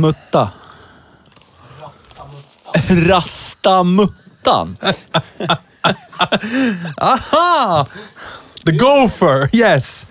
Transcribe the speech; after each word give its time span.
Mutta. 0.00 0.48
Rastamuttan. 3.06 4.76
Aha! 7.00 7.86
The 8.64 8.72
gopher, 8.72 9.48
yes! 9.52 10.06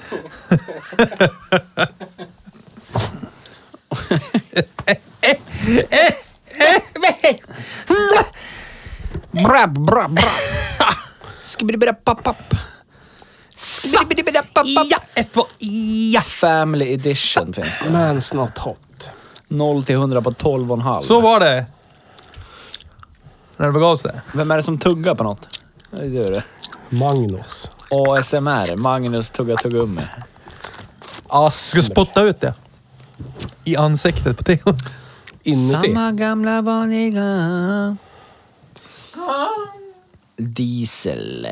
Bra, 9.32 9.68
bra, 9.68 10.08
bra. 10.08 10.32
Skibidi-bidi-papp-papp. 11.44 12.56
Skibidi-bidi-papp-papp. 13.56 14.88
Ja, 14.90 14.98
ett 15.16 15.34
på 15.34 15.48
ja. 16.14 16.22
Family 16.22 16.94
edition 16.94 17.54
finns 17.54 17.80
det. 17.80 17.90
Man's 17.90 18.36
not 18.36 18.58
hot. 18.58 18.87
0 19.48 19.84
till 19.84 19.96
100 19.96 20.22
på 20.22 20.32
12,5. 20.32 21.02
Så 21.02 21.22
var 21.22 21.40
det. 21.40 21.66
När 23.58 23.66
det 23.66 23.72
begav 23.72 23.98
sig. 23.98 24.22
Vem 24.34 24.52
är 24.52 24.58
det 24.58 24.64
som 24.64 24.80
tuggar 24.80 25.16
på 25.16 25.24
något? 25.24 25.62
Det 25.92 25.98
är 26.06 26.10
du 26.10 26.24
det. 26.24 26.44
Magnus. 26.90 27.72
ASMR. 27.90 28.76
Magnus 28.76 29.32
tuggar 29.32 29.56
tuggummi. 29.56 30.02
Ska 31.02 31.46
Asm. 31.48 31.82
spotta 31.82 32.22
ut 32.22 32.42
det. 32.42 32.54
I 33.64 33.76
ansiktet 33.78 34.38
på 34.38 34.44
Theo. 34.44 34.76
Inuti. 35.44 35.88
Samma 35.94 36.12
gamla 36.12 36.62
vanliga... 36.62 37.98
Diesel. 40.38 41.48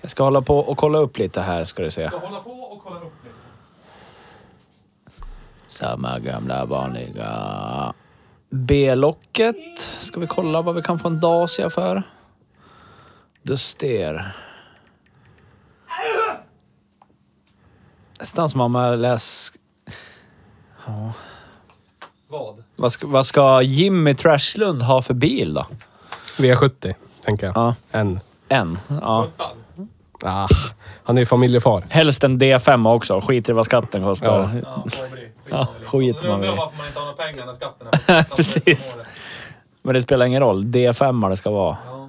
Jag 0.00 0.10
ska 0.10 0.24
hålla 0.24 0.42
på 0.42 0.58
och 0.58 0.78
kolla 0.78 0.98
upp 0.98 1.18
lite 1.18 1.40
här 1.40 1.64
ska 1.64 1.82
du 1.82 1.90
se. 1.90 2.08
Hålla 2.08 2.40
på 2.40 2.50
och 2.50 2.82
kolla 2.84 3.00
upp 3.00 3.12
det. 3.22 3.28
Samma 5.78 6.18
gamla 6.18 6.64
vanliga... 6.64 7.94
B-locket. 8.50 9.78
Ska 9.78 10.20
vi 10.20 10.26
kolla 10.26 10.62
vad 10.62 10.74
vi 10.74 10.82
kan 10.82 10.98
få 10.98 11.08
en 11.08 11.20
Dacia 11.20 11.70
för? 11.70 12.02
Duster. 13.42 14.32
Nästan 18.20 18.48
som 18.48 18.60
om 18.60 18.72
man 18.72 19.02
läs... 19.02 19.52
Vad? 22.28 22.64
Vad 22.76 22.92
ska, 22.92 23.06
vad 23.06 23.26
ska 23.26 23.62
Jimmy 23.62 24.14
Trashlund 24.14 24.82
ha 24.82 25.02
för 25.02 25.14
bil 25.14 25.54
då? 25.54 25.66
V70, 26.36 26.94
tänker 27.20 27.46
jag. 27.46 27.56
Ja. 27.56 27.74
En. 27.90 28.20
En? 28.48 28.78
Ja. 28.88 29.26
Ah, 30.22 30.48
han 31.04 31.16
är 31.16 31.20
ju 31.20 31.26
familjefar. 31.26 31.86
Helst 31.88 32.24
en 32.24 32.40
D5 32.40 32.94
också. 32.94 33.20
Skiter 33.20 33.52
i 33.52 33.56
vad 33.56 33.64
skatten 33.64 34.02
kostar. 34.04 34.50
Ja. 34.64 34.84
Ja. 35.50 35.68
Ja, 35.82 35.88
skiter 35.88 36.28
man 36.28 36.44
i. 36.44 36.46
varför 36.46 36.76
man 36.76 36.86
inte 36.86 36.98
har 36.98 37.06
några 37.06 37.16
pengar 37.16 37.46
när 37.46 37.52
skatten 37.54 37.86
är 38.16 38.22
på 38.22 38.36
Precis. 38.36 38.98
Men 39.82 39.94
det 39.94 40.00
spelar 40.02 40.26
ingen 40.26 40.40
roll. 40.42 40.64
D5 40.64 41.28
det 41.30 41.36
ska 41.36 41.50
vara. 41.50 41.76
Ja. 41.86 42.08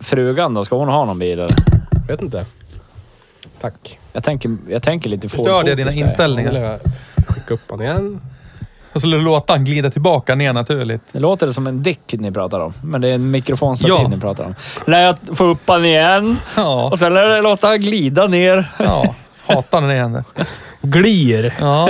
Frugan 0.00 0.54
då? 0.54 0.64
Ska 0.64 0.76
hon 0.76 0.88
ha 0.88 1.04
någon 1.04 1.18
bil 1.18 1.32
eller? 1.38 1.56
Vet 2.08 2.22
inte. 2.22 2.46
Tack. 3.60 3.98
Jag 4.12 4.24
tänker, 4.24 4.56
jag 4.68 4.82
tänker 4.82 5.08
lite 5.10 5.28
Ford 5.28 5.38
Förstörde 5.46 5.68
jag 5.68 5.76
dina 5.78 5.90
där. 5.90 5.98
inställningar? 5.98 6.78
Skicka 7.28 7.54
upp 7.54 7.70
han 7.70 7.80
igen. 7.82 8.20
Och 8.92 9.00
så 9.00 9.06
låta 9.06 9.52
han 9.52 9.64
glida 9.64 9.90
tillbaka 9.90 10.34
ner 10.34 10.52
naturligt. 10.52 11.02
Det 11.12 11.18
låter 11.18 11.50
som 11.50 11.66
en 11.66 11.82
dick 11.82 12.12
ni 12.12 12.32
pratar 12.32 12.60
om. 12.60 12.72
Men 12.82 13.00
det 13.00 13.08
är 13.08 13.14
en 13.14 13.30
mikrofonstativ 13.30 13.94
Ja. 14.02 14.08
ni 14.08 14.20
pratar 14.20 14.44
om. 14.44 14.54
Lär 14.86 15.00
jag 15.00 15.16
få 15.38 15.44
upp 15.44 15.68
han 15.68 15.84
igen. 15.84 16.36
Ja. 16.56 16.88
Och 16.90 16.98
sen 16.98 17.14
lär 17.14 17.28
jag 17.28 17.42
låta 17.42 17.66
han 17.66 17.80
glida 17.80 18.26
ner. 18.26 18.70
Ja. 18.78 19.14
Hatar 19.46 19.80
när 19.80 19.88
det 19.88 19.94
händer. 19.94 20.24
Glir. 20.82 21.56
Ja. 21.60 21.88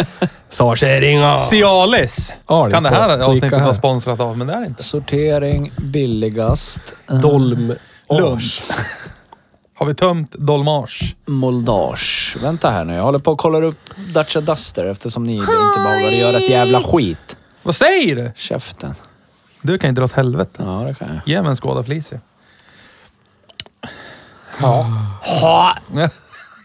Sa 0.48 0.74
kärringar. 0.74 1.34
Cialis. 1.34 2.32
Ja, 2.46 2.70
Kan 2.70 2.82
det 2.82 2.88
här 2.90 3.18
avsnittet 3.18 3.62
vara 3.62 3.72
sponsrat 3.72 4.20
av, 4.20 4.38
men 4.38 4.46
det 4.46 4.52
är 4.52 4.60
det 4.60 4.66
inte. 4.66 4.82
Sortering 4.82 5.72
billigast. 5.76 6.94
Dolm. 7.22 7.74
Lund. 8.10 8.34
Ars. 8.34 8.62
Har 9.76 9.86
vi 9.86 9.94
tömt 9.94 10.32
Dolmars? 10.32 11.14
Moldage. 11.26 12.36
Vänta 12.42 12.70
här 12.70 12.84
nu. 12.84 12.94
Jag 12.94 13.02
håller 13.02 13.18
på 13.18 13.32
och 13.32 13.38
kollar 13.38 13.62
upp 13.62 13.90
Dacia 14.14 14.40
Duster 14.40 14.84
eftersom 14.84 15.22
ni 15.24 15.32
inte 15.32 15.46
behagade 15.84 16.16
göra 16.16 16.36
ett 16.36 16.50
jävla 16.50 16.80
skit. 16.80 17.36
Vad 17.62 17.74
säger 17.74 18.16
du? 18.16 18.32
Käften. 18.36 18.94
Du 19.62 19.78
kan 19.78 19.90
ju 19.90 19.94
dra 19.94 20.04
åt 20.04 20.12
helvete. 20.12 20.62
Ja, 20.66 20.84
det 20.86 20.94
kan 20.94 21.08
jag. 21.08 21.20
Ge 21.26 21.42
mig 21.42 21.48
en 21.50 21.56
Skoda 21.56 21.82
Felicia. 21.82 22.20
Ha. 24.60 24.86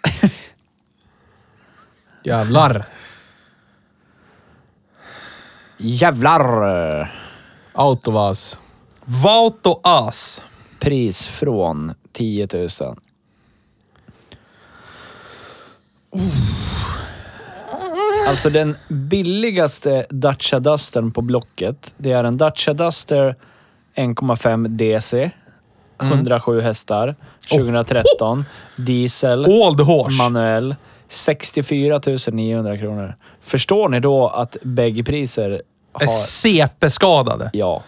Jävlar. 2.24 2.86
Jävlar! 5.78 7.12
Autovas. 7.74 8.60
Vauto 9.06 9.80
As. 9.84 10.42
Pris 10.80 11.28
från 11.28 11.94
10 12.12 12.48
000. 12.54 12.68
Alltså 18.28 18.50
den 18.50 18.76
billigaste 18.88 20.06
Dacia 20.10 20.60
Dustern 20.60 21.12
på 21.12 21.22
Blocket, 21.22 21.94
det 21.98 22.12
är 22.12 22.24
en 22.24 22.38
Dacia 22.38 22.74
Duster 22.74 23.36
1,5 23.96 24.68
DC. 24.68 25.32
107 26.02 26.62
hästar. 26.62 27.16
2013. 27.50 28.46
Diesel. 28.76 29.46
All 29.46 29.78
the 29.78 29.84
horse. 29.84 30.18
Manuell. 30.18 30.76
64 31.10 32.00
900 32.32 32.78
kronor. 32.78 33.16
Förstår 33.42 33.90
ni 33.90 34.00
då 34.00 34.28
att 34.28 34.58
bägge 34.64 35.04
priser 35.04 35.62
har... 35.94 36.04
Är 36.04 36.08
CP-skadade. 36.08 37.50
Ja. 37.54 37.84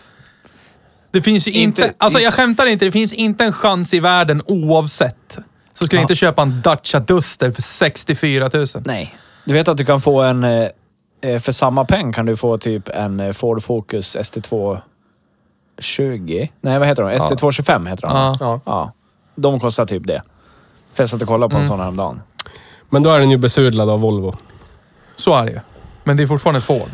Det 1.11 1.21
finns 1.21 1.47
ju 1.47 1.51
inte... 1.51 1.81
Inte- 1.81 1.93
alltså 1.97 2.19
jag 2.19 2.33
skämtar 2.33 2.65
inte. 2.65 2.85
Det 2.85 2.91
finns 2.91 3.13
inte 3.13 3.43
en 3.43 3.53
chans 3.53 3.93
i 3.93 3.99
världen 3.99 4.41
oavsett. 4.45 5.37
Så 5.73 5.85
skulle 5.85 5.99
jag 6.01 6.03
inte 6.03 6.15
köpa 6.15 6.41
en 6.41 6.61
Dacia 6.61 6.99
Duster 6.99 7.51
för 7.51 7.61
64 7.61 8.49
000. 8.53 8.65
Nej. 8.85 9.15
Du 9.45 9.53
vet 9.53 9.67
att 9.67 9.77
du 9.77 9.85
kan 9.85 10.01
få 10.01 10.21
en... 10.21 10.43
eh, 10.43 10.67
eh, 11.21 11.39
För 11.39 11.51
samma 11.51 11.85
peng 11.85 12.13
kan 12.13 12.25
du 12.25 12.35
få 12.37 12.57
typ 12.57 12.89
en 12.89 13.19
eh, 13.19 13.31
Ford 13.31 13.63
Focus 13.63 14.17
ST2 14.17 14.79
20. 15.79 16.51
Nej, 16.61 16.79
vad 16.79 16.87
heter 16.87 17.03
de? 17.03 17.09
ST2 17.09 17.51
25 17.51 17.85
heter 17.87 18.01
de. 18.07 18.11
Ja. 18.15 18.33
Ja. 18.39 18.59
Ja. 18.65 18.91
De 19.35 19.59
kostar 19.59 19.85
typ 19.85 20.07
det. 20.07 20.23
För 20.93 21.03
jag 21.03 21.09
satt 21.09 21.21
och 21.21 21.27
kollade 21.27 21.51
på 21.51 21.57
en 21.57 21.61
Mm. 21.63 21.69
sån 21.69 21.79
häromdagen. 21.79 22.21
Men 22.93 23.03
då 23.03 23.09
är 23.09 23.19
den 23.19 23.31
ju 23.31 23.37
besudlad 23.37 23.89
av 23.89 23.99
Volvo. 23.99 24.35
Så 25.15 25.37
är 25.37 25.45
det 25.45 25.51
ju. 25.51 25.59
Men 26.03 26.17
det 26.17 26.23
är 26.23 26.27
fortfarande 26.27 26.61
Ford. 26.61 26.89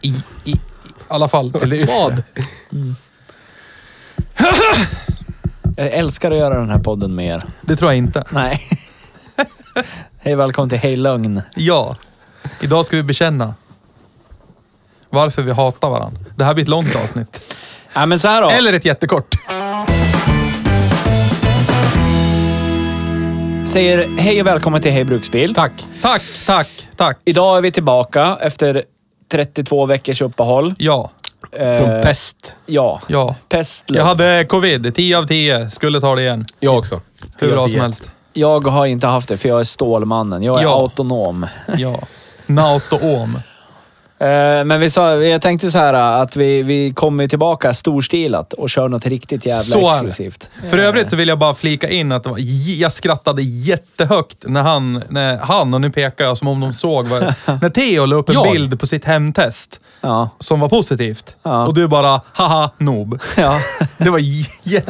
I, 0.00 0.08
i, 0.44 0.50
i 0.50 0.60
alla 1.08 1.28
fall 1.28 1.52
till 1.52 1.70
det 1.70 1.78
yttre. 1.78 1.94
Vad? 1.94 2.22
Jag 5.76 5.86
älskar 5.92 6.30
att 6.30 6.38
göra 6.38 6.58
den 6.58 6.70
här 6.70 6.78
podden 6.78 7.14
med 7.14 7.26
er. 7.26 7.42
Det 7.60 7.76
tror 7.76 7.90
jag 7.90 7.98
inte. 7.98 8.24
Nej. 8.30 8.68
Hej 10.18 10.34
välkommen 10.34 10.68
till 10.70 10.78
Hej 10.78 10.96
Lögn. 10.96 11.42
Ja. 11.56 11.96
Idag 12.60 12.84
ska 12.84 12.96
vi 12.96 13.02
bekänna 13.02 13.54
varför 15.10 15.42
vi 15.42 15.52
hatar 15.52 15.90
varandra. 15.90 16.20
Det 16.36 16.44
här 16.44 16.54
blir 16.54 16.64
ett 16.64 16.68
långt 16.68 16.96
avsnitt. 16.96 17.54
Ja, 17.94 18.06
men 18.06 18.18
så 18.18 18.28
här 18.28 18.42
då. 18.42 18.50
Eller 18.50 18.72
ett 18.72 18.84
jättekort. 18.84 19.33
Säger 23.66 24.08
hej 24.18 24.40
och 24.40 24.46
välkommen 24.46 24.80
till 24.82 24.92
Hej 24.92 25.04
Bruksbil. 25.04 25.54
Tack. 25.54 25.72
Tack, 26.02 26.22
tack, 26.46 26.88
tack. 26.96 27.18
Idag 27.24 27.56
är 27.56 27.60
vi 27.60 27.70
tillbaka 27.70 28.38
efter 28.40 28.82
32 29.32 29.86
veckors 29.86 30.22
uppehåll. 30.22 30.74
Ja. 30.78 31.10
Eh, 31.52 31.78
Från 31.78 32.02
pest. 32.02 32.56
Ja. 32.66 33.00
Ja. 33.08 33.34
Pest. 33.48 33.84
Jag 33.88 34.04
hade 34.04 34.44
covid. 34.48 34.94
10 34.94 35.18
av 35.18 35.26
10. 35.26 35.70
Skulle 35.70 36.00
ta 36.00 36.14
det 36.14 36.22
igen. 36.22 36.46
Jag 36.60 36.78
också. 36.78 37.00
Hur 37.40 37.48
bra 37.52 37.68
som 37.68 37.80
helst. 37.80 38.10
Jag 38.32 38.60
har 38.66 38.86
inte 38.86 39.06
haft 39.06 39.28
det, 39.28 39.36
för 39.36 39.48
jag 39.48 39.60
är 39.60 39.64
Stålmannen. 39.64 40.42
Jag 40.42 40.58
är 40.58 40.62
Ja. 40.62 40.70
autonom. 40.80 41.46
Ja. 41.76 42.00
Nautoom. 42.46 43.38
Eh, 44.18 44.64
Men 44.64 44.80
vi 44.80 44.90
sa, 44.90 45.14
jag 45.16 45.42
tänkte 45.42 45.70
så 45.70 45.78
här 45.78 45.94
att 46.22 46.36
vi, 46.36 46.62
vi 46.62 46.92
kommer 46.94 47.28
tillbaka 47.28 47.74
storstilat 47.74 48.52
och 48.52 48.70
kör 48.70 48.88
något 48.88 49.06
riktigt 49.06 49.46
jävla 49.46 49.62
Så 49.62 49.90
exklusivt. 49.90 50.50
För 50.70 50.78
övrigt 50.78 51.10
så 51.10 51.16
vill 51.16 51.28
jag 51.28 51.38
bara 51.38 51.54
flika 51.54 51.88
in 51.88 52.12
att 52.12 52.26
var, 52.26 52.36
jag 52.80 52.92
skrattade 52.92 53.42
jättehögt 53.42 54.36
när 54.46 54.62
han, 54.62 55.02
när 55.08 55.36
han, 55.38 55.74
och 55.74 55.80
nu 55.80 55.90
pekar 55.90 56.24
jag 56.24 56.38
som 56.38 56.48
om 56.48 56.60
de 56.60 56.72
såg, 56.74 57.06
vad, 57.06 57.22
när 57.62 57.68
Theo 57.68 58.06
la 58.06 58.16
upp 58.16 58.28
en 58.28 58.34
Jag? 58.34 58.52
bild 58.52 58.80
på 58.80 58.86
sitt 58.86 59.04
hemtest 59.04 59.80
Ja. 60.04 60.30
som 60.40 60.60
var 60.60 60.68
positivt. 60.68 61.36
Ja. 61.42 61.66
Och 61.66 61.74
du 61.74 61.88
bara, 61.88 62.20
haha, 62.32 62.70
noob. 62.78 63.20
ja. 63.36 63.60
Det 63.98 64.10
var 64.10 64.20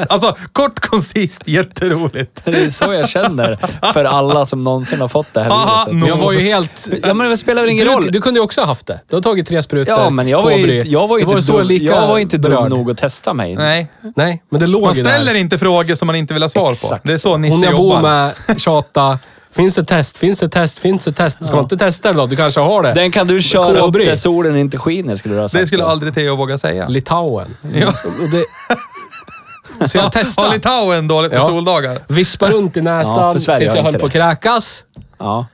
alltså 0.09 0.37
kort, 0.53 0.81
koncist, 0.81 1.49
jätteroligt. 1.49 2.43
Det 2.45 2.51
är 2.65 2.71
så 2.71 2.93
jag 2.93 3.09
känner 3.09 3.59
för 3.93 4.05
alla 4.05 4.47
som 4.47 4.61
någonsin 4.61 5.01
har 5.01 5.09
fått 5.09 5.35
det 5.35 5.43
här 5.43 5.51
Haha, 5.51 5.87
viruset. 5.91 6.17
Jag 6.17 6.25
var 6.25 6.33
ju 6.33 6.39
helt... 6.41 6.89
Ja, 7.03 7.15
men 7.15 7.31
det 7.31 7.37
spelar 7.37 7.63
väl 7.63 7.71
ingen 7.71 7.87
du, 7.87 7.93
roll. 7.93 8.09
Du 8.11 8.21
kunde 8.21 8.41
ju 8.41 8.45
också 8.45 8.61
ha 8.61 8.67
haft 8.67 8.87
det. 8.87 9.01
Du 9.09 9.17
har 9.17 9.23
tagit 9.23 9.49
tre 9.49 9.63
sprutor. 9.63 9.95
Ja, 9.95 10.11
men 10.11 10.29
jag 10.29 10.43
var 10.43 10.51
ju, 10.51 10.83
jag 10.83 11.09
var 11.09 11.19
ju 11.19 11.25
inte, 11.25 11.43
så 11.43 11.59
dum, 11.59 11.67
lika 11.67 11.85
jag 11.85 12.07
var 12.07 12.19
inte 12.19 12.39
dum 12.39 12.69
nog 12.69 12.91
att 12.91 12.99
testa 12.99 13.35
mig. 13.35 13.57
Nej, 13.57 13.89
Nej, 14.17 14.43
men 14.51 14.61
det 14.61 14.67
låg 14.67 14.83
man 14.83 14.95
ju 14.95 15.03
där. 15.03 15.11
ställer 15.11 15.35
inte 15.35 15.59
frågor 15.59 15.95
som 15.95 16.07
man 16.07 16.17
inte 16.17 16.35
vill 16.35 16.43
ha 16.43 16.49
svar 16.49 16.71
Exakt. 16.71 17.03
på. 17.03 17.09
Det 17.09 17.15
är 17.15 17.19
så 17.19 17.37
Nisse 17.37 17.55
Hon 17.55 17.63
jag 17.63 17.73
jobbar. 17.73 17.95
bor 17.97 18.03
med 18.03 18.61
tjata. 18.61 19.19
Finns 19.55 19.75
det 19.75 19.85
test? 19.85 20.17
Finns 20.19 20.41
det 20.41 20.49
test? 20.49 20.79
Finns 20.79 21.05
det 21.05 21.13
test? 21.13 21.47
Ska 21.47 21.57
man 21.57 21.65
inte 21.65 21.77
testa 21.77 22.13
det 22.13 22.19
då? 22.19 22.27
Du 22.27 22.37
kanske 22.37 22.61
har 22.61 22.83
det. 22.83 22.93
Den 22.95 23.11
kan 23.11 23.27
du 23.27 23.43
köra 23.43 23.81
Kobry. 23.81 24.03
upp 24.03 24.09
där 24.09 24.17
solen 24.17 24.57
inte 24.57 24.79
skiner, 24.79 25.15
skulle 25.15 25.35
du 25.35 25.41
ha 25.41 25.49
sagt. 25.49 25.63
Det 25.63 25.67
skulle 25.67 25.83
då. 25.83 25.89
aldrig 25.89 26.15
Theo 26.15 26.37
våga 26.37 26.59
säga. 26.59 26.89
Litauen. 26.89 27.57
Ja. 27.75 27.89
Och 28.23 28.31
det... 28.31 28.45
Så 29.89 29.99
jag 29.99 30.03
Har 30.03 30.11
testade. 30.11 30.53
Litauen 30.53 31.09
dåligt 31.09 31.31
på 31.31 31.37
Ja. 31.37 31.45
soldagar? 31.49 31.99
Vispa 32.09 32.51
runt 32.51 32.77
i 32.77 32.81
Ja, 32.81 32.85
näsan 32.85 33.41
Sverige 33.41 33.59
tills 33.61 33.71
har 33.71 33.77
jag 33.77 33.85
höll 33.85 33.99
på 34.01 34.07
att 34.07 34.13
kräkas. 34.13 34.85
Ja. 35.19 35.47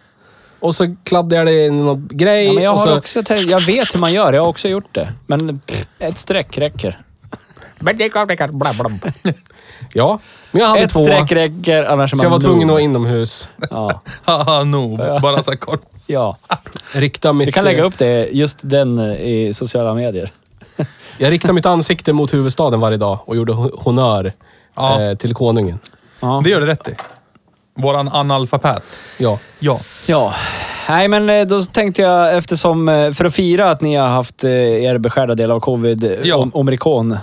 Och 0.61 0.75
så 0.75 0.97
kladdade 1.05 1.37
jag 1.37 1.47
det 1.47 1.53
i 1.65 1.71
någon 1.71 2.09
grej. 2.13 2.47
Ja, 2.47 2.53
men 2.53 2.63
jag, 2.65 2.71
har 2.77 2.87
så... 2.87 2.99
också 2.99 3.23
jag 3.35 3.61
vet 3.61 3.95
hur 3.95 4.01
man 4.01 4.13
gör, 4.13 4.33
jag 4.33 4.43
har 4.43 4.49
också 4.49 4.69
gjort 4.69 4.95
det. 4.95 5.13
Men 5.27 5.59
pff, 5.59 5.87
ett 5.99 6.19
streck 6.19 6.59
räcker. 6.59 6.99
Ja, 9.95 10.19
men 10.51 10.61
jag 10.63 10.69
hade 10.69 10.81
Ett 10.81 10.91
två. 10.93 11.05
streck 11.05 11.33
räcker, 11.33 11.85
annars 11.85 12.13
är 12.13 12.17
Så 12.17 12.23
man 12.23 12.25
jag 12.25 12.31
var 12.31 12.41
tvungen 12.41 12.59
att 12.61 12.67
noob. 12.67 12.71
vara 12.71 12.81
inomhus. 12.81 13.49
Ja. 13.71 14.03
Haha, 14.25 14.65
noob. 14.65 14.99
Bara 15.23 15.43
så 15.43 15.51
här 15.51 15.59
kort. 15.59 15.83
ja. 16.07 16.37
Rikta 16.95 17.33
mitt, 17.33 17.49
Vi 17.49 17.53
kan 17.53 17.65
lägga 17.65 17.85
upp 17.85 17.99
det, 17.99 18.29
just 18.33 18.59
den 18.63 18.99
eh, 18.99 19.21
i 19.21 19.53
sociala 19.55 19.95
medier. 19.95 20.33
Jag 21.19 21.31
riktade 21.33 21.53
mitt 21.55 21.67
ansikte 21.67 22.13
mot 22.13 22.35
huvudstaden 22.35 22.81
varje 22.81 22.97
dag 22.97 23.19
och 23.25 23.37
gjorde 23.37 23.53
ho- 23.53 23.75
honör 23.83 24.33
Ja. 24.77 25.03
eh, 25.03 25.15
till 25.17 25.35
konungen. 25.35 25.79
Ja. 26.21 26.41
Det 26.45 26.51
gör 26.51 26.61
du 26.61 26.67
rätt 26.67 26.89
i. 26.89 26.95
Våran 27.77 28.09
analfabet. 28.09 28.83
Ja. 29.19 29.39
Ja. 29.59 29.81
ja. 30.09 30.35
Nej, 30.89 31.09
men 31.09 31.31
eh, 31.31 31.47
då 31.47 31.61
tänkte 31.61 32.03
jag 32.03 32.37
eftersom, 32.37 32.89
eh, 32.89 33.13
för 33.13 33.25
att 33.25 33.35
fira 33.35 33.71
att 33.71 33.81
ni 33.81 33.97
har 33.97 34.09
haft 34.09 34.45
eh, 34.45 34.51
er 34.85 34.99
beskärda 34.99 35.35
del 35.35 35.51
av 35.51 35.61
covid, 35.61 36.05
eh, 36.05 36.11
Ja. 36.23 36.37
om, 36.37 36.51
omrikon, 36.55 37.13
Och 37.13 37.19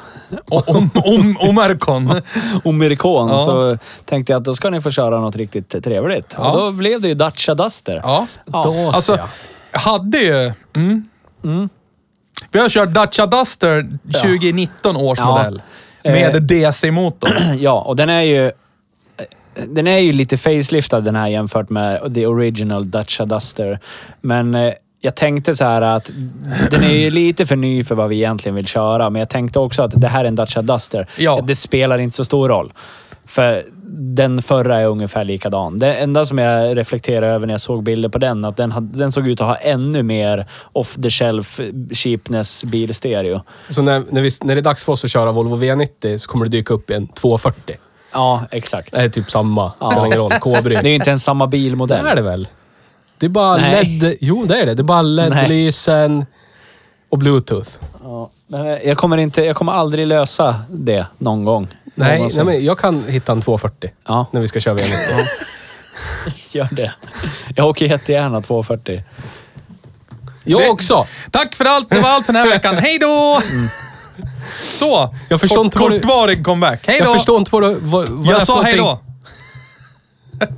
om, 0.49 0.89
om, 0.95 1.37
omerkon. 1.49 2.21
omrikon, 2.63 3.29
Ja. 3.29 3.39
så 3.39 3.77
tänkte 4.05 4.33
jag 4.33 4.39
att 4.39 4.45
då 4.45 4.53
ska 4.53 4.69
ni 4.69 4.81
få 4.81 4.91
köra 4.91 5.19
något 5.19 5.35
riktigt 5.35 5.83
trevligt. 5.83 6.33
Ja. 6.37 6.51
Och 6.51 6.57
då 6.59 6.71
blev 6.71 7.01
det 7.01 7.07
ju 7.07 7.13
Dacia 7.13 7.55
Duster. 7.55 7.99
Ja. 8.03 8.27
Ja. 8.45 8.63
Då 8.63 8.87
Alltså, 8.87 9.17
jag. 9.71 9.79
hade 9.79 10.17
ju... 10.17 10.51
Mm. 10.75 11.69
Vi 12.51 12.59
har 12.59 12.69
kört 12.69 12.89
Dacia 12.89 13.25
Duster 13.25 13.87
2019 14.21 14.97
års 14.97 15.19
Ja. 15.19 15.25
modell. 15.37 15.61
Med 16.03 16.35
Eh. 16.35 16.41
DC-motor. 16.41 17.29
Ja, 17.59 17.81
och 17.81 17.95
den 17.95 18.09
är 18.09 18.21
ju... 18.21 18.51
Den 19.67 19.87
är 19.87 19.97
ju 19.97 20.13
lite 20.13 20.37
faceliftad 20.37 20.99
den 20.99 21.15
här 21.15 21.27
jämfört 21.27 21.69
med 21.69 22.13
the 22.15 22.25
original 22.25 22.91
Dacia 22.91 23.25
Duster. 23.25 23.79
Men 24.21 24.55
eh, 24.55 24.73
jag 25.01 25.15
tänkte 25.15 25.55
så 25.55 25.63
här 25.65 25.81
att 25.81 26.11
den 26.71 26.83
är 26.83 26.97
ju 26.97 27.09
lite 27.09 27.45
för 27.45 27.55
ny 27.55 27.83
för 27.83 27.95
vad 27.95 28.09
vi 28.09 28.15
egentligen 28.15 28.55
vill 28.55 28.67
köra. 28.67 29.09
Men 29.09 29.19
jag 29.19 29.29
tänkte 29.29 29.59
också 29.59 29.83
att 29.83 30.01
det 30.01 30.07
här 30.07 30.23
är 30.23 30.27
en 30.27 30.35
Dacia 30.35 30.61
Duster. 30.61 31.09
Ja. 31.17 31.43
Det 31.47 31.55
spelar 31.55 31.97
inte 31.97 32.15
så 32.15 32.25
stor 32.25 32.49
roll. 32.49 32.73
För 33.25 33.65
den 33.99 34.41
förra 34.41 34.79
är 34.79 34.85
ungefär 34.85 35.23
likadan. 35.23 35.77
Det 35.77 35.93
enda 35.93 36.25
som 36.25 36.37
jag 36.37 36.77
reflekterade 36.77 37.27
över 37.27 37.47
när 37.47 37.53
jag 37.53 37.61
såg 37.61 37.83
bilder 37.83 38.09
på 38.09 38.17
den, 38.17 38.45
att 38.45 38.57
den, 38.57 38.71
hade, 38.71 38.97
den 38.99 39.11
såg 39.11 39.27
ut 39.27 39.41
att 39.41 39.47
ha 39.47 39.55
ännu 39.55 40.03
mer 40.03 40.47
off 40.73 40.95
the 41.03 41.09
shelf 41.09 41.59
cheapness 41.91 42.63
bilstereo. 42.63 43.41
Så 43.69 43.81
när, 43.81 44.03
när, 44.09 44.21
vi, 44.21 44.29
när 44.43 44.55
det 44.55 44.61
är 44.61 44.63
dags 44.63 44.83
för 44.85 44.93
oss 44.93 45.03
att 45.03 45.11
köra 45.11 45.31
Volvo 45.31 45.55
V90 45.55 46.17
så 46.17 46.29
kommer 46.29 46.45
det 46.45 46.51
dyka 46.51 46.73
upp 46.73 46.89
en 46.89 47.07
240. 47.07 47.75
Ja, 48.13 48.45
exakt. 48.51 48.93
Det 48.93 49.01
är 49.01 49.09
typ 49.09 49.31
samma. 49.31 49.71
Ja. 49.79 49.85
Spelar 49.91 50.05
ingen 50.05 50.17
roll. 50.17 50.31
Kobry. 50.31 50.75
Det 50.75 50.79
är 50.79 50.83
ju 50.89 50.95
inte 50.95 51.09
ens 51.09 51.23
samma 51.23 51.45
Det 51.45 51.49
bilmodell. 51.49 52.05
är 52.05 52.15
det 52.15 52.21
väl? 52.21 52.47
Det 53.19 53.25
är 53.25 53.29
bara 53.29 53.57
Nej. 53.57 53.99
LED... 54.01 54.17
Jo, 54.21 54.45
det 54.45 54.61
är 54.61 54.65
det. 54.65 54.73
Det 54.73 54.81
är 54.81 54.83
bara 54.83 55.01
LED-lysen 55.01 56.25
och 57.09 57.17
bluetooth. 57.17 57.69
Ja, 58.03 58.29
men 58.47 58.65
jag 58.65 58.97
kommer, 58.97 59.17
inte, 59.17 59.41
jag 59.45 59.55
kommer 59.55 59.71
aldrig 59.73 60.07
lösa 60.07 60.61
det 60.69 61.05
någon 61.17 61.43
gång. 61.45 61.67
Nej, 61.95 62.15
Någonsin. 62.17 62.45
nej 62.45 62.55
men 62.55 62.65
jag 62.65 62.77
kan 62.79 63.03
hitta 63.07 63.31
en 63.31 63.41
240 63.41 63.91
Ja, 64.07 64.25
när 64.31 64.41
vi 64.41 64.47
ska 64.47 64.59
köra 64.59 64.75
V90. 64.77 65.25
gör 66.51 66.67
det. 66.71 66.93
Jag 67.55 67.67
åker 67.67 67.85
jättegärna 67.85 68.41
240. 68.41 69.03
Jag 70.43 70.71
också! 70.71 71.07
Tack 71.31 71.55
för 71.55 71.65
allt. 71.65 71.89
Det 71.89 71.99
var 72.01 72.09
allt 72.09 72.25
för 72.25 72.33
den 72.33 72.41
här 72.41 72.49
veckan. 72.49 72.75
Hej 72.77 72.97
då! 72.99 73.41
Så. 74.63 75.15
Jag 75.29 75.39
förstår 75.39 75.55
Kort, 75.55 75.65
inte 75.65 75.79
vad 75.79 75.91
du- 75.91 75.99
kortvarig 75.99 76.45
comeback. 76.45 76.87
Hej 76.87 76.99
då! 76.99 77.05
Jag 77.05 77.13
förstår 77.13 77.37
inte 77.37 77.51
vad 77.51 77.63
du... 77.63 77.77
Vad, 77.81 78.09
vad 78.09 78.27
Jag 78.27 78.41
sa 78.41 78.61
hej 78.61 78.77
då. 78.77 78.99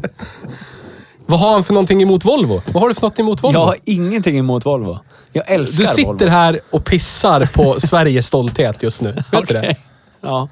Vad 1.29 1.39
har 1.39 1.51
han 1.51 1.63
för 1.63 1.73
någonting 1.73 2.01
emot 2.01 2.25
Volvo? 2.25 2.61
Vad 2.65 2.81
har 2.81 2.87
du 2.89 2.93
för 2.95 3.01
något 3.01 3.19
emot 3.19 3.43
Volvo? 3.43 3.59
Jag 3.59 3.65
har 3.65 3.75
ingenting 3.85 4.37
emot 4.37 4.65
Volvo. 4.65 4.99
Jag 5.31 5.51
älskar 5.51 5.83
du 5.83 5.87
sitter 5.87 6.07
Volvo. 6.07 6.27
här 6.27 6.59
och 6.69 6.85
pissar 6.85 7.45
på 7.53 7.79
Sveriges 7.79 8.27
stolthet 8.27 8.83
just 8.83 9.01
nu. 9.01 9.23
Vet 9.31 9.47
du 9.47 9.53
det? 9.53 9.75
Ja, 10.21 10.49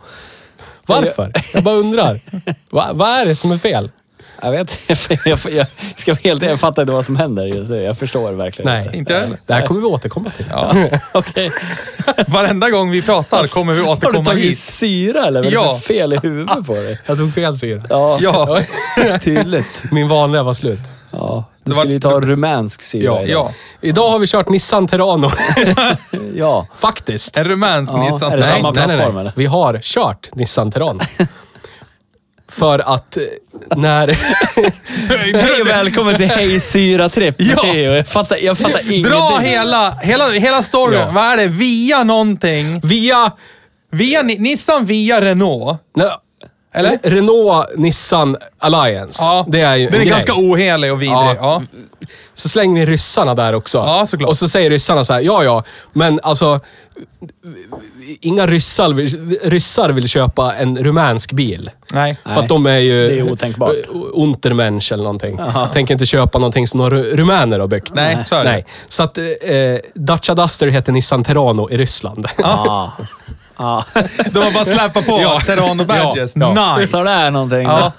Varför? 0.85 1.31
Jag 1.53 1.63
bara 1.63 1.75
undrar. 1.75 2.19
Va, 2.71 2.89
vad 2.93 3.09
är 3.09 3.25
det 3.25 3.35
som 3.35 3.51
är 3.51 3.57
fel? 3.57 3.91
Jag 4.41 4.51
vet. 4.51 4.79
Jag, 4.89 4.97
jag, 5.25 5.39
jag, 5.51 5.65
ska 5.97 6.11
vara 6.11 6.19
helt 6.23 6.43
jag 6.43 6.59
fattar 6.59 6.81
inte 6.81 6.93
vad 6.93 7.05
som 7.05 7.15
händer 7.15 7.45
just 7.45 7.69
nu. 7.69 7.81
Jag 7.81 7.97
förstår 7.97 8.31
verkligen 8.33 8.71
Nej, 8.71 8.85
inte. 8.85 8.97
Inte. 8.97 9.29
Det 9.45 9.53
här 9.53 9.61
kommer 9.65 9.79
vi 9.81 9.85
återkomma 9.87 10.31
till. 10.37 10.45
Ja. 10.49 10.73
Varenda 12.27 12.69
gång 12.69 12.91
vi 12.91 13.01
pratar 13.01 13.43
kommer 13.53 13.73
vi 13.73 13.79
Har 13.79 13.85
du 13.87 13.91
återkomma 13.91 14.25
tagit 14.25 14.43
hit. 14.43 14.57
syra 14.57 15.25
eller? 15.25 15.43
Det 15.43 15.49
Ja. 15.49 15.79
fel 15.87 16.13
i 16.13 16.19
huvudet 16.23 16.65
på 16.67 16.73
dig? 16.73 16.99
Jag 17.05 17.17
tog 17.17 17.33
fel 17.33 17.57
syra. 17.57 17.83
Ja, 17.89 18.17
Ja, 18.21 18.61
tydligt. 19.21 19.83
Min 19.91 20.07
vanliga 20.07 20.43
var 20.43 20.53
slut. 20.53 20.79
Ja. 21.11 21.43
Du 21.63 21.71
var- 21.71 21.79
skulle 21.79 21.93
ju 21.93 21.99
ta 21.99 22.19
rumänsk 22.21 22.81
syra 22.81 23.03
Ja, 23.03 23.21
idag. 23.23 23.29
ja. 23.81 23.87
Idag 23.87 24.09
har 24.09 24.19
vi 24.19 24.27
kört 24.27 24.49
Nissan 24.49 24.87
Terrano. 24.87 25.31
ja. 26.35 26.67
Faktiskt. 26.77 27.37
En 27.37 27.43
rumänsk 27.45 27.93
Ja, 27.93 27.97
Nissan. 27.97 28.31
är 28.31 28.37
det 28.37 28.43
Nej, 28.49 28.57
samma 28.61 28.71
plattform, 28.73 29.17
eller? 29.17 29.33
Vi 29.35 29.45
har 29.45 29.79
kört 29.83 30.29
Nissan 30.35 30.71
Terrano. 30.71 30.99
För 32.51 32.79
att 32.95 33.17
eh, 33.17 33.23
när... 33.75 34.07
Hej 35.41 35.61
och 35.61 35.67
välkommen 35.67 36.15
till 36.15 36.27
Hej 36.27 36.59
Syra-tripp 36.59 37.35
Ja. 37.37 37.67
Jag 37.75 38.07
fattar, 38.07 38.37
jag 38.41 38.57
fattar 38.57 38.79
ingenting. 38.79 39.03
Dra 39.03 39.37
hela, 39.41 39.91
hela, 40.01 40.29
hela 40.31 40.63
storyn. 40.63 40.99
Ja. 40.99 41.11
Vad 41.11 41.25
är 41.25 41.37
det? 41.37 41.47
Via 41.47 42.03
någonting. 42.03 42.79
Via... 42.83 43.31
Via 43.91 44.21
Ni- 44.21 44.37
Nissan 44.39 44.85
via 44.85 45.21
Renault. 45.21 45.79
Nej, 45.95 46.09
Eller? 46.77 46.97
Renault 47.03 47.67
Nissan 47.77 48.37
Alliance. 48.59 49.23
Ja, 49.23 49.45
Det 49.47 49.61
är 49.61 49.75
ju 49.75 49.85
Den 49.85 49.93
en 49.95 50.01
är 50.01 50.05
grej. 50.05 50.11
ganska 50.13 50.33
ohelig 50.35 50.91
och 50.93 51.01
vidrig. 51.01 51.17
Ja. 51.17 51.35
Ja. 51.39 51.61
Så 52.33 52.49
slänger 52.49 52.85
vi 52.85 52.91
ryssarna 52.91 53.35
där 53.35 53.53
också. 53.53 53.77
Ja, 53.77 54.05
såklart. 54.07 54.29
Och 54.29 54.37
så 54.37 54.47
säger 54.47 54.69
ryssarna 54.69 55.03
så 55.03 55.13
här, 55.13 55.21
ja 55.21 55.43
ja, 55.43 55.63
men 55.93 56.19
alltså... 56.23 56.59
Inga 58.21 58.47
ryssar 58.47 58.89
vill, 58.89 59.37
ryssar 59.43 59.89
vill 59.89 60.07
köpa 60.09 60.53
en 60.55 60.77
rumänsk 60.77 61.31
bil. 61.31 61.69
Nej. 61.93 62.17
För 62.23 62.39
att 62.41 62.47
de 62.49 62.65
är 62.65 62.77
ju... 62.79 63.07
det 63.07 63.19
är 63.19 63.31
otänkbart. 63.31 63.73
Untermensch 64.13 64.91
eller 64.91 65.03
någonting. 65.03 65.39
Tänker 65.73 65.93
inte 65.93 66.05
köpa 66.05 66.37
någonting 66.39 66.67
som 66.67 66.77
några 66.77 66.97
ru- 66.97 67.15
rumäner 67.15 67.59
har 67.59 67.67
byggt. 67.67 67.91
Nej, 67.93 68.17
så 68.25 68.35
är 68.35 68.43
det. 68.43 68.51
Nej. 68.51 68.65
Så 68.87 69.03
att 69.03 69.17
eh, 69.17 69.23
Dacia 69.93 70.35
Duster 70.35 70.67
heter 70.67 70.91
Nissan 70.91 71.23
Terrano 71.23 71.69
i 71.69 71.77
Ryssland. 71.77 72.27
Ja. 72.37 72.93
Ja. 73.57 73.83
De 74.31 74.39
har 74.39 74.53
bara 74.53 74.65
släpat 74.65 75.05
på 75.05 75.11
Ja. 75.21 75.39
Terrano 75.45 75.85
badges. 75.85 76.35
Ja, 76.35 76.53
ja. 76.55 76.77
Nice! 76.77 76.91
Så 76.91 77.03
det 77.03 77.09
är 77.11 77.31
någonting. 77.31 77.63
Ja. 77.63 77.91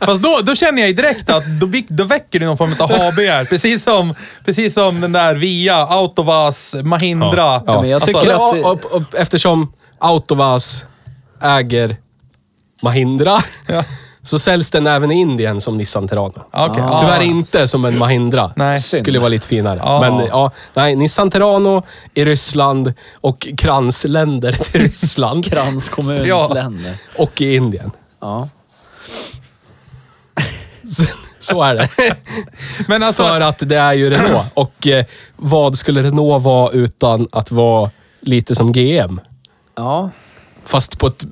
Fast 0.00 0.22
då, 0.22 0.38
då 0.42 0.54
känner 0.54 0.82
jag 0.82 0.96
direkt 0.96 1.30
att 1.30 1.44
då, 1.60 1.68
då 1.88 2.04
väcker 2.04 2.40
det 2.40 2.46
någon 2.46 2.56
form 2.58 2.74
av 2.80 2.90
ha-begär. 2.98 3.44
Precis 3.44 3.82
som, 3.84 4.14
precis 4.44 4.74
som 4.74 5.00
den 5.00 5.12
där 5.12 5.34
Via, 5.34 5.76
Autovas, 5.76 6.74
Mahindra. 6.84 7.62
Ja, 7.66 7.80
men 7.80 7.90
jag 7.90 8.02
tycker 8.04 8.20
Eller, 8.20 8.34
att- 8.34 8.64
och, 8.64 8.84
och, 8.84 8.92
och, 8.92 9.02
eftersom 9.14 9.72
Autovas 9.98 10.84
äger 11.42 11.96
Mahindra, 12.82 13.42
Ja. 13.66 13.84
Så 14.26 14.38
säljs 14.38 14.70
den 14.70 14.86
även 14.86 15.10
i 15.12 15.14
Indien 15.20 15.60
som 15.60 15.76
Nissan 15.76 16.08
Terrano. 16.08 16.32
Okej, 16.36 16.44
Ah. 16.52 16.76
ja. 16.78 17.00
Tyvärr 17.00 17.20
inte 17.22 17.68
som 17.68 17.84
en 17.84 17.98
Mahindra. 17.98 18.52
Nej. 18.56 18.76
Skulle 18.78 19.18
vara 19.18 19.28
lite 19.28 19.46
finare. 19.46 19.80
Ja. 19.82 20.00
Men 20.00 20.26
ja, 20.26 20.50
nej, 20.74 20.96
Nissan 20.96 21.30
Terrano 21.30 21.82
i 22.14 22.24
Ryssland 22.24 22.92
och 23.20 23.48
kransländer 23.58 24.52
till 24.52 24.80
Ryssland. 24.80 25.44
Kranskommuns 25.44 26.26
Ja. 26.26 26.50
länder. 26.54 26.94
och 27.18 27.40
i 27.40 27.54
Indien. 27.54 27.90
Ja. 28.20 28.48
Så, 30.88 31.04
så 31.38 31.62
är 31.62 31.74
det. 31.74 31.88
Men 32.88 33.02
alltså, 33.02 33.22
För 33.22 33.40
att 33.40 33.58
det 33.68 33.76
är 33.78 33.92
ju 33.92 34.10
Renault. 34.10 34.46
Och 34.54 34.86
eh, 34.86 35.04
vad 35.36 35.78
skulle 35.78 36.02
Renault 36.02 36.44
vara 36.44 36.70
utan 36.70 37.28
att 37.32 37.50
vara 37.50 37.90
lite 38.20 38.54
som 38.54 38.72
GM? 38.72 39.20
Ja. 39.76 40.10
Fast 40.64 40.98
på 40.98 41.06
ett 41.06 41.24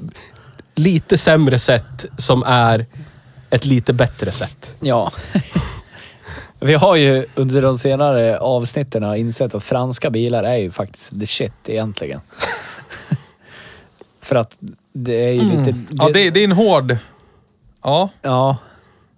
lite 0.75 1.17
sämre 1.17 1.59
sätt 1.59 2.07
som 2.17 2.43
är 2.47 2.87
ett 3.51 3.65
lite 3.65 3.93
bättre 3.93 4.33
sätt. 4.33 4.77
Ja. 4.81 5.13
Vi 6.61 6.75
har 6.75 6.97
ju 6.97 7.27
under 7.35 7.63
de 7.63 7.79
senare 7.79 8.39
avsnitten 8.39 9.15
insett 9.15 9.55
att 9.55 9.63
franska 9.63 10.11
bilar 10.11 10.45
är 10.45 10.57
ju 10.57 10.71
faktiskt 10.71 11.21
the 11.21 11.27
shit 11.27 11.53
egentligen. 11.67 12.21
För 14.21 14.37
att 14.37 14.59
det 14.93 15.29
är 15.29 15.33
ju 15.33 15.41
lite... 15.41 15.71
Mm. 15.71 15.87
ja, 15.91 16.11
det, 16.15 16.31
det 16.31 16.41
är 16.41 16.45
en 16.45 16.53
hård... 16.53 16.97
Ja. 17.83 18.09
Ja. 18.23 18.57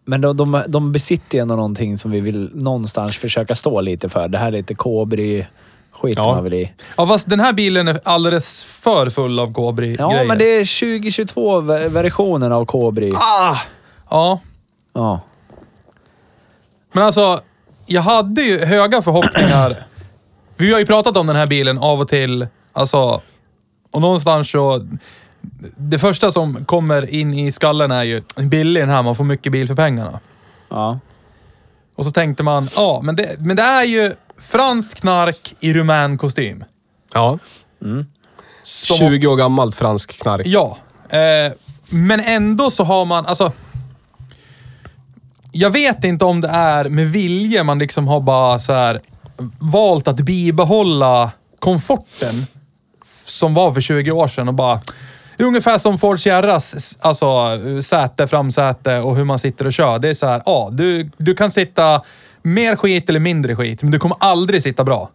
Men 0.05 0.21
de, 0.21 0.37
de, 0.37 0.63
de 0.69 0.93
besitter 0.93 1.39
ju 1.39 1.43
ändå 1.43 1.57
någonting 1.57 1.99
som 1.99 2.11
vi 2.11 2.21
vill 2.21 2.51
någonstans 2.55 3.17
försöka 3.17 3.55
stå 3.55 3.81
lite 3.81 4.09
för. 4.09 4.29
Det 4.29 4.39
här 4.39 4.47
är 4.47 4.51
lite 4.51 4.75
kobry 4.75 5.45
skiter 6.01 6.21
Ja. 6.23 6.35
man 6.35 6.45
väl 6.45 6.55
i. 6.55 6.73
ja, 6.97 7.07
fast 7.07 7.31
den 7.31 7.41
här 7.41 7.53
bilen 7.53 7.89
är 7.89 8.01
alldeles 8.05 8.65
för 8.65 9.11
full 9.11 9.39
av 9.39 9.53
Cobri-grejer. 9.53 10.19
Ja, 10.19 10.25
men 10.25 10.39
det 10.39 10.45
är 10.59 10.65
2022-versionen 10.65 12.53
av 12.53 12.65
kobry. 12.65 13.13
Ah! 13.17 13.57
Ja. 14.11 14.41
Ja. 14.93 15.21
Men 16.93 17.03
alltså, 17.03 17.41
jag 17.87 18.03
hade 18.03 18.43
ju 18.43 18.65
höga 18.65 19.03
förhoppningar. 19.03 19.87
Vi 20.57 20.73
har 20.73 20.79
ju 20.79 20.87
pratat 20.87 21.17
om 21.17 21.27
den 21.27 21.37
här 21.37 21.47
bilen 21.47 21.79
av 21.79 22.01
och 22.01 22.09
till. 22.09 22.47
Alltså, 22.73 23.21
och 23.93 24.01
någonstans 24.01 24.51
så... 24.51 24.87
Det 25.77 25.99
första 25.99 26.31
som 26.31 26.65
kommer 26.65 27.15
in 27.15 27.35
i 27.35 27.53
skallen 27.53 27.91
är 27.91 28.03
ju 28.03 28.23
billig 28.37 28.83
den 28.83 28.89
här, 28.89 29.03
man 29.03 29.17
får 29.17 29.25
mycket 29.25 29.53
bil 29.53 29.67
för 29.67 29.75
pengarna. 29.75 30.21
Ja. 30.69 30.99
Och 31.97 32.05
så 32.05 32.11
tänkte 32.11 32.43
man, 32.43 32.69
ja, 32.77 33.01
men 33.05 33.17
det, 33.17 33.37
men 33.39 33.57
det 33.57 33.63
är 33.63 33.85
ju 33.85 34.15
franskt 34.39 35.01
knark 35.01 35.55
i 35.61 35.75
rumän 35.75 36.19
kostym. 36.19 36.65
Ja. 37.15 37.39
Som- 38.63 38.97
20 38.97 39.27
år 39.27 39.37
gammalt 39.37 39.75
fransk 39.75 40.23
knark. 40.23 40.43
Ja. 40.47 40.79
Eh, 41.09 41.53
men 41.89 42.21
ändå 42.21 42.71
så 42.71 42.85
har 42.85 43.05
man, 43.05 43.27
alltså... 43.27 43.53
Jag 45.53 45.71
vet 45.71 46.05
inte 46.05 46.25
om 46.25 46.41
det 46.41 46.49
är 46.49 46.89
med 46.89 47.11
vilje 47.11 47.63
man 47.63 47.79
liksom 47.79 48.09
har 48.09 48.21
bara 48.21 48.59
så 48.59 48.73
här 48.73 49.01
valt 49.59 50.09
att 50.09 50.21
bibehålla 50.21 51.31
komforten 51.59 52.47
som 53.25 53.55
var 53.55 53.73
för 53.73 53.81
20 53.81 54.11
år 54.11 54.29
sedan 54.29 54.49
och 54.49 54.55
bara... 54.55 54.81
Det 55.37 55.43
är 55.43 55.47
ungefär 55.47 55.79
som 55.79 55.99
Ford 55.99 56.21
Sierras 56.21 56.97
alltså, 57.01 57.59
säte, 57.83 58.27
framsäte 58.27 58.99
och 58.99 59.17
hur 59.17 59.25
man 59.25 59.39
sitter 59.39 59.65
och 59.67 59.73
kör. 59.73 59.99
Det 59.99 60.09
är 60.09 60.15
så 60.15 60.27
här, 60.27 60.43
ja, 60.47 60.69
du, 60.73 61.11
du 61.17 61.35
kan 61.35 61.51
sitta 61.51 62.03
mer 62.47 62.77
skit 62.77 63.09
eller 63.09 63.21
mindre 63.21 63.57
skit, 63.57 63.83
men 63.83 63.93
du 63.93 63.99
kommer 63.99 64.17
aldrig 64.21 64.63
sitta 64.63 64.85
bra. 64.85 65.11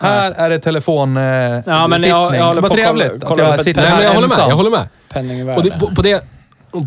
Här 0.00 0.32
är 0.32 0.50
det 0.50 0.58
telefon... 0.58 1.16
Eh, 1.16 1.22
Ja, 1.66 1.86
men 1.88 2.02
jag- 2.02 2.36
jag 2.36 2.44
håller 2.46 2.60
Vad 2.60 2.70
på 2.70 2.74
att 2.74 2.80
trevligt 2.82 3.04
kolla- 3.06 3.16
att 3.16 3.24
kolla 3.28 3.42
jag 3.42 3.52
upp 3.54 3.58
ett 3.60 3.64
sitter 3.64 3.80
Nej, 3.80 3.90
här 3.90 3.96
men 3.96 4.06
jag 4.06 4.14
håller 4.14 4.28
med. 4.28 4.34
ensam. 4.34 4.48
Jag 4.48 4.56
håller 4.56 4.70
med. 4.70 4.88
Penningvärde. 5.08 5.56
Och 5.58 5.64
det, 5.64 5.78
på, 5.78 5.94
på, 5.94 6.02
det, 6.02 6.24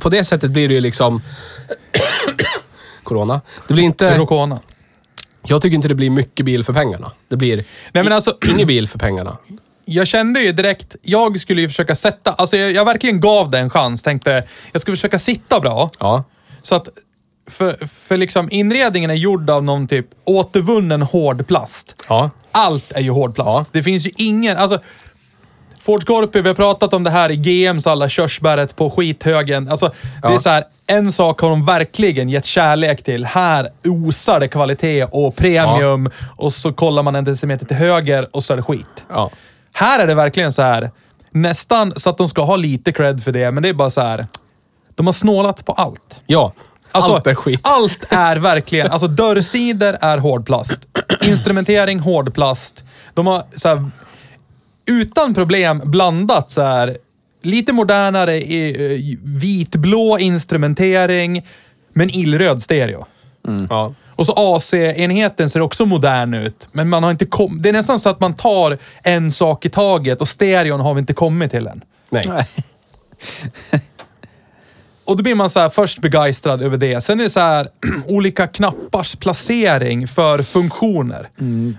på 0.01 0.09
det 0.09 0.23
sättet 0.23 0.51
blir 0.51 0.67
det 0.67 0.73
ju 0.73 0.79
liksom... 0.81 1.21
Corona. 3.03 3.41
Det 3.67 3.73
blir 3.73 3.83
inte... 3.83 4.17
Rokona. 4.17 4.59
Jag 5.47 5.61
tycker 5.61 5.75
inte 5.75 5.87
det 5.87 5.95
blir 5.95 6.09
mycket 6.09 6.45
bil 6.45 6.63
för 6.63 6.73
pengarna. 6.73 7.11
Det 7.27 7.35
blir 7.35 7.55
Nej, 7.91 8.03
men 8.03 8.13
alltså, 8.13 8.37
ingen 8.55 8.67
bil 8.67 8.87
för 8.87 8.99
pengarna. 8.99 9.37
jag 9.85 10.07
kände 10.07 10.39
ju 10.41 10.51
direkt, 10.51 10.95
jag 11.01 11.39
skulle 11.39 11.61
ju 11.61 11.67
försöka 11.67 11.95
sätta, 11.95 12.31
alltså 12.31 12.57
jag, 12.57 12.71
jag 12.71 12.85
verkligen 12.85 13.19
gav 13.19 13.51
det 13.51 13.59
en 13.59 13.69
chans. 13.69 14.03
Tänkte, 14.03 14.43
jag 14.71 14.81
ska 14.81 14.91
försöka 14.91 15.19
sitta 15.19 15.59
bra. 15.59 15.89
Ja. 15.99 16.23
Så 16.61 16.75
att, 16.75 16.89
för, 17.47 17.87
för 17.87 18.17
liksom 18.17 18.47
inredningen 18.51 19.09
är 19.09 19.15
gjord 19.15 19.49
av 19.49 19.63
någon 19.63 19.87
typ 19.87 20.07
återvunnen 20.23 21.01
hård 21.01 21.47
plast. 21.47 22.03
Ja. 22.09 22.29
Allt 22.51 22.91
är 22.91 23.01
ju 23.01 23.11
hård 23.11 23.35
plast. 23.35 23.57
Ja. 23.73 23.79
Det 23.79 23.83
finns 23.83 24.05
ju 24.07 24.11
ingen, 24.17 24.57
alltså 24.57 24.79
Ford 25.79 26.03
Scorpio, 26.07 26.41
vi 26.41 26.47
har 26.47 26.55
pratat 26.55 26.93
om 26.93 27.03
det 27.03 27.09
här 27.09 27.31
i 27.31 27.35
GMs 27.35 27.87
alla 27.87 28.09
körsbäret 28.09 28.75
på 28.75 28.89
skithögen. 28.89 29.69
Alltså, 29.71 29.91
det 30.21 30.27
är 30.27 30.31
Ja. 30.31 30.39
så 30.39 30.49
här, 30.49 30.63
en 30.87 31.11
sak 31.11 31.41
har 31.41 31.49
de 31.49 31.65
verkligen 31.65 32.29
gett 32.29 32.45
kärlek 32.45 33.03
till. 33.03 33.25
Här 33.25 33.69
osar 33.83 34.39
det 34.39 34.47
kvalitet 34.47 35.03
och 35.11 35.35
premium 35.35 36.09
och 36.37 36.53
så 36.53 36.73
kollar 36.73 37.03
man 37.03 37.15
en 37.15 37.23
decimeter 37.25 37.65
till 37.65 37.75
höger 37.77 38.25
och 38.31 38.43
så 38.43 38.53
är 38.53 38.57
det 38.57 38.63
skit. 38.63 38.85
Ja. 39.09 39.31
Här 39.73 39.99
är 40.03 40.07
det 40.07 40.15
verkligen 40.15 40.53
så 40.53 40.61
här, 40.61 40.91
nästan 41.31 41.93
så 41.95 42.09
att 42.09 42.17
de 42.17 42.27
ska 42.29 42.41
ha 42.43 42.55
lite 42.55 42.91
cred 42.91 43.23
för 43.23 43.31
det, 43.31 43.51
men 43.51 43.63
det 43.63 43.69
är 43.69 43.73
bara 43.73 43.89
så 43.89 44.01
här. 44.01 44.27
De 44.95 45.05
har 45.05 45.13
snålat 45.13 45.65
på 45.65 45.71
allt. 45.73 46.21
Ja. 46.25 46.53
Alltså, 46.95 47.13
Allt 47.15 47.27
är 47.27 47.35
skit. 47.35 47.59
Allt 47.63 48.05
är 48.09 48.35
verkligen, 48.35 48.91
alltså 48.91 49.07
dörrsidor 49.07 49.97
är 50.01 50.17
hårdplast. 50.17 50.81
Instrumentering 51.21 51.99
hårdplast. 51.99 52.83
De 53.13 53.27
har 53.27 53.43
så 53.55 53.67
här, 53.67 53.91
utan 54.87 55.33
problem 55.33 55.81
blandat 55.85 56.51
så 56.51 56.61
här, 56.61 56.97
lite 57.43 57.73
modernare 57.73 58.35
i, 58.37 58.93
eh, 59.11 59.17
vitblå 59.23 60.17
instrumentering, 60.19 61.47
men 61.93 62.09
illröd 62.09 62.61
stereo. 62.61 63.05
Ja. 63.69 63.93
Och 64.17 64.25
så 64.25 64.33
AC-enheten 64.37 65.49
ser 65.49 65.59
också 65.61 65.85
modern 65.85 66.33
ut, 66.33 66.67
men 66.71 66.89
man 66.89 67.03
har 67.03 67.11
inte 67.11 67.25
kom- 67.25 67.61
Det 67.61 67.69
är 67.69 67.73
nästan 67.73 67.99
så 67.99 68.09
att 68.09 68.19
man 68.19 68.33
tar 68.33 68.77
en 69.03 69.31
sak 69.31 69.65
i 69.65 69.69
taget 69.69 70.21
och 70.21 70.27
stereon 70.27 70.79
har 70.79 70.93
vi 70.93 70.99
inte 70.99 71.13
kommit 71.13 71.51
till 71.51 71.67
än. 71.67 71.81
Nej. 72.09 72.25
Nej. 72.27 72.45
Och 75.05 75.17
då 75.17 75.23
blir 75.23 75.35
man 75.35 75.49
så 75.49 75.59
här 75.59 75.69
först 75.69 75.99
begeistrad 75.99 76.61
över 76.61 76.77
det. 76.77 77.01
Sen 77.01 77.19
är 77.19 77.23
det 77.23 77.29
så 77.29 77.39
här 77.39 77.69
olika 78.07 78.47
knappars 78.47 79.15
placering 79.15 80.07
för 80.07 80.43
funktioner. 80.43 81.29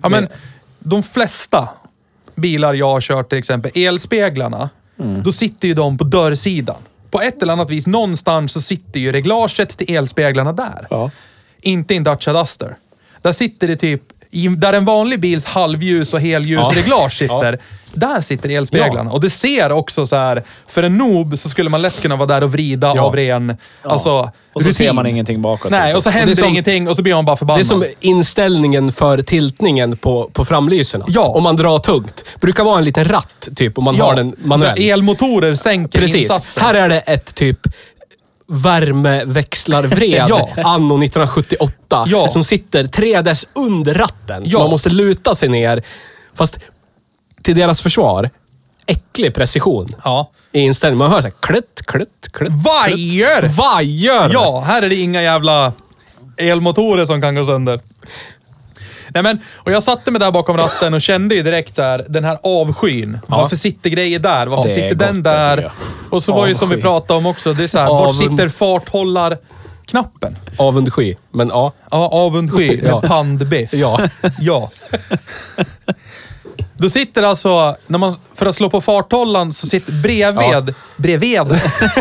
ja, 0.02 0.09
men, 0.09 0.28
de 0.78 1.02
flesta 1.02 1.68
bilar 2.35 2.75
jag 2.75 2.87
har 2.87 3.00
kört 3.00 3.28
till 3.28 3.38
exempel, 3.38 3.71
elspeglarna, 3.75 4.71
då 5.25 5.33
sitter 5.33 5.68
ju 5.68 5.75
de 5.75 5.99
på 5.99 6.04
dörrsidan. 6.04 6.76
På 7.11 7.21
ett 7.21 7.42
eller 7.42 7.52
annat 7.52 7.71
vis, 7.71 7.87
någonstans 7.87 8.52
så 8.52 8.61
sitter 8.61 9.00
ju 9.00 9.12
reglaget 9.12 9.78
till 9.78 9.95
elspeglarna 9.97 10.52
där. 10.52 10.87
Ja. 10.90 11.11
Inte 11.61 11.95
i 11.95 11.97
en 11.97 12.04
Dacia 12.04 12.33
Duster. 12.33 12.76
Där 13.23 13.33
sitter 13.33 13.68
det 13.68 13.76
typ, 13.76 14.02
i, 14.37 14.49
där 14.49 14.73
en 14.73 14.85
vanlig 14.85 15.21
bils 15.21 15.45
halvljus 15.45 16.14
och 16.14 16.21
helljusreglage 16.21 17.12
sitter, 17.19 17.59
där 17.93 18.21
sitter 18.21 18.49
elspeglarna. 18.49 19.11
Och 19.12 19.21
det 19.21 19.31
ser 19.31 19.73
också 19.73 20.07
så 20.07 20.16
här, 20.16 20.43
för 20.69 20.83
en 20.83 20.95
noob 20.99 21.38
så 21.38 21.49
skulle 21.49 21.71
man 21.71 21.83
lätt 21.83 22.02
kunna 22.02 22.16
vara 22.16 22.26
där 22.26 22.43
och 22.43 22.52
vrida 22.52 22.93
Ja. 22.97 23.02
av 23.02 23.16
ren 23.16 23.57
alltså, 23.83 24.31
Och 24.52 24.62
så 24.62 24.73
ser 24.75 24.85
rutin. 24.85 24.95
man 24.97 25.07
ingenting 25.07 25.43
bakåt. 25.43 25.71
Nej, 25.71 25.95
och 25.95 26.02
så 26.02 26.11
händer 26.11 26.35
som- 26.35 26.49
ingenting 26.49 26.88
och 26.88 26.97
så 26.97 27.02
blir 27.02 27.14
man 27.14 27.25
bara 27.25 27.33
Det 27.35 27.38
förbannad. 27.38 27.61
är 27.61 27.64
som 27.64 27.85
inställningen 28.00 28.93
för 28.93 29.23
tiltningen 29.23 29.97
på, 29.97 30.31
på 30.33 30.45
framlyserna. 30.45 31.05
Ja. 31.09 31.25
Om 31.26 31.43
man 31.43 31.57
drar 31.57 31.78
tungt. 31.78 32.25
brukar 32.40 32.64
vara 32.64 32.78
en 32.78 32.85
liten 32.85 33.05
ratt, 33.05 33.49
typ, 33.57 33.78
om 33.78 33.85
man 33.85 34.00
har 34.00 34.14
den 34.16 34.35
manuell. 34.38 34.78
Elmotorer 34.90 35.55
sänker 35.55 35.99
Precis. 36.00 36.16
insatsen. 36.23 36.62
Här 36.62 36.75
är 36.75 36.88
det 36.88 36.99
ett 37.00 37.35
typ 37.35 37.59
värmeväxlarvred 38.49 40.26
Ja. 40.29 40.49
anno 40.57 40.97
1978 40.99 42.05
Ja. 42.09 42.31
som 42.31 42.45
sitter 42.45 42.87
tre 42.87 43.23
dess 43.23 43.49
under 43.55 43.95
ratten. 43.95 44.43
Ja. 44.47 44.59
man 44.59 44.71
måste 44.71 44.88
luta 44.88 45.35
sig 45.35 45.49
ner. 45.49 45.83
Fast 46.35 46.59
till 47.43 47.57
deras 47.57 47.83
försvar, 47.83 48.31
äcklig 48.87 49.35
precision 49.35 49.88
Ja. 50.05 50.31
i 50.53 50.61
inställningen. 50.61 50.99
Man 50.99 51.11
hör 51.11 51.21
såhär 51.21 51.35
klutt, 51.41 51.81
klutt, 51.87 52.29
klutt. 52.33 52.53
Vajer! 52.53 53.49
Vajer! 53.57 54.31
Ja, 54.33 54.65
här 54.67 54.83
är 54.83 54.88
det 54.88 54.97
inga 54.97 55.23
jävla 55.23 55.73
elmotorer 56.37 57.07
som 57.07 57.21
kan 57.23 57.35
gå 57.35 57.45
sönder. 57.45 57.81
Nej 59.17 59.23
men, 59.23 59.39
och 59.55 59.73
jag 59.73 59.83
satte 59.83 60.11
mig 60.11 60.21
där 60.21 60.31
bakom 60.31 60.57
ratten 60.57 60.95
och 60.95 61.01
kände 61.01 61.35
ju 61.35 61.43
direkt 61.43 61.77
där, 61.77 62.05
den 62.09 62.25
här 62.25 62.39
avskyn. 62.43 63.19
Varför 63.27 63.57
sitter 63.57 63.91
grejer 63.91 64.19
där? 64.19 64.47
Varför 64.47 64.69
Det 64.69 64.75
sitter 64.75 64.95
den 64.95 65.23
där? 65.23 65.71
Och 66.11 66.23
så 66.23 66.33
var 66.33 66.47
ju 66.47 66.55
som 66.55 66.69
vi 66.69 66.81
pratade 66.81 67.19
om 67.19 67.27
också, 67.27 67.53
det 67.53 67.65
är 67.65 67.69
så 67.69 67.79
här, 67.79 67.87
vart 67.87 68.15
sitter 68.17 68.49
farthållarknappen? 68.49 70.39
Avundsky. 70.57 71.15
Men 71.33 71.49
ja. 71.49 71.73
Ja, 71.91 72.09
avundsky 72.13 72.81
Ja. 72.85 73.01
med 73.01 73.11
pandbiff. 73.11 73.73
Ja. 73.73 74.01
ja. 74.41 74.71
Då 76.78 76.90
sitter 76.90 77.23
alltså, 77.23 77.76
när 77.87 77.99
man, 77.99 78.16
för 78.35 78.47
att 78.47 78.54
slå 78.54 78.71
på 78.71 78.80
farthållaren 78.80 79.52
så 79.52 79.66
sitter 79.66 79.92
bredvid, 79.92 80.75
bredvid, 80.97 81.40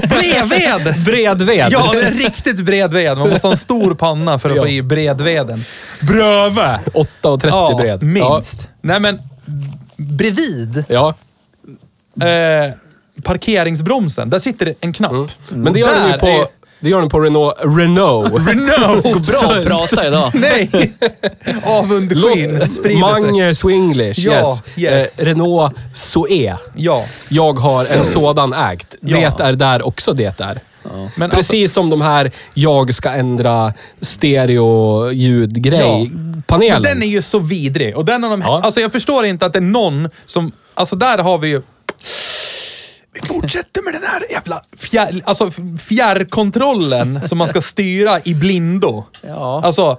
bredvid! 0.10 1.04
Bredved. 1.06 1.72
Ja, 1.72 1.90
det 1.94 2.02
är 2.02 2.12
riktigt 2.12 2.60
bredved. 2.66 3.18
Man 3.18 3.30
måste 3.30 3.48
ha 3.48 3.52
en 3.52 3.58
stor 3.58 3.94
panna 3.96 4.40
för 4.40 4.50
att 4.50 4.56
Ja. 4.56 4.62
få 4.62 4.68
i 4.70 4.82
bredveden. 4.82 5.66
Bröve! 6.02 6.80
8,30 6.94 7.40
Ja, 7.48 7.78
bred. 7.78 8.04
minst. 8.04 8.70
Nej 8.82 9.00
men, 9.00 9.22
bredvid, 9.98 10.84
Ja. 10.90 11.14
eh, 12.22 12.74
parkeringsbromsen, 13.24 14.30
där 14.30 14.40
sitter 14.40 14.74
en 14.80 14.94
knapp. 14.94 15.12
Men 15.50 15.74
det 15.74 15.80
gör 15.80 15.96
de 16.06 16.12
ju 16.12 16.20
på, 16.20 16.28
är- 16.28 16.48
det 16.80 16.90
gör 16.90 17.00
de 17.00 17.10
på 17.10 17.20
Renault. 17.20 17.56
Renault. 17.60 18.34
Renault! 18.48 19.28
Bra 19.28 19.52
att 19.52 19.66
prata 19.68 20.08
idag. 20.08 20.32
Nej! 20.36 20.94
Avundskyn 21.64 22.70
sprider 22.72 22.84
sig. 22.84 23.00
Mange 23.00 23.56
Swinglish, 23.56 24.20
Ja, 24.26 24.32
yes. 24.34 24.64
yes. 24.78 25.20
Eh, 25.20 25.26
Renault 25.26 25.74
Zoe. 25.94 26.58
Ja. 26.76 27.04
Jag 27.30 27.54
har 27.60 27.96
en 27.98 28.06
sådan 28.06 28.54
ägt. 28.54 28.96
Ja. 29.02 29.34
Det 29.38 29.44
är 29.44 29.54
där 29.54 29.88
också 29.88 30.14
det 30.14 30.40
är. 30.42 30.60
Men 31.16 31.30
Precis 31.30 31.74
som 31.74 31.90
de 31.90 32.02
här 32.02 32.32
jag 32.54 32.94
ska 32.94 33.10
ändra 33.10 33.74
stereo-ljudgrej. 34.02 36.10
Men 36.14 36.44
Panelen. 36.48 36.82
den 36.84 37.04
är 37.04 37.08
ju 37.08 37.22
så 37.22 37.40
vidrig. 37.40 37.98
Och 37.98 38.06
den 38.06 38.24
har 38.24 38.30
de, 38.30 38.42
Ja. 38.42 38.62
Alltså 38.64 38.80
jag 38.80 38.92
förstår 38.92 39.26
inte 39.26 39.46
att 39.46 39.54
det 39.54 39.60
är 39.60 39.62
någon 39.62 40.10
som... 40.26 40.52
Alltså 40.74 40.96
där 40.96 41.18
har 41.18 41.38
vi 41.38 41.48
ju... 41.48 41.62
Vi 43.22 43.28
fortsätter 43.28 43.82
med 43.84 43.94
den 43.94 44.04
här 44.04 44.32
jävla 44.32 44.62
fjär, 44.78 45.22
alltså 45.24 45.52
fjärrkontrollen 45.80 47.28
som 47.28 47.38
man 47.38 47.48
ska 47.48 47.62
styra 47.62 48.20
i 48.24 48.34
blindo. 48.36 49.04
Ja. 49.22 49.62
Alltså, 49.66 49.98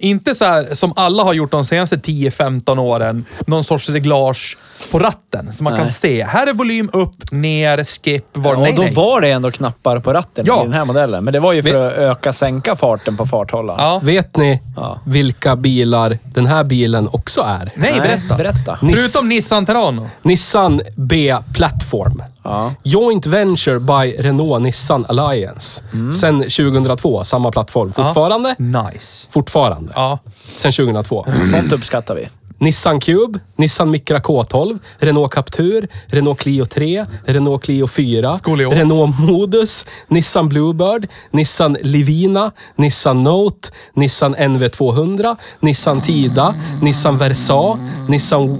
inte 0.00 0.34
så 0.34 0.44
här 0.44 0.74
som 0.74 0.92
alla 0.96 1.22
har 1.22 1.32
gjort 1.34 1.50
de 1.50 1.64
senaste 1.64 1.96
10-15 1.96 2.78
åren. 2.78 3.24
Någon 3.46 3.64
sorts 3.64 3.88
reglage 3.88 4.56
på 4.90 4.98
ratten. 4.98 5.52
Så 5.52 5.62
man 5.62 5.72
Nej. 5.72 5.82
kan 5.82 5.90
se. 5.92 6.24
Här 6.24 6.46
är 6.46 6.52
volym 6.52 6.90
upp, 6.92 7.32
ner, 7.32 7.84
skip, 7.84 8.24
var 8.32 8.54
Ja, 8.54 8.60
nej, 8.60 8.72
då 8.76 8.82
nej. 8.82 8.94
var 8.94 9.20
det 9.20 9.30
ändå 9.30 9.50
knappar 9.50 10.00
på 10.00 10.12
ratten 10.12 10.44
Ja. 10.48 10.60
i 10.60 10.64
den 10.64 10.72
här 10.74 10.84
modellen. 10.84 11.24
Men 11.24 11.32
det 11.32 11.40
var 11.40 11.52
ju 11.52 11.62
för 11.62 11.86
att 11.86 11.92
öka, 11.92 12.32
sänka 12.32 12.76
farten 12.76 13.16
på 13.16 13.26
farthållaren. 13.26 13.80
Ja. 13.80 14.00
Vet 14.02 14.36
ni 14.36 14.62
Ja. 14.76 15.00
vilka 15.06 15.56
bilar 15.56 16.18
den 16.34 16.46
här 16.46 16.64
bilen 16.64 17.08
också 17.12 17.40
är? 17.40 17.72
Nej, 17.76 17.92
berätta. 18.00 18.36
berätta. 18.36 18.78
Förutom 18.80 19.28
Nissan 19.28 19.66
Terrano. 19.66 20.10
Nissan 20.22 20.80
B 20.96 21.36
Platform. 21.54 22.22
Ja. 22.48 22.74
Joint 22.84 23.26
Venture 23.26 23.78
by 23.78 24.14
Renault 24.18 24.58
Nissan 24.58 25.04
Alliance. 25.08 25.82
Sen 26.20 26.40
2002, 26.50 27.24
samma 27.24 27.50
plattform. 27.50 27.92
Fortfarande? 27.92 28.54
Nice. 28.58 29.28
Fortfarande. 29.30 29.92
Ja. 29.94 30.18
Sen 30.56 30.72
2002. 30.72 31.24
Sånt 31.50 31.72
uppskattar 31.72 32.14
vi. 32.14 32.28
Nissan 32.60 33.00
Cube, 33.00 33.38
Nissan 33.56 33.90
Micra 33.90 34.18
K12, 34.18 34.78
Renault 34.98 35.32
Captur, 35.34 35.86
Renault 36.06 36.40
Clio 36.40 36.64
3, 36.64 37.04
Renault 37.24 37.64
Clio 37.64 37.86
4, 37.86 38.34
Skolios. 38.34 38.74
Renault 38.74 39.14
Modus, 39.18 39.86
Nissan 40.08 40.48
Bluebird, 40.48 41.06
Nissan 41.30 41.76
Livina, 41.82 42.52
Nissan 42.76 43.22
Note, 43.22 43.70
Nissan 43.94 44.34
NV200, 44.34 45.36
Nissan 45.60 46.00
Tida, 46.00 46.54
Nissan 46.82 47.18
Versa, 47.18 47.78
Nissan 48.08 48.58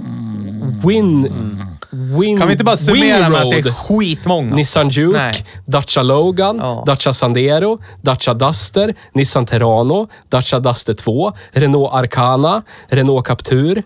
Win... 0.83 1.29
Win 2.17 2.37
Kan 2.39 2.47
vi 2.47 2.51
inte 2.51 2.63
bara 2.63 2.77
summera 2.77 3.29
med 3.29 3.41
att 3.41 3.51
det 3.51 3.57
är 3.69 3.71
skitmånga? 3.73 4.55
Nissan 4.55 4.89
Juke, 4.89 5.17
Nej. 5.17 5.45
Dacia 5.65 6.03
Logan, 6.03 6.57
Ja. 6.61 6.83
Dacia 6.85 7.13
Sandero, 7.13 7.79
Dacia 8.01 8.33
Duster, 8.33 8.93
Nissan 9.13 9.45
Terrano, 9.45 10.07
Dacia 10.29 10.59
Duster 10.59 10.93
2, 10.93 11.31
Renault 11.51 11.93
Arcana, 11.93 12.61
Renault 12.89 13.25
Captur. 13.27 13.83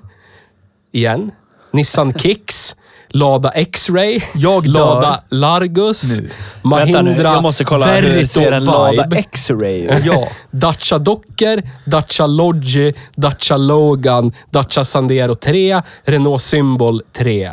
Igen. 0.91 1.31
Nissan 1.71 2.13
Kicks, 2.19 2.75
Lada 3.09 3.51
X-Ray. 3.51 4.19
Lada 4.65 5.23
Largus, 5.29 6.19
Nu. 6.19 6.29
Mahindra 6.61 7.01
nu, 7.01 7.21
jag 7.21 7.43
måste 7.43 7.63
kolla 7.63 7.85
hur 7.85 8.01
Verito 8.01 8.27
ser 8.27 8.51
en 8.51 8.65
Lada 8.65 9.05
X-Ray. 9.17 9.81
Ja. 10.03 10.27
Dacia 10.51 10.97
Docker, 10.97 11.63
Dacia 11.85 12.27
Logi, 12.27 12.93
Dacia 13.15 13.57
Logan, 13.57 14.31
Dacia 14.51 14.83
Sandero 14.83 15.35
3, 15.35 15.81
Renault 16.05 16.41
Symbol 16.41 17.01
3. 17.17 17.51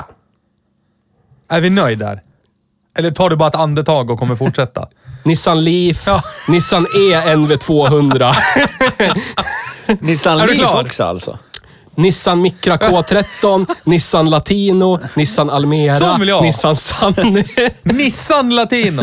Är 1.50 1.60
vi 1.60 1.70
nöjda 1.70 2.06
där? 2.06 2.22
Eller 2.98 3.10
tar 3.10 3.30
du 3.30 3.36
bara 3.36 3.48
ett 3.48 3.54
andetag 3.54 4.10
och 4.10 4.18
kommer 4.18 4.36
fortsätta? 4.36 4.88
Nissan 5.24 5.64
Leaf, 5.64 6.02
Ja. 6.06 6.22
Nissan 6.48 6.86
E 6.96 7.14
NV200. 7.14 8.34
Nissan 10.00 10.40
Är 10.40 10.46
du 10.46 10.54
Leaf 10.54 10.70
klar? 10.70 10.84
också 10.84 11.04
alltså. 11.04 11.38
Nissan 11.94 12.40
Micra 12.42 12.76
K13, 12.76 13.66
Nissan 13.84 14.30
Latino, 14.30 14.98
Nissan 15.16 15.50
Almera, 15.50 15.96
Sån 15.98 16.20
vill 16.20 16.28
jag 16.28 16.36
ha. 16.36 16.42
Nissan 16.42 16.76
Sunny, 16.76 17.44
Nissan 17.82 18.54
Latino! 18.54 19.02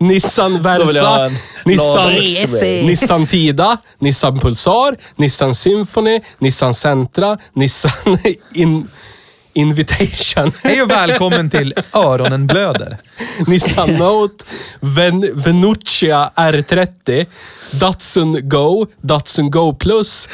Nissan 0.00 0.52
vill 0.52 0.62
jag 0.96 1.04
ha 1.04 1.18
Versa, 1.18 1.26
en 1.26 1.32
Nissan, 1.64 1.94
Lada. 1.94 2.86
Nissan 2.86 3.26
Tida, 3.26 3.76
Nissan 3.98 4.38
Pulsar, 4.38 4.96
Nissan 5.16 5.54
Symphony, 5.54 6.20
Nissan 6.38 6.74
Sentra, 6.74 7.38
Nissan 7.52 8.18
In, 8.54 8.88
Invitation, 9.56 10.52
Hej 10.62 10.82
och 10.82 10.90
välkommen 10.90 11.50
till 11.50 11.74
Öronen 11.92 12.46
blöder. 12.46 12.98
Nissan 13.46 13.94
Note, 13.94 14.44
Ven, 14.80 15.30
Venuccia 15.34 16.30
R30, 16.36 17.26
Datsun 17.70 18.48
Go, 18.48 18.86
Datsun 19.00 19.50
Go 19.50 19.74
Plus, 19.74 20.28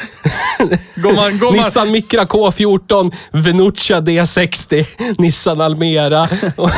Går 0.95 1.15
man, 1.15 1.39
går 1.39 1.47
man, 1.47 1.55
Nissan 1.55 1.91
Micra 1.91 2.23
K14, 2.23 3.13
Venuccia 3.31 4.01
D60, 4.01 4.85
Nissan 5.17 5.61
Almera. 5.61 6.27
Och 6.57 6.69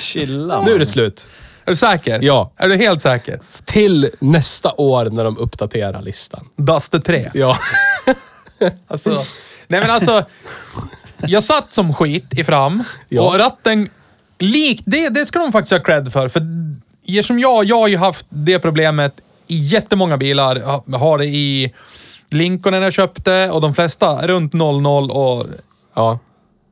Chilla. 0.00 0.62
nu 0.62 0.74
är 0.74 0.78
det 0.78 0.86
slut. 0.86 1.28
är 1.64 1.70
du 1.70 1.76
säker? 1.76 2.18
Ja. 2.22 2.52
Är 2.56 2.68
du 2.68 2.76
helt 2.76 3.02
säker? 3.02 3.40
Till 3.64 4.10
nästa 4.18 4.72
år 4.72 5.04
när 5.04 5.24
de 5.24 5.38
uppdaterar 5.38 6.02
listan. 6.02 6.46
Duster 6.56 6.98
3. 6.98 7.30
Ja. 7.34 7.58
Alltså, 8.88 9.24
nej 9.68 9.80
men 9.80 9.90
alltså. 9.90 10.24
Jag 11.26 11.42
satt 11.42 11.72
som 11.72 11.94
skit 11.94 12.26
i 12.30 12.44
fram 12.44 12.84
Ja. 13.08 13.22
och 13.22 13.38
ratten, 13.38 13.88
likt 14.38 14.82
det, 14.86 15.08
det 15.08 15.26
ska 15.26 15.38
de 15.38 15.52
faktiskt 15.52 15.72
ha 15.72 15.80
cred 15.80 16.12
för. 16.12 16.28
För 16.28 16.42
som 17.22 17.38
jag, 17.38 17.64
jag 17.64 17.76
har 17.76 17.88
ju 17.88 17.96
haft 17.96 18.26
det 18.28 18.58
problemet 18.58 19.14
i 19.46 19.56
jättemånga 19.56 20.16
bilar. 20.16 20.56
Jag 20.86 20.98
har 20.98 21.18
det 21.18 21.26
i 21.26 21.74
Lincolnen 22.30 22.82
jag 22.82 22.92
köpte 22.92 23.50
och 23.50 23.60
de 23.60 23.74
flesta 23.74 24.26
runt 24.26 24.52
00 24.52 25.10
och 25.10 25.46
ja. 25.94 26.18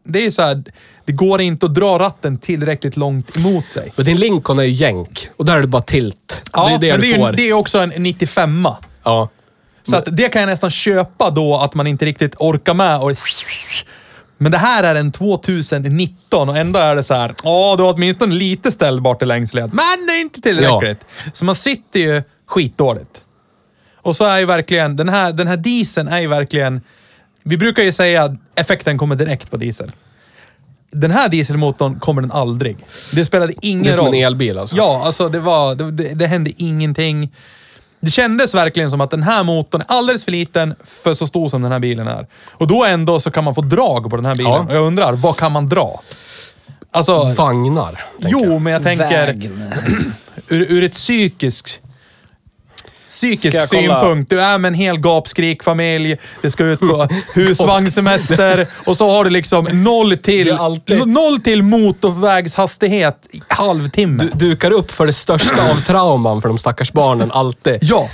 det 0.04 0.26
är 0.26 0.30
så 0.30 0.42
här, 0.42 0.64
det 1.04 1.12
går 1.12 1.40
inte 1.40 1.66
att 1.66 1.74
dra 1.74 1.98
ratten 1.98 2.38
tillräckligt 2.38 2.96
långt 2.96 3.36
emot 3.36 3.68
sig. 3.70 3.92
Men 3.96 4.06
din 4.06 4.16
Lincoln 4.16 4.58
är 4.58 4.62
ju 4.62 4.70
jänk 4.70 5.28
och 5.36 5.44
där 5.44 5.56
är 5.56 5.60
det 5.60 5.66
bara 5.66 5.82
tilt. 5.82 6.42
Ja, 6.52 6.68
det 6.68 6.74
är 6.74 6.78
det 6.78 6.88
men 6.92 7.00
du 7.00 7.06
det 7.12 7.22
är, 7.22 7.30
ju- 7.30 7.36
det 7.36 7.48
är 7.48 7.52
också 7.52 7.78
en 7.78 7.88
95 7.96 8.68
Ja. 9.04 9.28
Så 9.82 9.96
att 9.96 10.08
det 10.16 10.28
kan 10.28 10.40
jag 10.42 10.46
nästan 10.48 10.70
köpa 10.70 11.30
då 11.30 11.56
att 11.56 11.74
man 11.74 11.86
inte 11.86 12.04
riktigt 12.04 12.34
orkar 12.38 12.74
med 12.74 13.00
och... 13.00 13.12
Men 14.38 14.52
det 14.52 14.58
här 14.58 14.82
är 14.82 14.94
en 14.94 15.12
2019 15.12 16.48
och 16.48 16.56
ändå 16.56 16.78
är 16.78 16.96
det 16.96 17.02
så 17.02 17.14
här, 17.14 17.34
ja 17.42 17.74
du 17.76 17.82
har 17.82 17.92
åtminstone 17.94 18.34
lite 18.34 18.70
ställbart 18.72 19.22
i 19.22 19.24
längsled. 19.24 19.64
Men 19.74 20.06
det 20.06 20.12
är 20.12 20.20
inte 20.20 20.40
tillräckligt. 20.40 21.04
Så 21.32 21.44
man 21.44 21.54
sitter 21.54 22.00
ju 22.00 22.22
skitdåligt. 22.46 23.22
Och 23.96 24.16
så 24.16 24.24
är 24.24 24.38
ju 24.38 24.44
verkligen, 24.44 24.96
den 24.96 25.08
här, 25.08 25.32
den 25.32 25.46
här 25.46 25.56
dieseln 25.56 26.08
är 26.08 26.18
ju 26.18 26.26
verkligen... 26.26 26.80
Vi 27.42 27.56
brukar 27.58 27.82
ju 27.82 27.92
säga 27.92 28.22
att 28.24 28.32
effekten 28.54 28.98
kommer 28.98 29.16
direkt 29.16 29.50
på 29.50 29.56
diesel. 29.56 29.92
Den 30.90 31.10
här 31.10 31.28
dieselmotorn 31.28 32.00
kommer 32.00 32.22
den 32.22 32.32
aldrig. 32.32 32.76
Det 33.14 33.24
spelade 33.24 33.52
ingen 33.62 33.82
Det 33.82 33.88
är 33.90 33.92
som 33.92 34.06
roll. 34.06 34.14
en 34.14 34.24
elbil 34.26 34.58
alltså. 34.58 34.76
Ja, 34.76 35.02
alltså 35.04 35.28
det 35.28 35.40
var... 35.40 35.74
Det, 35.74 35.90
det, 35.90 36.14
det 36.14 36.26
hände 36.26 36.50
ingenting. 36.56 37.32
Det 38.00 38.10
kändes 38.10 38.54
verkligen 38.54 38.90
som 38.90 39.00
att 39.00 39.10
den 39.10 39.22
här 39.22 39.44
motorn 39.44 39.80
är 39.80 39.86
alldeles 39.88 40.24
för 40.24 40.32
liten 40.32 40.74
för 40.84 41.14
så 41.14 41.26
stor 41.26 41.48
som 41.48 41.62
den 41.62 41.72
här 41.72 41.78
bilen 41.78 42.08
är. 42.08 42.26
Och 42.50 42.66
då 42.66 42.84
ändå 42.84 43.20
så 43.20 43.30
kan 43.30 43.44
man 43.44 43.54
få 43.54 43.60
drag 43.60 44.10
på 44.10 44.16
den 44.16 44.24
här 44.24 44.34
bilen. 44.34 44.52
Ja. 44.52 44.64
Och 44.68 44.74
jag 44.74 44.86
undrar, 44.86 45.12
vad 45.12 45.36
kan 45.36 45.52
man 45.52 45.68
dra? 45.68 46.00
Alltså, 46.90 47.32
Vagnar. 47.36 48.04
tänker 48.20 48.38
jo, 48.38 48.52
jag. 48.52 48.62
men 48.62 48.72
jag 48.72 48.82
tänker 48.82 49.28
ur, 50.48 50.72
ur 50.72 50.84
ett 50.84 50.92
psykiskt 50.92 51.80
Psykisk 53.18 53.68
synpunkt. 53.68 54.30
Du 54.30 54.40
är 54.40 54.58
med 54.58 54.68
en 54.68 54.74
hel 54.74 55.00
gapskrikfamilj, 55.00 56.16
det 56.42 56.50
ska 56.50 56.64
ut 56.64 56.80
på 56.80 57.08
husvagnssemester 57.34 58.66
och 58.86 58.96
så 58.96 59.10
har 59.10 59.24
du 59.24 59.30
liksom 59.30 59.64
noll 59.64 60.16
till, 60.16 60.56
noll 61.06 61.40
till 61.40 61.62
motorvägshastighet 61.62 63.26
i 63.30 63.40
halvtimme. 63.48 64.28
Du 64.32 64.48
dukar 64.48 64.70
upp 64.70 64.90
för 64.90 65.06
det 65.06 65.12
största 65.12 65.70
av 65.70 65.74
trauman 65.74 66.42
för 66.42 66.48
de 66.48 66.58
stackars 66.58 66.92
barnen, 66.92 67.30
alltid. 67.30 67.78
Ja, 67.80 68.08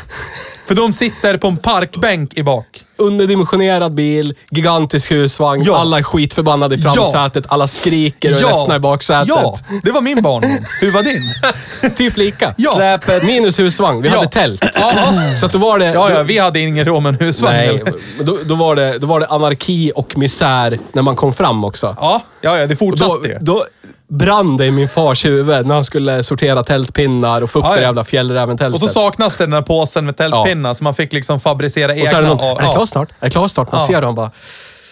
för 0.66 0.74
de 0.74 0.92
sitter 0.92 1.36
på 1.36 1.46
en 1.48 1.56
parkbänk 1.56 2.38
i 2.38 2.42
bak. 2.42 2.66
Underdimensionerad 2.96 3.94
bil, 3.94 4.34
gigantisk 4.50 5.10
husvagn, 5.12 5.62
Ja. 5.66 5.76
alla 5.80 5.98
är 5.98 6.02
skitförbannade 6.02 6.74
i 6.74 6.78
framsätet, 6.78 7.44
alla 7.48 7.66
skriker 7.66 8.34
och 8.34 8.40
är 8.40 8.44
ledsna 8.44 8.76
i 8.76 8.78
baksätet. 8.78 9.28
Ja, 9.28 9.56
det 9.82 9.90
var 9.92 10.00
min 10.00 10.22
barndom. 10.22 10.50
Hur 10.80 10.92
var 10.92 11.02
din? 11.02 11.90
Typ 11.96 12.16
lika. 12.16 12.54
Ja. 12.56 12.70
Släpet. 12.70 13.22
Minus 13.22 13.58
husvagn. 13.58 14.02
Vi 14.02 14.08
Ja. 14.08 14.16
hade 14.16 14.28
tält. 14.28 14.64
Ja. 14.74 14.92
Så 15.40 15.46
att 15.46 15.52
då 15.52 15.58
var 15.58 15.78
det... 15.78 15.86
Ja, 15.86 16.10
ja, 16.10 16.16
då, 16.18 16.22
vi 16.22 16.38
hade 16.38 16.60
ingen 16.60 16.84
råd 16.84 17.02
med 17.02 17.14
en 17.20 17.26
husvagn. 17.26 17.56
Nej, 17.56 17.82
då, 18.20 18.38
då, 18.44 18.54
var 18.54 18.76
det, 18.76 18.98
då 18.98 19.06
var 19.06 19.20
det 19.20 19.26
anarki 19.26 19.92
och 19.94 20.18
misär 20.18 20.78
när 20.92 21.02
man 21.02 21.16
kom 21.16 21.32
fram 21.32 21.64
också. 21.64 21.96
Ja, 22.00 22.22
ja, 22.40 22.58
ja, 22.58 22.66
det 22.66 22.76
fortsatte 22.76 23.10
då, 23.22 23.26
ju. 23.26 23.38
då 23.40 23.66
brann 24.10 24.56
det 24.56 24.66
i 24.66 24.70
min 24.70 24.88
fars 24.88 25.24
huvud 25.24 25.66
när 25.66 25.74
han 25.74 25.84
skulle 25.84 26.22
sortera 26.22 26.62
tältpinnar 26.62 27.42
och 27.42 27.50
få 27.50 27.58
upp 27.58 27.64
Ja, 27.68 27.74
det 27.74 27.80
jävla 27.82 28.04
fjällräven-tältet. 28.04 28.82
Och 28.82 28.88
så 28.88 28.94
saknas 28.94 29.36
det 29.36 29.44
den 29.44 29.50
där 29.50 29.62
påsen 29.62 30.06
med 30.06 30.16
tältpinnar 30.16 30.74
så 30.74 30.84
man 30.84 30.94
fick 30.94 31.12
liksom 31.12 31.40
fabricera 31.40 31.92
egna. 31.94 32.02
Och 32.02 32.08
så 32.08 32.16
är 32.16 32.22
det 32.22 32.28
någon, 32.28 32.40
är 32.58 32.62
det 32.66 32.72
klart 32.72 32.88
snart? 32.88 33.08
Är 33.20 33.24
det 33.24 33.30
klart 33.30 33.50
snart? 33.50 33.72
Man 33.72 33.80
Ja. 33.80 33.86
ser 33.86 34.00
dem 34.00 34.14
bara 34.14 34.30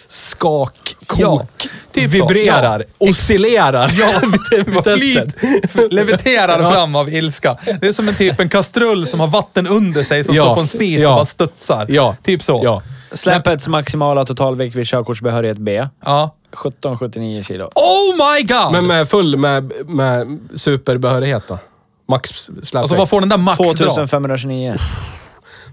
skak, 0.08 0.74
kok, 1.06 1.20
Ja, 1.20 1.46
typ 1.92 2.10
så. 2.10 2.16
vibrerar, 2.16 2.84
oscillerar. 2.98 3.90
Ja, 3.98 4.08
vid 4.50 4.74
vad 4.74 4.84
tältet. 4.84 5.34
flyt, 5.70 5.92
leviterar 5.92 6.70
fram 6.72 6.94
av 6.94 7.08
ilska. 7.08 7.56
Det 7.80 7.86
är 7.86 7.92
som 7.92 8.08
en 8.08 8.14
typ 8.14 8.40
en 8.40 8.48
kastrull 8.48 9.06
som 9.06 9.20
har 9.20 9.26
vatten 9.26 9.66
under 9.66 10.02
sig 10.04 10.24
som 10.24 10.34
Ja, 10.34 10.44
står 10.44 10.54
på 10.54 10.60
en 10.60 10.68
spis 10.68 11.02
ja. 11.02 11.08
och 11.08 11.14
bara 11.16 11.24
studsar. 11.26 11.86
Ja. 11.88 12.16
Typ 12.22 12.42
så. 12.42 12.60
Ja. 12.64 12.82
Släpets 13.12 13.68
maximala 13.68 14.24
totalvikt 14.24 14.76
vid 14.76 14.86
körkortsbehörighet 14.86 15.58
B. 15.58 15.86
Ja. 16.04 16.34
1779 16.52 17.42
kilo. 17.42 17.64
Oh 17.64 18.16
my 18.16 18.42
god! 18.42 18.72
Men 18.72 18.86
med 18.86 19.08
full, 19.08 19.36
med, 19.36 19.72
med 19.86 20.38
superbehörighet 20.54 21.42
då? 21.48 21.58
Max 22.08 22.30
släpväkt. 22.30 22.74
alltså 22.74 22.94
vad 22.96 23.08
får 23.08 23.20
den 23.20 23.28
där 23.28 23.38
max 23.38 23.58
dra? 23.58 23.64
2529. 23.74 24.76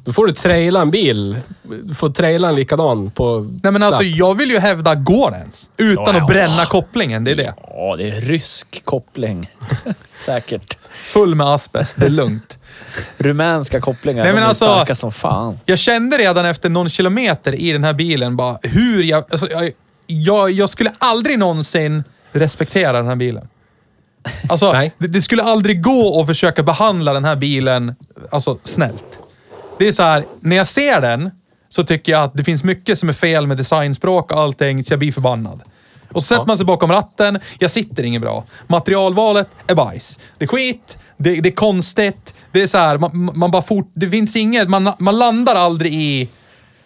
Då 0.05 0.13
får 0.13 0.27
du 0.27 0.33
traila 0.33 0.81
en 0.81 0.91
bil. 0.91 1.37
Du 1.83 1.95
får 1.95 2.09
traila 2.09 2.49
en 2.49 2.55
likadan 2.55 3.11
på 3.11 3.47
Nej 3.63 3.71
men 3.71 3.83
alltså 3.83 4.03
jag 4.03 4.37
vill 4.37 4.51
ju 4.51 4.59
hävda, 4.59 4.95
går 4.95 5.31
det 5.31 5.37
ens? 5.37 5.69
Utan 5.77 6.03
Ja, 6.05 6.13
ja. 6.13 6.21
att 6.21 6.27
bränna 6.27 6.65
kopplingen, 6.65 7.23
det 7.23 7.31
är 7.31 7.35
det. 7.35 7.53
Ja, 7.67 7.95
det 7.97 8.09
är 8.09 8.21
rysk 8.21 8.81
koppling. 8.85 9.49
Säkert. 10.15 10.77
Full 11.05 11.35
med 11.35 11.47
asbest, 11.47 11.97
det 11.99 12.05
är 12.05 12.09
lugnt. 12.09 12.57
Rumänska 13.17 13.81
kopplingar, 13.81 14.23
Nej, 14.23 14.33
men 14.33 14.41
de 14.41 14.45
är 14.45 14.49
alltså- 14.49 14.65
starka 14.65 14.95
som 14.95 15.11
fan. 15.11 15.59
Jag 15.65 15.79
kände 15.79 16.17
redan 16.17 16.45
efter 16.45 16.69
någon 16.69 16.89
kilometer 16.89 17.53
i 17.55 17.71
den 17.71 17.83
här 17.83 17.93
bilen 17.93 18.35
bara 18.35 18.57
hur 18.63 19.03
jag... 19.03 19.23
Alltså, 19.31 19.49
jag, 19.49 19.71
jag, 20.09 20.51
jag 20.51 20.69
skulle 20.69 20.91
aldrig 20.97 21.39
någonsin 21.39 22.03
respektera 22.31 22.91
den 22.91 23.07
här 23.07 23.15
bilen. 23.15 23.47
Alltså, 24.49 24.71
Nej. 24.73 24.93
det, 24.97 25.07
det 25.07 25.21
skulle 25.21 25.43
aldrig 25.43 25.83
gå 25.83 26.21
att 26.21 26.27
försöka 26.27 26.63
behandla 26.63 27.13
den 27.13 27.25
här 27.25 27.35
bilen 27.35 27.95
alltså, 28.31 28.57
snällt. 28.63 29.19
Det 29.77 29.87
är 29.87 29.91
så 29.91 30.03
här, 30.03 30.25
när 30.39 30.55
jag 30.55 30.67
ser 30.67 31.01
den 31.01 31.31
så 31.69 31.83
tycker 31.83 32.11
jag 32.11 32.23
att 32.23 32.33
det 32.33 32.43
finns 32.43 32.63
mycket 32.63 32.99
som 32.99 33.09
är 33.09 33.13
fel 33.13 33.47
med 33.47 33.57
designspråk 33.57 34.31
och 34.31 34.39
allting, 34.39 34.83
så 34.83 34.93
jag 34.93 34.99
blir 34.99 35.11
förbannad. 35.11 35.61
Och 36.11 36.23
så 36.23 36.27
sätter 36.27 36.45
man 36.45 36.57
sig 36.57 36.65
bakom 36.65 36.91
ratten, 36.91 37.39
jag 37.59 37.71
sitter 37.71 38.03
inget 38.03 38.21
bra. 38.21 38.45
Materialvalet 38.67 39.47
är 39.67 39.75
bajs. 39.75 40.19
Det 40.37 40.45
är 40.45 40.47
skit, 40.47 40.97
det, 41.17 41.41
det 41.41 41.49
är 41.49 41.55
konstigt, 41.55 42.33
det 42.51 42.61
är 42.61 42.67
så 42.67 42.77
här, 42.77 42.97
man, 42.97 43.31
man 43.33 43.51
bara 43.51 43.61
fort, 43.61 43.91
det 43.93 44.09
finns 44.09 44.35
inget, 44.35 44.69
man, 44.69 44.91
man 44.99 45.19
landar 45.19 45.55
aldrig 45.55 45.93
i, 45.93 46.29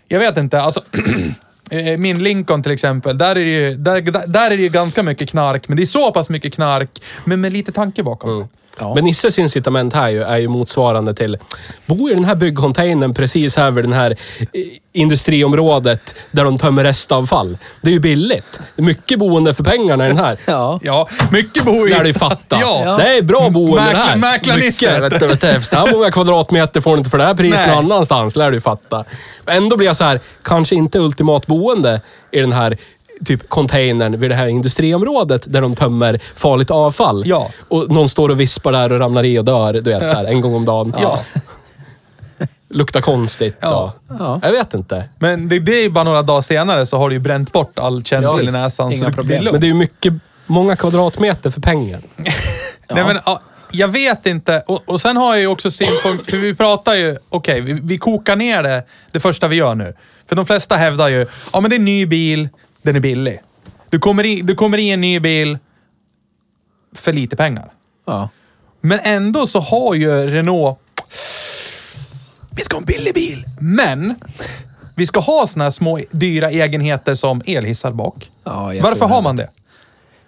jag 0.08 0.20
vet 0.20 0.38
inte, 0.38 0.62
alltså 0.62 0.84
Eh, 1.74 1.88
eh, 1.88 1.98
min 1.98 2.24
Lincoln 2.24 2.64
till 2.64 2.72
exempel, 2.72 3.18
där 3.18 3.36
är, 3.36 3.36
det 3.36 3.50
ju, 3.50 3.76
där, 3.76 4.28
där, 4.28 4.52
är 4.52 4.58
det 4.58 4.64
ju 4.64 4.70
ganska 4.70 5.04
mycket 5.04 5.30
knark, 5.30 5.68
men 5.68 5.78
det 5.78 5.84
är 5.84 5.86
så 5.86 6.12
pass 6.12 6.30
mycket 6.30 6.54
knark, 6.54 6.90
men 7.26 7.42
med 7.42 7.54
lite 7.54 7.72
tanke 7.72 8.04
bakom. 8.04 8.30
Mm. 8.30 8.48
Ja. 8.80 8.96
Men 8.96 9.04
Nisses 9.04 9.40
incitament 9.40 9.94
här 9.94 10.10
ju, 10.10 10.24
är 10.24 10.38
ju 10.38 10.48
motsvarande 10.48 11.14
till, 11.14 11.38
bo 11.86 12.10
i 12.10 12.14
den 12.14 12.26
här 12.26 12.36
byggcontainern 12.36 13.14
precis 13.14 13.56
här 13.56 13.72
vid 13.72 13.90
det 13.90 13.96
här 13.96 14.12
eh, 14.12 14.62
industriområdet 14.94 16.16
där 16.32 16.44
de 16.44 16.58
tömmer 16.58 16.84
restavfall. 16.84 17.58
Det 17.82 17.90
är 17.90 17.94
ju 17.94 18.00
billigt. 18.00 18.60
Mycket 18.76 19.20
boende 19.20 19.54
för 19.54 19.64
pengarna 19.64 20.06
i 20.06 20.08
den 20.08 20.18
här. 20.18 20.38
Ja. 20.46 20.80
Ja, 20.84 21.08
mycket 21.32 21.66
bor 21.66 21.88
ju... 21.88 21.90
Lär 21.90 22.04
du 22.04 22.14
fatta. 22.14 22.58
Ja. 22.62 22.98
Det 22.98 23.18
är 23.18 23.22
bra 23.22 23.50
boende 23.50 23.92
det 23.92 23.98
här. 23.98 24.16
Mäkla-. 24.16 24.58
Mycket, 24.58 25.02
vet 25.02 25.20
du, 25.20 25.28
vet 25.28 25.42
du, 25.42 25.62
så 25.62 25.76
här 25.76 25.92
många 25.92 26.12
kvadratmeter 26.12 26.82
får 26.82 26.92
du 26.92 26.98
inte 26.98 27.10
för 27.10 27.18
det 27.18 27.24
här 27.24 27.34
priset 27.34 27.68
någon 27.68 27.78
annanstans. 27.92 28.36
Lär 28.36 28.52
du 28.52 28.62
fatta. 28.62 29.06
Ändå 29.48 29.78
blir 29.78 29.88
jag 29.88 29.96
så 29.96 30.04
här, 30.04 30.20
kanske 30.44 30.76
inte 30.76 31.00
ultimat 31.00 31.46
boende 31.46 32.02
i 32.32 32.40
den 32.40 32.52
här 32.52 32.78
typ 33.26 33.50
containern 33.50 34.20
vid 34.20 34.30
det 34.32 34.36
här 34.36 34.48
industriområdet 34.48 35.54
där 35.54 35.62
de 35.62 35.76
tömmer 35.76 36.20
farligt 36.36 36.72
avfall. 36.72 37.24
Ja. 37.26 37.50
Och 37.70 37.90
någon 37.92 38.10
står 38.10 38.30
och 38.30 38.40
vispar 38.40 38.72
där 38.72 38.92
och 38.92 39.00
ramlar 39.00 39.24
i 39.24 39.40
och 39.40 39.46
dör, 39.46 39.74
du 39.74 39.82
vet, 39.82 40.10
så 40.10 40.16
här, 40.16 40.26
en 40.26 40.42
gång 40.42 40.56
om 40.56 40.66
dagen. 40.66 40.96
Ja. 41.02 41.20
Luktar 42.70 43.02
konstigt. 43.02 43.58
Ja. 43.62 43.94
Och, 44.10 44.16
Ja. 44.20 44.40
Jag 44.44 44.52
vet 44.52 44.74
inte. 44.74 45.10
Men 45.20 45.50
det, 45.50 45.60
det 45.60 45.72
är 45.72 45.82
ju 45.84 45.90
bara 45.90 46.04
några 46.04 46.22
dagar 46.22 46.42
senare 46.42 46.86
så 46.86 46.98
har 46.98 47.10
du 47.10 47.16
ju 47.16 47.20
bränt 47.20 47.52
bort 47.52 47.80
all 47.80 48.04
känsel 48.04 48.32
Ja, 48.34 48.40
i 48.40 48.42
visst. 48.42 48.54
näsan. 48.54 48.92
Inga 48.92 49.00
så 49.04 49.10
det, 49.10 49.16
problem. 49.16 49.44
Men 49.44 49.60
det 49.62 49.66
är 49.66 49.68
ju 49.70 49.74
mycket, 49.74 50.14
många 50.46 50.76
kvadratmeter 50.76 51.50
för 51.50 51.62
pengar. 51.62 52.00
Nej, 52.90 53.04
men, 53.06 53.20
ja, 53.26 53.42
jag 53.72 53.88
vet 53.88 54.26
inte. 54.26 54.64
Och, 54.68 54.82
och 54.86 55.02
sen 55.02 55.18
har 55.18 55.34
jag 55.34 55.40
ju 55.42 55.48
också 55.48 55.72
synpunkt, 55.72 56.30
för 56.30 56.38
vi 56.38 56.56
pratar 56.56 56.94
ju, 56.94 57.18
okej, 57.30 57.62
vi, 57.62 57.74
vi 57.84 57.98
kokar 57.98 58.36
ner 58.36 58.64
det, 58.64 58.84
det 59.12 59.20
första 59.20 59.48
vi 59.48 59.56
gör 59.56 59.76
nu. 59.76 59.94
För 60.30 60.36
de 60.36 60.46
flesta 60.46 60.76
hävdar 60.76 61.10
ju, 61.10 61.28
ja 61.54 61.60
men 61.60 61.70
det 61.70 61.76
är 61.76 61.80
en 61.80 61.86
ny 61.86 62.06
bil, 62.06 62.50
den 62.84 62.96
är 62.96 63.00
billig. 63.00 63.42
Du 63.90 64.00
kommer 64.00 64.26
i, 64.26 64.42
du 64.42 64.56
kommer 64.56 64.78
i 64.78 64.90
en 64.90 65.02
ny 65.02 65.20
bil 65.20 65.58
för 66.96 67.14
lite 67.14 67.36
pengar. 67.36 67.74
Ja. 68.06 68.30
Men 68.82 69.00
ändå 69.04 69.48
så 69.48 69.60
har 69.60 69.96
ju 69.96 70.12
Renault... 70.12 70.80
Vi 72.56 72.62
ska 72.62 72.76
ha 72.76 72.80
en 72.80 72.86
billig 72.86 73.14
bil, 73.14 73.46
men 73.60 74.16
vi 74.96 75.06
ska 75.06 75.20
ha 75.20 75.48
såna 75.48 75.64
här 75.64 75.72
små 75.72 76.00
dyra 76.12 76.50
egenheter 76.50 77.16
som 77.16 77.42
elhissar 77.46 77.92
bak. 77.92 78.32
Ja, 78.44 78.74
Varför 78.82 79.06
har 79.06 79.22
man 79.22 79.36
det? 79.36 79.50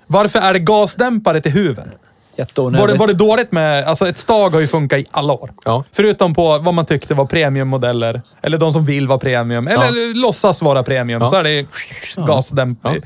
Varför 0.08 0.39
är 0.39 0.54
det 0.54 0.60
gasdämpare 0.60 1.41
till 1.41 1.52
huven? 1.52 1.91
Jätteonödigt. 2.38 2.82
Var 2.82 2.88
det, 2.88 2.93
var 3.00 3.08
det 3.08 3.13
dåligt 3.13 3.52
med... 3.52 3.84
Alltså 3.84 4.08
ett 4.08 4.17
stag 4.17 4.50
har 4.50 4.60
ju 4.60 4.67
funkat 4.67 5.00
i 5.00 5.06
alla 5.12 5.34
år. 5.34 5.52
Ja. 5.65 5.84
Förutom 5.91 6.34
på 6.34 6.58
vad 6.60 6.74
man 6.74 6.86
tyckte 6.86 7.13
var 7.13 7.26
premiummodeller. 7.26 8.21
Eller 8.41 8.58
de 8.58 8.74
som 8.74 8.86
vill 8.86 9.08
vara 9.08 9.19
premium. 9.19 9.67
Eller 9.67 10.15
låtsas 10.21 10.62
vara 10.62 10.84
premium. 10.84 11.21
Ja. 11.21 11.28
Så 11.28 11.36
är 11.36 11.43
det 11.43 11.65
gasdämpare. 12.28 13.02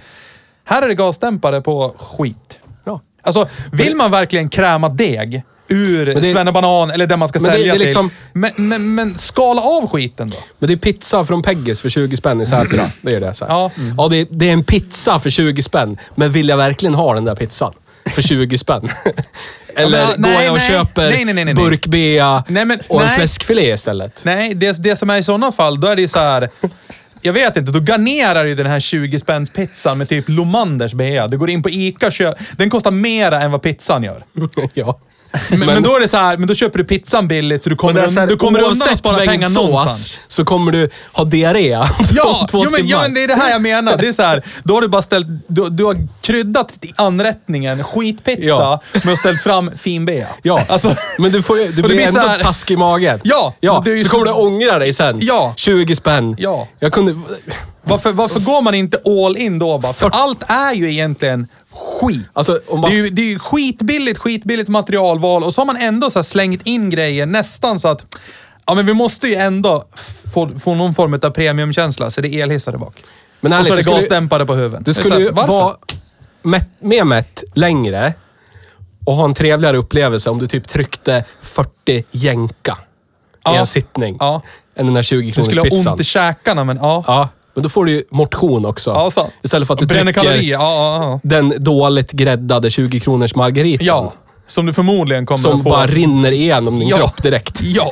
Här 0.65 0.81
är 0.81 0.87
det 0.87 0.95
gasdämpare 0.95 1.61
på 1.61 1.95
skit. 1.99 2.57
Ja. 2.83 3.01
Alltså, 3.23 3.47
vill 3.71 3.95
man 3.95 4.11
verkligen 4.11 4.49
kräma 4.49 4.89
deg 4.89 5.43
ur 5.71 6.05
det- 6.05 6.23
svennebanan 6.23 6.91
eller 6.91 7.07
det 7.07 7.17
man 7.17 7.29
ska 7.29 7.39
Men 7.39 7.51
det- 7.51 7.57
sälja 7.57 7.73
det 7.73 7.77
är 7.77 7.79
liksom- 7.79 8.09
till. 8.09 8.17
Men, 8.33 8.51
men, 8.57 8.95
men 8.95 9.15
skala 9.15 9.61
av 9.61 9.87
skiten 9.89 10.29
då. 10.29 10.37
Men 10.59 10.67
det 10.67 10.73
är 10.73 10.77
pizza 10.77 11.23
från 11.25 11.41
Peggis 11.41 11.81
för 11.81 11.89
20 11.89 12.17
spänn 12.17 12.41
i 12.41 12.45
Sätra. 12.45 12.85
Det 13.01 13.15
är 13.15 13.19
det. 13.19 13.33
Så 13.33 13.45
här. 13.45 13.51
Ja. 13.53 13.71
ja 13.97 14.07
det, 14.07 14.17
är, 14.17 14.27
det 14.29 14.49
är 14.49 14.53
en 14.53 14.63
pizza 14.63 15.19
för 15.19 15.29
20 15.29 15.61
spänn. 15.63 15.97
Men 16.15 16.31
vill 16.31 16.49
jag 16.49 16.57
verkligen 16.57 16.95
ha 16.95 17.13
den 17.13 17.25
där 17.25 17.35
pizzan? 17.35 17.73
För 18.15 18.21
20 18.21 18.57
spänn? 18.57 18.89
Eller 19.75 19.97
Ja, 19.97 20.07
men, 20.17 20.23
går 20.23 20.29
nej, 20.29 20.45
jag 20.45 20.53
och 20.53 20.59
nej. 20.59 20.67
köper 20.67 21.09
Nej, 21.09 21.25
nej, 21.25 21.45
nej, 21.45 21.53
burkbea 21.53 22.43
och 22.87 23.03
en 23.03 23.09
fläskfilé 23.09 23.73
istället? 23.73 24.21
Nej, 24.25 24.53
det, 24.53 24.83
det 24.83 24.95
som 24.95 25.09
är 25.09 25.17
i 25.17 25.23
sådana 25.23 25.51
fall, 25.51 25.79
då 25.79 25.87
är 25.87 25.95
det 25.95 26.07
så 26.07 26.19
här. 26.19 26.49
Jag 27.21 27.33
vet 27.33 27.57
inte, 27.57 27.71
då 27.71 27.79
garnerar 27.79 28.45
du 28.45 28.55
den 28.55 28.65
här 28.65 28.79
20 28.79 29.19
spänns 29.19 29.49
pizzan 29.49 29.97
med 29.97 30.09
typ 30.09 30.25
Lomanders 30.27 30.93
bea. 30.93 31.27
Du 31.27 31.37
går 31.37 31.49
in 31.49 31.63
på 31.63 31.69
Ica 31.69 32.07
och 32.07 32.13
köper... 32.13 32.45
Den 32.57 32.69
kostar 32.69 32.91
mera 32.91 33.41
än 33.41 33.51
vad 33.51 33.61
pizzan 33.61 34.03
gör. 34.03 34.23
ja. 34.73 34.99
Men, 35.49 35.59
men, 35.59 35.83
då 35.83 35.95
är 35.95 35.99
det 35.99 36.07
så 36.07 36.17
här, 36.17 36.37
men 36.37 36.47
då 36.47 36.53
köper 36.55 36.77
du 36.77 36.83
pizzan 36.83 37.27
billigt 37.27 37.63
så 37.63 37.69
du 37.69 37.75
kommer, 37.75 37.93
Men 38.01 38.11
så 38.11 38.19
här, 38.19 38.27
du 38.27 38.35
kommer 38.37 38.59
undan 38.61 38.89
att 38.91 38.97
spara 38.97 39.17
pengar 39.17 39.47
sås 39.49 39.55
någonstans. 39.65 40.07
så 40.27 40.45
kommer 40.45 40.71
du 40.71 40.89
ha 41.13 41.23
diarré 41.23 41.75
om 41.77 41.85
Ja, 42.15 42.45
två 42.51 42.57
jo, 42.63 42.69
men, 42.71 42.81
timmar. 42.81 42.91
ja, 42.91 43.01
men 43.01 43.13
det 43.13 43.23
är 43.23 43.27
det 43.27 43.35
här 43.35 43.51
jag 43.51 43.61
menar. 43.61 43.97
Det 43.97 44.07
är 44.07 44.13
så 44.13 44.21
här, 44.21 44.43
då 44.63 44.73
har 44.73 44.81
du 44.81 44.87
bara 44.87 45.01
ställt... 45.01 45.27
Du, 45.47 45.69
du 45.69 45.83
har 45.85 46.07
kryddat 46.21 46.71
anrättningen 46.95 47.83
skitpizza 47.83 48.41
Ja. 48.43 48.81
med 49.03 49.13
att 49.13 49.19
ställt 49.19 49.41
fram 49.41 49.71
fin 49.77 50.05
bea. 50.05 50.27
Ja, 50.43 50.63
Alltså, 50.67 50.95
men 51.17 51.31
du, 51.31 51.41
får 51.41 51.55
du 51.55 51.71
blir 51.71 51.83
blir 51.83 52.07
ändå 52.07 52.19
här- 52.21 52.39
taskig 52.39 52.73
i 52.73 52.77
magen. 52.77 53.19
Ja, 53.23 53.53
ja 53.59 53.83
men 53.85 53.99
så 53.99 54.03
så- 54.03 54.09
kommer 54.09 54.25
du 54.25 54.31
ångra 54.31 54.79
dig 54.79 54.93
sen. 54.93 55.17
Ja. 55.21 55.53
20 55.57 55.95
spänn. 55.95 56.35
Ja. 56.39 56.67
Jag 56.79 56.91
kunde... 56.93 57.15
varför, 57.83 58.11
varför 58.11 58.39
går 58.39 58.61
man 58.61 58.75
inte 58.75 58.97
all 59.05 59.37
in 59.37 59.59
då 59.59 59.77
bara? 59.77 59.93
För 59.93 60.09
allt 60.13 60.43
är 60.47 60.73
ju 60.73 60.91
egentligen 60.91 61.47
skit. 62.01 62.27
Alltså, 62.33 62.59
man... 62.71 62.81
Det 62.81 62.87
är, 62.87 63.03
ju, 63.03 63.09
det 63.09 63.21
är 63.21 63.25
ju 63.29 63.39
skitbilligt, 63.39 64.17
skitbilligt 64.17 64.69
materialval 64.69 65.43
och 65.43 65.53
så 65.53 65.61
har 65.61 65.65
man 65.65 65.75
ändå 65.77 66.09
så 66.09 66.23
slängt 66.23 66.61
in 66.65 66.89
grejer 66.89 67.25
nästan 67.25 67.79
så 67.79 67.87
att 67.87 68.17
ja, 68.65 68.75
men 68.75 68.85
vi 68.85 68.93
måste 68.93 69.27
ju 69.27 69.35
ändå 69.35 69.85
få, 70.33 70.49
få 70.59 70.75
någon 70.75 70.95
form 70.95 71.13
av 71.13 71.29
premiumkänsla, 71.29 72.11
så 72.11 72.21
det 72.21 72.35
är 72.35 72.43
elhissar 72.43 72.71
där 72.71 72.79
bak. 72.79 73.03
Men 73.41 73.53
och 73.53 73.65
så 73.65 73.73
är 73.73 73.77
det 73.77 73.83
du 73.83 73.91
gasdämpare 73.91 74.45
på 74.45 74.53
huven. 74.55 74.83
Du 74.83 74.93
skulle 74.93 75.17
ju 75.19 75.31
vara 75.31 75.75
mätt, 76.41 76.67
mer 76.79 77.03
mätt 77.03 77.43
längre 77.53 78.13
och 79.05 79.15
ha 79.15 79.25
en 79.25 79.33
trevligare 79.33 79.77
upplevelse 79.77 80.29
om 80.29 80.39
du 80.39 80.47
typ 80.47 80.67
tryckte 80.67 81.25
40 81.41 82.03
jänka 82.11 82.77
i 82.81 83.41
Ja. 83.43 83.57
en 83.59 83.65
sittning. 83.65 84.17
Ja. 84.19 84.41
Än 84.75 84.85
den 84.85 84.93
där 84.93 85.03
20 85.03 85.25
Du 85.25 85.31
kronors 85.31 85.45
skulle 85.47 85.61
ha 85.61 85.69
pizzan. 85.69 85.93
ont 85.93 86.01
i 86.01 86.03
käkarna, 86.03 86.63
men 86.63 86.77
ja. 86.77 87.03
Ja, 87.07 87.29
men 87.59 87.63
då 87.63 87.69
får 87.69 87.85
du 87.85 87.91
ju 87.91 88.03
motion 88.11 88.65
också. 88.65 88.91
ja 88.91 89.11
så. 89.11 89.29
Istället 89.43 89.67
för 89.67 89.73
att 89.73 89.79
du 89.79 89.85
Bränner 89.85 90.03
trycker 90.13 90.21
kalorier. 90.21 90.51
Ja, 90.51 90.59
ja, 90.61 91.03
ja. 91.03 91.19
den 91.23 91.63
dåligt 91.63 92.11
gräddade 92.11 92.69
20 92.69 92.99
kronors 92.99 93.35
margaritan. 93.35 93.85
ja. 93.87 94.13
Som 94.47 94.65
du 94.65 94.73
förmodligen 94.73 95.25
kommer 95.25 95.37
Som 95.37 95.57
att 95.57 95.63
få. 95.63 95.69
bara 95.69 95.87
rinner 95.87 96.31
igenom 96.31 96.79
din 96.79 96.87
Ja. 96.87 96.97
kropp 96.97 97.23
direkt. 97.23 97.59
Ja. 97.63 97.91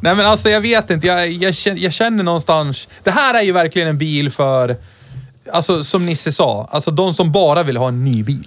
Nej 0.00 0.14
men 0.14 0.26
alltså 0.26 0.50
jag 0.50 0.60
vet 0.60 0.90
inte, 0.90 1.06
jag, 1.06 1.28
jag, 1.32 1.54
känner, 1.54 1.78
jag 1.80 1.92
känner 1.92 2.24
någonstans... 2.24 2.88
Det 3.02 3.10
här 3.10 3.40
är 3.40 3.42
ju 3.44 3.52
verkligen 3.52 3.88
en 3.88 3.98
bil 3.98 4.30
för, 4.30 4.76
alltså 5.52 5.84
som 5.84 6.06
Nisse 6.06 6.32
sa, 6.32 6.68
alltså 6.70 6.90
de 6.90 7.14
som 7.14 7.32
bara 7.32 7.62
vill 7.62 7.76
ha 7.76 7.88
en 7.88 8.04
ny 8.04 8.22
bil. 8.22 8.46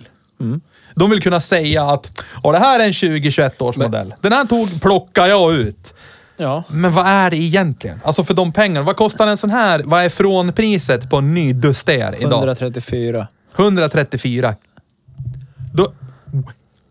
De 0.96 1.10
vill 1.10 1.22
kunna 1.22 1.40
säga 1.40 1.84
att 1.84 2.12
"Ja, 2.44 2.52
det 2.52 2.58
här 2.60 2.80
är 2.80 2.86
en 2.86 2.94
2021 2.94 3.62
års 3.62 3.76
modell. 3.78 4.14
Den 4.22 4.34
här 4.34 4.46
tog, 4.46 4.82
plockar 4.82 5.28
jag 5.28 5.54
ut. 5.54 5.93
Ja. 6.38 6.64
Men 6.68 6.94
vad 6.94 7.06
är 7.08 7.30
det 7.32 7.38
egentligen? 7.38 8.00
Alltså 8.04 8.24
för 8.24 8.34
de 8.34 8.52
pengarna, 8.52 8.86
vad 8.86 8.96
kostar 8.96 9.28
en 9.28 9.38
sån 9.38 9.50
här? 9.50 9.82
Vad 9.86 10.04
är 10.06 10.10
från 10.10 10.54
priset 10.54 11.10
på 11.10 11.18
en 11.18 11.34
ny 11.34 11.54
Duster 11.54 12.16
idag? 12.20 12.34
134. 12.40 13.28
134. 13.58 14.56
Då, 15.74 15.94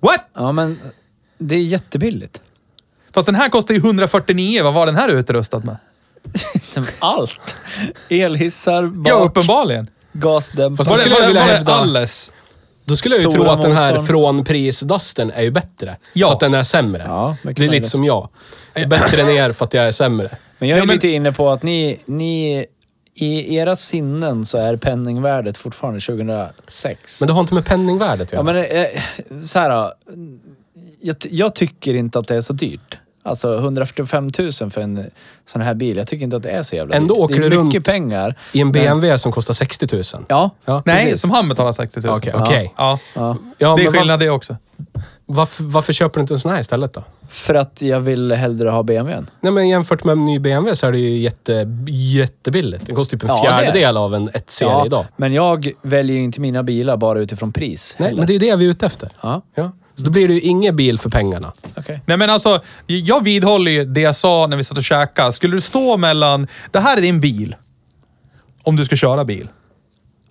what? 0.00 0.20
Ja, 0.34 0.52
men 0.52 0.78
det 1.38 1.54
är 1.54 1.62
jättebilligt. 1.62 2.42
Fast 3.14 3.26
den 3.26 3.34
här 3.34 3.48
kostar 3.48 3.74
ju 3.74 3.80
149. 3.80 4.62
Vad 4.64 4.74
var 4.74 4.86
den 4.86 4.96
här 4.96 5.08
utrustad 5.08 5.58
med? 5.60 5.76
Allt. 6.98 7.56
Elhissar, 8.10 8.86
bak, 8.86 9.08
Ja, 9.12 9.14
uppenbarligen. 9.14 9.90
gasdämpare. 10.12 10.76
Fast 10.76 10.90
det, 10.90 10.96
skulle 11.02 11.14
jag 11.20 11.26
vilja 11.26 11.42
hävda- 11.42 11.72
alles? 11.74 12.32
Då 12.84 12.96
skulle 12.96 13.14
jag 13.14 13.24
ju 13.24 13.30
tro 13.30 13.44
att 13.44 13.62
den 13.62 13.72
här 13.72 13.98
från 14.02 14.44
prisdustern 14.44 15.30
är 15.30 15.42
ju 15.42 15.50
bättre. 15.50 15.96
Ja. 16.12 16.26
För 16.26 16.34
att 16.34 16.40
den 16.40 16.54
är 16.54 16.62
sämre. 16.62 17.02
Ja, 17.06 17.36
det 17.42 17.64
är 17.64 17.68
lite 17.68 17.88
som 17.88 18.04
jag. 18.04 18.28
Jag 18.74 18.82
är 18.82 18.88
bättre 18.88 19.22
än 19.22 19.28
er 19.28 19.52
för 19.52 19.64
att 19.64 19.74
jag 19.74 19.84
är 19.86 19.92
sämre. 19.92 20.36
Men 20.58 20.68
jag 20.68 20.76
är 20.76 20.80
Ja, 20.82 20.86
men- 20.86 20.94
lite 20.94 21.08
inne 21.08 21.32
på 21.32 21.50
att 21.50 21.62
ni, 21.62 22.00
ni... 22.06 22.66
I 23.14 23.56
era 23.56 23.76
sinnen 23.76 24.44
så 24.44 24.58
är 24.58 24.76
penningvärdet 24.76 25.56
fortfarande 25.56 26.00
2006. 26.00 27.20
Men 27.20 27.26
det 27.26 27.32
har 27.32 27.40
inte 27.40 27.54
med 27.54 27.64
penningvärdet 27.64 28.20
att 28.28 28.32
Ja, 28.32 28.36
göra. 28.36 28.42
men 28.42 28.56
eh, 28.64 29.42
så 29.42 29.58
här 29.58 29.70
då. 29.70 29.92
Jag, 31.00 31.16
jag 31.30 31.54
tycker 31.54 31.94
inte 31.94 32.18
att 32.18 32.28
det 32.28 32.36
är 32.36 32.40
så 32.40 32.52
dyrt. 32.52 32.98
Alltså 33.24 33.54
145 33.58 34.30
000 34.38 34.52
för 34.70 34.78
en 34.80 35.10
sån 35.52 35.62
här 35.62 35.74
bil. 35.74 35.96
Jag 35.96 36.06
tycker 36.06 36.24
inte 36.24 36.36
att 36.36 36.42
det 36.42 36.50
är 36.50 36.62
så 36.62 36.76
jävla 36.76 36.96
Ändå 36.96 37.14
dyrt. 37.14 37.20
åker 37.24 37.40
det 37.40 37.46
är 37.46 37.50
du 37.50 37.62
mycket 37.62 37.74
runt 37.74 37.86
pengar. 37.86 38.36
I 38.52 38.60
en 38.60 38.66
men- 38.66 38.72
BMW 38.72 39.18
som 39.18 39.32
kostar 39.32 39.54
60 39.54 39.86
000. 39.92 40.02
Ja, 40.28 40.50
Ja. 40.64 40.82
Nej, 40.86 41.04
Precis. 41.04 41.20
som 41.20 41.30
han 41.30 41.48
betalar 41.48 41.72
60 41.72 42.00
000. 42.00 42.16
Okej, 42.16 42.32
okej. 42.36 42.72
Ja. 42.76 42.98
ja. 43.14 43.36
Ja, 43.58 43.76
Det 43.76 43.82
är 43.82 43.90
men 43.90 44.00
skillnad 44.00 44.20
det 44.20 44.30
också. 44.30 44.56
varför, 45.26 45.64
varför 45.64 45.92
köper 45.92 46.14
du 46.14 46.20
inte 46.20 46.34
en 46.34 46.38
sån 46.38 46.52
här 46.52 46.60
istället 46.60 46.92
då? 46.94 47.04
För 47.28 47.54
att 47.54 47.82
jag 47.82 48.00
vill 48.00 48.32
hellre 48.32 48.68
ha 48.70 48.82
BMWn. 48.82 49.26
Nej, 49.40 49.52
men 49.52 49.68
jämfört 49.68 50.04
med 50.04 50.12
en 50.12 50.20
ny 50.22 50.38
BMW 50.38 50.74
så 50.76 50.86
är 50.86 50.92
det 50.92 50.98
ju 50.98 51.16
jätte, 51.18 51.66
jättebilligt. 51.88 52.86
Den 52.86 52.96
kostar 52.96 53.18
typ 53.18 53.30
en 53.30 53.36
Ja, 53.36 53.42
det 53.42 53.48
är 53.48 53.56
det. 53.56 53.62
fjärdedel 53.72 53.96
av 53.96 54.14
en 54.14 54.30
1-serie 54.30 54.86
idag. 54.86 55.04
men 55.16 55.32
jag 55.32 55.68
väljer 55.82 56.16
ju 56.16 56.22
inte 56.22 56.40
mina 56.40 56.62
bilar 56.62 56.96
bara 56.96 57.18
utifrån 57.20 57.52
pris. 57.52 57.96
Nej, 57.98 58.08
heller. 58.08 58.18
men 58.20 58.26
det 58.26 58.34
är 58.34 58.38
det 58.38 58.56
vi 58.56 58.64
är 58.66 58.70
ute 58.70 58.86
efter. 58.86 59.08
Ja, 59.20 59.42
Ja. 59.54 59.72
Så 60.02 60.06
då 60.06 60.12
blir 60.12 60.28
det 60.28 60.34
ju 60.34 60.40
ingen 60.40 60.76
bil 60.76 60.98
för 60.98 61.10
pengarna. 61.10 61.52
okej. 61.76 62.00
Nej 62.06 62.16
men 62.16 62.30
alltså, 62.30 62.60
jag 62.86 63.24
vidhåller 63.24 63.70
ju 63.70 63.84
det 63.84 64.00
jag 64.00 64.16
sa 64.16 64.46
när 64.46 64.56
vi 64.56 64.64
satt 64.64 64.78
och 64.78 64.84
käkade. 64.84 65.32
Skulle 65.32 65.56
du 65.56 65.60
stå 65.60 65.96
mellan, 65.96 66.46
det 66.70 66.80
här 66.80 66.96
är 66.96 67.00
din 67.00 67.20
bil. 67.20 67.56
Om 68.62 68.76
du 68.76 68.84
ska 68.84 68.96
köra 68.96 69.24
bil. 69.24 69.48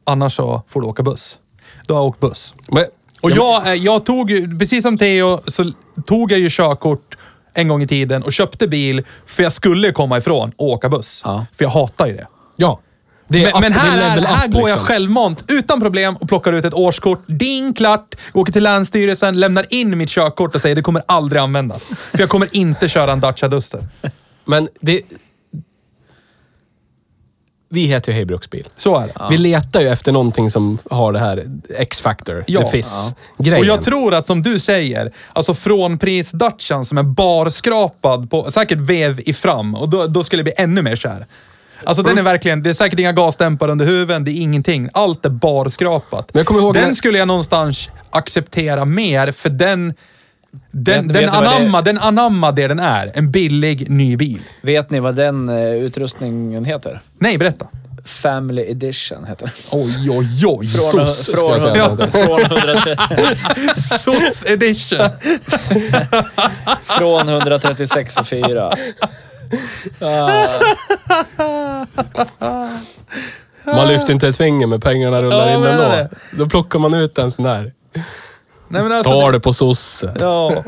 Annars 0.04 0.36
så 0.36 0.64
får 0.70 0.82
du 0.82 0.88
åka 0.88 1.04
buss. 1.04 1.40
Då 1.88 1.94
har 1.94 2.02
jag 2.02 2.08
åkt 2.08 2.20
buss. 2.20 2.54
Men, 2.68 2.86
Och 3.22 3.32
jag, 3.32 3.78
jag 3.78 4.06
tog 4.06 4.32
ju, 4.32 4.60
precis 4.60 4.84
som 4.84 4.98
Theo, 4.98 5.40
så 5.48 5.72
tog 6.06 6.32
jag 6.32 6.40
ju 6.40 6.48
körkort 6.50 7.18
en 7.54 7.68
gång 7.68 7.82
i 7.82 7.88
tiden 7.88 8.24
och 8.24 8.34
köpte 8.34 8.68
bil 8.68 9.06
för 9.26 9.44
jag 9.44 9.52
skulle 9.52 9.92
komma 9.92 10.18
ifrån 10.18 10.52
och 10.58 10.68
åka 10.68 10.90
buss. 10.90 11.22
Ja. 11.26 11.46
För 11.54 11.66
jag 11.66 11.70
hatar 11.70 12.08
ju 12.08 12.14
det. 12.14 12.28
ja. 12.56 12.80
Det 13.32 13.44
Men, 13.54 13.62
men 13.62 13.72
up- 13.72 13.74
det 13.74 13.80
här, 13.80 14.18
är, 14.18 14.22
här 14.22 14.48
up, 14.48 14.54
går 14.54 14.62
jag 14.62 14.68
liksom. 14.68 14.86
självmant 14.86 15.44
utan 15.48 15.82
problem 15.82 16.16
och 16.16 16.28
plockar 16.30 16.54
ut 16.54 16.66
ett 16.66 16.74
årskort. 16.74 17.24
Ding, 17.28 17.74
klart. 17.74 18.16
Åker 18.34 18.54
till 18.54 18.64
Länsstyrelsen, 18.64 19.40
lämnar 19.40 19.66
in 19.74 19.98
mitt 19.98 20.10
körkort 20.10 20.56
och 20.56 20.62
säger 20.62 20.76
det 20.76 20.82
kommer 20.82 21.04
aldrig 21.06 21.42
användas. 21.42 21.84
För 22.12 22.20
jag 22.20 22.30
kommer 22.30 22.48
inte 22.52 22.90
köra 22.90 23.12
en 23.12 23.20
Dacia 23.20 23.48
Duster. 23.50 23.88
Men 24.46 24.70
det... 24.80 25.02
Vi 27.74 27.82
heter 27.86 28.12
ju 28.12 28.16
Hej 28.16 28.26
Bruksbil. 28.26 28.68
Så 28.78 29.00
är 29.00 29.08
det. 29.08 29.14
Vi 29.30 29.38
letar 29.38 29.82
ju 29.82 29.88
efter 29.88 30.12
någonting 30.12 30.50
som 30.50 30.78
har 30.90 31.14
det 31.14 31.20
här 31.20 31.46
X-factor, 31.78 32.44
Ja. 32.48 32.62
the 32.62 32.70
fizz-grejen. 32.70 33.60
Och 33.60 33.66
jag 33.66 33.82
tror 33.84 34.14
att 34.14 34.26
som 34.26 34.42
du 34.42 34.60
säger, 34.60 35.12
alltså 35.34 35.54
från 35.54 35.98
pris 35.98 36.32
Dacian 36.32 36.86
som 36.86 36.98
är 36.98 37.04
barskrapad 37.04 38.30
på, 38.30 38.52
säkert 38.52 38.80
vev 38.80 39.20
i 39.26 39.34
fram 39.34 39.76
och 39.76 39.90
då, 39.90 40.08
då 40.08 40.24
skulle 40.24 40.40
jag 40.40 40.46
bli 40.46 40.54
ännu 40.58 40.82
mer 40.82 40.96
kär. 40.96 41.26
Alltså 41.84 42.04
den 42.04 42.18
är 42.18 42.22
verkligen, 42.22 42.64
det 42.64 42.70
är 42.70 42.74
säkert 42.74 43.00
inga 43.00 43.12
gasdämpare 43.12 43.72
under 43.72 43.86
huven, 43.86 44.24
det 44.24 44.32
är 44.32 44.42
ingenting. 44.42 44.90
Allt 44.94 45.26
är 45.26 45.30
barskrapat. 45.30 46.30
Men 46.34 46.40
jag 46.40 46.48
kommer 46.48 46.60
ihåg 46.62 46.74
den 46.74 46.84
när- 46.88 46.94
skulle 46.94 47.18
jag 47.18 47.28
någonstans 47.28 47.90
acceptera 48.12 48.86
mer 48.86 49.32
för 49.32 49.50
den, 49.50 49.60
den, 49.88 49.94
Vet- 50.72 50.74
den, 50.74 51.08
vet 51.08 51.16
du 51.22 51.26
vad 51.28 51.44
det- 51.44 51.50
anamma, 51.50 51.82
den 51.82 51.98
anamma 51.98 52.52
det 52.52 52.68
den 52.68 52.80
är. 52.80 53.12
En 53.14 53.32
billig 53.32 53.90
ny 53.90 54.18
bil. 54.18 54.42
Vet 54.62 54.90
ni 54.90 55.00
vad 55.00 55.16
den 55.16 55.50
eh, 55.50 55.56
utrustningen 55.74 56.66
heter? 56.66 57.00
Nej, 57.20 57.38
berätta. 57.38 57.66
Family 58.06 58.62
Edition 58.62 59.26
heter 59.26 59.46
den. 59.46 59.80
Oj, 59.80 60.10
oj, 60.10 60.46
oj. 60.46 60.68
Från, 60.68 61.08
Sos, 61.08 61.26
ska 61.26 61.46
jag 61.46 61.62
säga. 61.62 61.86
från, 61.86 61.98
från, 62.12 62.42
130, 62.42 62.96
SOS 63.76 64.46
edition. 64.46 65.10
från 66.98 67.30
136 67.30 68.18
och 68.18 68.28
4. 68.28 68.76
Man 73.66 73.88
lyfter 73.88 74.14
inte 74.14 74.28
ett 74.28 74.38
finger 74.38 74.68
med 74.68 74.82
pengarna 74.84 75.22
rullar 75.22 75.48
Ja, 75.48 75.56
in 75.56 75.62
men 75.62 75.72
ändå. 75.72 75.84
det. 75.84 76.10
Då 76.32 76.50
plockar 76.50 76.80
man 76.80 76.94
ut 76.94 77.18
en 77.18 77.32
sån 77.32 77.46
där. 77.46 77.74
Nej, 78.68 78.84
men 78.84 78.92
alltså, 78.92 79.22
Tar 79.22 79.32
det 79.32 79.40
på 79.40 79.54
sosse. 79.54 80.14
Ja, 80.20 80.64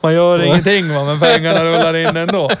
man 0.00 0.14
gör 0.14 0.42
ingenting 0.42 0.94
va, 0.94 1.04
men 1.04 1.20
pengarna 1.20 1.64
rullar 1.64 1.94
in 1.96 2.16
ändå. 2.16 2.50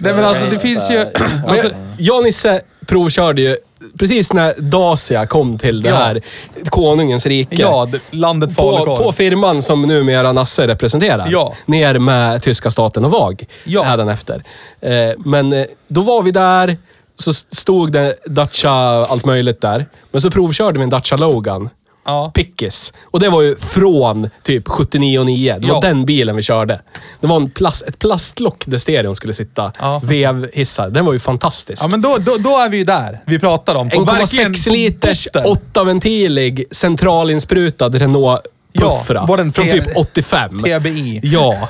Nej 0.00 0.14
men 0.14 0.24
alltså 0.24 0.46
det 0.50 0.58
finns 0.58 0.90
ju... 0.90 1.06
Alltså, 1.46 1.70
Jag 1.98 2.16
och 2.16 2.24
Nisse 2.24 2.60
provkörde 2.86 3.42
ju 3.42 3.56
precis 3.98 4.32
när 4.32 4.54
Dacia 4.60 5.26
kom 5.26 5.58
till 5.58 5.82
det 5.82 5.88
Ja. 5.88 5.94
här 5.96 6.20
konungens 6.68 7.26
rike. 7.26 7.56
ja, 7.62 7.88
det- 7.92 8.00
landet 8.16 8.56
på, 8.56 8.62
falukorv. 8.62 8.96
på 8.96 9.12
firman 9.12 9.62
som 9.62 9.82
numera 9.82 10.32
Nasse 10.32 10.66
representerar. 10.66 11.28
Ja. 11.30 11.54
Ner 11.66 11.98
med 11.98 12.42
tyska 12.42 12.70
staten 12.70 13.04
och 13.04 13.10
VAG 13.10 13.46
Ja. 13.64 13.82
hädanefter. 13.82 14.42
Eh, 14.80 14.90
men 15.18 15.52
eh, 15.52 15.66
då 15.88 16.02
var 16.02 16.22
vi 16.22 16.30
där, 16.30 16.76
så 17.16 17.32
stod 17.32 17.92
det 17.92 18.14
Dacia 18.26 18.70
allt 19.06 19.24
möjligt 19.24 19.60
där. 19.60 19.86
Men 20.12 20.20
så 20.20 20.30
provkörde 20.30 20.78
vi 20.78 20.82
en 20.84 20.90
Dacia 20.90 21.16
Logan. 21.18 21.68
Ja. 22.10 22.30
Pickis. 22.34 22.92
Och 23.04 23.20
det 23.20 23.28
var 23.28 23.42
ju 23.42 23.56
från 23.56 24.30
typ 24.42 24.68
79 24.68 25.18
och 25.18 25.26
9. 25.26 25.58
Det 25.58 25.68
var 25.68 25.74
Ja. 25.74 25.80
den 25.80 26.04
bilen 26.06 26.36
vi 26.36 26.42
körde. 26.42 26.80
Det 27.20 27.26
var 27.26 27.36
en 27.36 27.50
plast, 27.50 27.82
ett 27.82 27.98
plastlock 27.98 28.64
där 28.66 28.78
stereon 28.78 29.16
skulle 29.16 29.34
sitta. 29.34 29.72
Ja. 29.78 30.00
Vevhissar. 30.04 30.90
Den 30.90 31.04
var 31.04 31.12
ju 31.12 31.18
fantastisk. 31.18 31.82
ja 31.82 31.88
men 31.88 32.00
då, 32.02 32.16
då, 32.20 32.36
då 32.38 32.58
är 32.58 32.68
vi 32.68 32.76
ju 32.76 32.84
där 32.84 33.20
vi 33.26 33.38
pratar 33.38 33.74
om. 33.74 33.90
På 33.90 34.04
verkligen 34.04 34.54
1,6 34.54 34.68
på 34.68 34.74
liters, 34.74 35.28
botten. 35.34 35.56
8-ventilig, 35.72 36.64
centralinsprutad 36.70 37.88
Renault 37.88 38.40
Ja, 38.72 38.98
Puffra. 38.98 39.24
var 39.26 39.36
den 39.36 39.52
från 39.52 39.66
T- 39.66 39.72
typ 39.72 39.96
85. 39.96 40.58
TBI. 40.58 41.20
Ja. 41.22 41.68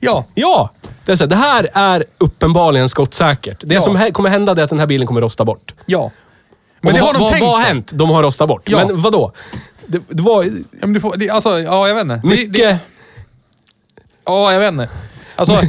Ja. 0.00 0.24
Ja! 0.34 0.70
Det, 1.04 1.12
är 1.12 1.16
så, 1.16 1.24
här, 1.24 1.28
det 1.28 1.36
här 1.36 1.68
är 1.72 2.04
uppenbarligen 2.18 2.88
skottsäkert. 2.88 3.58
Det 3.64 3.74
Ja. 3.74 3.80
som 3.80 3.96
hä- 3.96 4.10
kommer 4.12 4.30
hända 4.30 4.52
är 4.52 4.62
att 4.62 4.70
den 4.70 4.78
här 4.78 4.86
bilen 4.86 5.06
kommer 5.06 5.20
rosta 5.20 5.44
bort. 5.44 5.74
Ja. 5.86 6.10
Men 6.84 6.94
det 6.94 7.00
har 7.00 7.12
de 7.12 7.22
vad, 7.22 7.30
tänkt 7.32 7.42
vad 7.42 7.50
har 7.50 7.60
på. 7.62 7.66
hänt? 7.66 7.90
De 7.94 8.10
har 8.10 8.22
rostat 8.22 8.48
bort. 8.48 8.62
Ja. 8.64 8.86
Men 8.86 9.00
vad 9.00 9.12
då? 9.12 9.32
Det, 9.86 10.02
det 10.08 10.22
var 10.22 10.44
Ja, 10.44 10.50
men 10.80 10.92
du 10.92 11.00
får, 11.00 11.16
det, 11.16 11.30
alltså, 11.30 11.58
ja 11.60 11.88
jag 11.88 11.94
vet 11.94 12.02
inte. 12.02 12.14
Det- 12.16 12.26
mycket, 12.28 12.52
Det, 12.52 12.78
ja, 14.26 14.52
jag 14.52 14.60
vet 14.60 14.72
inte. 14.72 14.88
Alltså, 15.36 15.60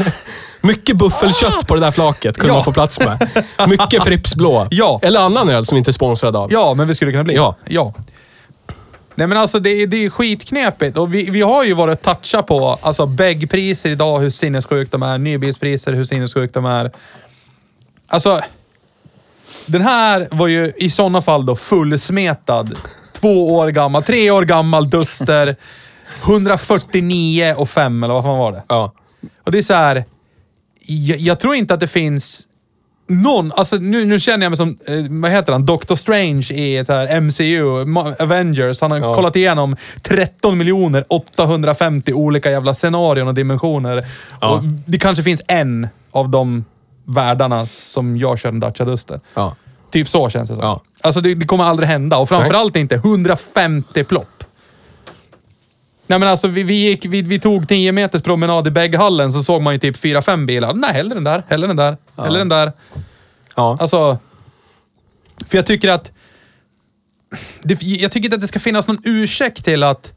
mycket 0.60 0.96
buffelkött 0.96 1.66
på 1.66 1.74
det 1.74 1.80
där 1.80 1.90
flaket 1.90 2.36
kunde 2.36 2.48
Ja. 2.50 2.54
man 2.54 2.64
få 2.64 2.72
plats 2.72 3.00
med. 3.00 3.28
Mycket 3.68 4.04
Pripps 4.04 4.34
blå. 4.34 4.66
Ja. 4.70 4.98
Eller 5.02 5.20
annan 5.20 5.48
öl 5.48 5.66
som 5.66 5.78
inte 5.78 5.90
är 5.90 5.92
sponsrad 5.92 6.36
av. 6.36 6.52
ja, 6.52 6.74
men 6.74 6.88
vi 6.88 6.94
skulle 6.94 7.10
kunna 7.12 7.24
bli. 7.24 7.34
Ja. 7.34 7.56
ja. 7.64 7.94
Nej 9.14 9.26
men 9.26 9.38
alltså 9.38 9.58
det, 9.58 9.70
är- 9.70 9.86
det 9.86 10.04
är 10.04 10.10
skitknepigt 10.10 10.96
och 10.98 11.14
vi, 11.14 11.30
vi 11.30 11.42
har 11.42 11.64
ju 11.64 11.72
varit 11.74 12.02
toucha 12.02 12.42
på 12.42 12.78
alltså 12.82 13.06
bäggpriser 13.06 13.90
idag, 13.90 14.18
hur 14.20 14.30
sinnessjukt 14.30 14.92
de 14.92 15.02
är. 15.02 15.18
Nybilspriser, 15.18 15.92
hur 15.92 16.04
sinnessjukt 16.04 16.54
de 16.54 16.64
är. 16.64 16.92
Alltså, 18.08 18.40
den 19.66 19.82
här 19.82 20.28
var 20.30 20.46
ju 20.48 20.72
i 20.76 20.90
sådana 20.90 21.22
fall 21.22 21.46
då 21.46 21.56
fullsmetad. 21.56 22.74
Två 23.12 23.54
år 23.56 23.68
gammal, 23.68 24.02
tre 24.02 24.30
år 24.30 24.42
gammal 24.42 24.90
Duster. 24.90 25.56
149 26.24 27.54
och 27.56 27.68
5 27.70 28.02
eller 28.04 28.14
vad 28.14 28.24
fan 28.24 28.38
var 28.38 28.52
det? 28.52 28.62
Ja. 28.68 28.92
Och 29.44 29.52
det 29.52 29.58
är 29.58 29.62
så 29.62 29.74
här. 29.74 30.04
Jag, 30.88 31.18
jag 31.18 31.40
tror 31.40 31.54
inte 31.54 31.74
att 31.74 31.80
det 31.80 31.86
finns 31.86 32.42
någon, 33.08 33.52
alltså 33.52 33.76
nu, 33.76 34.04
nu 34.04 34.20
känner 34.20 34.44
jag 34.44 34.50
mig 34.50 34.56
som, 34.56 34.78
eh, 34.86 34.94
vad 35.22 35.30
heter 35.30 35.52
han, 35.52 35.66
Doctor 35.66 35.96
Strange 35.96 36.46
i 36.52 36.76
ett 36.76 36.88
här 36.88 37.20
MCU, 37.20 37.84
Ma- 37.84 38.22
Avengers. 38.22 38.80
Han 38.80 38.90
har 38.90 38.98
Ja. 38.98 39.14
kollat 39.14 39.36
igenom 39.36 39.76
13 40.02 40.58
miljoner 40.58 41.04
850 41.08 42.12
olika 42.12 42.50
jävla 42.50 42.74
scenarion 42.74 43.28
och 43.28 43.34
dimensioner. 43.34 44.06
Ja. 44.40 44.50
Och 44.50 44.62
det 44.86 44.98
kanske 44.98 45.22
finns 45.24 45.42
en 45.48 45.88
av 46.12 46.28
de 46.28 46.64
världarna 47.06 47.66
som 47.66 48.16
jag 48.16 48.38
kör 48.38 48.48
en 48.48 48.60
Dacia 48.60 48.86
Duster. 48.86 49.20
Ja. 49.34 49.56
Typ 49.90 50.08
så 50.08 50.30
känns 50.30 50.48
det 50.48 50.54
som. 50.54 50.64
Ja. 50.64 50.82
Alltså 51.00 51.20
det, 51.20 51.34
det 51.34 51.46
kommer 51.46 51.64
aldrig 51.64 51.88
hända 51.88 52.16
och 52.16 52.28
framförallt 52.28 52.76
inte 52.76 52.94
150 52.94 54.04
plopp. 54.04 54.44
Nej 56.06 56.18
men 56.18 56.28
alltså 56.28 56.48
vi, 56.48 56.62
vi, 56.62 56.74
gick, 56.74 57.04
vi, 57.04 57.22
vi 57.22 57.40
tog 57.40 57.68
10 57.68 57.92
meters 57.92 58.22
promenad 58.22 58.66
i 58.66 58.70
Bägghallen 58.70 59.32
så 59.32 59.42
såg 59.42 59.62
man 59.62 59.72
ju 59.72 59.78
typ 59.78 59.96
4-5 59.96 60.46
bilar. 60.46 60.74
Nej, 60.74 60.92
hellre 60.92 61.14
den 61.14 61.24
där, 61.24 61.44
hellre 61.48 61.66
den 61.66 61.76
där, 61.76 61.96
hellre 62.16 62.38
den 62.38 62.48
där. 62.48 62.72
Ja. 63.54 63.76
Alltså... 63.80 64.18
För 65.46 65.58
jag 65.58 65.66
tycker 65.66 65.88
att... 65.88 66.12
Det, 67.62 67.82
jag 67.82 68.12
tycker 68.12 68.26
inte 68.26 68.34
att 68.34 68.40
det 68.40 68.48
ska 68.48 68.58
finnas 68.58 68.88
någon 68.88 68.98
ursäkt 69.04 69.64
till 69.64 69.82
att... 69.82 70.12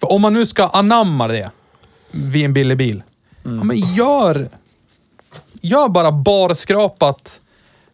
För 0.00 0.12
om 0.12 0.22
man 0.22 0.34
nu 0.34 0.46
ska 0.46 0.66
anamma 0.66 1.28
det 1.28 1.50
vid 2.10 2.44
en 2.44 2.52
billig 2.52 2.78
bil. 2.78 3.02
Ja 3.42 3.64
men 3.64 3.76
gör... 3.76 4.48
Gör 5.60 5.88
bara 5.88 6.12
barskrapat 6.12 7.40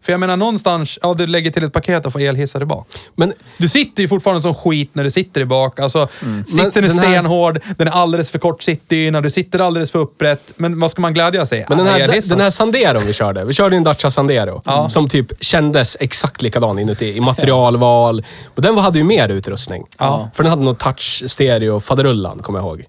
För 0.04 0.12
jag 0.12 0.20
menar 0.20 0.36
någonstans, 0.36 0.98
ja 1.02 1.14
du 1.14 1.26
lägger 1.26 1.50
till 1.50 1.64
ett 1.64 1.72
paket 1.72 2.06
och 2.06 2.12
får 2.12 2.20
elhissar 2.20 2.64
bak. 2.64 2.86
Men 3.14 3.32
Du 3.58 3.68
sitter 3.68 4.02
ju 4.02 4.08
fortfarande 4.08 4.42
som 4.42 4.54
skit 4.54 4.90
när 4.92 5.04
du 5.04 5.10
sitter 5.10 5.40
i 5.40 5.44
bak. 5.44 5.78
Alltså, 5.80 6.08
sitsen 6.46 6.56
Men 6.56 6.66
är 6.66 6.70
den 6.72 6.98
här- 6.98 7.12
stenhård, 7.12 7.60
den 7.78 7.88
är 7.88 7.92
alldeles 7.92 8.30
för 8.30 8.38
kort 8.38 8.62
sittdyna, 8.62 9.20
du 9.20 9.30
sitter 9.30 9.58
alldeles 9.58 9.90
för 9.90 9.98
upprätt. 9.98 10.52
Men 10.56 10.80
vad 10.80 10.90
ska 10.90 11.02
man 11.02 11.14
glädja 11.14 11.46
sig? 11.46 11.66
Men 11.68 11.78
den 11.78 11.86
här, 11.86 12.28
den 12.28 12.40
här 12.40 12.50
Sandero 12.50 12.98
vi 12.98 13.12
körde. 13.12 13.44
Vi 13.44 13.52
körde 13.52 13.76
en 13.76 13.82
Dacia 13.84 14.10
Sandero. 14.10 14.88
Som 14.88 15.08
typ 15.08 15.44
kändes 15.44 15.96
exakt 16.00 16.42
likadan 16.42 16.78
inuti. 16.78 17.16
I 17.16 17.20
materialval. 17.20 18.24
Och 18.54 18.62
den 18.62 18.78
hade 18.78 18.98
ju 18.98 19.04
mer 19.04 19.28
utrustning. 19.28 19.84
Ja. 19.98 20.30
För 20.34 20.42
den 20.42 20.50
hade 20.50 20.62
någon 20.62 20.76
touch 20.76 21.22
stereo 21.26 21.80
faderullan, 21.80 22.38
kommer 22.42 22.58
jag 22.58 22.66
ihåg. 22.66 22.84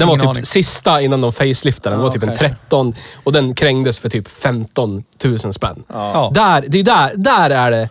Den 0.00 0.08
var 0.08 0.14
Ingen 0.14 0.20
typ 0.26 0.30
aning. 0.30 0.44
sista 0.44 1.00
innan 1.00 1.20
de 1.20 1.32
faceliftade. 1.32 1.94
Den 1.96 2.00
Ja, 2.00 2.06
var 2.06 2.12
typ 2.12 2.22
en 2.22 2.28
kanske. 2.28 2.48
13 2.48 2.94
och 3.24 3.32
den 3.32 3.54
krängdes 3.54 4.00
för 4.00 4.08
typ 4.08 4.28
15 4.30 5.04
000 5.24 5.38
spänn. 5.52 5.82
Ja. 5.88 6.30
Där, 6.34 6.64
det 6.68 6.78
är 6.78 6.82
där, 6.84 7.12
där 7.16 7.50
är 7.50 7.70
det... 7.70 7.88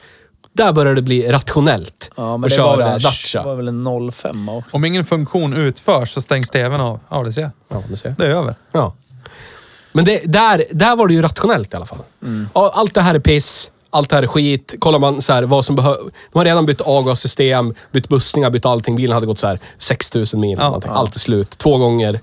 Där 0.53 0.73
börjar 0.73 0.95
det 0.95 1.01
bli 1.01 1.31
rationellt 1.31 2.11
Ja, 2.15 2.37
men 2.37 2.43
att 2.47 2.55
det 2.55 2.61
var 2.61 2.75
köra 2.75 2.85
väl, 2.85 2.93
en, 2.95 3.01
Dacia. 3.01 3.43
var 3.43 3.55
väl 3.55 3.67
en 3.67 4.11
05 4.11 4.49
också. 4.49 4.69
Om 4.75 4.85
ingen 4.85 5.05
funktion 5.05 5.53
utförs 5.53 6.11
så 6.13 6.21
stängs 6.21 6.49
tvn 6.49 6.81
av. 6.81 6.99
Ja, 7.09 7.23
det 7.23 7.33
ser 7.33 7.41
jag. 7.41 7.51
Ja, 7.67 7.83
du 7.89 7.95
ser. 7.95 8.15
Det 8.17 8.25
är 8.25 8.29
över. 8.29 8.55
Ja. 8.71 8.93
Men 9.91 10.05
det, 10.05 10.21
där, 10.25 10.63
där 10.71 10.95
var 10.95 11.07
det 11.07 11.13
ju 11.13 11.21
rationellt 11.21 11.73
i 11.73 11.75
alla 11.77 11.85
fall. 11.85 11.97
Ja, 12.53 12.71
Allt 12.75 12.93
det 12.93 13.01
här 13.01 13.15
är 13.15 13.19
piss. 13.19 13.71
Allt 13.91 14.09
det 14.09 14.15
här 14.15 14.23
är 14.23 14.27
skit. 14.27 14.75
Kollar 14.79 14.99
man 14.99 15.21
så 15.21 15.33
här, 15.33 15.43
vad 15.43 15.65
som 15.65 15.75
behövs. 15.75 15.99
De 16.31 16.37
har 16.39 16.45
redan 16.45 16.65
bytt 16.65 16.81
avgassystem, 16.81 17.73
bytt 17.91 18.09
bussningar, 18.09 18.49
bytt 18.49 18.65
allting. 18.65 18.95
Bilen 18.95 19.13
hade 19.13 19.25
gått 19.25 19.39
så 19.39 19.47
här 19.47 19.59
6000 19.77 20.39
mil. 20.39 20.51
eller 20.57 20.63
någonting. 20.65 20.91
Allt 20.93 21.15
är 21.15 21.19
slut. 21.19 21.49
Två 21.57 21.77
gånger. 21.77 22.19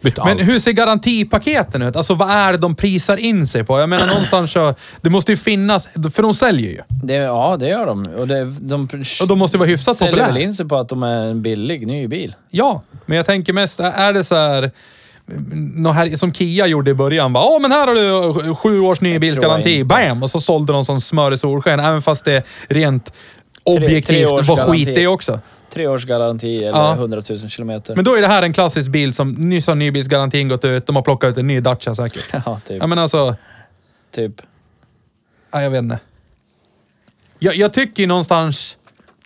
Bytt 0.00 0.18
allt. 0.18 0.28
Men 0.36 0.46
hur 0.46 0.58
ser 0.58 0.72
garantipaketen 0.72 1.82
ut? 1.82 1.96
Alltså 1.96 2.14
vad 2.14 2.30
är 2.30 2.52
det 2.52 2.58
de 2.58 2.74
prisar 2.76 3.16
in 3.16 3.46
sig 3.46 3.64
på? 3.64 3.80
Jag 3.80 3.88
menar 3.88 4.06
någonstans 4.14 4.52
så... 4.52 4.74
Det 5.00 5.10
måste 5.10 5.32
ju 5.32 5.36
finnas... 5.36 5.88
För 6.14 6.22
de 6.22 6.34
säljer 6.34 6.70
ju. 6.70 6.80
Det, 7.02 7.14
ja, 7.14 7.56
det 7.60 7.68
gör 7.68 7.86
de. 7.86 8.06
Och 8.18 8.28
det, 8.28 8.44
de 8.44 8.88
Och 9.20 9.28
de 9.28 9.38
måste 9.38 9.56
ju 9.56 9.58
vara 9.58 9.68
hyfsat 9.68 9.96
säljer 9.96 10.12
populära. 10.12 10.32
väl 10.32 10.42
in 10.42 10.54
sig 10.54 10.68
på 10.68 10.76
att 10.76 10.88
de 10.88 11.02
är 11.02 11.24
en 11.26 11.42
billig 11.42 11.86
ny 11.86 12.08
bil. 12.08 12.34
Ja, 12.50 12.82
men 13.06 13.16
jag 13.16 13.26
tänker 13.26 13.52
mest, 13.52 13.80
är 13.80 14.12
det 14.12 14.24
så 14.24 14.34
här... 14.34 14.70
Nå 15.54 15.90
här, 15.90 16.16
som 16.16 16.34
Kia 16.34 16.66
gjorde 16.66 16.90
i 16.90 16.94
början. 16.94 17.32
Bara, 17.32 17.44
Åh, 17.44 17.60
men 17.60 17.72
här 17.72 17.86
har 17.86 17.94
du 17.94 18.54
sju 18.54 18.80
års 18.80 19.00
nybilsgaranti. 19.00 19.84
Bam! 19.84 20.22
Och 20.22 20.30
så 20.30 20.40
sålde 20.40 20.72
de 20.72 20.84
som 20.84 21.00
smör 21.00 21.32
i 21.32 21.36
solsken. 21.36 21.80
Även 21.80 22.02
fast 22.02 22.24
det 22.24 22.46
rent 22.68 23.12
objektivt 23.64 24.06
tre 24.06 24.26
års 24.26 24.48
var 24.48 24.56
skit 24.56 24.94
det 24.94 25.06
också. 25.06 25.40
Tre 25.72 25.86
års 25.86 26.04
garanti 26.04 26.58
eller 26.58 26.78
Ja. 26.78 26.94
100 26.94 27.22
000 27.30 27.50
kilometer. 27.50 27.94
Men 27.94 28.04
då 28.04 28.14
är 28.14 28.20
det 28.20 28.26
här 28.26 28.42
en 28.42 28.52
klassisk 28.52 28.90
bil 28.90 29.14
som 29.14 29.32
nyss 29.32 29.66
har 29.66 29.74
nybilsgarantin 29.74 30.48
gått 30.48 30.64
ut. 30.64 30.86
De 30.86 30.96
har 30.96 31.02
plockat 31.02 31.30
ut 31.30 31.36
en 31.36 31.46
ny 31.46 31.60
Dacia 31.60 31.94
säkert. 31.94 32.24
ja, 32.46 32.60
typ. 32.64 32.78
Ja, 32.80 32.86
men 32.86 32.98
alltså... 32.98 33.36
typ. 34.14 34.32
Ja, 35.52 35.62
jag 35.62 35.70
vet 35.70 35.82
inte. 35.82 35.98
Jag, 37.38 37.56
jag 37.56 37.72
tycker 37.72 38.02
ju 38.02 38.06
någonstans, 38.06 38.76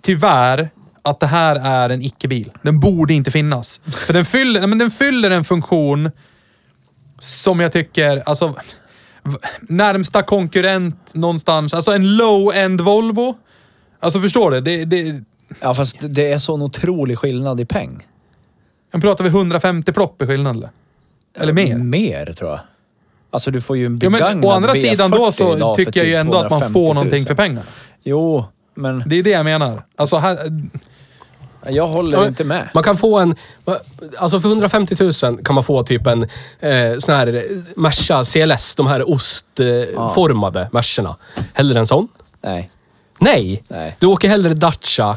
tyvärr, 0.03 0.71
att 1.03 1.21
det 1.21 1.27
här 1.27 1.57
är 1.57 1.91
en 1.91 2.03
icke-bil. 2.03 2.53
Den 2.63 2.81
borde 2.81 3.15
inte 3.15 3.31
finnas. 3.31 3.81
För 4.07 4.13
den 4.13 4.25
fyller, 4.25 4.61
nej, 4.61 4.69
men 4.69 4.79
den 4.79 4.91
fyller 4.91 5.31
en 5.31 5.45
funktion 5.45 6.11
som 7.19 7.61
jag 7.61 7.73
tycker, 7.73 8.23
alltså... 8.27 8.55
Närmsta 9.61 10.23
konkurrent 10.23 11.15
någonstans, 11.15 11.75
alltså 11.75 11.91
en 11.93 12.17
low-end 12.17 12.81
Volvo. 12.81 13.35
Alltså 14.01 14.21
förstår 14.21 14.51
du? 14.51 14.61
Det, 14.61 14.85
det, 14.85 15.25
Ja, 15.61 15.75
fast 15.75 15.97
det 16.01 16.33
är 16.33 16.39
sån 16.39 16.63
otrolig 16.63 17.19
skillnad 17.19 17.61
i 17.61 17.65
peng. 17.65 18.07
en 18.93 19.01
pratar 19.01 19.25
vi 19.25 19.31
150 19.31 19.93
plopp 19.93 20.23
i 20.23 20.27
skillnad 20.27 20.57
eller? 20.57 20.71
Eller 21.39 21.53
mer? 21.53 21.77
Mer, 21.79 22.33
tror 22.33 22.51
jag. 22.51 22.61
Alltså, 23.31 23.51
du 23.51 23.61
får 23.61 23.77
ju 23.77 23.87
en 23.87 23.99
Ja, 24.03 24.11
begagnad 24.11 24.37
men 24.37 24.45
å 24.45 24.51
andra 24.53 24.73
sidan 24.75 25.11
då 25.11 25.27
V40 25.27 25.31
så 25.31 25.57
för 25.59 25.75
tycker 25.75 26.01
jag 26.01 26.07
ju 26.07 26.13
typ 26.13 26.21
ändå 26.21 26.39
att 26.39 26.51
man 26.51 26.61
250 26.61 26.73
får 26.73 26.85
000. 26.87 26.95
någonting 26.95 27.25
för 27.27 27.35
pengarna. 27.35 27.67
Jo, 28.03 28.45
men 28.75 29.03
Det 29.07 29.19
är 29.19 29.23
det 29.23 29.31
jag 29.31 29.45
menar. 29.45 29.83
Alltså 29.97 30.17
här, 30.17 30.39
jag 31.69 31.87
håller 31.89 32.13
Ja, 32.13 32.21
men 32.21 32.29
inte 32.29 32.45
med. 32.45 32.69
Man 32.75 32.83
kan 32.83 32.97
få 32.97 33.19
en... 33.19 33.37
Alltså 34.19 34.41
för 34.41 34.49
150 34.49 34.97
000 35.25 35.45
kan 35.45 35.55
man 35.55 35.65
få 35.65 35.83
typ 35.83 36.07
en 36.07 36.23
eh, 36.61 36.99
sån 36.99 37.15
här 37.15 37.27
eh, 37.35 37.43
Merca 37.77 38.25
CLS. 38.25 38.75
De 38.75 38.87
här 38.87 39.11
ostformade 39.11 40.69
Mercerna. 40.73 41.17
Hellre 41.53 41.79
en 41.79 41.87
sån? 41.87 42.09
Nej. 42.43 42.71
Nej. 43.21 43.63
Nej. 43.69 43.97
Du 43.99 44.07
åker 44.07 44.29
hellre 44.29 44.55
Dacia. 44.55 45.17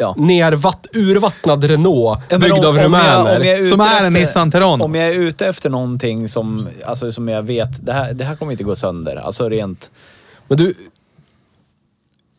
Ja. 0.00 0.14
Nervatt, 0.18 0.86
urvattnad 0.92 1.64
Renault, 1.64 2.20
Ja, 2.28 2.38
byggd 2.38 2.52
om- 2.52 2.58
av 2.66 2.76
jag- 2.76 2.84
rumäner. 2.84 3.40
jag 3.44 3.58
är 3.58 3.62
Som 3.62 3.80
är 3.80 4.04
en 4.06 4.12
Nissan 4.12 4.50
Terrano. 4.50 4.84
Om 4.84 4.94
jag 4.94 5.08
är 5.08 5.12
ute 5.14 5.46
efter 5.46 5.70
någonting 5.70 6.28
som, 6.28 6.68
alltså, 6.86 7.12
som 7.12 7.28
jag 7.28 7.42
vet, 7.42 7.86
det 7.86 7.92
här, 7.92 8.12
det 8.12 8.24
här 8.24 8.36
kommer 8.36 8.52
inte 8.52 8.64
gå 8.64 8.76
sönder. 8.76 9.16
Alltså 9.16 9.48
rent... 9.48 9.90
Men 10.48 10.58
du, 10.58 10.74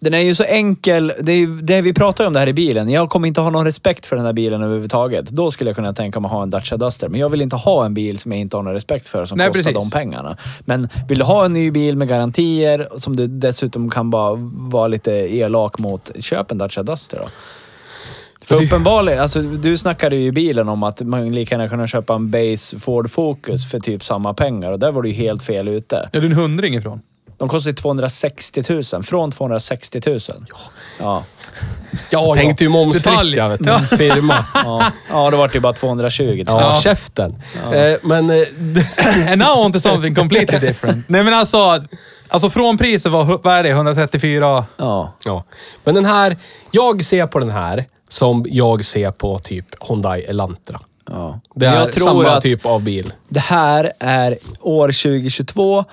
Den 0.01 0.13
är 0.13 0.19
ju 0.19 0.35
så 0.35 0.43
enkel. 0.43 1.13
Det, 1.19 1.31
är 1.31 1.47
det 1.61 1.81
vi 1.81 1.93
pratar 1.93 2.27
om 2.27 2.33
det 2.33 2.39
här 2.39 2.47
i 2.47 2.53
bilen. 2.53 2.89
Jag 2.89 3.09
kommer 3.09 3.27
inte 3.27 3.41
ha 3.41 3.49
någon 3.49 3.65
respekt 3.65 4.05
för 4.05 4.15
den 4.15 4.25
här 4.25 4.33
bilen 4.33 4.61
överhuvudtaget. 4.61 5.29
Då 5.29 5.51
skulle 5.51 5.69
jag 5.69 5.75
kunna 5.75 5.93
tänka 5.93 6.19
mig 6.19 6.29
att 6.29 6.33
ha 6.33 6.43
en 6.43 6.49
Dacia 6.49 6.77
Duster. 6.77 7.09
Men 7.09 7.19
jag 7.19 7.29
vill 7.29 7.41
inte 7.41 7.55
ha 7.55 7.85
en 7.85 7.93
bil 7.93 8.17
som 8.17 8.31
jag 8.31 8.41
inte 8.41 8.57
har 8.57 8.63
någon 8.63 8.73
respekt 8.73 9.07
för 9.07 9.25
som 9.25 9.37
Nej, 9.37 9.47
kostar 9.47 9.63
precis. 9.63 9.73
de 9.73 9.89
pengarna. 9.91 10.37
Men 10.59 10.89
vill 11.09 11.17
du 11.17 11.23
ha 11.23 11.45
en 11.45 11.53
ny 11.53 11.71
bil 11.71 11.97
med 11.97 12.07
garantier 12.07 12.89
som 12.97 13.15
du 13.15 13.27
dessutom 13.27 13.89
kan 13.89 14.09
bara 14.09 14.35
vara 14.51 14.87
lite 14.87 15.11
elak 15.11 15.79
mot, 15.79 16.11
köp 16.19 16.51
en 16.51 16.57
Dacia 16.57 16.83
Duster 16.83 17.17
då. 17.17 17.29
För 18.41 18.63
uppenbarligen, 18.63 19.19
alltså 19.19 19.41
du 19.41 19.77
snackade 19.77 20.15
ju 20.15 20.25
i 20.25 20.31
bilen 20.31 20.69
om 20.69 20.83
att 20.83 21.01
man 21.01 21.31
lika 21.31 21.55
gärna 21.55 21.69
kunde 21.69 21.87
köpa 21.87 22.15
en 22.15 22.31
base 22.31 22.79
Ford 22.79 23.09
Focus 23.09 23.71
för 23.71 23.79
typ 23.79 24.03
samma 24.03 24.33
pengar 24.33 24.71
och 24.71 24.79
där 24.79 24.91
var 24.91 25.01
du 25.01 25.09
ju 25.09 25.15
helt 25.15 25.43
fel 25.43 25.67
ute. 25.67 26.09
är 26.13 26.21
du 26.21 26.27
en 26.27 26.33
hundring 26.33 26.75
ifrån? 26.75 27.01
De 27.39 27.49
kostar 27.49 27.71
ju 27.71 27.75
260 27.75 28.63
000. 28.93 29.03
Från 29.03 29.31
260 29.31 30.01
000. 30.05 30.19
Ja. 30.99 31.23
Ja, 32.09 32.33
tänkte 32.35 32.63
ju 32.63 32.69
jag 33.35 33.49
vet 33.49 33.59
du. 33.63 33.97
Firma. 33.97 34.33
Ja, 34.63 34.83
ja 35.09 35.29
då 35.31 35.37
var 35.37 35.47
det 35.47 35.53
ju 35.53 35.59
bara 35.59 35.73
220 35.73 36.23
000. 36.23 36.43
Ja, 36.47 36.61
Ja. 36.61 36.81
käften. 36.83 37.41
Eh, 37.73 37.97
men... 38.01 38.29
Eh, 38.29 38.35
And 39.31 39.37
now 39.41 39.65
on 39.65 39.73
to 39.73 39.79
something 39.79 40.15
completely 40.15 40.59
different. 40.59 41.09
Nej 41.09 41.23
men 41.23 41.33
alltså, 41.33 41.57
alltså 42.27 42.49
från 42.49 42.77
priset 42.77 43.11
var, 43.11 43.39
vad 43.43 43.53
är 43.53 43.63
det, 43.63 43.69
134? 43.69 44.65
Ja. 44.77 45.13
ja. 45.23 45.43
Men 45.83 45.95
den 45.95 46.05
här... 46.05 46.37
Jag 46.71 47.05
ser 47.05 47.27
på 47.27 47.39
den 47.39 47.49
här 47.49 47.85
som 48.07 48.45
jag 48.49 48.85
ser 48.85 49.11
på 49.11 49.39
typ 49.39 49.65
Hyundai 49.89 50.21
Elantra. 50.21 50.79
ja. 51.09 51.39
Det 51.55 51.65
är 51.65 51.75
jag 51.79 51.91
tror 51.91 52.05
samma 52.05 52.29
att 52.29 52.43
typ 52.43 52.65
av 52.65 52.81
bil. 52.81 53.13
det 53.29 53.39
här 53.39 53.91
är 53.99 54.37
år 54.61 54.87
2022 54.87 55.85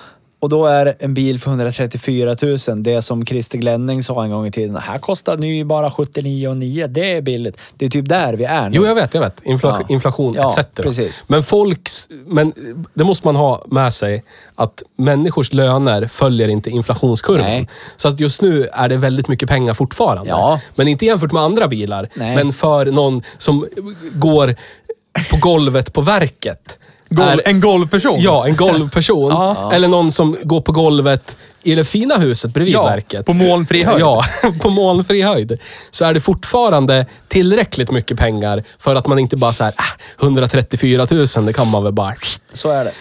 och 0.46 0.50
då 0.50 0.66
är 0.66 0.96
en 0.98 1.14
bil 1.14 1.40
för 1.40 1.50
134 1.50 2.36
000 2.42 2.82
det 2.82 3.02
som 3.02 3.26
Christer 3.26 3.58
Glenning 3.58 4.02
sa 4.02 4.24
en 4.24 4.30
gång 4.30 4.46
i 4.46 4.50
tiden. 4.50 4.76
Här 4.76 4.98
kostar 4.98 5.36
ny 5.36 5.64
bara 5.64 5.90
79 5.90 6.54
9. 6.54 6.86
Det 6.86 7.12
är 7.12 7.22
billigt. 7.22 7.60
Det 7.76 7.86
är 7.86 7.90
typ 7.90 8.08
där 8.08 8.32
vi 8.32 8.44
är 8.44 8.70
nu. 8.70 8.76
Jo, 8.76 8.86
jag 8.86 8.94
vet, 8.94 9.14
jag 9.14 9.20
vet. 9.20 9.40
Infla 9.44 9.76
Ja. 9.80 9.86
Inflation 9.88 10.34
Ja, 10.34 10.54
etc. 10.60 10.66
precis. 10.74 11.24
Men 11.26 11.42
folks... 11.42 12.08
Men 12.26 12.52
det 12.94 13.04
måste 13.04 13.26
man 13.26 13.36
ha 13.36 13.62
med 13.66 13.92
sig 13.92 14.24
att 14.54 14.82
människors 14.96 15.52
löner 15.52 16.06
följer 16.06 16.48
inte 16.48 16.70
inflationskurvan. 16.70 17.46
Nej. 17.46 17.68
Så 17.96 18.08
att 18.08 18.20
just 18.20 18.42
nu 18.42 18.68
är 18.72 18.88
det 18.88 18.96
väldigt 18.96 19.28
mycket 19.28 19.48
pengar 19.48 19.74
fortfarande. 19.74 20.30
Ja. 20.30 20.60
Men 20.76 20.88
inte 20.88 21.06
jämfört 21.06 21.32
med 21.32 21.42
andra 21.42 21.68
bilar. 21.68 22.08
Nej. 22.14 22.36
Men 22.36 22.52
för 22.52 22.86
någon 22.86 23.22
som 23.38 23.66
går 24.12 24.56
på 25.30 25.36
golvet 25.40 25.92
på 25.92 26.00
verket. 26.00 26.78
Golv, 27.08 27.28
är- 27.28 27.48
en 27.48 27.60
golvperson? 27.60 28.20
Ja, 28.20 28.46
en 28.46 28.56
golvperson. 28.56 29.30
Ja. 29.30 29.72
Eller 29.72 29.88
någon 29.88 30.12
som 30.12 30.36
går 30.42 30.60
på 30.60 30.72
golvet 30.72 31.36
i 31.62 31.74
det 31.74 31.84
fina 31.84 32.16
huset 32.18 32.54
bredvid 32.54 32.74
Ja, 32.74 32.84
verket. 32.84 33.26
på 33.26 33.32
molnfri 33.32 33.82
höjd. 33.84 34.00
Ja, 34.00 34.22
på 34.62 34.70
molnfri 34.70 35.22
höjd. 35.22 35.58
Så 35.90 36.04
är 36.04 36.14
det 36.14 36.20
fortfarande 36.20 37.06
tillräckligt 37.28 37.90
mycket 37.90 38.16
pengar 38.18 38.64
för 38.78 38.94
att 38.94 39.06
man 39.06 39.18
inte 39.18 39.36
bara 39.36 39.52
så 39.52 39.64
här, 39.64 39.72
ah, 39.76 40.22
134 40.24 41.06
000, 41.10 41.46
det 41.46 41.52
kan 41.52 41.70
man 41.70 41.84
väl 41.84 41.92
bara... 41.92 42.12
Så 42.52 42.70
är 42.70 42.84
det. 42.84 42.92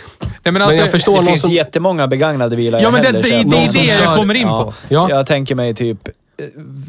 Nej, 0.43 0.51
men 0.53 0.61
alltså, 0.61 0.81
jag 0.81 0.91
förstår 0.91 1.19
Det 1.19 1.25
finns 1.25 1.41
som... 1.41 1.51
jättemånga 1.51 2.07
begagnade 2.07 2.55
bilar 2.55 2.79
Ja 2.81 2.91
men 2.91 3.01
det, 3.01 3.11
det, 3.11 3.21
det, 3.21 3.43
det 3.43 3.57
är 3.57 3.73
det 3.97 4.03
jag 4.03 4.15
kommer 4.15 4.33
in 4.33 4.47
Ja. 4.47 4.63
på. 4.63 4.73
Ja, 4.87 5.07
Jag 5.09 5.27
tänker 5.27 5.55
mig 5.55 5.73
typ... 5.75 5.97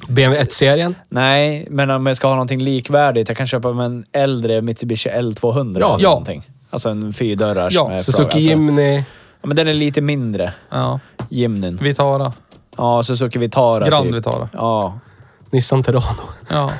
BMW 0.09 0.43
1-serien. 0.45 0.95
Nej, 1.09 1.67
men 1.71 1.91
om 1.91 2.07
jag 2.07 2.17
ska 2.17 2.27
ha 2.29 2.35
någonting 2.35 2.61
likvärdigt. 2.63 3.29
Jag 3.29 3.39
kan 3.39 3.47
köpa 3.47 3.73
med 3.73 3.87
en 3.87 4.05
äldre 4.13 4.63
Mitsubishi 4.63 5.09
L200 5.11 5.77
Ja. 5.81 5.95
eller 5.95 6.05
Ja. 6.05 6.25
Alltså 6.77 6.89
en 6.89 7.12
fyrdörrars 7.12 7.73
Ja, 7.75 7.89
med 7.89 8.03
Suzuki 8.03 8.23
alltså. 8.23 8.39
Jimny. 8.39 8.97
Ja, 8.97 9.47
men 9.47 9.57
den 9.57 9.69
är 9.69 9.73
lite 9.73 10.01
mindre. 10.01 10.53
Ja, 10.71 11.01
Jimnyn. 11.29 11.77
Vitara. 11.77 12.33
Ja, 12.77 13.03
Suzuki 13.03 13.39
Vitara. 13.39 13.89
Grand 13.89 14.05
typ. 14.07 14.15
Vitara. 14.15 14.49
Ja. 14.53 14.99
Nissan 15.53 15.83
Terrano. 15.83 16.05
Ja. 16.51 16.71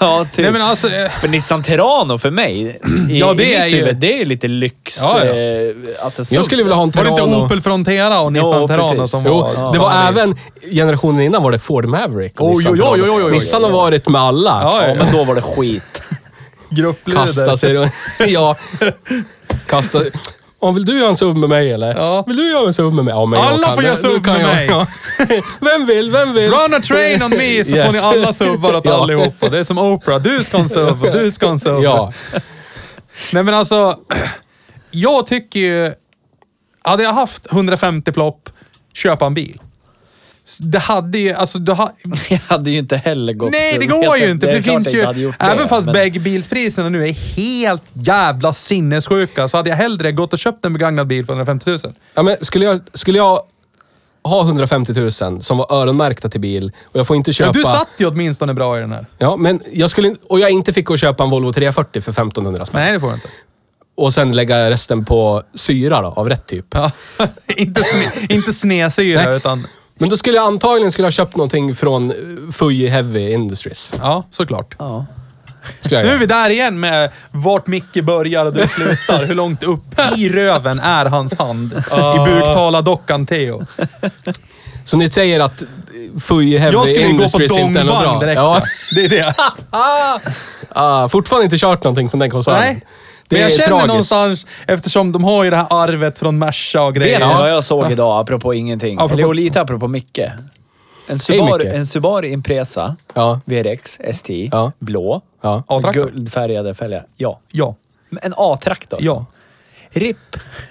ja, 0.00 0.24
typ. 0.34 0.42
Nej 0.42 0.50
men 0.52 0.62
alltså, 0.62 0.86
eh, 0.86 1.10
För 1.10 1.28
Nissan 1.28 1.62
Terrano 1.62 2.18
för 2.18 2.30
mig, 2.30 2.60
i, 2.62 2.76
Ja, 3.18 3.34
det 3.34 3.44
i 3.44 3.54
är 3.54 3.64
mitt 3.64 3.72
ju- 3.74 3.78
huvud, 3.78 3.96
det 3.96 4.20
är 4.20 4.24
lite 4.26 4.48
lyx. 4.48 4.98
Ja, 5.02 5.24
ja. 5.24 5.32
Eh, 5.32 5.74
alltså, 6.04 6.24
så- 6.24 6.34
Jag 6.34 6.44
skulle 6.44 6.62
vilja 6.62 6.76
ha 6.76 6.82
en 6.82 6.90
var 6.90 7.04
det 7.04 7.10
Terrano. 7.10 7.32
inte 7.32 7.44
Opel 7.44 7.60
Frontera 7.60 8.20
och 8.20 8.32
Nissan 8.32 8.68
Terrano 8.68 8.88
precis. 8.96 9.10
som 9.10 9.22
Jo, 9.26 9.34
var... 9.40 9.72
det 9.72 9.78
var 9.78 9.92
även 10.08 10.36
generationen 10.72 11.20
innan 11.20 11.42
var 11.42 11.50
det 11.50 11.58
Ford 11.58 11.84
Maverick. 11.86 12.40
och 12.40 12.46
Oj, 12.48 12.54
Nissan 12.56 12.72
oj, 12.72 12.80
oj, 12.82 12.90
Terrano. 13.00 13.12
oj, 13.12 13.16
oj, 13.18 13.24
oj. 13.24 13.32
Nissan 13.32 13.62
har 13.64 13.70
varit 13.70 14.08
med 14.08 14.20
alla. 14.20 14.60
Ja, 14.62 14.86
Ja, 14.88 14.94
men 14.94 15.12
då 15.12 15.24
var 15.24 15.34
det 15.34 15.42
skit. 15.56 16.02
Gruppluder. 16.70 17.20
Kasta 17.26 17.56
sig 17.56 17.74
runt. 17.74 17.92
ja. 18.28 18.56
Kasta... 19.66 20.02
Ja, 20.62 20.70
vill 20.70 20.84
du 20.84 20.98
göra 20.98 21.08
en 21.08 21.16
SUV 21.16 21.36
med 21.36 21.48
mig 21.48 21.72
eller? 21.72 21.94
Ja. 21.94 22.24
Vill 22.26 22.36
du 22.36 22.50
göra 22.50 22.66
en 22.66 22.72
SUV 22.72 22.92
med 22.94 23.04
mig? 23.04 23.12
Ja, 23.14 23.26
men 23.26 23.40
Alla 23.40 23.66
kan 23.66 23.74
får 23.74 23.84
göra 23.84 24.20
kan 24.20 24.34
med 24.34 24.42
jag. 24.42 24.48
mig. 24.54 24.66
Ja. 24.66 24.86
Vem 25.60 25.86
vill? 25.86 26.10
Vem 26.10 26.32
vill? 26.34 26.50
Run 26.50 26.74
a 26.74 26.80
train 26.82 27.22
on 27.22 27.30
me 27.30 27.64
så 27.64 27.76
Yes. 27.76 27.86
får 27.86 27.92
ni 27.92 27.98
alla 28.18 28.32
subbar 28.32 28.74
åt 28.76 28.84
Ja. 28.84 29.02
allihopa. 29.02 29.48
Det 29.48 29.58
är 29.58 29.62
som 29.64 29.78
Oprah. 29.78 30.22
Du 30.22 30.44
ska 30.44 30.56
ha 30.56 30.62
en 30.64 30.68
sub 30.68 31.02
och 31.04 31.12
du 31.12 31.32
ska 31.32 31.46
ha 31.46 31.52
en 31.52 31.60
sub. 31.60 31.82
Ja. 31.82 32.12
Nej 33.32 33.42
men 33.42 33.54
alltså, 33.54 33.96
jag 34.90 35.26
tycker 35.26 35.60
ju... 35.60 35.92
Hade 36.84 37.02
jag 37.02 37.12
haft 37.12 37.52
150 37.52 38.12
plopp, 38.12 38.50
köpa 38.94 39.26
en 39.26 39.34
bil. 39.34 39.60
Det 40.58 40.78
hade 40.78 41.18
ju, 41.18 41.32
alltså 41.32 41.58
du 41.58 41.72
ha, 41.72 41.92
Jag 42.30 42.38
hade 42.48 42.70
ju 42.70 42.78
inte 42.78 42.96
heller 42.96 43.32
gått... 43.32 43.50
Nej, 43.52 43.76
det 43.80 43.86
går 43.86 44.16
ju 44.16 44.30
inte. 44.30 44.46
För 44.46 44.54
det 44.54 44.62
finns 44.62 44.94
ju, 44.94 45.00
det, 45.00 45.34
även 45.38 45.68
fast 45.68 45.84
men- 45.84 45.94
bägge-bilspriserna 45.94 46.88
nu 46.88 47.08
är 47.08 47.12
helt 47.12 47.82
jävla 47.92 48.52
sinnessjuka, 48.52 49.48
så 49.48 49.56
hade 49.56 49.70
jag 49.70 49.76
hellre 49.76 50.12
gått 50.12 50.32
och 50.32 50.38
köpt 50.38 50.64
en 50.64 50.72
begagnad 50.72 51.06
bil 51.06 51.26
för 51.26 51.32
150 51.32 51.70
000. 51.70 51.78
Ja, 52.14 52.22
men 52.22 52.36
skulle, 52.40 52.64
jag, 52.64 52.80
skulle 52.92 53.18
jag 53.18 53.40
ha 54.22 54.42
150 54.42 54.92
000 55.22 55.42
som 55.42 55.58
var 55.58 55.72
öronmärkta 55.72 56.28
till 56.28 56.40
bil 56.40 56.72
och 56.84 57.00
jag 57.00 57.06
får 57.06 57.16
inte 57.16 57.32
köpa... 57.32 57.48
Ja, 57.48 57.52
du 57.52 57.62
satt 57.62 57.88
ju 57.98 58.06
åtminstone 58.06 58.54
bra 58.54 58.76
i 58.76 58.80
den 58.80 58.92
här. 58.92 59.06
Ja, 59.18 59.36
men 59.36 59.60
jag 59.72 59.90
skulle, 59.90 60.14
och 60.28 60.40
jag 60.40 60.50
inte 60.50 60.72
fick 60.72 60.84
gå 60.84 60.92
och 60.92 60.98
köpa 60.98 61.24
en 61.24 61.30
Volvo 61.30 61.52
340 61.52 62.02
för 62.02 62.10
1500 62.12 62.66
spänn. 62.66 62.80
Nej, 62.80 62.92
det 62.92 63.00
får 63.00 63.08
du 63.08 63.14
inte. 63.14 63.28
Och 63.94 64.12
sen 64.12 64.32
lägga 64.32 64.70
resten 64.70 65.04
på 65.04 65.42
syra 65.54 66.02
då, 66.02 66.08
av 66.08 66.28
rätt 66.28 66.46
typ. 66.46 66.66
Ja. 66.70 66.90
inte, 67.56 67.82
sne, 67.82 68.12
inte 68.28 68.52
snesyra, 68.52 69.34
utan... 69.34 69.66
Men 70.00 70.08
då 70.08 70.16
skulle 70.16 70.36
jag 70.36 70.46
antagligen 70.46 70.92
skulle 70.92 71.06
ha 71.06 71.10
köpt 71.12 71.36
någonting 71.36 71.74
från 71.74 72.10
eh, 72.10 72.16
Fuji 72.52 72.88
Heavy 72.88 73.30
Industries. 73.32 73.94
Ja, 73.98 74.24
såklart. 74.30 74.74
Ja. 74.78 75.06
Skulle 75.80 75.96
jag 76.00 76.04
Nu 76.04 76.08
är 76.08 76.12
göra. 76.12 76.20
vi 76.20 76.26
där 76.26 76.50
igen 76.50 76.80
med 76.80 77.10
vart 77.30 77.66
Micke 77.66 78.02
börjar 78.04 78.46
och 78.46 78.52
du 78.52 78.68
slutar. 78.68 79.24
Hur 79.24 79.34
långt 79.34 79.62
upp 79.62 79.98
i 80.16 80.28
röven 80.28 80.78
är 80.78 81.04
hans 81.06 81.38
hand 81.38 81.72
i 82.16 82.18
buktalardockan 82.34 83.26
Theo? 83.26 83.66
Så 84.84 84.96
ni 84.96 85.10
säger 85.10 85.40
att 85.40 85.62
Fuji 86.20 86.58
Heavy 86.58 86.74
Jag 86.76 86.86
skulle 86.86 87.00
ju 87.00 87.06
gå 87.06 87.08
på 87.08 87.14
Industries 87.22 87.58
inte 87.58 87.80
är 87.80 87.84
något 87.84 87.92
bra? 87.94 88.02
dongbang 88.02 88.20
direkt. 88.20 88.38
Ja. 88.38 88.62
Det 88.94 89.04
är 89.04 89.08
det. 89.08 89.34
Ah, 90.72 91.08
fortfarande 91.08 91.44
inte 91.44 91.56
kört 91.56 91.84
någonting 91.84 92.08
från 92.10 92.18
den 92.20 92.30
koncernen. 92.30 92.60
Nej. 92.60 92.84
Det 93.30 93.36
Men 93.36 93.42
jag 93.42 93.52
är 93.52 93.56
känner 93.56 93.68
tragiskt. 93.68 93.88
någonstans, 93.88 94.46
eftersom 94.66 95.12
de 95.12 95.24
har 95.24 95.44
ju 95.44 95.50
det 95.50 95.56
här 95.56 95.66
arvet 95.70 96.18
från 96.18 96.38
Merca 96.38 96.82
och 96.82 96.96
Vet 96.96 97.02
grejer. 97.02 97.18
ni 97.18 97.34
vad 97.34 97.50
jag 97.50 97.64
såg 97.64 97.92
idag, 97.92 98.20
apropå 98.20 98.54
ingenting? 98.54 98.98
Apropå- 98.98 99.14
Eller 99.14 99.34
lite 99.34 99.60
apropå 99.60 99.88
Micke. 99.88 100.18
En 101.06 101.18
Subaru, 101.18 101.64
Micke. 101.64 101.74
en 101.74 101.86
Subaru 101.86 102.26
Impresa 102.28 102.96
Ja. 103.14 103.40
VRX 103.44 103.98
STI, 104.12 104.48
Ja. 104.52 104.72
blå, 104.78 105.20
Ja. 105.42 105.62
A-traktor? 105.68 106.10
guldfärgade 106.10 106.74
fälgar. 106.74 107.04
Ja. 107.16 107.40
Ja. 107.52 107.74
En 108.22 108.34
A-traktor. 108.36 108.98
Ja. 109.02 109.26
RIP. 109.90 110.16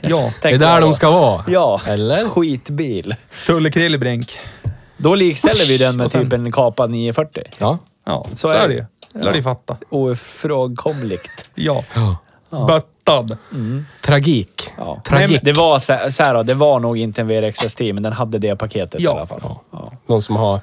Ja. 0.01 0.07
Det 0.20 0.26
är 0.26 0.34
Tänk 0.41 0.60
där 0.60 0.72
vad- 0.74 0.82
de 0.82 0.93
ska 0.93 1.12
vara. 1.12 1.43
Ja. 1.47 1.82
Eller? 1.88 2.26
Skitbil. 2.26 3.16
Tulle 3.45 3.72
Krillebrink. 3.72 4.38
Då 4.97 5.16
likställer 5.16 5.66
vi 5.68 5.78
den 5.78 5.97
med 5.97 6.05
Och 6.05 6.12
sen- 6.12 6.24
typ 6.24 6.34
en 6.34 6.51
kapad 6.51 6.91
940. 6.91 7.43
Ja. 7.60 7.78
Ja, 8.05 8.26
så, 8.36 8.47
är 8.47 8.68
det 8.68 8.74
ju. 8.74 8.86
Lär 9.14 9.34
de 9.34 9.43
fatta. 9.43 9.78
Ofrånkomligt. 9.89 11.51
Ja. 11.55 11.84
ja. 11.95 12.18
Böttad. 12.50 13.38
Tragik. 14.06 14.72
Ja. 14.78 15.02
Tragik. 15.08 15.41
Det 15.43 15.54
var 15.54 15.80
så, 15.80 15.97
så 16.10 16.24
här 16.24 16.34
då, 16.34 16.43
det 16.43 16.54
var 16.54 16.80
nog 16.80 16.97
inte 16.97 17.22
en 17.22 17.28
VRX 17.28 17.60
STI, 17.60 17.93
men 17.93 18.04
den 18.04 18.14
hade 18.14 18.38
det 18.38 18.56
paketet 18.56 19.02
Ja. 19.02 19.12
i 19.12 19.18
alla 19.18 19.26
fall. 19.26 19.41
Ja. 19.72 19.91
Någon 20.08 20.22
som 20.22 20.36
har 20.36 20.60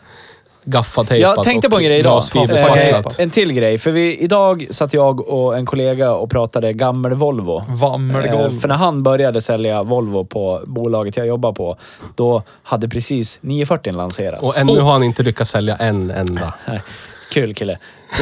gaffatejpat 0.69 1.37
Jag 1.37 1.45
tänkte 1.45 1.69
på 1.71 1.77
en 1.77 1.85
grej 1.85 1.99
idag. 1.99 2.23
Eh, 2.35 3.03
en 3.19 3.31
till 3.31 3.53
grej. 3.53 3.79
För 3.79 3.91
vi, 3.91 4.17
idag 4.17 4.67
satt 4.71 4.95
jag 4.95 5.29
och 5.29 5.57
en 5.57 5.67
kollega 5.67 6.13
och 6.13 6.31
pratade 6.31 6.73
gammel 6.73 7.15
Volvo. 7.15 7.59
Eh, 7.59 8.51
för 8.61 8.69
när 8.69 8.75
han 8.75 9.03
började 9.03 9.41
sälja 9.41 9.83
Volvo 9.83 10.25
på 10.25 10.63
bolaget 10.67 11.17
jag 11.17 11.27
jobbar 11.27 11.53
på, 11.53 11.77
då 12.15 12.43
hade 12.63 12.89
precis 12.89 13.39
940 13.43 13.93
lanserats. 13.93 14.47
Och 14.47 14.59
ännu 14.59 14.81
har 14.81 14.93
han 14.93 15.03
inte 15.03 15.23
lyckats 15.23 15.51
sälja 15.51 15.77
en 15.77 16.11
enda. 16.11 16.55
Nej, 16.67 16.81
Kul 17.33 17.55
kille. 17.55 17.79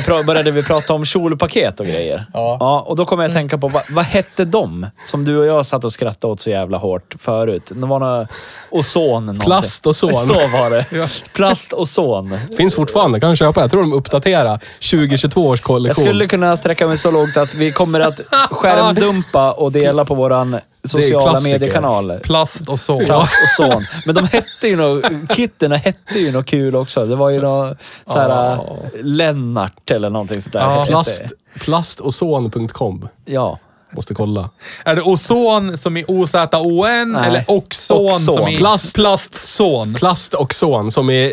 Då 0.07 0.22
började 0.22 0.51
vi 0.51 0.62
prata 0.62 0.93
om 0.93 1.05
kjolpaket 1.05 1.80
och 1.80 1.87
grejer. 1.87 2.26
Ja. 2.32 2.85
och 2.87 2.97
då 2.97 3.05
kom 3.05 3.20
jag 3.20 3.28
att 3.28 3.35
tänka 3.35 3.59
på, 3.59 3.68
vad, 3.68 3.82
vad 3.91 4.05
hette 4.05 4.45
de 4.45 4.87
som 5.03 5.24
du 5.24 5.39
och 5.39 5.47
jag 5.47 5.66
satt 5.66 5.85
och 5.85 5.93
skrattade 5.93 6.32
åt 6.32 6.41
så 6.41 6.51
jävla 6.51 6.78
hårt 6.78 7.14
förut? 7.18 7.62
Det 7.74 7.87
var 7.87 8.01
något 8.01 8.28
ozon 8.70 9.26
någonting. 9.26 9.47
Plast 9.47 9.87
och 9.87 9.97
son. 9.97 10.12
Så 10.18 10.35
var 10.35 10.70
det. 10.70 11.09
Plast 11.35 11.72
och 11.72 11.89
son. 11.89 12.39
Finns 12.57 12.74
fortfarande, 12.74 13.20
kan 13.20 13.30
du 13.30 13.37
köpa. 13.37 13.61
Jag 13.61 13.70
tror 13.70 13.80
de 13.80 13.93
uppdaterar 13.93 14.59
2022 14.91 15.47
års 15.49 15.59
Jag 15.61 15.64
kollektion. 15.66 16.05
skulle 16.05 16.26
kunna 16.26 16.57
sträcka 16.57 16.87
mig 16.87 16.99
så 16.99 17.11
långt 17.11 17.37
att 17.37 17.55
vi 17.55 17.72
kommer 17.72 18.01
att 18.01 18.20
skärmdumpa 18.51 19.53
och 19.53 19.72
dela 19.72 20.05
på 20.05 20.14
våran 20.14 20.59
sociala 20.85 21.41
mediekanaler. 21.41 22.18
Plast 22.18 22.68
och 22.68 22.80
så. 22.80 22.99
Plast 23.05 23.32
och 23.43 23.49
son. 23.72 23.87
Men 24.07 24.14
de 24.14 24.24
hette 24.26 24.68
ju 24.68 24.76
något, 24.76 25.05
kitterna 25.37 25.76
hette 25.76 26.18
ju 26.18 26.32
något 26.32 26.47
kul 26.47 26.76
också. 26.76 27.07
Det 27.07 27.16
var 27.16 27.30
ju 27.30 27.41
något 27.41 27.78
såhär 28.07 28.59
Lennart 29.03 29.91
eller 29.91 30.11
någonting 30.11 30.43
sånt 30.43 30.53
där. 30.53 30.61
Ja. 30.61 30.78
hette 30.80 30.91
Plast, 30.91 31.22
plastozon.com. 31.61 33.09
Ja. 33.24 33.59
Måste 33.93 34.14
kolla. 34.14 34.51
Är 34.85 34.97
det 34.97 35.03
ozon 35.03 35.78
som 35.78 35.97
i 35.97 36.05
O-Z-O-N 36.09 37.12
Nej. 37.12 37.28
eller 37.28 37.45
oxon 37.49 38.07
Oxon. 38.07 38.35
som 38.35 38.49
i 38.49 38.57
Plast. 38.57 38.95
plastzon? 38.95 39.95
Plast 39.95 40.35
och 40.35 40.55
son, 40.55 40.91
som 40.91 41.11
är 41.11 41.32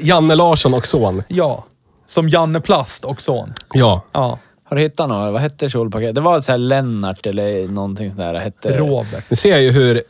Janne 0.00 0.34
Larsson 0.34 0.74
och 0.74 0.86
son. 0.86 1.22
Ja. 1.28 1.64
Som 2.06 2.28
Janne 2.28 2.60
Plast 2.60 3.04
och 3.04 3.22
son. 3.22 3.52
Ja. 3.72 4.04
Ja. 4.12 4.38
Har 4.70 4.76
du 4.76 4.82
hittat 4.82 5.08
något? 5.08 5.32
Vad 5.32 5.42
hette 5.42 5.68
kjolpaket? 5.68 6.14
Det 6.14 6.20
var 6.20 6.38
ett 6.38 6.44
så 6.44 6.52
här 6.52 6.58
Lennart 6.58 7.26
eller 7.26 7.68
någonting 7.68 8.10
sånt 8.10 8.20
där. 8.20 8.34
Hette... 8.34 8.76
Robert. 8.78 9.24
Nu 9.28 9.36
ser 9.36 9.50
jag 9.50 9.62
ju 9.62 9.70
hur 9.70 10.02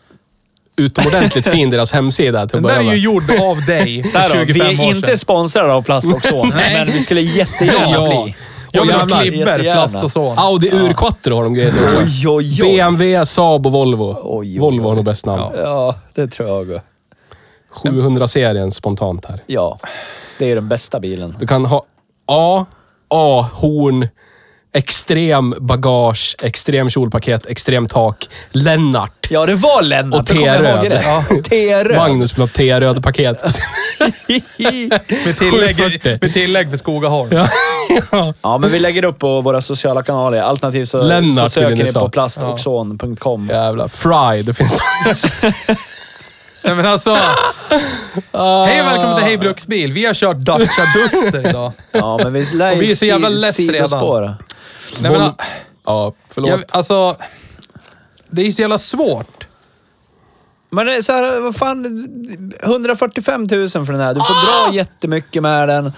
utomordentligt 0.77 1.47
fin 1.47 1.71
deras 1.71 1.93
hemsida 1.93 2.41
är 2.41 2.47
till 2.47 2.63
Den 2.63 2.73
där 2.73 2.79
är 2.81 2.83
ju 2.93 2.97
gjord 2.99 3.23
av 3.41 3.65
dig 3.67 4.05
Så 4.05 4.19
här 4.19 4.29
då, 4.29 4.35
25 4.47 4.55
vi 4.55 4.61
år 4.63 4.85
är 4.85 4.95
inte 4.97 5.07
sedan. 5.09 5.17
sponsrade 5.19 5.73
av 5.73 5.83
Plast 5.83 6.13
och 6.15 6.25
son, 6.25 6.49
men 6.73 6.87
vi 6.87 7.01
skulle 7.01 7.21
jättegärna 7.21 7.91
Ja. 7.93 8.23
bli. 8.25 8.37
Jag 8.73 8.83
vill 8.83 8.93
ha 8.93 9.01
jävlar, 9.01 9.21
klibber, 9.23 9.39
jättegärna. 9.53 9.81
plast 9.81 10.03
och 10.05 10.11
son. 10.11 10.39
Audi 10.39 10.71
Urquattro 10.73 11.35
har 11.37 11.43
de 11.45 11.55
grejer 11.55 11.73
till 11.73 11.83
också. 11.85 11.99
Oj, 11.99 12.29
oj, 12.29 12.63
oj. 12.63 12.77
BMW, 12.77 13.27
Saab 13.27 13.67
och 13.67 13.73
Volvo. 13.73 14.17
Oj, 14.23 14.49
oj, 14.49 14.59
Volvo 14.59 14.89
har 14.89 14.95
nog 14.97 15.05
bäst 15.05 15.27
namn. 15.27 15.43
Ja, 15.57 15.95
det 16.15 16.27
tror 16.29 16.49
jag. 16.73 16.81
700-serien 17.75 18.71
spontant 18.73 19.25
här. 19.25 19.41
Ja, 19.47 19.79
det 20.39 20.45
är 20.45 20.49
ju 20.49 20.55
den 20.55 20.69
bästa 20.69 21.01
bilen. 21.01 21.37
Du 21.41 21.47
kan 21.47 21.65
ha 21.65 21.85
A, 22.27 22.67
A, 23.09 23.49
horn, 23.53 24.09
extrem 24.73 25.55
bagage, 25.59 26.37
extrem 26.43 26.91
kjolpaket, 26.91 27.47
extrem 27.47 27.89
tak, 27.89 28.29
Lennart. 28.51 29.27
Ja, 29.31 29.47
det 29.47 29.55
var 29.55 29.83
Lennart. 29.83 30.21
Och 30.21 30.27
T-röd. 30.27 31.01
Ja. 31.05 31.25
T-röd. 31.49 31.97
Magnus 31.97 32.35
vill 32.35 32.43
ha 32.43 32.49
T-röd 32.49 33.03
paket. 33.03 33.45
Med 35.27 35.39
tillägg, 35.39 35.77
740. 35.77 36.19
med 36.21 36.33
tillägg 36.33 36.71
för 36.71 36.77
Skogaholm. 36.77 37.31
ja. 37.33 37.49
ja. 38.11 38.35
Ja, 38.43 38.59
men 38.59 38.71
vi 38.71 38.79
lägger 38.79 39.05
upp 39.05 39.19
på 39.19 39.41
våra 39.41 39.61
sociala 39.61 40.03
kanaler. 40.03 40.41
Alternativt 40.43 40.89
så, 40.89 41.03
Lennart 41.03 41.45
så 41.45 41.61
söker 41.61 41.85
ni 41.85 41.93
på 41.93 42.09
plastoxon.com. 42.09 43.49
Jävlar. 43.49 43.89
Fry, 43.89 44.43
det 44.43 44.55
finns... 44.55 44.81
Nej 46.63 46.75
men 46.75 46.87
alltså. 46.87 47.11
Hej 47.11 48.81
och 48.81 48.87
välkommen 48.87 49.17
till 49.17 49.25
Hej 49.25 49.39
Bruksbil. 49.39 49.93
Vi 49.93 50.07
har 50.07 50.15
kört 50.15 50.37
Dacia 50.37 50.85
Duster 50.95 51.49
idag. 51.49 51.73
Ja, 51.93 52.21
men 52.23 52.33
vi 52.33 52.45
lär 52.45 52.77
Och 52.77 52.83
vi 52.83 52.91
är 52.91 52.97
så 52.97 53.05
jävla 53.05 53.29
less 53.29 53.57
sidospåra. 53.57 54.37
Nej, 55.01 55.13
men, 55.13 55.33
ja, 55.85 56.15
förlåt. 56.29 56.51
jag, 56.51 56.65
alltså, 56.71 57.17
det 58.31 58.43
är 58.43 58.47
ju 58.47 58.53
så 58.53 58.61
jävla 58.63 58.79
svårt. 58.79 59.47
Men 60.71 60.87
det 60.87 60.97
är 60.97 61.03
så 61.03 61.13
här, 61.13 61.41
vad 61.41 61.57
fan, 61.57 61.87
145 62.63 63.41
000 63.51 63.69
för 63.69 63.93
den 63.93 64.01
här. 64.01 64.15
Du 64.15 64.21
får 64.21 64.69
dra 64.69 64.77
jättemycket 64.77 65.43
med 65.43 65.69
den. 65.69 65.93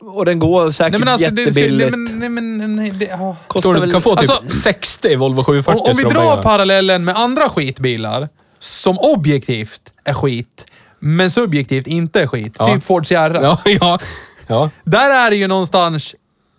Och 0.00 0.24
den 0.24 0.38
går 0.38 0.70
säkert 0.70 0.90
Nej 0.92 1.00
men 1.00 1.08
alltså, 1.08 1.30
det, 1.30 1.42
jättebilligt. 1.42 1.96
nej, 1.96 2.00
men, 2.00 2.18
nej, 2.18 2.28
men, 2.28 2.76
nej, 2.76 2.90
det, 2.90 3.04
ja. 3.04 3.36
Kostar 3.46 3.62
Tror 3.62 3.74
du 3.74 3.80
väl... 3.80 3.88
du 3.88 3.92
kan 3.92 4.02
få 4.02 4.16
typ 4.16 4.30
Alltså- 4.30 4.48
60 4.48 5.16
Volvo 5.16 5.44
740 5.44 5.80
Om, 5.80 5.90
om 5.90 5.96
vi 5.96 6.02
drar 6.02 6.42
parallellen 6.42 7.04
med 7.04 7.16
andra 7.16 7.48
skitbilar, 7.48 8.28
som 8.58 8.98
objektivt 8.98 9.92
är 10.04 10.14
skit, 10.14 10.66
men 10.98 11.30
subjektivt 11.30 11.86
inte 11.86 12.22
är 12.22 12.26
skit. 12.26 12.56
Ja. 12.58 12.66
Typ 12.66 12.84
Ford 12.84 13.06
Sierra. 13.06 13.42
Ja, 13.42 13.60
ja. 13.64 13.98
ja. 14.46 14.70
Där 14.84 15.26
är 15.26 15.30
det 15.30 15.36
ju 15.36 15.46
någonstans, 15.46 16.14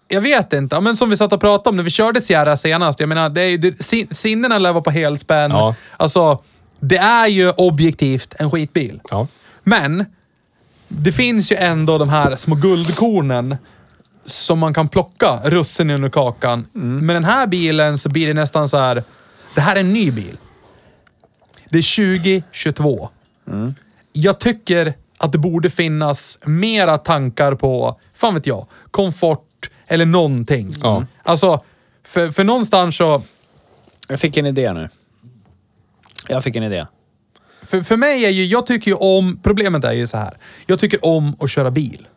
jag 0.08 0.22
vet 0.22 0.54
inte, 0.54 0.82
men 0.82 0.98
som 0.98 1.10
vi 1.10 1.18
satt 1.18 1.34
och 1.34 1.42
pratade 1.42 1.70
om 1.70 1.76
när 1.76 1.84
vi 1.84 1.90
körde 1.90 2.22
Sierra 2.22 2.58
senast. 2.58 3.00
Jag 3.00 3.10
menar, 3.10 3.30
det 3.30 3.42
är, 3.42 3.50
ju- 3.50 3.58
det, 3.58 3.84
sin- 3.84 4.16
sinnena 4.16 4.58
lär 4.58 4.74
vara 4.74 4.84
på 4.84 4.92
helspänn. 4.92 5.52
Ja. 5.52 5.76
Alltså, 5.98 6.44
det 6.80 6.98
är 6.98 7.28
ju 7.28 7.52
objektivt 7.52 8.34
en 8.40 8.52
skitbil. 8.52 9.02
ja. 9.12 9.28
Men, 9.64 10.06
det 10.88 11.12
finns 11.12 11.52
ju 11.52 11.56
ändå 11.56 11.98
de 11.98 12.10
här 12.10 12.36
små 12.36 12.56
guldkornen 12.56 13.58
som 14.26 14.60
man 14.60 14.74
kan 14.74 14.88
plocka 14.88 15.40
russinen 15.44 16.04
ur 16.04 16.10
kakan. 16.10 16.68
Med 16.74 17.16
den 17.16 17.24
här 17.24 17.48
bilen 17.48 17.98
så 17.98 18.10
blir 18.10 18.28
det 18.28 18.34
nästan 18.34 18.70
så 18.70 18.78
här. 18.78 19.04
det 19.56 19.62
här 19.62 19.76
är 19.76 19.80
en 19.80 19.94
ny 19.94 20.12
bil. 20.12 20.38
Det 21.70 21.78
är 21.78 21.96
2022. 22.22 23.10
Jag 24.14 24.40
tycker 24.40 24.94
att 25.18 25.32
det 25.32 25.38
borde 25.38 25.70
finnas 25.70 26.40
mera 26.46 26.98
tankar 26.98 27.56
på, 27.56 28.00
fan 28.14 28.34
vet 28.34 28.48
jag, 28.48 28.68
komfort 28.92 29.45
eller 29.88 30.06
någonting. 30.06 30.76
Ja. 30.82 31.06
Alltså, 31.24 31.60
för, 32.04 32.32
för 32.32 32.44
någonstans 32.44 32.98
så... 32.98 33.22
Jag 34.08 34.20
fick 34.20 34.38
en 34.38 34.46
idé 34.46 34.74
nu. 34.74 34.90
Jag 36.28 36.44
fick 36.44 36.56
en 36.56 36.64
idé. 36.64 36.88
För, 37.62 37.84
för 37.84 37.98
mig 37.98 38.26
är 38.26 38.30
ju, 38.30 38.46
jag 38.46 38.66
tycker 38.66 38.92
ju 38.92 38.98
om, 38.98 39.40
problemet 39.44 39.84
är 39.84 39.92
ju 39.94 40.08
så 40.08 40.18
här. 40.18 40.38
Jag 40.66 40.80
tycker 40.80 41.06
om 41.06 41.36
att 41.40 41.50
köra 41.50 41.72
bil. 41.72 42.08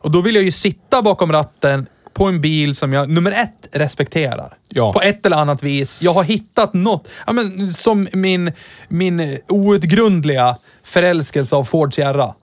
Och 0.00 0.10
då 0.10 0.20
vill 0.20 0.34
jag 0.34 0.44
ju 0.44 0.52
sitta 0.52 1.02
bakom 1.02 1.32
ratten 1.32 1.86
på 2.12 2.24
en 2.24 2.40
bil 2.40 2.74
som 2.74 2.92
jag, 2.92 3.08
nummer 3.08 3.30
ett, 3.30 3.68
respekterar. 3.72 4.58
Ja. 4.68 4.92
På 4.92 5.02
ett 5.02 5.26
eller 5.26 5.36
annat 5.36 5.62
vis. 5.62 6.02
Jag 6.02 6.12
har 6.12 6.24
hittat 6.24 6.74
något, 6.74 7.08
ja, 7.26 7.32
men, 7.32 7.74
som 7.74 8.08
min, 8.12 8.52
min 8.88 9.38
outgrundliga 9.48 10.56
förälskelse 10.84 11.56
av 11.56 11.64
Ford 11.64 11.94
Sierra. 11.94 12.34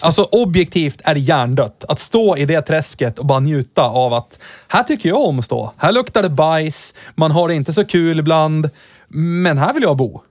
Alltså 0.00 0.22
objektivt 0.22 1.00
är 1.04 1.14
det 1.14 1.20
hjärndött. 1.20 1.84
Att 1.88 2.00
stå 2.00 2.36
i 2.36 2.44
det 2.44 2.62
träsket 2.62 3.18
och 3.18 3.26
bara 3.26 3.40
njuta 3.40 3.82
av 3.82 4.14
att 4.14 4.38
här 4.68 4.82
tycker 4.82 5.08
jag 5.08 5.20
om 5.20 5.38
att 5.38 5.44
stå. 5.44 5.72
Här 5.76 5.92
luktar 5.92 6.22
det 6.22 6.30
bajs, 6.30 6.94
man 7.14 7.30
har 7.30 7.48
det 7.48 7.54
inte 7.54 7.72
så 7.72 7.84
kul 7.84 8.18
ibland, 8.18 8.70
men 9.08 9.58
här 9.58 9.74
vill 9.74 9.82
jag 9.82 9.96
bo. 9.96 10.22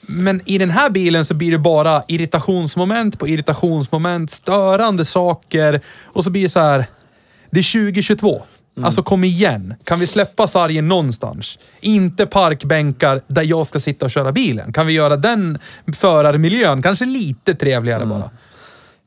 Men 0.00 0.40
i 0.44 0.58
den 0.58 0.70
här 0.70 0.90
bilen 0.90 1.24
så 1.24 1.34
blir 1.34 1.50
det 1.50 1.58
bara 1.58 2.02
irritationsmoment 2.08 3.18
på 3.18 3.28
irritationsmoment, 3.28 4.30
störande 4.30 5.04
saker 5.04 5.80
och 6.04 6.24
så 6.24 6.30
blir 6.30 6.42
det 6.42 6.48
så 6.48 6.60
här. 6.60 6.84
Det 7.50 7.58
är 7.58 7.90
2022. 7.90 8.42
Alltså 8.84 9.02
kom 9.02 9.24
igen. 9.24 9.74
Kan 9.84 9.98
vi 9.98 10.06
släppa 10.06 10.46
sargen 10.46 10.88
någonstans? 10.88 11.58
Inte 11.80 12.26
parkbänkar 12.26 13.20
där 13.26 13.42
jag 13.42 13.66
ska 13.66 13.80
sitta 13.80 14.04
och 14.04 14.10
köra 14.10 14.32
bilen. 14.32 14.72
Kan 14.72 14.86
vi 14.86 14.92
göra 14.92 15.16
den 15.16 15.58
förarmiljön 15.96 16.82
kanske 16.82 17.04
lite 17.04 17.54
trevligare 17.54 18.06
bara? 18.06 18.30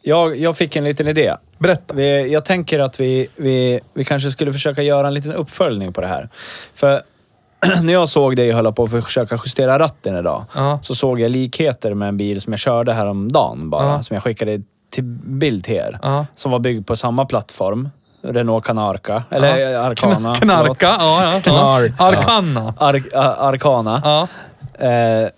Jag, 0.01 0.37
jag 0.39 0.57
fick 0.57 0.75
en 0.75 0.83
liten 0.83 1.07
idé. 1.07 1.33
Berätta. 1.59 1.93
Vi, 1.93 2.31
jag 2.31 2.45
tänker 2.45 2.79
att 2.79 2.99
vi, 2.99 3.27
vi, 3.35 3.79
vi 3.93 4.05
kanske 4.05 4.31
skulle 4.31 4.51
försöka 4.51 4.81
göra 4.83 5.07
en 5.07 5.13
liten 5.13 5.31
uppföljning 5.33 5.93
på 5.93 6.01
det 6.01 6.07
här. 6.07 6.29
För 6.75 7.01
när 7.83 7.93
jag 7.93 8.09
såg 8.09 8.35
dig 8.35 8.51
hålla 8.51 8.71
på 8.71 8.83
att 8.83 8.91
försöka 9.05 9.39
justera 9.45 9.79
ratten 9.79 10.15
idag, 10.17 10.45
Ja. 10.55 10.79
så 10.83 10.95
såg 10.95 11.19
jag 11.19 11.31
likheter 11.31 11.93
med 11.93 12.07
en 12.07 12.17
bil 12.17 12.41
som 12.41 12.53
jag 12.53 12.59
körde 12.59 12.93
häromdagen 12.93 13.69
bara. 13.69 13.87
Ja. 13.87 14.03
Som 14.03 14.13
jag 14.13 14.23
skickade 14.23 14.61
till 14.89 15.03
bild 15.03 15.63
till 15.63 15.73
er. 15.75 15.99
Ja. 16.01 16.25
Som 16.35 16.51
var 16.51 16.59
byggd 16.59 16.87
på 16.87 16.95
samma 16.95 17.25
plattform. 17.25 17.89
Renault 18.23 18.65
Canarca. 18.65 19.23
Eller 19.29 19.57
Ja. 19.71 19.79
Arcana. 19.79 20.35
Knarka, 20.41 20.95
ja, 20.99 21.23
ja, 21.23 21.33
ja. 21.33 21.39
Knarka. 21.41 22.03
Arkana. 22.03 22.73
Ar, 22.77 23.01
Ar, 23.13 23.53
Arcana. 23.53 24.01
Ja. 24.05 24.27
Eh, 24.87 25.29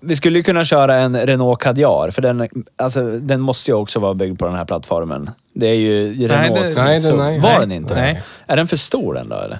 vi 0.00 0.16
skulle 0.16 0.38
ju 0.38 0.42
kunna 0.42 0.64
köra 0.64 0.96
en 0.96 1.16
Renault 1.26 1.60
Kadjar, 1.60 2.10
för 2.10 2.22
den, 2.22 2.48
alltså, 2.76 3.02
den 3.02 3.40
måste 3.40 3.70
ju 3.70 3.74
också 3.76 3.98
vara 4.00 4.14
byggd 4.14 4.38
på 4.38 4.46
den 4.46 4.54
här 4.54 4.64
plattformen. 4.64 5.30
Det 5.54 5.66
är 5.66 5.74
ju 5.74 6.28
Renaults... 6.28 6.82
Nej, 6.82 6.94
det- 6.94 7.00
så, 7.00 7.16
nej, 7.16 7.38
var 7.40 7.48
nej. 7.50 7.60
den 7.60 7.72
inte 7.72 7.94
Nej. 7.94 8.22
Är 8.46 8.56
den 8.56 8.66
för 8.66 8.76
stor 8.76 9.14
den 9.14 9.28
då 9.28 9.36
eller? 9.36 9.58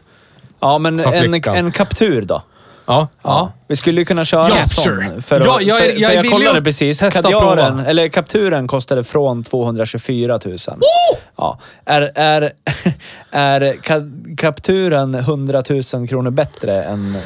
Ja, 0.61 0.79
men 0.79 0.99
en, 1.01 1.35
en 1.47 1.73
Captur 1.73 2.23
då? 2.23 2.43
Ja. 2.87 3.09
Ja. 3.23 3.53
Vi 3.69 3.77
skulle 3.77 4.01
ju 4.01 4.05
kunna 4.05 4.25
köra 4.25 4.47
en 4.49 4.69
sån. 4.69 5.23
För, 5.23 5.41
att, 5.41 5.47
Ja, 5.47 5.59
jag 5.61 5.77
är- 5.85 5.93
för, 5.93 6.01
jag 6.01 6.11
för 6.11 6.17
jag 6.17 6.31
kollade 6.33 6.63
precis. 6.63 7.01
Kadjaren, 7.01 7.79
eller 7.81 8.09
Capturen 8.09 8.69
kostade 8.69 9.05
från 9.05 9.45
224 9.45 10.39
000. 10.45 10.59
Ja. 11.37 11.59
Är, 11.85 12.11
är, 12.15 12.53
är 13.31 13.61
Ka- 13.61 14.37
Capturen 14.37 15.15
100 15.15 15.63
000 15.95 16.09
kronor 16.09 16.31
bättre 16.31 16.83
än... 16.83 17.17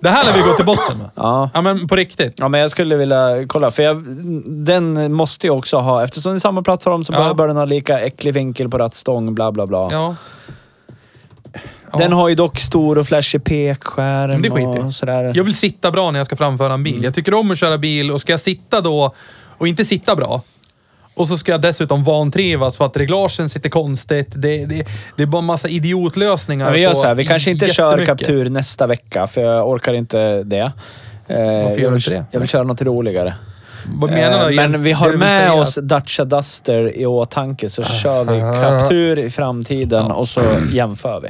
Det 0.00 0.08
här 0.08 0.24
lär 0.24 0.32
vi 0.32 0.40
gå 0.50 0.54
till 0.56 0.66
botten 0.66 0.98
med. 0.98 1.10
Ja. 1.14 1.50
Ja, 1.54 1.60
men 1.60 1.88
på 1.88 1.96
riktigt. 1.96 2.32
Ja, 2.36 2.48
men 2.48 2.60
jag 2.60 2.70
skulle 2.70 2.96
vilja 2.96 3.44
kolla. 3.48 3.70
För 3.70 3.82
jag, 3.82 4.04
den 4.46 5.12
måste 5.12 5.46
ju 5.46 5.50
också 5.50 5.76
ha, 5.76 6.04
eftersom 6.04 6.32
det 6.32 6.36
är 6.36 6.40
samma 6.40 6.62
plattform 6.62 7.04
så 7.04 7.12
Ja. 7.12 7.34
bör 7.34 7.48
den 7.48 7.56
ha 7.56 7.64
lika 7.64 8.00
äcklig 8.00 8.34
vinkel 8.34 8.68
på 8.68 8.78
rattstång, 8.78 9.34
bla 9.34 9.52
bla 9.52 9.66
bla. 9.66 9.88
Ja. 9.92 10.16
Den 11.98 12.12
har 12.12 12.28
ju 12.28 12.34
dock 12.34 12.58
stor 12.58 12.98
och 12.98 13.06
flashig 13.06 13.44
pekskärm 13.44 14.42
det 14.42 14.50
skiter 14.50 14.86
och 14.86 14.92
sådär. 14.92 15.32
Jag 15.34 15.44
vill 15.44 15.54
sitta 15.56 15.90
bra 15.90 16.10
när 16.10 16.18
jag 16.18 16.26
ska 16.26 16.36
framföra 16.36 16.72
en 16.72 16.82
bil. 16.82 16.92
Mm. 16.92 17.04
Jag 17.04 17.14
tycker 17.14 17.34
om 17.34 17.50
att 17.50 17.58
köra 17.58 17.78
bil 17.78 18.10
och 18.10 18.20
ska 18.20 18.32
jag 18.32 18.40
sitta 18.40 18.80
då 18.80 19.14
och 19.58 19.68
inte 19.68 19.84
sitta 19.84 20.16
bra 20.16 20.42
och 21.14 21.28
så 21.28 21.38
ska 21.38 21.52
jag 21.52 21.60
dessutom 21.60 22.04
vantrivas 22.04 22.76
för 22.76 22.86
att 22.86 22.96
reglagen 22.96 23.48
sitter 23.48 23.70
konstigt. 23.70 24.28
Det, 24.36 24.66
det, 24.66 24.86
det 25.16 25.22
är 25.22 25.26
bara 25.26 25.38
en 25.38 25.44
massa 25.44 25.68
idiotlösningar. 25.68 26.64
Men 26.64 26.74
vi 26.74 26.80
gör 26.80 26.94
så 26.94 27.06
här, 27.06 27.14
vi 27.14 27.24
kanske 27.24 27.50
inte 27.50 27.68
kör. 27.68 28.06
Captur 28.06 28.50
nästa 28.50 28.86
vecka, 28.86 29.26
för 29.26 29.40
jag 29.40 29.68
orkar 29.68 29.94
inte 29.94 30.42
det. 30.42 30.72
Eh, 31.28 31.36
gör 31.38 31.78
jag, 31.78 31.92
du 31.92 31.96
inte 31.96 32.10
det? 32.10 32.24
jag 32.30 32.40
vill 32.40 32.48
köra 32.48 32.62
något 32.62 32.82
roligare. 32.82 33.34
Vad 33.86 34.10
menar 34.10 34.42
Eh, 34.42 34.48
du? 34.48 34.54
Men 34.56 34.82
vi 34.82 34.92
har 34.92 35.12
med 35.12 35.52
oss 35.52 35.78
Dacia 35.82 36.24
Duster 36.24 36.96
i 36.96 37.06
åtanke, 37.06 37.68
så 37.70 37.82
kör 37.82 38.24
vi 38.24 38.40
Captur 38.62 39.18
i 39.18 39.30
framtiden 39.30 40.10
och 40.10 40.28
så 40.28 40.40
jämför 40.72 41.20
vi. 41.20 41.28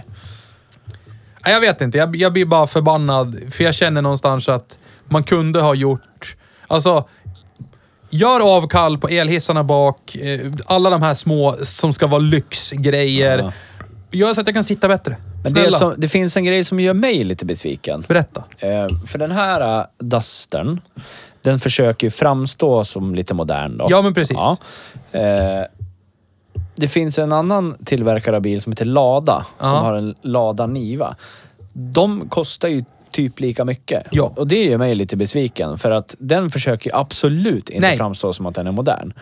Jag 1.45 1.61
vet 1.61 1.81
inte. 1.81 1.99
Jag, 1.99 2.17
jag 2.17 2.33
blir 2.33 2.45
bara 2.47 2.67
förbannad. 2.67 3.41
För 3.51 3.65
jag 3.65 3.75
känner 3.75 4.03
någonstans 4.03 4.49
att 4.49 4.79
man 5.09 5.23
kunde 5.25 5.61
ha 5.61 5.75
gjort... 5.75 6.37
Alltså, 6.67 7.09
gör 8.11 8.57
avkall 8.57 8.99
på 8.99 9.09
elhissarna 9.09 9.65
bak. 9.65 10.17
eh, 10.17 10.41
Alla 10.67 10.91
de 10.91 11.03
här 11.03 11.15
små 11.15 11.57
som 11.63 11.93
ska 11.93 12.07
vara 12.07 12.19
lyxgrejer. 12.21 13.39
Ja. 13.39 13.53
Gör 14.11 14.35
så 14.35 14.41
att 14.41 14.47
jag 14.47 14.55
kan 14.55 14.65
sitta 14.65 14.89
bättre. 14.89 15.17
Men 15.45 15.53
det, 15.55 15.73
som, 15.73 15.95
det 15.97 16.09
finns 16.09 16.37
en 16.37 16.45
grej 16.45 16.65
som 16.65 16.81
gör 16.81 16.95
mig 16.95 17.25
lite 17.25 17.45
besviken. 17.45 18.05
berätta. 18.09 18.45
Eh, 18.59 18.87
för 19.07 19.19
den 19.19 19.31
här 19.31 19.79
uh, 19.79 19.85
Dustern, 19.99 20.81
den 21.43 21.59
försöker 21.59 22.07
ju 22.07 22.11
framstå 22.11 22.85
som 22.85 23.15
lite 23.15 23.35
modern 23.35 23.79
då. 23.79 23.87
Ja, 23.91 24.03
men 24.03 24.15
precis. 24.15 24.37
Ja. 24.37 24.57
Eh, 25.13 25.65
det 26.75 26.89
finns 26.89 27.19
en 27.19 27.33
annan 27.33 27.75
tillverkare 27.85 28.37
av 28.37 28.43
bil 28.43 28.61
som 28.63 28.73
heter 28.73 28.85
Lada, 28.85 29.47
Ja. 29.59 29.65
som 29.71 29.79
har 29.79 29.95
en 29.95 30.15
Lada 30.23 30.67
Niva. 30.67 31.17
De 31.73 32.29
kostar 32.29 32.69
ju 32.69 32.85
typ 33.11 33.41
lika 33.41 33.65
mycket. 33.65 34.07
Ja. 34.11 34.33
Och 34.37 34.47
det 34.47 34.65
gör 34.65 34.79
mig 34.79 34.95
lite 34.95 35.17
besviken, 35.17 35.79
för 35.79 35.91
att 35.91 36.15
den 36.19 36.51
försöker 36.51 36.97
absolut 37.01 37.69
inte 37.71 37.81
Nej. 37.89 37.97
framstå 37.97 38.33
som 38.33 38.47
att 38.47 38.55
den 38.55 38.67
är 38.67 38.73
modern. 38.73 39.13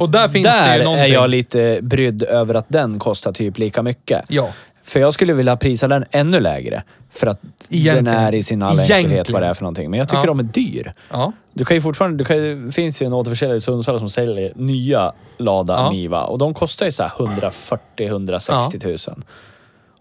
Och 0.00 0.10
där 0.10 0.28
finns 0.28 0.46
Där 0.46 0.68
det 0.68 0.74
ju 0.76 0.80
är 0.80 0.84
någonting. 0.84 1.12
jag 1.12 1.30
lite 1.30 1.78
brydd 1.82 2.22
över 2.22 2.54
att 2.54 2.66
den 2.68 2.98
kostar 2.98 3.32
typ 3.32 3.58
lika 3.58 3.82
mycket. 3.82 4.24
Ja. 4.28 4.48
För 4.84 5.00
jag 5.00 5.14
skulle 5.14 5.32
vilja 5.32 5.56
prisa 5.56 5.88
den 5.88 6.04
ännu 6.10 6.40
lägre. 6.40 6.82
För 7.10 7.26
att 7.26 7.40
Egentligen. 7.70 8.04
den 8.04 8.14
är 8.14 8.34
i 8.34 8.42
sin 8.42 8.62
alla 8.62 8.82
enkelhet 8.82 9.30
vad 9.30 9.42
det 9.42 9.46
är 9.48 9.54
för 9.54 9.62
någonting. 9.62 9.90
Men 9.90 9.98
jag 9.98 10.08
tycker 10.08 10.22
Ja. 10.22 10.26
de 10.26 10.38
är 10.38 10.42
dyr. 10.42 10.92
Ja. 11.10 11.32
Du 11.54 11.64
kan 11.64 11.76
ju 11.76 11.80
fortfarande, 11.80 12.16
du 12.18 12.24
kan, 12.24 12.66
det 12.66 12.72
finns 12.72 13.02
ju 13.02 13.06
en 13.06 13.12
återförsäljare 13.12 13.56
i 13.56 13.60
Sundsvall 13.60 13.98
som 13.98 14.08
säljer 14.08 14.52
nya 14.56 15.12
Lada 15.38 15.72
Ja. 15.72 15.90
Niva 15.90 16.24
och 16.24 16.38
de 16.38 16.54
kostar 16.54 16.86
ju 16.86 16.92
så 16.92 17.02
här 17.02 17.10
140-160 17.96 18.80
tusen. 18.80 19.24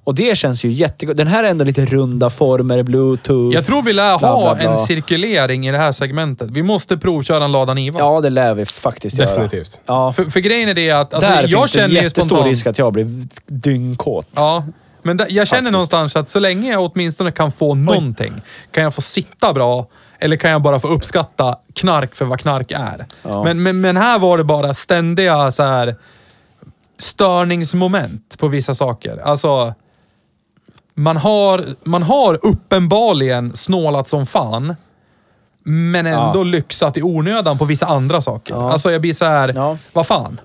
Och 0.03 0.15
det 0.15 0.37
känns 0.37 0.65
ju 0.65 0.71
jättegott. 0.71 1.17
Den 1.17 1.27
här 1.27 1.43
är 1.43 1.47
ändå 1.49 1.65
lite 1.65 1.85
runda 1.85 2.29
former, 2.29 2.83
bluetooth. 2.83 3.55
Jag 3.55 3.65
tror 3.65 3.83
vi 3.83 3.93
lär 3.93 4.19
bla, 4.19 4.27
ha 4.27 4.55
bla, 4.55 4.63
bla. 4.63 4.71
en 4.71 4.77
cirkulering 4.77 5.67
i 5.67 5.71
det 5.71 5.77
här 5.77 5.91
segmentet. 5.91 6.49
Vi 6.51 6.63
måste 6.63 6.97
provköra 6.97 7.45
en 7.45 7.51
Lada 7.51 7.73
Niva. 7.73 7.99
Ja, 7.99 8.21
det 8.21 8.29
lär 8.29 8.53
vi 8.53 8.65
faktiskt 8.65 9.17
Definitivt. 9.17 9.81
göra. 9.87 9.97
Ja, 9.97 10.13
För, 10.13 10.23
för 10.23 10.39
grejen 10.39 10.69
är 10.69 10.73
det 10.73 10.91
att... 10.91 11.13
Alltså, 11.13 11.29
där 11.29 11.41
jag 11.47 11.49
finns 11.49 11.71
det 11.71 11.79
känner 11.79 11.95
ju 11.95 11.95
jättestor 11.95 12.21
spontant... 12.21 12.47
risk 12.47 12.67
att 12.67 12.77
jag 12.77 12.93
blir 12.93 13.07
dyngkåt. 13.47 14.27
Ja, 14.33 14.65
men 15.03 15.17
jag 15.17 15.29
känner 15.29 15.45
Faktiskt. 15.45 15.71
någonstans 15.71 16.15
att 16.15 16.27
så 16.29 16.39
länge 16.39 16.71
jag 16.71 16.91
åtminstone 16.91 17.31
kan 17.31 17.51
få 17.51 17.75
någonting, 17.75 18.33
kan 18.71 18.83
jag 18.83 18.93
få 18.93 19.01
sitta 19.01 19.53
bra 19.53 19.87
eller 20.19 20.35
kan 20.35 20.51
jag 20.51 20.61
bara 20.61 20.79
få 20.79 20.87
uppskatta 20.87 21.57
knark 21.73 22.15
för 22.15 22.25
vad 22.25 22.39
knark 22.39 22.71
är. 22.71 23.05
Ja. 23.23 23.43
Men, 23.43 23.63
men, 23.63 23.81
men 23.81 23.97
här 23.97 24.19
var 24.19 24.37
det 24.37 24.43
bara 24.43 24.73
ständiga 24.73 25.51
så 25.51 25.63
här 25.63 25.95
störningsmoment 26.99 28.37
på 28.37 28.47
vissa 28.47 28.75
saker. 28.75 29.17
Alltså, 29.17 29.73
man 31.01 31.17
har, 31.17 31.63
man 31.83 32.03
har 32.03 32.39
uppenbarligen 32.45 33.51
snålat 33.57 34.07
som 34.07 34.25
fan, 34.25 34.75
men 35.63 36.05
ändå 36.05 36.39
Ja. 36.39 36.43
lyxat 36.43 36.97
i 36.97 37.01
onödan 37.03 37.57
på 37.57 37.65
vissa 37.65 37.85
andra 37.85 38.21
saker. 38.21 38.53
Ja. 38.53 38.71
Alltså 38.71 38.91
jag 38.91 39.01
blir 39.01 39.13
så 39.13 39.25
här, 39.25 39.51
Ja. 39.55 39.77
vad 39.93 40.07
fan? 40.07 40.39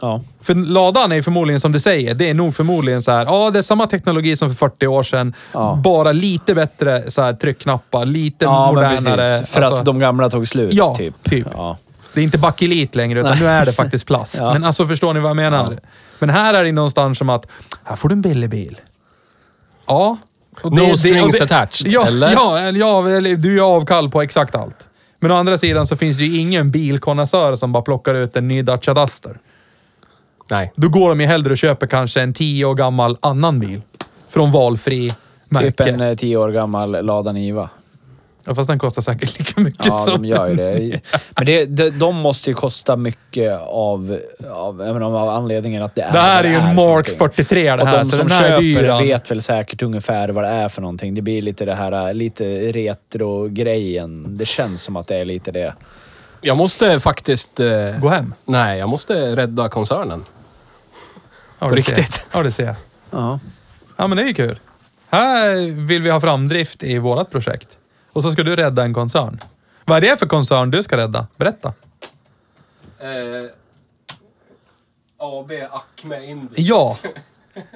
Ja. 0.00 0.20
För 0.40 0.54
ladan 0.54 1.12
är 1.12 1.22
förmodligen 1.22 1.60
som 1.60 1.72
du 1.72 1.80
säger, 1.80 2.14
det 2.14 2.30
är 2.30 2.34
nog 2.34 2.54
förmodligen 2.54 3.02
så 3.02 3.10
här, 3.12 3.24
ja 3.26 3.50
det 3.50 3.58
är 3.58 3.62
samma 3.62 3.86
teknologi 3.86 4.36
som 4.36 4.48
för 4.48 4.56
40 4.56 4.86
år 4.86 5.02
sedan. 5.02 5.34
Ja. 5.52 5.80
Bara 5.84 6.12
lite 6.12 6.54
bättre 6.54 7.10
så 7.10 7.22
här, 7.22 7.32
tryckknappar, 7.32 8.06
lite 8.06 8.44
Ja, 8.44 8.66
modernare. 8.66 9.16
precis. 9.16 9.48
För 9.54 9.60
Alltså, 9.60 9.80
att 9.80 9.84
de 9.86 9.98
gamla 9.98 10.30
tog 10.30 10.48
slut, 10.48 10.72
Ja, 10.74 10.94
typ. 10.96 11.14
typ. 11.24 11.46
Ja. 11.54 11.76
Det 12.14 12.20
är 12.20 12.24
inte 12.24 12.38
bakelit 12.38 12.94
längre, 12.94 13.20
utan 13.20 13.30
Nej. 13.32 13.40
nu 13.40 13.46
är 13.48 13.66
det 13.66 13.72
faktiskt 13.72 14.06
plast. 14.06 14.40
Men 14.52 14.64
alltså 14.64 14.86
förstår 14.86 15.14
ni 15.14 15.20
vad 15.20 15.28
jag 15.30 15.36
menar? 15.36 15.78
Men 16.18 16.30
här 16.30 16.54
är 16.54 16.64
det 16.64 16.72
någonstans 16.72 17.18
som 17.18 17.30
att, 17.30 17.46
här 17.84 17.96
får 17.96 18.08
du 18.08 18.12
en 18.12 18.22
billig 18.22 18.50
bil. 18.50 18.80
Ja. 19.86 20.16
Och 20.62 20.72
No 20.72 20.96
strings 20.96 21.40
attached, 21.40 21.92
ja, 21.92 22.06
eller? 22.06 22.32
Ja, 22.32 22.58
eller- 22.58 22.80
ja, 22.80 23.08
eller 23.08 23.36
du 23.36 23.56
gör 23.56 23.76
avkall 23.76 24.10
på 24.10 24.22
exakt 24.22 24.54
allt. 24.54 24.88
Men 25.20 25.30
å 25.30 25.34
andra 25.34 25.58
sidan 25.58 25.86
så 25.86 25.96
finns 25.96 26.18
det 26.18 26.24
ju 26.24 26.40
ingen 26.40 26.70
bilkonnässör 26.70 27.56
som 27.56 27.72
bara 27.72 27.82
plockar 27.82 28.14
ut 28.14 28.36
en 28.36 28.48
ny 28.48 28.62
Dacia 28.62 28.94
Duster. 28.94 29.38
Nej. 30.50 30.72
Då 30.76 30.88
går 30.88 31.08
de 31.08 31.20
ju 31.20 31.26
hellre 31.26 31.50
och 31.50 31.56
köper 31.56 31.86
kanske 31.86 32.20
en 32.22 32.34
tio 32.34 32.64
år 32.64 32.74
gammal 32.74 33.16
annan 33.20 33.60
bil. 33.60 33.82
Från 34.28 34.52
valfri 34.52 35.08
Typ 35.10 35.18
märke. 35.48 35.84
en 35.84 36.00
eh, 36.00 36.14
tio 36.16 36.36
år 36.36 36.48
gammal 36.50 37.04
Lada 37.06 37.32
Niva. 37.32 37.70
Ja, 38.44 38.54
fast 38.54 38.68
den 38.68 38.78
kostar 38.78 39.02
säkert 39.02 39.38
lika 39.38 39.60
mycket 39.60 39.86
Ja, 39.86 39.92
som 39.92 40.22
de 40.22 40.28
gör 40.28 40.48
ju 40.48 40.54
det. 40.54 41.00
Men 41.36 41.46
det, 41.46 41.64
de, 41.66 41.90
de 41.90 42.16
måste 42.16 42.50
ju 42.50 42.54
kosta 42.54 42.96
mycket 42.96 43.60
av, 43.60 44.18
av, 44.50 44.76
menar, 44.76 45.22
av 45.22 45.28
anledningen 45.28 45.82
att 45.82 45.94
det 45.94 46.02
är 46.02 46.12
Det 46.12 46.18
här 46.18 46.44
är 46.44 46.48
ju 46.48 46.54
en 46.54 46.62
Mark 46.64 46.76
någonting. 46.76 47.14
43 47.18 47.76
det 47.76 47.82
Och 47.82 47.88
här, 47.88 47.98
de 47.98 48.04
så 48.04 48.16
som 48.16 48.28
den 48.28 48.36
här 48.36 48.44
är 48.44 48.48
köper 48.50 48.62
dyr. 48.62 48.82
det 48.82 48.98
vet 49.04 49.30
väl 49.30 49.42
säkert 49.42 49.82
ungefär 49.82 50.28
vad 50.28 50.44
det 50.44 50.50
är 50.50 50.68
för 50.68 50.80
någonting. 50.82 51.14
Det 51.14 51.22
blir 51.22 51.42
lite 51.42 51.64
det 51.64 51.74
här, 51.74 52.14
lite 52.14 52.44
retro-grejen. 52.72 54.36
Det 54.38 54.46
känns 54.46 54.82
som 54.82 54.96
att 54.96 55.06
det 55.06 55.16
är 55.16 55.24
lite 55.24 55.50
det. 55.52 55.74
Jag 56.40 56.56
måste 56.56 57.00
faktiskt... 57.00 57.60
Eh, 57.60 57.68
Gå 58.00 58.08
hem. 58.08 58.34
nej, 58.44 58.78
jag 58.78 58.88
måste 58.88 59.36
rädda 59.36 59.68
koncernen. 59.68 60.24
Ja, 61.58 61.68
På 61.68 61.74
riktigt. 61.74 62.24
Ja, 62.32 62.42
det 62.42 62.52
ser 62.52 62.64
jag. 62.66 62.74
Ja. 63.10 63.38
Ja, 63.96 64.06
men 64.06 64.16
det 64.16 64.22
är 64.22 64.26
ju 64.26 64.34
kul. 64.34 64.58
Här 65.10 65.56
vill 65.86 66.02
vi 66.02 66.10
ha 66.10 66.20
framdrift 66.20 66.82
i 66.82 66.98
vårt 66.98 67.30
projekt. 67.30 67.68
Och 68.12 68.22
så 68.22 68.32
ska 68.32 68.42
du 68.42 68.56
rädda 68.56 68.82
en 68.84 68.94
koncern. 68.94 69.38
Vad 69.84 69.96
är 69.96 70.00
det 70.00 70.16
för 70.18 70.26
koncern 70.26 70.70
du 70.70 70.82
ska 70.82 70.96
rädda? 70.96 71.26
Berätta. 71.36 71.68
Eh, 72.98 73.50
AB 75.18 75.50
Acme 75.70 76.24
Indus. 76.26 76.58
Ja. 76.58 76.96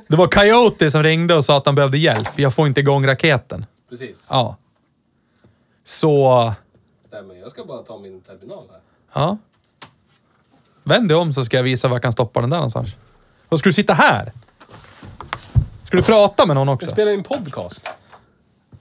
Det 0.09 0.17
var 0.17 0.27
Coyote 0.27 0.91
som 0.91 1.03
ringde 1.03 1.35
och 1.35 1.45
sa 1.45 1.57
att 1.57 1.67
han 1.67 1.75
behövde 1.75 1.99
hjälp. 1.99 2.29
Jag 2.39 2.55
får 2.55 2.67
inte 2.67 2.81
igång 2.81 3.07
raketen. 3.07 3.67
Precis. 3.89 4.27
Ja. 4.31 4.57
Så... 5.85 6.55
Stämmer. 7.07 7.35
Jag 7.35 7.51
ska 7.51 7.65
bara 7.65 7.83
ta 7.83 7.99
min 7.99 8.21
terminal 8.21 8.65
här. 8.71 8.81
Ja. 9.13 9.39
Vänd 10.85 11.09
dig 11.09 11.17
om 11.17 11.33
så 11.33 11.45
ska 11.45 11.57
jag 11.57 11.65
visa 11.65 11.89
var 11.89 11.95
jag 11.95 12.03
kan 12.03 12.13
stoppa 12.13 12.41
den 12.41 12.51
där 12.51 12.57
någonstans. 12.57 12.91
Och 13.49 13.59
ska 13.59 13.69
du 13.69 13.73
sitta 13.73 13.95
här? 13.95 14.33
Ska 15.85 15.97
du 15.97 16.03
prata 16.03 16.47
med 16.47 16.57
någon 16.57 16.69
Jag 16.69 16.75
också? 16.75 16.87
spelar 16.87 17.13
in 17.13 17.23
podcast. 17.23 17.91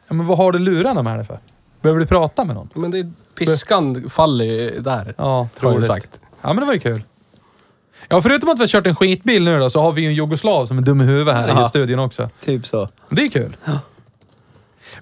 Ja, 0.08 0.14
men 0.14 0.26
vad 0.28 0.38
har 0.38 0.52
du 0.52 0.60
lurarna 0.60 1.02
med 1.02 1.18
dig 1.18 1.26
för? 1.26 1.40
Behöver 1.82 2.00
du 2.00 2.06
prata 2.08 2.46
med 2.46 2.56
någon? 2.56 2.70
Men 2.74 2.92
det 2.92 3.00
är, 3.00 3.12
piskan 3.38 4.10
faller 4.10 4.46
ju 4.46 4.80
där. 4.80 5.14
Ja, 5.18 5.48
har 5.60 5.72
jag 5.74 5.86
sagt. 5.86 6.20
Ja, 6.42 6.48
men 6.48 6.56
det 6.58 6.66
var 6.66 6.74
ju 6.74 6.80
kul. 6.80 7.04
Ja, 8.08 8.22
förutom 8.22 8.50
att 8.50 8.58
vi 8.58 8.62
har 8.64 8.68
kört 8.68 8.88
en 8.88 8.96
skitbil 8.96 9.44
nu 9.44 9.60
då, 9.60 9.70
så 9.70 9.82
har 9.82 9.92
vi 9.92 10.02
ju 10.02 10.08
en 10.08 10.14
jugoslav 10.14 10.66
som 10.66 10.78
är 10.78 10.82
dum 10.82 11.02
i 11.02 11.06
huvudet 11.06 11.36
här 11.36 11.48
Ja. 11.48 11.66
i 11.66 11.70
studion 11.70 12.00
också. 12.00 12.28
Typ 12.40 12.66
så. 12.66 12.88
Det 13.10 13.22
är 13.22 13.30
kul. 13.30 13.58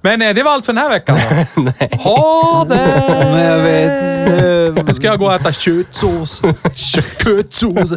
Men 0.01 0.21
eh, 0.21 0.33
det 0.33 0.43
var 0.43 0.51
allt 0.51 0.65
för 0.65 0.73
den 0.73 0.83
här 0.83 0.89
veckan 0.89 1.17
då. 1.55 1.61
Nej. 1.79 1.99
Ha 2.03 2.65
det! 2.69 3.29
Men 3.31 3.45
jag 3.45 3.59
vet... 3.63 4.85
Nu 4.85 4.93
ska 4.93 5.07
jag 5.07 5.19
gå 5.19 5.25
och 5.25 5.33
äta 5.33 5.51
köttsås. 5.51 6.41
Köttsås. 6.75 7.93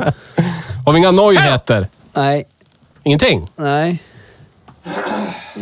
Har 0.86 0.92
vi 0.92 0.98
inga 0.98 1.10
nyheter? 1.10 1.88
Nej, 2.12 2.44
Ingenting? 3.02 3.48
nej. 3.56 4.02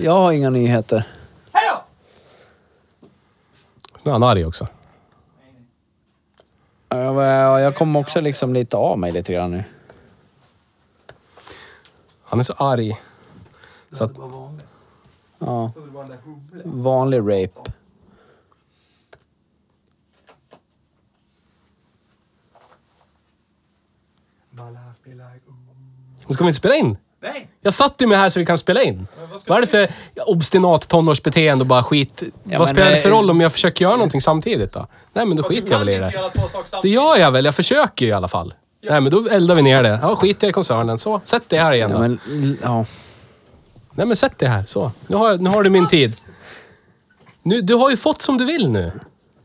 Jag 0.02 0.12
har 0.12 0.32
inga 0.32 0.50
nyheter. 0.50 1.04
Nu 4.04 4.10
är 4.10 4.12
han 4.12 4.22
arg 4.22 4.46
också. 4.46 4.68
Jag, 6.88 7.60
jag 7.60 7.76
kom 7.76 7.96
också 7.96 8.20
liksom 8.20 8.54
lite 8.54 8.76
av 8.76 8.98
mig 8.98 9.12
lite 9.12 9.32
grann 9.32 9.50
nu. 9.50 9.64
Han 12.22 12.38
är 12.38 12.42
så 12.42 12.52
arg. 12.52 13.00
Så 13.90 14.04
att, 14.04 14.12
Ja. 15.38 15.72
Vanlig 16.64 17.18
rape. 17.18 17.72
ska 26.34 26.44
vi 26.44 26.48
inte 26.48 26.58
spela 26.58 26.74
in? 26.74 26.96
Nej. 27.24 27.48
Jag 27.62 27.74
satt 27.74 27.94
ju 27.98 28.06
med 28.06 28.18
här 28.18 28.28
så 28.28 28.40
vi 28.40 28.46
kan 28.46 28.58
spela 28.58 28.82
in. 28.82 29.06
Vad 29.46 29.58
är 29.58 29.60
det 29.60 29.66
för 29.66 29.88
obstinat 30.26 30.88
tonårsbeteende 30.88 31.62
och 31.62 31.66
bara 31.66 31.82
skit? 31.82 32.22
men 32.42 32.58
vad 32.58 32.68
spelar 32.68 32.86
det 32.86 32.92
nej. 32.92 33.02
för 33.02 33.10
roll 33.10 33.30
om 33.30 33.40
jag 33.40 33.52
försöker 33.52 33.84
göra 33.84 33.96
någonting 33.96 34.20
samtidigt 34.20 34.72
då? 34.72 34.86
Nej, 35.12 35.26
men 35.26 35.36
då 35.36 35.42
skiter 35.42 35.70
jag 35.70 35.78
väl 35.78 35.88
i 35.88 35.98
det. 35.98 36.12
Det 36.82 36.88
gör 36.88 37.18
jag 37.18 37.30
väl. 37.30 37.44
Jag 37.44 37.54
försöker 37.54 38.04
ju 38.06 38.10
i 38.10 38.14
alla 38.14 38.28
fall. 38.28 38.54
Nej, 38.90 39.00
men 39.00 39.12
då 39.12 39.28
eldar 39.28 39.54
vi 39.54 39.62
ner 39.62 39.82
det. 39.82 39.98
Ja, 40.02 40.16
skit 40.16 40.42
i 40.42 40.52
koncernen. 40.52 40.98
Så, 40.98 41.20
sätt 41.24 41.48
dig 41.48 41.58
här 41.58 41.72
igen 41.72 41.90
Ja, 41.90 41.96
då. 41.96 42.02
men, 42.02 42.58
ja. 42.62 42.84
Nej, 43.92 44.06
men 44.06 44.16
sätt 44.16 44.38
dig 44.38 44.48
här. 44.48 44.64
Så. 44.64 44.92
Nu 45.06 45.16
har, 45.16 45.36
nu 45.36 45.50
har 45.50 45.62
du 45.62 45.70
min 45.70 45.86
tid. 45.88 46.12
Nu, 47.42 47.60
du 47.60 47.74
har 47.74 47.90
ju 47.90 47.96
fått 47.96 48.22
som 48.22 48.38
du 48.38 48.44
vill 48.44 48.68
nu. 48.68 48.92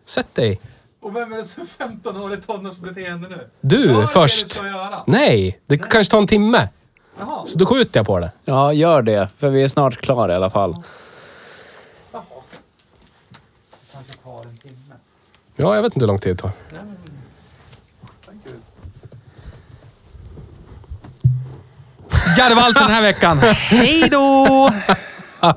Sätt 0.05 0.36
dig. 0.36 0.59
Och 1.01 1.15
vem 1.15 1.34
är 1.34 1.38
det 1.38 1.43
som 1.43 1.65
15-årig 1.65 2.47
tonårsbeteende 2.47 3.30
nu? 3.30 3.49
Du 3.61 3.88
det 3.93 4.07
först. 4.07 4.47
du 4.47 4.53
ska 4.53 4.67
göra? 4.67 5.03
Nej, 5.07 5.59
det 5.65 5.77
kanske 5.77 6.11
tar 6.11 6.17
en 6.17 6.27
timme. 6.27 6.67
Jaha. 7.20 7.45
Så 7.45 7.57
då 7.57 7.65
skjuter 7.65 7.99
jag 7.99 8.05
på 8.07 8.20
det. 8.20 8.32
ja, 8.45 8.74
gör 8.74 9.01
det. 9.01 9.30
För 9.38 9.49
vi 9.49 9.63
är 9.63 9.67
snart 9.67 9.97
klara 10.01 10.34
i 10.34 10.36
alla 10.36 10.49
fall. 10.49 10.84
Kanske 13.91 14.13
tar 14.24 14.43
en 14.43 14.57
timme. 14.57 14.95
Ja, 15.55 15.76
jag 15.76 15.82
vet 15.82 15.93
inte 15.95 15.99
hur 15.99 16.07
lång 16.07 16.20
tid 16.20 16.36
det 16.36 16.41
tar. 16.41 16.51
Ja, 22.38 22.49
det 22.49 22.55
var 22.55 22.61
allt 22.61 22.78
för 22.78 22.86
den 22.86 22.93
här 22.93 23.01
veckan. 23.01 23.38
Hej 23.38 24.09
då! 24.11 24.70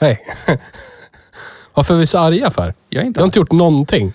Hej. 0.00 0.26
Varför 1.74 1.94
är 1.94 1.98
vi 1.98 2.06
så 2.06 2.18
arga 2.18 2.50
för? 2.50 2.74
Jag 2.88 3.02
är 3.02 3.06
inte 3.06 3.18
Jag 3.18 3.22
har 3.22 3.28
inte 3.28 3.38
gjort 3.38 3.52
någonting. 3.52 4.12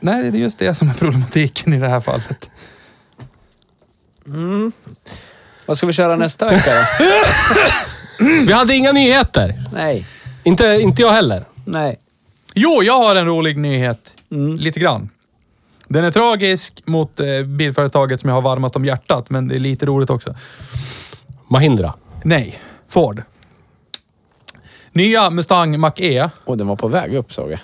Nej, 0.00 0.30
det 0.30 0.38
är 0.38 0.40
just 0.40 0.58
det 0.58 0.74
som 0.74 0.88
är 0.90 0.94
problematiken 0.94 1.72
i 1.72 1.78
det 1.78 1.88
här 1.88 2.00
fallet. 2.00 2.50
Vad 5.66 5.76
ska 5.76 5.86
vi 5.86 5.92
köra 5.92 6.16
nästa 6.16 6.50
vecka 6.50 6.70
då? 6.70 7.04
Vi 8.46 8.52
hade 8.52 8.74
inga 8.74 8.92
nyheter. 8.92 9.64
Nej. 9.72 10.06
Inte, 10.44 10.78
inte 10.82 11.02
jag 11.02 11.12
heller. 11.12 11.44
Nej. 11.64 11.98
Jo, 12.54 12.82
jag 12.82 12.98
har 13.04 13.16
en 13.16 13.26
rolig 13.26 13.58
nyhet. 13.58 14.12
Lite 14.58 14.80
grann. 14.80 15.08
Den 15.88 16.04
är 16.04 16.10
tragisk 16.10 16.82
mot 16.86 17.20
eh, 17.20 17.26
bilföretaget 17.46 18.20
som 18.20 18.28
jag 18.28 18.34
har 18.34 18.42
varmast 18.42 18.76
om 18.76 18.84
hjärtat, 18.84 19.30
men 19.30 19.48
det 19.48 19.54
är 19.54 19.58
lite 19.58 19.86
roligt 19.86 20.10
också. 20.10 20.34
Mahindra. 21.48 21.94
Nej, 22.24 22.62
Ford. 22.88 23.22
Nya 24.92 25.30
Mustang 25.30 25.80
Mach-E. 25.80 26.30
Och 26.44 26.56
den 26.56 26.66
var 26.66 26.76
på 26.76 26.88
väg 26.88 27.14
upp 27.14 27.32
såg 27.32 27.50
jag. 27.50 27.60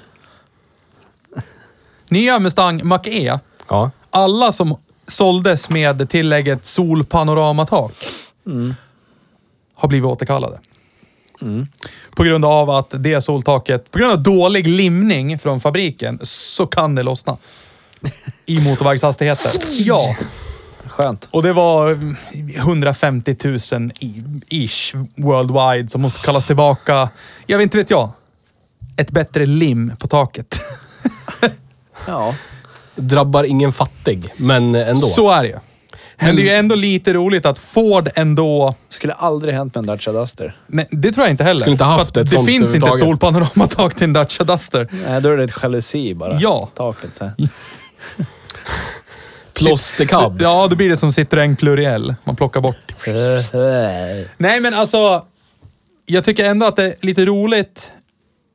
Nya 2.08 2.38
Mustang 2.38 2.80
Mach-E. 2.84 3.38
Ja. 3.68 3.90
Alla 4.10 4.52
som 4.52 4.76
såldes 5.08 5.70
med 5.70 6.10
tillägget 6.10 6.64
solpanoramatak 6.66 7.92
har 9.76 9.88
blivit 9.88 10.06
återkallade. 10.06 10.58
På 12.16 12.22
grund 12.24 12.44
av 12.44 12.70
att 12.70 12.94
det 12.98 13.20
soltaket, 13.20 13.90
på 13.90 13.98
grund 13.98 14.12
av 14.12 14.22
dålig 14.22 14.66
limning 14.66 15.38
från 15.38 15.60
fabriken, 15.60 16.18
så 16.22 16.66
kan 16.66 16.94
det 16.94 17.02
lossna. 17.02 17.36
I 18.46 18.60
motorvägshastigheter. 18.60 19.52
Ja. 19.78 20.16
Skönt. 20.86 21.28
Och 21.30 21.42
det 21.42 21.52
var 21.52 21.90
mm, 21.90 22.16
150 22.56 23.36
000 23.44 23.92
i- 24.00 24.22
ish 24.48 24.94
worldwide 25.16 25.88
som 25.90 26.00
måste 26.02 26.20
kallas 26.20 26.44
tillbaka. 26.44 27.08
Jag 27.46 27.58
vet 27.58 27.62
inte 27.62 27.76
vet 27.78 27.90
jag. 27.90 28.10
Ett 28.96 29.10
bättre 29.10 29.46
lim 29.46 29.92
på 29.98 30.08
taket. 30.08 30.60
Ja. 32.06 32.34
Drabbar 32.98 33.44
ingen 33.44 33.72
fattig, 33.72 34.32
men 34.36 34.74
ändå. 34.74 35.00
Så 35.00 35.30
är 35.30 35.42
det. 35.42 35.60
Men 36.20 36.36
det 36.36 36.42
är 36.42 36.44
ju 36.44 36.50
ändå 36.50 36.74
lite 36.74 37.12
roligt 37.12 37.46
att 37.46 37.58
Ford 37.58 38.08
ändå... 38.14 38.74
Skulle 38.88 39.12
aldrig 39.12 39.54
hänt 39.54 39.74
med 39.74 39.82
en 39.82 39.86
Dacia 39.86 40.12
Duster. 40.12 40.56
Nej, 40.66 40.88
det 40.90 41.12
tror 41.12 41.24
jag 41.24 41.32
inte 41.32 41.44
heller. 41.44 41.60
Skulle 41.60 41.72
inte 41.72 41.84
haft 41.84 42.16
ett 42.16 42.30
Det 42.30 42.44
finns 42.44 42.74
inte 42.74 42.88
ett 42.88 42.98
solpanoramatak 42.98 43.94
till 43.94 44.04
en 44.04 44.12
Dacia 44.12 44.44
Duster. 44.44 44.88
Nej, 44.90 45.20
då 45.20 45.28
är 45.28 45.36
det 45.36 45.44
ett 45.44 45.54
jalusi 45.62 46.14
bara. 46.14 46.38
Ja. 46.40 46.68
Taket 46.74 47.16
så 47.16 47.24
här. 47.24 47.34
Plåstercab. 49.54 50.42
Ja, 50.42 50.66
då 50.70 50.76
blir 50.76 50.88
det 50.88 50.96
som 50.96 51.10
Citroën 51.10 51.56
Pluriel. 51.56 52.14
Man 52.24 52.36
plockar 52.36 52.60
bort. 52.60 52.76
Nej, 54.36 54.60
men 54.60 54.74
alltså... 54.74 55.24
Jag 56.06 56.24
tycker 56.24 56.44
ändå 56.44 56.66
att 56.66 56.76
det 56.76 56.84
är 56.84 56.94
lite 57.00 57.26
roligt 57.26 57.92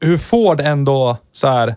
hur 0.01 0.17
Ford 0.17 0.61
ändå 0.61 1.17
så 1.33 1.47
här. 1.47 1.75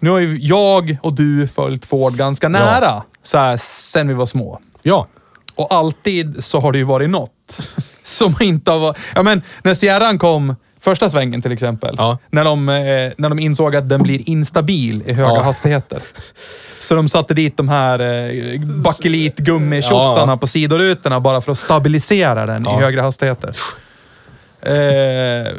Nu 0.00 0.10
har 0.10 0.18
ju 0.18 0.38
jag 0.40 0.96
och 1.02 1.14
du 1.14 1.48
följt 1.48 1.84
Ford 1.86 2.16
ganska 2.16 2.48
nära, 2.48 3.02
så 3.22 3.38
här, 3.38 3.56
sen 3.56 4.08
vi 4.08 4.14
var 4.14 4.26
små. 4.26 4.60
Ja. 4.82 5.06
Och 5.54 5.74
alltid 5.74 6.44
så 6.44 6.60
har 6.60 6.72
det 6.72 6.78
ju 6.78 6.84
varit 6.84 7.10
något 7.10 7.60
som 8.02 8.34
inte 8.40 8.70
har 8.70 8.78
varit... 8.78 8.96
Ja 9.14 9.22
men, 9.22 9.42
när 9.62 9.74
Sierran 9.74 10.18
kom 10.18 10.56
första 10.80 11.10
svängen 11.10 11.42
till 11.42 11.52
exempel. 11.52 11.94
Ja. 11.98 12.18
När, 12.30 12.44
de, 12.44 12.68
eh, 12.68 13.12
när 13.18 13.28
de 13.28 13.38
insåg 13.38 13.76
att 13.76 13.88
den 13.88 14.02
blir 14.02 14.28
instabil 14.28 15.02
i 15.06 15.12
höga 15.12 15.28
Ja. 15.34 15.42
hastigheter. 15.42 16.02
Så 16.80 16.94
de 16.94 17.08
satte 17.08 17.34
dit 17.34 17.56
de 17.56 17.68
här 17.68 17.98
eh, 17.98 18.60
bakelit-gummikjossarna 18.60 20.32
Ja. 20.32 20.36
på 20.36 20.46
sidorutorna 20.46 21.20
bara 21.20 21.40
för 21.40 21.52
att 21.52 21.58
stabilisera 21.58 22.46
den 22.46 22.64
Ja. 22.64 22.78
i 22.78 22.82
högre 22.82 23.00
hastigheter. 23.00 23.54
Eh, 24.62 25.52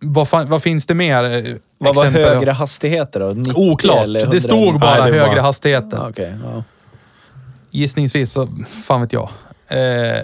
vad, 0.00 0.28
fan, 0.28 0.48
vad 0.50 0.62
finns 0.62 0.86
det 0.86 0.94
mer? 0.94 1.24
eh, 1.46 1.54
Vad 1.78 1.96
var 1.96 2.04
exempel? 2.04 2.24
högre 2.34 2.50
hastigheter 2.50 3.20
då? 3.20 3.26
90 3.26 3.52
Oklart. 3.72 4.02
eller 4.04 4.20
Det 4.20 4.26
100? 4.26 4.40
stod 4.40 4.80
bara 4.80 5.02
Nej, 5.02 5.12
det 5.12 5.18
högre 5.18 5.40
hastigheter. 5.40 5.96
Ja, 5.96 6.08
Okej, 6.10 6.34
ja. 6.44 6.62
Gissningsvis 7.70 8.32
så, 8.32 8.48
fan 8.86 9.00
vet 9.00 9.12
jag. 9.12 9.28
Eh, 9.68 9.78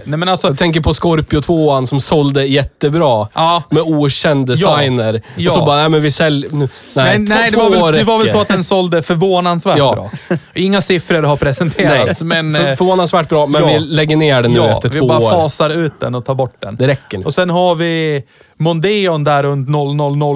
nej 0.04 0.18
men 0.18 0.28
alltså, 0.28 0.46
Jag 0.48 0.58
tänker 0.58 0.80
på 0.80 0.92
Scorpio 0.92 1.40
2 1.40 1.86
som 1.86 2.00
sålde 2.00 2.44
jättebra. 2.46 3.28
Ja. 3.34 3.62
Med 3.70 3.82
okänd 3.82 4.46
designer. 4.46 5.22
Ja. 5.36 5.50
Och 5.50 5.54
så 5.54 5.64
bara, 5.64 5.76
nej 5.76 5.88
men 5.88 6.02
vi 6.02 6.10
säljer... 6.10 6.50
Nej, 6.52 6.68
Nej, 6.94 7.16
två, 7.16 7.34
nej 7.34 7.50
det, 7.50 7.56
var 7.56 7.66
år 7.66 7.92
väl, 7.92 7.94
det 7.94 8.04
var 8.04 8.18
väl 8.18 8.28
så 8.28 8.40
att 8.40 8.48
den 8.48 8.64
sålde 8.64 9.02
förvånansvärt 9.02 9.78
Ja. 9.78 9.94
bra. 9.94 10.36
Inga 10.54 10.80
siffror 10.80 11.22
har 11.22 11.36
presenterats, 11.36 12.22
men... 12.22 12.54
För, 12.54 12.68
eh, 12.70 12.74
förvånansvärt 12.76 13.28
bra, 13.28 13.46
men 13.46 13.62
ja. 13.62 13.68
vi 13.68 13.78
lägger 13.78 14.16
ner 14.16 14.42
den 14.42 14.50
nu 14.52 14.58
ja, 14.58 14.70
efter 14.70 14.88
vi 14.88 14.98
två 14.98 15.06
bara 15.06 15.18
år. 15.18 15.30
fasar 15.30 15.70
ut 15.70 16.00
den 16.00 16.14
och 16.14 16.24
tar 16.24 16.34
bort 16.34 16.54
den. 16.58 16.76
Det 16.76 16.86
räcker 16.86 17.18
nu. 17.18 17.24
Och 17.24 17.34
sen 17.34 17.50
har 17.50 17.74
vi 17.74 18.22
Mondeon 18.62 19.24
där 19.24 19.42
runt 19.42 19.68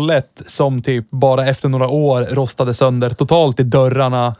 0001 0.08 0.42
som 0.46 0.82
typ 0.82 1.10
bara 1.10 1.46
efter 1.46 1.68
några 1.68 1.88
år 1.88 2.22
rostade 2.22 2.74
sönder 2.74 3.10
totalt 3.10 3.60
i 3.60 3.62
dörrarna 3.62 4.34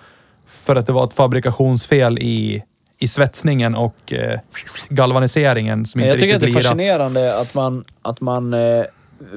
för 0.49 0.77
att 0.77 0.87
det 0.87 0.93
var 0.93 1.05
ett 1.05 1.15
fabrikationsfel 1.15 2.19
i, 2.19 2.63
i 2.99 3.09
svetsningen 3.09 3.75
och 3.75 4.13
eh, 4.13 4.41
galvaniseringen 4.89 5.87
som 5.87 6.01
inte 6.01 6.09
Jag 6.09 6.19
tycker 6.19 6.35
att 6.35 6.41
det 6.41 6.49
är 6.49 6.53
fascinerande 6.53 7.41
att 7.41 7.55
man... 7.55 7.85
Att 8.03 8.21
man 8.21 8.55
eh, 8.55 8.85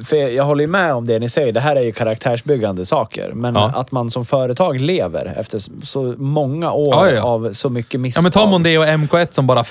för 0.06 0.16
jag 0.16 0.44
håller 0.44 0.64
ju 0.64 0.68
med 0.68 0.94
om 0.94 1.06
det 1.06 1.20
ni 1.20 1.30
säger. 1.30 1.54
Det 1.54 1.60
här 1.60 1.76
är 1.76 1.82
ju 1.82 1.92
karaktärsbyggande 1.92 2.86
saker. 2.86 3.32
Men 3.34 3.56
Ja. 3.56 3.72
att 3.76 3.92
man 3.92 4.10
som 4.10 4.26
företag 4.26 4.80
lever 4.82 5.36
efter 5.38 5.86
så 5.86 6.16
många 6.18 6.72
år 6.72 6.94
Ja, 6.96 7.12
ja. 7.12 7.24
av 7.24 7.52
så 7.52 7.70
mycket 7.70 8.00
misstag. 8.00 8.22
Ja 8.22 8.24
men 8.24 8.32
ta 8.32 8.46
Mondeo 8.46 8.84
MK1 8.84 9.28
som 9.32 9.48
bara... 9.48 9.64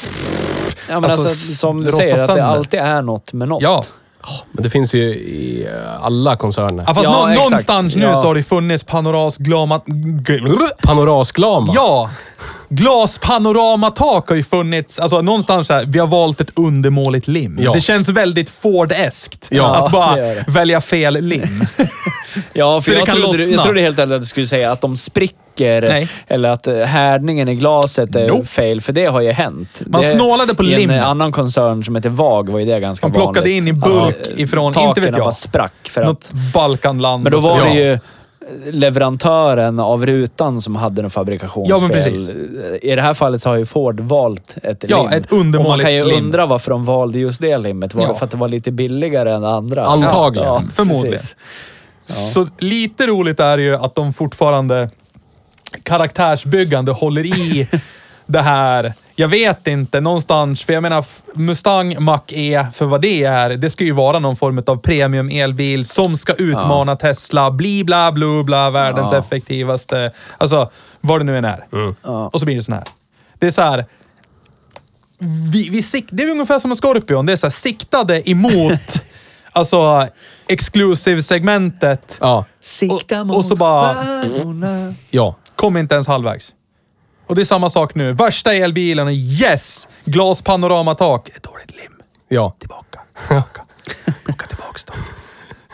Ja, 0.88 1.00
men 1.00 1.10
alltså, 1.10 1.28
alltså, 1.28 1.56
som 1.56 1.84
du 1.84 1.92
säger, 1.92 2.24
att 2.24 2.34
det 2.34 2.44
alltid 2.44 2.80
är 2.80 3.02
något 3.02 3.32
med 3.32 3.48
något. 3.48 3.62
Ja. 4.22 4.28
Men 4.52 4.62
det 4.62 4.70
finns 4.70 4.94
ju 4.94 5.00
i 5.14 5.66
eh, 5.66 6.04
alla 6.04 6.36
koncerner. 6.36 6.84
Ja, 6.86 6.94
fast 6.94 7.04
Ja, 7.04 7.10
nå- 7.12 7.28
exakt. 7.28 7.44
någonstans 7.50 7.96
nu 7.96 8.02
Ja. 8.02 8.16
så 8.16 8.26
har 8.26 8.34
det 8.34 8.42
funnits 8.42 8.84
panoras-glama... 8.84 9.80
Panorasglama. 10.82 11.72
Ja! 11.76 12.10
Glaspanoramtak 12.68 14.28
har 14.28 14.36
ju 14.36 14.42
funnits. 14.44 14.98
Alltså 14.98 15.22
någonstans 15.22 15.66
så 15.66 15.74
här, 15.74 15.84
vi 15.86 15.98
har 15.98 16.06
valt 16.06 16.40
ett 16.40 16.50
undermåligt 16.58 17.28
lim. 17.28 17.58
Ja. 17.62 17.72
Det 17.72 17.80
känns 17.80 18.08
väldigt 18.08 18.50
Ford-eskt. 18.50 19.46
Ja, 19.48 19.74
att 19.76 19.92
bara 19.92 20.16
det 20.16 20.22
det. 20.34 20.44
välja 20.48 20.80
fel 20.80 21.14
lim. 21.20 21.66
Ja, 22.52 22.80
Så 22.80 22.84
för 22.84 22.90
det 22.90 22.98
jag 22.98 23.06
kan 23.06 23.16
trodde, 23.16 23.38
lossna. 23.38 23.54
jag 23.54 23.64
trodde 23.64 23.80
helt 23.80 23.98
enkelt 23.98 24.12
att 24.14 24.20
du 24.20 24.26
skulle 24.26 24.46
säga 24.46 24.72
att 24.72 24.80
de 24.80 24.96
spricker 24.96 25.36
Nej. 25.60 26.08
eller 26.26 26.48
att 26.48 26.66
eh, 26.66 26.76
härdningen 26.76 27.48
i 27.48 27.54
glaset 27.54 28.16
är 28.16 28.28
Nope. 28.28 28.44
fel, 28.46 28.80
för 28.80 28.92
det 28.92 29.06
har 29.06 29.20
ju 29.20 29.32
hänt. 29.32 29.82
Man 29.86 30.00
det, 30.00 30.06
snålade 30.06 30.54
på 30.54 30.64
I 30.64 30.74
en 30.74 30.80
limmet. 30.80 31.02
annan 31.02 31.32
koncern 31.32 31.84
som 31.84 31.96
heter 31.96 32.08
VAG 32.08 32.48
var 32.48 32.58
ju 32.58 32.66
det 32.66 32.80
ganska 32.80 33.06
De 33.08 33.12
plockade 33.12 33.40
vanligt. 33.40 33.62
in 33.62 33.68
i 33.68 33.72
bulk 33.72 34.16
Att, 34.20 34.28
eh, 34.28 34.40
ifrån, 34.40 34.74
inte 34.78 35.00
vet 35.00 35.10
jag. 35.10 35.18
bara 35.20 35.32
sprack. 35.32 35.72
För 35.90 36.04
Något 36.04 36.30
att, 36.32 36.52
Balkanland. 36.54 37.22
men 37.22 37.32
då 37.32 37.38
var 37.38 37.60
det 37.60 37.68
Ja. 37.68 37.74
ju 37.74 37.98
leverantören 38.72 39.80
av 39.80 40.06
rutan 40.06 40.60
som 40.60 40.76
hade 40.76 41.02
en 41.02 41.10
fabrikationsfel. 41.10 41.76
Ja, 41.76 41.80
men 41.80 41.90
precis. 41.90 42.30
I 42.82 42.94
det 42.94 43.02
här 43.02 43.14
fallet 43.14 43.42
så 43.42 43.48
har 43.48 43.56
ju 43.56 43.66
Ford 43.66 44.00
valt 44.00 44.56
ett 44.62 44.84
Ja, 44.88 45.02
lim. 45.02 45.12
ett 45.22 45.32
undermåligt 45.32 45.64
Och 45.64 45.68
man 45.70 45.80
kan 45.80 45.94
ju 45.94 46.04
lim. 46.04 46.24
undra 46.24 46.46
varför 46.46 46.70
de 46.70 46.84
valde 46.84 47.18
just 47.18 47.40
det 47.40 47.58
limmet. 47.58 47.94
Var 47.94 48.02
Ja. 48.02 48.08
det 48.08 48.14
för 48.14 48.24
att 48.24 48.30
det 48.30 48.36
var 48.36 48.48
lite 48.48 48.70
billigare 48.72 49.32
än 49.32 49.44
andra? 49.44 49.86
Antagligen. 49.86 50.48
Ja, 50.48 50.62
Förmodligen. 50.72 51.18
Så 52.06 52.48
lite 52.58 53.06
roligt 53.06 53.40
är 53.40 53.58
ju 53.58 53.74
att 53.76 53.94
de 53.94 54.12
fortfarande 54.12 54.90
karaktärsbyggande 55.82 56.92
håller 56.92 57.26
i 57.26 57.68
det 58.26 58.40
här. 58.40 58.92
Jag 59.16 59.28
vet 59.28 59.66
inte, 59.66 60.00
någonstans, 60.00 60.62
för 60.62 60.72
jag 60.72 60.82
menar 60.82 61.04
Mustang 61.34 61.96
Mach-E, 61.98 62.66
för 62.74 62.84
vad 62.84 63.00
det 63.00 63.24
är, 63.24 63.50
det 63.50 63.70
ska 63.70 63.84
ju 63.84 63.92
vara 63.92 64.18
någon 64.18 64.36
form 64.36 64.62
av 64.66 64.76
premium 64.76 65.28
elbil 65.30 65.86
som 65.86 66.16
ska 66.16 66.32
utmana 66.32 66.96
Tesla, 66.96 67.50
bli 67.50 67.84
bla 67.84 68.12
bla 68.12 68.42
bla, 68.42 68.70
världens 68.70 69.12
Ja. 69.12 69.18
effektivaste, 69.18 70.12
alltså 70.38 70.70
vad 71.00 71.20
det 71.20 71.24
nu 71.24 71.38
än 71.38 71.44
är. 71.44 71.66
Ja. 72.02 72.28
Och 72.28 72.40
så 72.40 72.46
blir 72.46 72.56
det 72.56 72.62
sån 72.62 72.74
här. 72.74 72.84
Det 73.38 73.46
är 73.46 73.50
så 73.50 73.62
här. 73.62 73.86
Vi, 75.52 75.68
vi 75.68 75.82
sik- 75.82 76.08
det 76.10 76.22
är 76.22 76.30
ungefär 76.30 76.58
som 76.58 76.70
en 76.70 76.76
Scorpion. 76.76 77.26
Det 77.26 77.32
är 77.32 77.36
så 77.36 77.46
här, 77.46 77.50
siktade 77.52 78.30
emot 78.30 79.02
alltså 79.52 80.06
exclusive-segmentet. 80.48 82.16
Ja. 82.20 82.44
Sikta 82.60 83.22
Och- 83.22 83.36
och 83.36 83.44
så 83.44 83.56
bara-. 83.56 83.96
Ja. 85.10 85.36
Kom 85.58 85.76
inte 85.76 85.94
ens 85.94 86.06
halvvägs. 86.06 86.52
Och 87.26 87.34
det 87.34 87.42
är 87.42 87.44
samma 87.44 87.70
sak 87.70 87.94
nu. 87.94 88.12
Värsta 88.12 88.52
elbilen, 88.52 89.08
yes! 89.08 89.88
Glaspanoramtak. 90.04 91.28
Ett 91.28 91.42
dåligt 91.42 91.70
lim. 91.70 91.92
Ja. 92.28 92.56
Tillbaka. 92.58 93.00
Tillbaka. 93.26 93.62
Plocka 94.24 94.46
tillbaks 94.46 94.84
dem. 94.84 94.96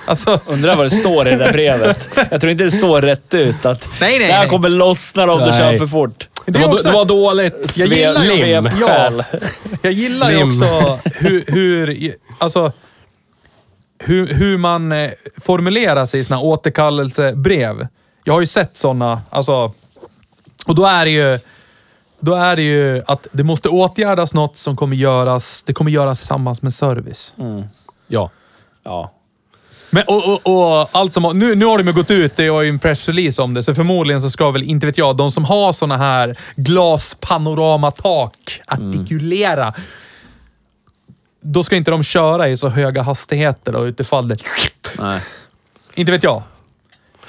Alltså, 0.07 0.41
Undrar 0.47 0.77
vad 0.77 0.87
det 0.87 0.91
står 0.91 1.29
i 1.29 1.31
det 1.31 1.37
där 1.37 1.53
brevet. 1.53 2.09
Jag 2.31 2.41
tror 2.41 2.51
inte 2.51 2.65
det 2.65 2.71
står 2.71 3.03
rätt 3.03 3.35
ut 3.35 3.65
att 3.67 3.89
Nej, 4.01 4.19
nej, 4.19 4.27
det 4.29 4.33
här 4.35 4.41
nej. 4.41 4.49
kommer 4.49 4.69
lossna 4.69 5.33
om 5.33 5.39
du 5.41 5.53
kör 5.53 5.79
för 5.79 5.87
fort. 5.87 6.29
Det, 6.47 6.59
var, 6.59 6.75
också- 6.75 6.89
det 6.89 6.95
var 6.95 7.05
dåligt. 7.05 7.77
Jag 7.79 7.89
gillar 7.89 8.23
ju- 8.23 8.45
lim. 8.45 8.69
Ja. 8.81 9.11
jag 9.83 9.93
gillar 9.93 10.31
ju 10.31 10.37
Lim. 10.39 10.49
också 10.49 10.99
hur, 11.15 11.45
hur, 11.49 12.15
alltså, 12.39 12.73
hur, 13.99 14.27
hur 14.35 14.59
man 14.59 14.93
eh, 14.93 15.11
formulerar 15.43 16.07
sig 16.07 16.21
i 16.21 16.25
sina 16.25 16.41
återkallelsebrev. 16.41 17.87
Jag 18.25 18.35
har 18.35 18.41
ju 18.41 18.47
sett 18.47 18.79
sådana, 18.79 19.23
alltså, 19.31 19.73
och 20.67 20.75
då 20.75 20.87
är 20.87 21.05
det 21.05 21.11
ju 21.11 21.39
då 22.21 22.35
är 22.35 22.57
det 22.57 22.63
ju 22.63 23.03
att 23.07 23.27
det 23.33 23.45
måste 23.45 23.69
åtgärdas 23.69 24.35
något 24.35 24.57
som 24.57 24.77
kommer 24.77 24.97
göras, 24.97 25.63
det 25.67 25.73
kommer 25.73 25.91
göras 25.91 26.19
tillsammans 26.19 26.63
med 26.63 26.75
service. 26.75 27.35
Ja. 28.07 28.31
Ja. 28.85 29.13
Men, 29.91 30.03
och, 30.07 30.33
och, 30.33 30.41
och 30.81 30.89
allt 30.93 31.13
som, 31.13 31.39
nu, 31.39 31.55
nu 31.55 31.65
har 31.65 31.79
de 31.79 31.87
ju 31.87 31.93
gått 31.93 32.11
ut, 32.11 32.37
det 32.37 32.51
var 32.51 32.63
ju 32.63 32.69
en 32.69 32.79
pressrelease 32.79 33.43
om 33.43 33.55
det, 33.55 33.63
så 33.63 33.75
förmodligen 33.75 34.23
så 34.23 34.31
ska 34.31 34.51
väl, 34.51 34.63
inte 34.63 34.87
vet 34.87 34.99
jag, 34.99 35.17
de 35.17 35.31
som 35.31 35.45
har 35.45 35.73
såna 35.73 35.97
här 35.97 36.39
glaspanoramatak 36.57 38.61
artikulera. 38.67 39.73
Då 41.41 41.65
ska 41.65 41.77
inte 41.77 41.91
de 41.91 42.03
köra 42.03 42.49
i 42.49 42.57
så 42.57 42.69
höga 42.69 43.03
hastigheter 43.03 43.73
då, 43.73 43.87
utifall 43.87 44.29
det... 44.29 44.37
Nej. 44.99 45.21
Inte 45.95 46.13
vet 46.13 46.23
jag. 46.23 46.43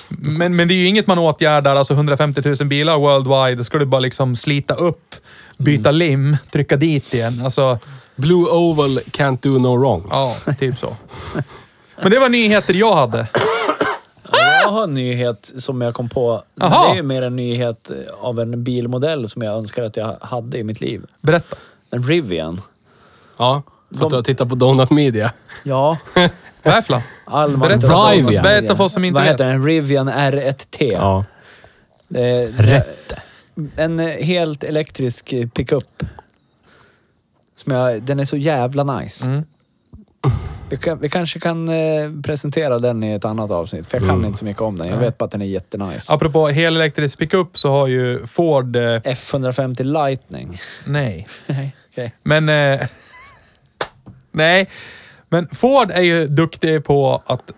Men, 0.09 0.55
men 0.55 0.67
det 0.67 0.73
är 0.73 0.75
ju 0.75 0.87
inget 0.87 1.07
man 1.07 1.19
åtgärdar, 1.19 1.75
alltså 1.75 1.93
150 1.93 2.41
000 2.45 2.55
bilar 2.67 2.97
worldwide, 2.99 3.63
ska 3.63 3.77
du 3.77 3.85
bara 3.85 3.99
liksom 4.01 4.35
slita 4.35 4.73
upp, 4.73 5.15
byta 5.57 5.91
lim, 5.91 6.37
trycka 6.51 6.75
dit 6.77 7.13
igen. 7.13 7.41
Alltså, 7.43 7.79
Blue 8.15 8.45
Oval 8.49 8.89
can't 8.97 9.37
do 9.41 9.49
no 9.59 9.77
wrong. 9.77 10.07
ja, 10.09 10.35
typ 10.59 10.77
så. 10.79 10.95
Men 12.01 12.11
det 12.11 12.19
var 12.19 12.29
nyheter 12.29 12.73
jag 12.73 12.95
hade. 12.95 13.27
Jag 14.63 14.71
har 14.71 14.83
en 14.83 14.93
nyhet 14.93 15.51
som 15.57 15.81
jag 15.81 15.93
kom 15.93 16.09
på. 16.09 16.43
Jaha. 16.55 16.93
Det 16.93 16.99
är 16.99 17.03
mer 17.03 17.21
en 17.21 17.35
nyhet 17.35 17.91
av 18.21 18.39
en 18.39 18.63
bilmodell 18.63 19.29
som 19.29 19.41
jag 19.41 19.53
önskar 19.57 19.83
att 19.83 19.97
jag 19.97 20.17
hade 20.21 20.57
i 20.57 20.63
mitt 20.63 20.81
liv. 20.81 21.01
Berätta. 21.21 21.55
En 21.91 22.03
Rivian. 22.03 22.61
Ja. 23.37 23.63
De- 23.89 24.13
att 24.13 24.25
titta 24.25 24.45
på 24.45 24.55
Donut 24.55 24.89
Media. 24.89 25.31
Ja. 25.63 25.97
Något? 26.66 27.03
All 27.26 27.57
Berätta 27.57 27.88
för 27.88 27.93
oss- 27.95 28.11
Rivian. 28.28 28.43
berätta 28.43 28.76
för 28.76 28.84
oss 28.84 28.93
som 28.93 29.03
inte 29.05 29.13
Vad 29.13 29.24
vet. 29.24 29.34
heter 29.34 29.45
den? 29.45 29.66
Rivian 29.66 30.09
R1T. 30.09 31.24
Det, 32.07 32.47
Rätt. 32.57 33.13
En 33.76 33.99
eh, 33.99 34.07
helt 34.26 34.63
elektrisk 34.63 35.34
eh, 35.34 35.47
pickup. 35.47 36.03
Som 37.63 37.74
jag, 37.74 38.01
den 38.03 38.20
är 38.20 38.26
så 38.26 38.38
jävla 38.38 38.84
nice. 38.84 39.26
Mm. 39.28 39.43
Vi, 40.70 40.78
kan, 40.78 40.99
vi 40.99 41.09
kanske 41.09 41.39
kan 41.39 41.70
eh, 41.70 42.11
presentera 42.24 42.80
den 42.80 43.03
i 43.03 43.11
ett 43.11 43.26
annat 43.26 43.51
avsnitt, 43.51 43.88
för 43.88 43.97
jag 43.99 44.07
kan 44.09 44.26
inte 44.26 44.39
så 44.39 44.45
mycket 44.45 44.61
om 44.61 44.78
den. 44.78 44.88
Jag 44.88 44.97
vet 44.97 45.18
bara 45.18 45.26
att 45.26 45.32
den 45.32 45.41
är 45.41 45.45
jättenice. 45.45 46.13
Apropå 46.13 46.47
helelektrisk 46.47 47.20
pickup 47.20 47.57
så 47.57 47.72
har 47.72 47.88
ju 47.88 48.26
Ford... 48.28 48.76
Eh, 48.76 48.82
F150 49.01 49.84
Lightning. 49.84 50.61
nej. 50.86 51.28
Nej, 51.47 51.76
okej. 51.91 52.13
Men... 52.24 52.49
Eh, 52.49 52.88
nej. 54.32 54.70
Men 55.30 55.47
Ford 55.47 55.91
är 55.91 56.01
ju 56.01 56.28
duktig 56.28 56.84
på 56.84 57.21
att 57.26 57.51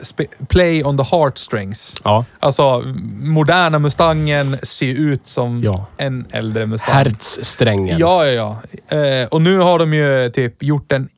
play 0.49 0.83
on 0.83 0.97
the 0.97 1.03
heartstrings. 1.03 1.95
Ja. 2.03 2.25
Alltså, 2.39 2.79
moderna 3.15 3.79
Mustangen 3.79 4.57
ser 4.63 4.93
ut 4.93 5.25
som 5.25 5.63
Ja. 5.63 5.85
en 5.97 6.25
äldre 6.31 6.65
Mustang. 6.65 6.95
Hertzsträngen. 6.95 7.99
Ja, 7.99 8.25
ja, 8.27 8.57
ja. 8.89 8.97
Eh, 8.97 9.27
och 9.27 9.41
nu 9.41 9.57
har 9.57 9.79
de 9.79 9.93
ju 9.93 10.29
typ 10.29 10.63
gjort 10.63 10.91
en 10.91 11.09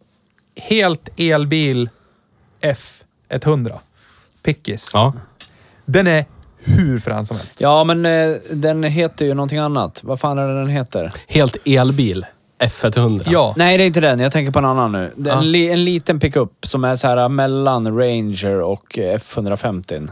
helt 0.61 1.09
elbil 1.19 1.89
F100. 2.61 3.79
Pickis. 4.43 4.89
Ja. 4.93 5.13
Den 5.85 6.07
är 6.07 6.25
hur 6.63 6.99
frän 6.99 7.25
som 7.25 7.37
helst. 7.37 7.61
Ja, 7.61 7.83
men 7.83 8.05
eh, 8.05 8.35
den 8.51 8.83
heter 8.83 9.25
ju 9.25 9.33
någonting 9.33 9.57
annat. 9.59 9.99
Vad 10.03 10.19
fan 10.19 10.37
är 10.37 10.47
det 10.47 10.59
den 10.59 10.69
heter? 10.69 11.11
Helt 11.27 11.57
elbil. 11.65 12.25
F100. 12.59 13.23
Ja. 13.25 13.53
Nej, 13.57 13.77
det 13.77 13.83
är 13.83 13.85
inte 13.87 13.99
den. 14.01 14.19
Jag 14.19 14.31
tänker 14.31 14.51
på 14.51 14.59
en 14.59 14.65
annan 14.65 14.91
nu. 14.91 15.13
Det 15.15 15.29
är 15.29 15.33
Ja. 15.33 15.39
En, 15.39 15.51
li, 15.51 15.69
en 15.71 15.83
liten 15.85 16.19
pickup 16.19 16.51
som 16.65 16.83
är 16.83 16.95
så 16.95 17.07
här 17.07 17.29
mellan 17.29 17.87
Ranger 17.99 18.61
och 18.61 18.99
eh, 18.99 19.15
F150. 19.17 20.09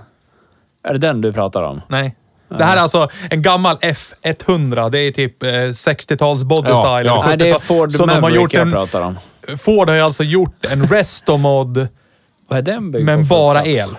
Är 0.87 0.93
det 0.93 0.99
den 0.99 1.21
du 1.21 1.33
pratar 1.33 1.63
om? 1.63 1.81
Nej. 1.87 2.15
Det 2.49 2.63
här 2.63 2.77
är 2.77 2.81
alltså 2.81 3.09
en 3.29 3.41
gammal 3.41 3.75
F100. 3.77 4.89
Det 4.89 4.99
är 4.99 5.11
typ 5.11 5.43
eh, 5.43 5.47
60-tals 5.49 6.43
body 6.43 6.69
Ja, 6.69 6.77
style. 6.77 7.09
ja. 7.09 7.23
eller 7.23 7.27
Nej, 7.27 7.37
det 7.37 7.45
är 7.49 7.53
70-tal. 7.53 7.61
Ford 7.61 7.91
Så 7.91 8.05
de 8.05 8.09
har 8.13 8.21
Maverick 8.21 8.41
gjort 8.41 8.53
jag 8.53 8.61
en, 8.61 8.71
pratar 8.71 9.01
om. 9.01 9.17
Ford 9.57 9.89
har 9.89 9.95
ju 9.95 10.01
alltså 10.01 10.23
gjort 10.23 10.65
en 10.65 10.87
restomod, 10.87 11.87
Vad 12.47 12.57
är 12.59 12.61
den 12.61 12.91
byggd 12.91 13.05
men 13.05 13.27
bara 13.27 13.65
el. 13.65 13.89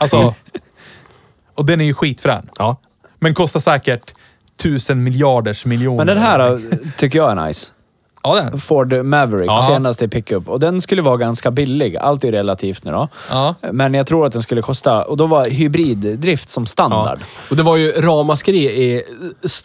Alltså... 0.00 0.34
Och 1.54 1.64
den 1.64 1.80
är 1.80 1.84
ju 1.84 1.94
skitfrän. 1.94 2.48
Ja. 2.58 2.76
Men 3.18 3.34
kostar 3.34 3.60
säkert 3.60 4.14
tusen 4.62 5.04
miljarders 5.04 5.64
miljoner. 5.66 5.96
Men 5.96 6.06
den 6.06 6.18
här 6.18 6.38
då, 6.50 6.58
tycker 6.96 7.18
jag 7.18 7.30
är 7.38 7.46
nice. 7.46 7.66
Ja, 8.26 8.34
den. 8.34 8.58
Ford 8.58 8.92
Maverick, 8.92 9.48
Ja. 9.50 9.66
senaste 9.68 10.08
pickup. 10.08 10.48
Och 10.48 10.60
den 10.60 10.80
skulle 10.80 11.02
vara 11.02 11.16
ganska 11.16 11.50
billig. 11.50 11.96
Allt 11.96 12.24
är 12.24 12.28
ju 12.28 12.32
relativt 12.34 12.84
nu 12.84 12.92
då. 12.92 13.08
Ja. 13.30 13.54
Men 13.72 13.94
jag 13.94 14.06
tror 14.06 14.26
att 14.26 14.32
den 14.32 14.42
skulle 14.42 14.62
kosta... 14.62 15.02
Och 15.04 15.16
då 15.16 15.26
var 15.26 15.44
hybriddrift 15.44 16.48
som 16.48 16.62
Ja. 16.62 16.66
standard. 16.66 17.18
Och 17.50 17.56
det 17.56 17.62
var 17.62 17.76
ju 17.76 17.90
ramaskri 17.92 18.58
i, 18.58 19.02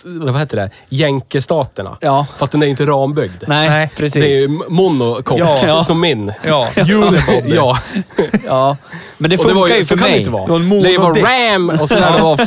vad 0.06 0.40
heter 0.40 0.58
det, 0.58 0.70
jänkestaterna. 0.90 1.98
Ja. 2.02 2.28
För 2.38 2.46
att 2.46 2.52
den 2.52 2.64
är 2.64 2.68
inte 2.68 2.86
rambyggd. 2.86 3.44
Nej, 3.48 3.70
Nej, 3.70 3.92
precis. 3.96 4.24
Det 4.24 4.44
är 4.44 4.48
ju 4.48 4.60
Ja. 5.68 5.84
som 5.84 6.00
min. 6.00 6.34
Ja, 6.48 6.68
Unibody. 6.78 7.56
ja. 7.56 7.78
Ja. 8.46 8.78
Men 9.22 9.30
det 9.30 9.38
Och 9.38 9.44
det 9.44 9.50
funkar 9.50 9.60
var 9.62 9.68
ju, 9.68 9.76
ju 9.76 9.84
för 9.84 9.96
kan 9.98 10.04
det 10.06 10.10
mig. 10.10 10.20
inte 10.20 10.30
vara. 10.30 10.46
Det 10.46 10.52
var 10.52 10.60
en 10.60 10.70
Det 10.84 10.98
var 10.98 11.54
ram 11.56 11.70
och 11.70 11.90
sen 11.90 12.02
när 12.02 12.18
det 12.18 12.24
var 12.24 12.40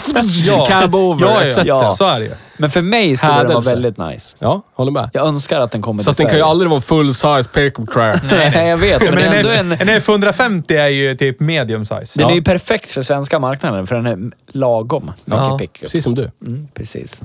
Ja. 0.46 0.66
cab 0.68 0.94
over 0.94 1.26
Ja, 1.26 1.42
etc. 1.42 1.56
ja. 1.56 1.64
Ja. 1.64 1.94
Så 1.94 2.04
är 2.04 2.20
det 2.20 2.24
ju. 2.26 2.32
Men 2.56 2.70
för 2.70 2.82
mig 2.82 3.16
skulle 3.16 3.32
den 3.32 3.38
vara 3.38 3.48
Hädelse. 3.48 3.70
väldigt 3.70 3.98
nice. 3.98 4.36
Ja, 4.38 4.62
håller 4.74 4.92
med. 4.92 5.10
Jag 5.12 5.26
önskar 5.26 5.60
att 5.60 5.70
den 5.70 5.82
kommer 5.82 6.02
Så 6.02 6.10
att 6.10 6.16
till 6.16 6.24
den 6.24 6.30
kan 6.30 6.38
ju 6.38 6.44
aldrig 6.44 6.70
vara 6.70 6.80
full 6.80 7.14
size 7.14 7.48
pickup 7.54 7.90
truck. 7.92 8.16
Nej, 8.30 8.68
jag 8.68 8.76
vet. 8.76 9.02
Men, 9.04 9.14
Men 9.14 9.30
det 9.30 9.36
är 9.54 9.58
en, 9.60 9.72
F, 9.72 9.80
en... 9.82 9.88
en 9.88 10.00
F150 10.00 10.72
är 10.78 10.86
ju 10.88 11.14
typ 11.16 11.40
medium 11.40 11.84
size. 11.86 12.12
Den 12.14 12.26
är 12.26 12.30
Ja. 12.30 12.34
ju 12.34 12.42
perfekt 12.42 12.90
för 12.90 13.02
svenska 13.02 13.38
marknaden, 13.38 13.86
för 13.86 13.94
den 13.94 14.06
är 14.06 14.18
lagom 14.58 15.04
mycket 15.04 15.40
Ja. 15.40 15.58
pickup. 15.58 15.80
Precis 15.80 16.04
som 16.04 16.14
du. 16.14 16.30
Mm, 16.46 16.68
precis. 16.74 17.20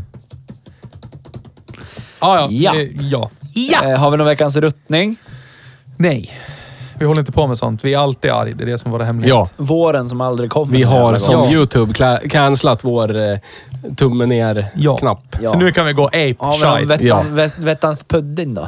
Ja, 2.19 2.37
ja. 2.39 2.47
Ja. 2.51 2.75
Eh, 2.81 2.87
ja. 3.09 3.29
Eh, 3.83 3.97
har 3.99 4.11
vi 4.11 4.17
någon 4.17 4.27
veckans 4.27 4.57
ruttning? 4.57 5.15
Nej. 5.97 6.31
Vi 6.99 7.05
håller 7.05 7.19
inte 7.19 7.31
på 7.31 7.47
med 7.47 7.57
sånt. 7.57 7.85
Vi 7.85 7.93
är 7.93 7.97
alltid 7.99 8.31
arg. 8.31 8.53
Det 8.53 8.63
är 8.63 8.65
det 8.65 8.77
som 8.77 8.91
var 8.91 8.99
det 8.99 9.05
hemliga. 9.05 9.29
Ja. 9.29 9.49
Våren 9.57 10.09
som 10.09 10.21
aldrig 10.21 10.49
kommer. 10.49 10.73
Vi 10.73 10.83
har 10.83 11.17
som 11.17 11.33
gången. 11.35 11.49
Ja. 11.51 11.57
YouTube 11.57 11.93
cancelat 12.29 12.83
vår 12.83 13.17
eh, 13.17 13.37
tumme 13.95 14.25
ner-knapp. 14.25 15.19
Ja. 15.31 15.39
Ja. 15.41 15.51
Så 15.51 15.57
nu 15.57 15.71
kan 15.71 15.85
vi 15.85 15.93
gå 15.93 16.05
ape 16.05 16.35
Har 16.39 16.57
vi 16.57 16.63
någon 16.63 16.75
shite. 16.75 16.85
vettans, 16.85 17.03
Ja. 17.29 17.35
vet, 17.35 17.57
vettans 17.59 18.03
pudding 18.03 18.53
då? 18.53 18.67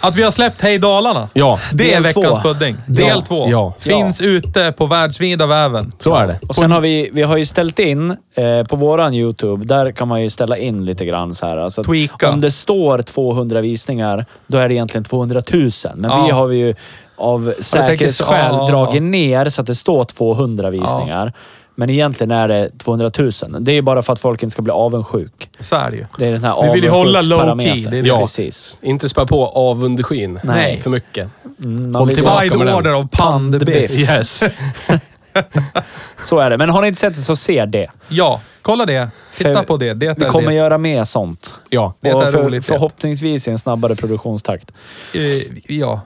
Att 0.00 0.16
vi 0.16 0.22
har 0.22 0.30
släppt 0.30 0.60
Hej 0.60 0.78
Dalarna. 0.78 1.28
Ja, 1.32 1.58
Det 1.72 1.90
är 1.90 1.94
Del 1.94 2.02
veckans 2.02 2.42
två. 2.42 2.52
pudding. 2.52 2.76
Del 2.86 3.06
Ja. 3.08 3.20
två. 3.28 3.48
Ja. 3.50 3.74
Finns 3.78 4.20
ute 4.20 4.72
på 4.72 4.86
världsvida 4.86 5.46
väven. 5.46 5.92
så 5.98 6.14
är 6.14 6.26
det. 6.26 6.38
Och 6.48 6.54
sen 6.54 6.70
har 6.72 6.80
vi, 6.80 7.10
vi 7.12 7.22
har 7.22 7.36
ju 7.36 7.44
ställt 7.44 7.78
in 7.78 8.10
eh, 8.34 8.64
på 8.68 8.76
våran 8.76 9.14
YouTube, 9.14 9.64
där 9.64 9.92
kan 9.92 10.08
man 10.08 10.22
ju 10.22 10.30
ställa 10.30 10.56
in 10.56 10.84
lite 10.84 11.04
grann 11.06 11.34
så 11.34 11.46
här. 11.46 11.56
Alltså 11.56 11.80
att 11.80 11.86
Tweaka. 11.86 12.30
Om 12.30 12.40
det 12.40 12.50
står 12.50 12.98
200 13.02 13.60
visningar, 13.60 14.26
då 14.46 14.58
är 14.58 14.68
det 14.68 14.74
egentligen 14.74 15.04
200 15.04 15.40
000. 15.52 15.70
Men 15.94 16.10
Ja. 16.10 16.24
vi 16.26 16.30
har 16.32 16.46
vi 16.46 16.56
ju 16.56 16.74
av 17.16 17.54
säkerhetsskäl 17.60 18.54
ja. 18.54 18.66
dragit 18.70 19.02
ner 19.02 19.48
så 19.48 19.60
att 19.60 19.66
det 19.66 19.74
står 19.74 20.04
200 20.04 20.70
visningar. 20.70 21.32
Men 21.78 21.90
egentligen 21.90 22.30
är 22.30 22.48
det 22.48 22.70
200 22.78 23.10
000. 23.18 23.30
Det 23.60 23.72
är 23.72 23.82
bara 23.82 24.02
för 24.02 24.12
att 24.12 24.20
folk 24.20 24.42
inte 24.42 24.50
ska 24.52 24.62
bli 24.62 24.72
avundsjuk. 24.72 25.48
Så 25.60 25.76
är 25.76 25.90
det 25.90 25.96
ju. 25.96 26.06
Det 26.18 26.26
är 26.26 26.32
den 26.32 26.44
här 26.44 26.62
Vi 26.62 26.72
vill 26.72 26.84
ju 26.84 26.90
hålla 26.90 27.20
low 27.20 27.60
key, 27.60 27.84
det 27.84 27.98
är 27.98 28.02
det. 28.02 28.08
Ja. 28.08 28.18
Precis. 28.18 28.78
Inte 28.82 29.08
spä 29.08 29.26
på 29.26 29.46
avundskyn 29.46 30.40
Nej. 30.42 30.78
för 30.78 30.90
mycket. 30.90 31.28
Mm, 31.64 31.94
Håll 31.94 32.08
tillbaka 32.08 32.58
med 32.58 32.74
order 32.74 32.92
av 32.92 33.08
pandbiff. 33.12 33.90
Yes. 33.90 34.44
Så 36.22 36.38
är 36.38 36.50
det. 36.50 36.58
Men 36.58 36.70
har 36.70 36.82
ni 36.82 36.88
inte 36.88 37.00
sett 37.00 37.14
det 37.14 37.20
så 37.20 37.36
se 37.36 37.64
det. 37.64 37.86
Ja, 38.08 38.40
kolla 38.62 38.86
det. 38.86 39.08
Titta 39.36 39.54
För 39.54 39.62
på 39.62 39.76
det. 39.76 39.94
Det 39.94 40.18
Vi 40.18 40.24
kommer 40.24 40.48
det. 40.48 40.54
göra 40.54 40.78
mer 40.78 41.04
sånt. 41.04 41.54
Ja. 41.68 41.94
Det 42.00 42.14
och 42.14 42.22
är 42.26 42.32
för, 42.32 42.42
roligt, 42.42 42.64
förhoppningsvis 42.66 43.48
i 43.48 43.50
en 43.50 43.58
snabbare 43.58 43.94
produktionstakt. 43.96 44.72
Eh, 45.14 45.20
Ja. 45.68 46.00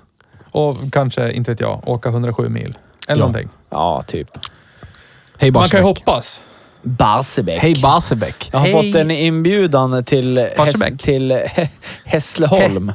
Och 0.53 0.77
kanske, 0.93 1.33
inte 1.33 1.51
vet 1.51 1.61
jag, 1.61 1.89
åka 1.89 2.09
107 2.09 2.49
mil. 2.49 2.79
Eller 3.09 3.21
Ja. 3.23 3.27
någonting. 3.27 3.49
Ja, 3.71 4.03
typ. 4.07 4.29
Hej 5.39 5.51
Man 5.51 5.69
kan 5.69 5.81
ju 5.81 5.87
hoppas. 5.87 6.41
Barsebäck. 6.83 7.63
Hej 7.63 7.75
Barsebäck. 7.83 8.49
Jag 8.53 8.59
har 8.59 8.67
Hej. 8.67 8.75
fått 8.93 9.01
en 9.01 9.11
inbjudan 9.11 10.05
till, 10.05 10.39
Häs, 10.57 10.75
till 10.99 11.33
Hä- 11.33 11.69
Hässleholm. 12.05 12.93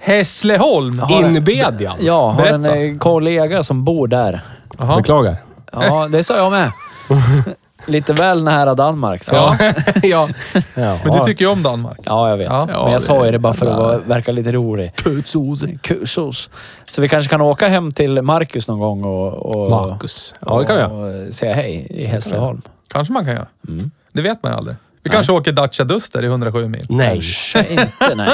Hässleholm. 0.00 0.98
Har- 0.98 1.36
Inbedjan. 1.36 1.96
Ja, 2.00 2.30
har 2.30 2.44
en 2.46 2.62
Berätta. 2.62 2.78
eh, 2.80 2.96
kollega 2.98 3.62
som 3.62 3.84
bor 3.84 4.08
där. 4.08 4.40
Jaha. 4.78 4.96
Beklagar. 4.96 5.36
Ja, 5.72 6.08
det 6.08 6.24
sa 6.24 6.36
jag 6.36 6.50
med. 6.52 6.72
Lite 7.88 8.12
väl 8.12 8.44
nära 8.44 8.74
Danmark. 8.74 9.24
Så. 9.24 9.34
Ja. 9.34 9.56
ja. 10.02 10.28
ja. 10.74 10.98
Men 11.04 11.12
du 11.12 11.24
tycker 11.24 11.44
ju 11.44 11.50
om 11.50 11.62
Danmark. 11.62 11.98
Ja, 12.02 12.30
jag 12.30 12.36
vet. 12.36 12.48
Ja. 12.48 12.66
Men 12.66 12.92
jag 12.92 13.02
sa 13.02 13.26
ju 13.26 13.32
det 13.32 13.38
bara 13.38 13.52
för 13.52 13.66
att 13.66 13.78
vara, 13.78 13.98
verka 13.98 14.32
lite 14.32 14.52
rolig. 14.52 14.96
Kutsås. 14.96 15.64
Kusås. 15.82 16.50
Så 16.90 17.02
vi 17.02 17.08
kanske 17.08 17.30
kan 17.30 17.40
åka 17.40 17.68
hem 17.68 17.92
till 17.92 18.22
Marcus 18.22 18.68
någon 18.68 18.78
gång 18.78 19.04
och, 19.04 19.32
och, 19.32 19.70
Marcus. 19.70 20.34
Ja, 20.40 20.58
det 20.58 20.66
kan 20.66 20.76
vi 20.76 20.82
och 21.28 21.34
säga 21.34 21.54
hej 21.54 21.86
i 21.90 22.06
Hässleholm. 22.06 22.60
Kanske 22.88 23.12
man 23.12 23.24
kan 23.24 23.34
göra. 23.34 23.48
Mm. 23.68 23.90
Det 24.12 24.22
vet 24.22 24.42
man 24.42 24.52
ju 24.52 24.58
aldrig. 24.58 24.76
Vi 25.02 25.10
kanske 25.10 25.32
åker 25.32 25.52
Dacia 25.52 25.84
Duster 25.84 26.22
i 26.22 26.26
107 26.26 26.68
mil. 26.68 26.86
Nej. 26.88 27.08
Kanske 27.08 27.58
inte, 27.70 28.14
nej. 28.14 28.28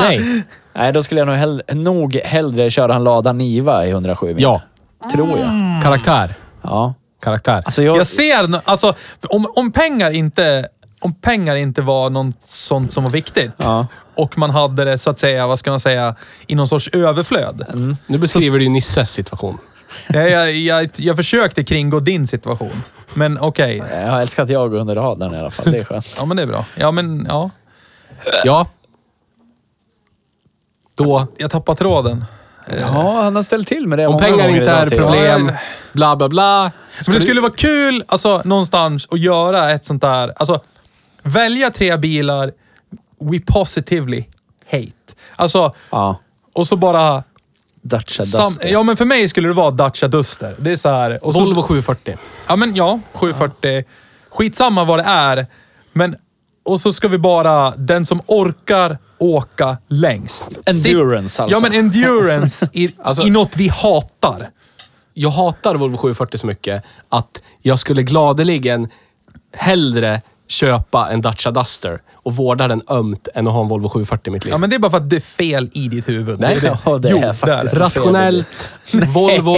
Nej. 0.00 0.44
Nej, 0.74 0.92
då 0.92 1.02
skulle 1.02 1.20
jag 1.20 1.26
nog, 1.26 1.36
hell 1.36 1.62
nog 1.68 2.14
hellre 2.24 2.70
köra 2.70 2.94
en 2.94 3.04
Lada 3.04 3.32
Niva 3.32 3.86
i 3.86 3.90
107 3.90 4.26
mil. 4.26 4.42
Ja. 4.42 4.62
Tror 5.14 5.28
jag. 5.38 5.82
Karaktär. 5.82 6.34
Ja. 6.62 6.94
Karaktär. 7.20 7.62
Alltså 7.64 7.82
jag... 7.82 7.96
Jag 7.96 8.06
ser, 8.06 8.60
alltså, 8.64 8.94
om, 9.28 9.46
om 9.56 9.72
pengar 9.72 10.10
inte 10.10 10.68
om 11.00 11.14
pengar 11.14 11.56
inte 11.56 11.82
var 11.82 12.10
något 12.10 12.42
sånt 12.42 12.92
som 12.92 13.04
var 13.04 13.10
viktigt 13.10 13.52
Ja. 13.56 13.86
och 14.14 14.38
man 14.38 14.50
hade 14.50 14.84
det 14.84 14.98
så 14.98 15.10
att 15.10 15.20
säga, 15.20 15.46
vad 15.46 15.58
ska 15.58 15.70
man 15.70 15.80
säga, 15.80 16.14
i 16.46 16.54
någon 16.54 16.68
sorts 16.68 16.88
överflöd. 16.88 17.64
Mm. 17.72 17.96
Nu 18.06 18.18
beskriver 18.18 18.58
du 18.58 18.64
ju 18.64 18.70
Nisses 18.70 19.10
situation. 19.10 19.58
Jag, 20.08 20.30
jag, 20.30 20.50
jag, 20.54 20.90
jag 20.96 21.16
försökte 21.16 21.64
kringgå 21.64 22.00
din 22.00 22.26
situation. 22.26 22.82
Men 23.14 23.38
okej. 23.40 23.76
jag 23.76 24.10
har 24.10 24.20
älskat 24.20 24.48
jag 24.48 24.74
under 24.74 24.94
radarn 24.94 25.34
i 25.34 25.38
alla 25.38 25.50
fall. 25.50 25.70
Det 25.70 25.78
är 25.78 25.84
skönt. 25.84 26.14
Ja, 26.18 26.24
men 26.24 26.36
det 26.36 26.42
är 26.42 26.46
bra. 26.46 26.64
Ja, 26.74 26.90
men 26.90 27.26
ja. 27.28 27.50
Ja. 28.44 28.66
Då, 30.96 31.26
Jag 31.36 31.50
tappar 31.50 31.74
tråden. 31.74 32.24
Ja, 32.80 33.20
han 33.22 33.36
har 33.36 33.42
ställt 33.42 33.68
till 33.68 33.88
med 33.88 33.98
det 33.98 34.06
om 34.06 34.18
pengar 34.18 34.48
inte 34.48 34.70
är 34.70 34.88
problem, 34.88 35.52
bla 35.92 36.16
bla 36.16 36.28
bla. 36.28 36.72
Men 37.06 37.14
det 37.14 37.20
skulle 37.20 37.40
vara 37.40 37.52
kul, 37.52 38.02
alltså 38.08 38.42
någonstans, 38.44 39.06
att 39.10 39.20
göra 39.20 39.70
ett 39.70 39.84
sånt 39.84 40.02
där, 40.02 40.32
alltså 40.36 40.60
välja 41.22 41.70
tre 41.70 41.96
bilar 41.96 42.52
we 43.20 43.40
positively 43.46 44.24
hate. 44.70 44.92
Alltså, 45.36 45.74
Ja. 45.90 46.20
och 46.54 46.66
så 46.66 46.76
bara... 46.76 47.24
Dacia 47.82 48.24
Sam, 48.24 48.44
Duster. 48.44 48.68
ja, 48.68 48.82
men 48.82 48.96
för 48.96 49.04
mig 49.04 49.28
skulle 49.28 49.48
det 49.48 49.54
vara 49.54 49.70
Dacia 49.70 50.08
Duster. 50.08 50.56
Det 50.58 50.70
är 50.70 50.76
så 50.76 50.88
här... 50.88 51.24
Och 51.26 51.34
så, 51.34 51.40
Volvo 51.44 51.62
740. 51.62 52.16
Ja, 52.48 52.56
men 52.56 52.74
ja. 52.74 53.00
740. 53.12 53.84
Skitsamma 54.30 54.84
vad 54.84 54.98
det 54.98 55.04
är. 55.04 55.46
Men... 55.92 56.16
Och 56.64 56.80
så 56.80 56.92
ska 56.92 57.08
vi 57.08 57.18
bara... 57.18 57.70
Den 57.76 58.06
som 58.06 58.20
orkar 58.26 58.98
åka 59.18 59.76
längst. 59.88 60.58
Endurance 60.66 61.42
Sitt- 61.42 61.42
alltså. 61.42 61.56
Ja, 61.56 61.60
men 61.70 61.78
endurance 61.78 62.68
i, 62.72 62.94
Alltså- 63.02 63.22
i 63.22 63.30
något 63.30 63.56
vi 63.56 63.68
hatar. 63.68 64.50
Jag 65.20 65.30
hatar 65.30 65.74
Volvo 65.74 65.96
740 65.96 66.38
så 66.38 66.46
mycket 66.46 66.82
att 67.08 67.42
jag 67.62 67.78
skulle 67.78 68.02
gladeligen 68.02 68.88
hellre 69.56 70.22
köpa 70.48 71.08
en 71.12 71.22
Dacia 71.22 71.52
Duster 71.52 72.02
och 72.12 72.36
vårda 72.36 72.68
den 72.68 72.82
ömt 72.88 73.28
än 73.34 73.46
att 73.46 73.52
ha 73.52 73.62
en 73.62 73.68
Volvo 73.68 73.88
740 73.88 74.30
i 74.30 74.32
mitt 74.32 74.44
liv. 74.44 74.52
Ja, 74.52 74.58
men 74.58 74.70
det 74.70 74.76
är 74.76 74.80
bara 74.80 74.90
för 74.90 74.98
att 74.98 75.10
det 75.10 75.16
är 75.16 75.20
fel 75.20 75.70
i 75.72 75.88
ditt 75.88 76.08
huvud. 76.08 76.40
Nej, 76.40 76.58
det 76.60 76.66
är 76.66 76.78
ja, 76.84 76.98
det 76.98 77.08
är 77.08 77.26
Jo, 77.26 77.32
faktiskt 77.32 77.74
det. 77.74 77.80
Rationellt. 77.80 78.70
Volvo, 79.14 79.56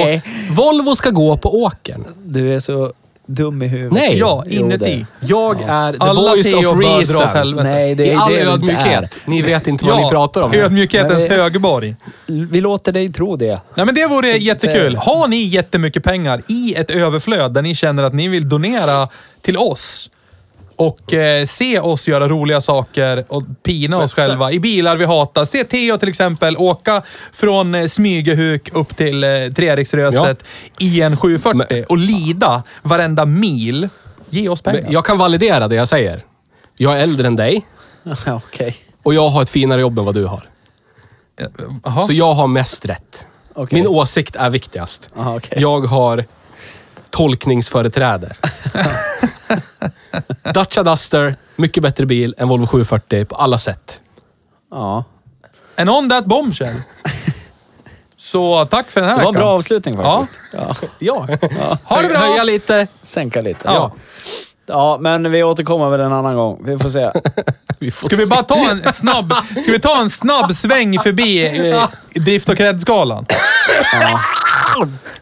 Volvo 0.51 0.97
ska 0.97 1.11
gå 1.11 1.37
på 1.37 1.63
åkern. 1.63 2.05
Du 2.25 2.55
är 2.55 2.59
så 2.59 2.93
dum 3.35 3.63
i 3.63 3.67
huvudet. 3.67 3.93
Nej. 3.93 4.19
Ja, 4.19 4.45
inuti. 4.47 5.07
Jag 5.21 5.63
är 5.69 5.93
the 5.93 5.99
Alla 6.01 6.21
voice 6.31 6.47
Theo 6.51 6.71
of 6.71 6.77
bör 6.77 6.83
dra 6.83 6.95
åt 6.95 6.99
reason. 7.11 7.29
helvete. 7.29 7.69
Nej, 7.69 7.95
det 7.95 8.07
I 8.07 8.11
är 8.11 8.17
all 8.17 8.33
det 8.33 8.41
inte 8.41 8.53
ödmjukhet. 8.53 9.19
Ni 9.27 9.43
vet 9.43 9.67
inte 9.67 9.85
vad 9.85 9.95
Ja, 9.95 10.05
ni 10.05 10.11
pratar 10.11 10.43
om. 10.43 10.53
ödmjukhetens 10.55 11.27
högborg. 11.27 11.95
Vi 12.27 12.61
låter 12.61 12.93
dig 12.93 13.13
tro 13.13 13.37
det. 13.37 13.61
Nej, 13.75 13.87
men 13.87 13.95
det 13.95 14.07
vore 14.07 14.33
Så- 14.33 14.37
jättekul. 14.39 14.97
Har 14.97 15.29
ni 15.29 15.37
jättemycket 15.37 16.05
pengar 16.05 16.41
i 16.49 16.75
ett 16.75 16.91
överflöd 16.91 17.53
där 17.55 17.63
ni 17.63 17.75
känner 17.75 18.03
att 18.03 18.15
ni 18.15 18.29
vill 18.29 18.49
donera 18.49 19.09
till 19.43 19.57
oss 19.57 20.11
och 20.81 21.13
eh, 21.15 21.45
se 21.45 21.79
oss 21.81 22.09
göra 22.09 22.29
roliga 22.29 22.61
saker 22.61 23.25
och 23.29 23.43
pina 23.63 23.97
oss 23.99 24.11
så- 24.11 24.17
själva 24.17 24.53
i 24.53 24.61
bilar 24.61 24.97
vi 24.97 25.05
hatar. 25.05 25.45
Se 25.45 25.65
Theo 25.65 25.97
till 25.99 26.09
exempel 26.09 26.57
åka 26.57 27.03
från 27.33 27.75
eh, 27.75 27.87
Smygehuk 27.87 28.69
upp 28.73 28.97
till 28.97 29.25
eh, 29.25 29.29
Treriksröset 29.57 30.43
i 30.79 31.01
en 31.03 31.17
740 31.17 31.67
Men- 31.71 31.85
och 31.89 31.99
lida 31.99 32.63
varenda 32.83 33.25
mil. 33.25 33.89
Ge 34.31 34.49
oss 34.49 34.63
pengar. 34.63 34.83
Men 34.83 34.93
Jag 34.93 35.05
kan 35.05 35.19
validera 35.19 35.69
det 35.69 35.75
jag 35.75 35.89
säger. 35.89 36.25
Jag 36.77 36.97
är 36.99 37.03
äldre 37.03 37.27
än 37.27 37.37
dig 37.37 37.67
Ja, 38.27 38.41
Okej. 38.47 38.77
och 39.03 39.15
jag 39.15 39.29
har 39.29 39.43
ett 39.43 39.51
finare 39.51 39.81
jobb 39.81 39.99
än 39.99 40.05
vad 40.05 40.15
du 40.15 40.25
har. 40.27 40.43
Jaha. 41.85 42.01
Så 42.01 42.13
jag 42.13 42.33
har 42.33 42.47
mest 42.47 42.85
rätt. 42.87 43.27
Okej. 43.55 43.79
Min 43.79 43.87
åsikt 43.87 44.37
är 44.37 44.51
viktigast. 44.51 45.09
Aha, 45.19 45.37
okej. 45.37 45.59
Jag 45.63 45.81
har 45.81 46.25
tolkningsföreträde. 47.11 48.33
Dacia 50.55 50.83
Duster, 50.83 51.37
mycket 51.57 51.83
bättre 51.83 52.07
bil 52.07 52.35
än 52.39 52.49
Volvo 52.49 52.67
740 52.67 53.25
på 53.25 53.35
alla 53.37 53.59
sätt. 53.59 54.03
Ja. 54.71 55.05
And 55.79 55.91
on 55.91 56.09
that 56.11 56.25
bombshell. 56.25 56.75
Så 58.19 58.65
tack 58.67 58.91
för 58.91 59.01
den 59.01 59.11
här 59.11 59.17
Det 59.19 59.23
var 59.25 59.29
en 59.29 59.35
veckan. 59.35 59.43
bra 59.47 59.55
avslutning 59.55 59.97
faktiskt. 59.97 60.41
Ja. 60.53 60.75
Ja. 60.99 61.27
Ha 61.85 62.03
det 62.03 62.09
bra! 62.09 62.19
Höja 62.19 62.45
lite. 62.45 62.87
Sänka 63.03 63.41
lite. 63.41 63.61
Ja. 63.65 63.93
Ja, 64.67 64.99
men 65.01 65.31
vi 65.31 65.43
återkommer 65.43 65.91
väl 65.91 66.01
en 66.01 66.13
annan 66.13 66.37
gång. 66.37 66.61
Vi 66.65 66.79
får 66.79 66.89
se. 66.89 67.11
Vi 67.79 67.91
får 67.91 68.07
Ska 68.07 68.17
vi 68.17 68.23
se. 68.27 68.31
bara 68.31 68.43
ta 68.43 68.71
en 68.71 68.93
snabb, 68.93 69.33
ska 69.63 69.73
vi 69.73 69.81
ta 69.81 70.01
en 70.01 70.11
snabb 70.11 70.53
sväng 70.55 70.99
förbi 70.99 71.69
eh, 71.71 71.89
drift 72.15 72.49
och 72.49 72.57
cred-skalan? 72.57 73.27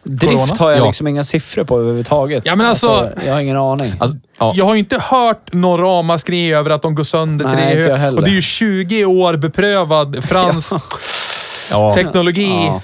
Drift 0.02 0.56
har 0.56 0.70
jag 0.70 0.80
Ja. 0.80 0.86
liksom 0.86 1.06
inga 1.06 1.24
siffror 1.24 1.64
på 1.64 1.78
överhuvudtaget. 1.78 2.42
Ja, 2.46 2.56
men 2.56 2.66
alltså- 2.66 3.10
jag 3.26 3.32
har 3.32 3.40
ingen 3.40 3.56
aning. 3.56 3.94
Alltså, 3.98 4.16
ja. 4.38 4.52
Jag 4.56 4.64
har 4.64 4.74
ju 4.74 4.78
inte 4.78 4.98
hört 5.00 5.52
någon 5.52 5.80
ramaskri 5.80 6.52
över 6.52 6.70
att 6.70 6.82
de 6.82 6.94
går 6.94 7.04
sönder 7.04 7.44
Nej, 7.46 7.68
till 7.70 7.78
inte 7.78 7.90
jag. 7.90 8.14
Och 8.14 8.22
det 8.24 8.30
är 8.30 8.34
ju 8.34 8.42
20 8.42 9.04
år 9.04 9.36
beprövad 9.36 10.24
fransk 10.24 10.72
ja. 11.70 11.94
teknologi. 11.94 12.64
Ja. 12.66 12.80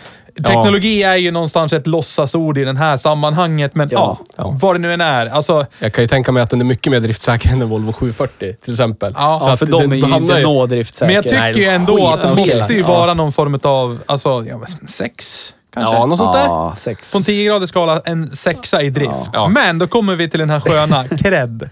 Teknologi 0.47 1.03
är 1.03 1.17
ju 1.17 1.31
någonstans 1.31 1.73
ett 1.73 1.87
låtsasord 1.87 2.59
i 2.59 2.65
det 2.65 2.79
här 2.79 2.97
sammanhanget, 2.97 3.75
men 3.75 3.89
ja, 3.93 4.19
vad 4.37 4.75
det 4.75 4.79
nu 4.79 4.93
än 4.95 5.01
är. 5.01 5.27
Alltså, 5.27 5.67
Jag 5.79 5.93
kan 5.93 6.05
ju 6.05 6.09
tänka 6.09 6.33
mig 6.33 6.43
att 6.43 6.51
den 6.51 6.61
är 6.61 6.65
mycket 6.65 6.91
mer 6.91 7.01
driftsäker 7.01 7.51
än 7.53 7.63
en 7.63 7.69
Volvo 7.69 7.93
740 7.93 8.57
till 8.65 8.73
exempel. 8.73 9.13
Ja, 9.17 9.39
Så 9.43 9.49
Ja, 9.49 9.53
att 9.53 9.59
för 9.59 9.67
de 9.67 9.93
är 9.93 9.97
ju 9.97 10.17
inte 10.17 10.41
nådriftsäkra. 10.43 11.07
men 11.07 11.15
jag 11.15 11.25
tycker 11.25 11.41
Nej, 11.41 11.59
ju 11.59 11.65
ändå 11.65 12.09
att 12.09 12.23
det 12.29 12.35
måste 12.37 12.73
ju 12.75 12.83
vara 12.83 13.15
någon 13.15 13.33
form 13.33 13.59
av, 13.63 13.99
alltså, 14.07 14.45
ja, 14.49 14.61
sex 14.89 15.49
kanske? 15.75 15.95
Ja, 15.95 16.07
något 16.07 16.19
sånt 16.19 16.33
där. 16.33 16.45
Ja, 16.45 16.75
sex. 16.77 17.13
På 17.13 17.19
en 17.19 17.25
10 17.25 17.47
graders 17.51 17.69
skala, 17.71 18.01
en 18.05 18.31
sexa 18.37 18.83
i 18.83 18.91
drift. 18.91 19.13
Ja. 19.33 19.49
Men 19.49 19.79
då 19.79 19.87
kommer 19.87 20.15
vi 20.17 20.31
till 20.31 20.41
den 20.41 20.51
här 20.51 20.61
sköna 20.61 21.09
cred. 21.19 21.71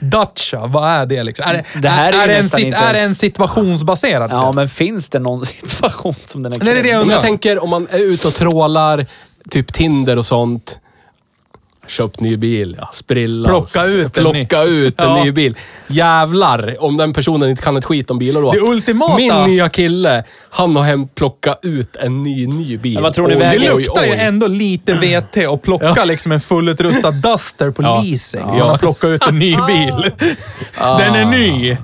Dacia, 0.00 0.66
vad 0.66 0.88
är 0.90 1.06
det 1.06 1.22
liksom? 1.24 1.46
Är 1.48 1.52
det, 1.54 1.64
Det 1.82 1.88
här 1.88 2.12
är 2.12 2.18
är 2.22 2.26
det 2.28 2.34
en, 2.36 2.42
sit- 2.44 2.74
är 2.74 2.92
det 2.92 3.00
en 3.00 3.14
situationsbaserad 3.14 4.30
Ja, 4.32 4.52
men 4.52 4.68
finns 4.68 5.08
det 5.08 5.18
någon 5.18 5.44
situation 5.44 6.14
som 6.24 6.42
den 6.42 6.52
är 6.52 6.58
Nej, 6.64 6.74
det 6.74 6.80
är 6.80 6.82
det 6.82 6.88
jag 6.88 7.06
jag 7.10 7.20
tänker 7.20 7.62
om 7.64 7.70
man 7.70 7.88
är 7.90 7.98
ute 7.98 8.28
och 8.28 8.34
trålar, 8.34 9.06
typ 9.50 9.72
Tinder 9.72 10.18
och 10.18 10.26
sånt. 10.26 10.78
Köpt 11.90 12.20
ny 12.20 12.36
bil, 12.36 12.76
ja. 12.78 12.88
Sprillans. 12.92 13.72
Plocka 13.72 13.88
ut 13.88 14.16
en 14.18 14.24
ny. 14.24 14.46
Plocka 14.46 14.62
ut 14.64 15.00
en 15.00 15.08
Ja. 15.16 15.24
ny 15.24 15.30
bil. 15.32 15.56
Jävlar 15.86 16.76
om 16.78 16.96
den 16.96 17.12
personen 17.12 17.50
inte 17.50 17.62
kan 17.62 17.76
ett 17.76 17.84
skit 17.84 18.10
om 18.10 18.18
bilar 18.18 18.42
då. 18.42 18.50
Det 18.50 18.60
ultimata- 18.60 19.16
Min 19.16 19.42
nya 19.54 19.68
kille, 19.68 20.24
han 20.50 20.76
har 20.76 20.82
hem 20.82 21.08
plockat 21.08 21.58
ut 21.62 21.96
en 21.96 22.22
ny, 22.22 22.46
ny 22.46 22.76
bil. 22.78 22.94
Men 22.94 23.02
vad 23.02 23.12
tror 23.12 23.28
ni 23.28 23.34
Oj, 23.34 23.38
Det 23.40 23.46
väger- 23.46 23.76
oj, 23.76 23.82
luktar 23.84 24.04
ju 24.04 24.10
oj. 24.10 24.16
ändå 24.20 24.46
lite 24.46 24.92
VT 24.94 25.46
och 25.46 25.62
plocka 25.62 26.04
liksom 26.04 26.32
en 26.32 26.40
fullutrustad 26.40 27.10
Duster 27.10 27.70
på 27.70 27.82
Ja. 27.82 28.00
leasing. 28.04 28.40
Ja. 28.48 28.56
Ja. 28.58 28.76
plocka 28.80 29.06
ut 29.06 29.26
en 29.28 29.38
ny 29.38 29.56
bil. 29.66 30.10
Den 30.78 31.14
är 31.14 31.24
ny. 31.24 31.76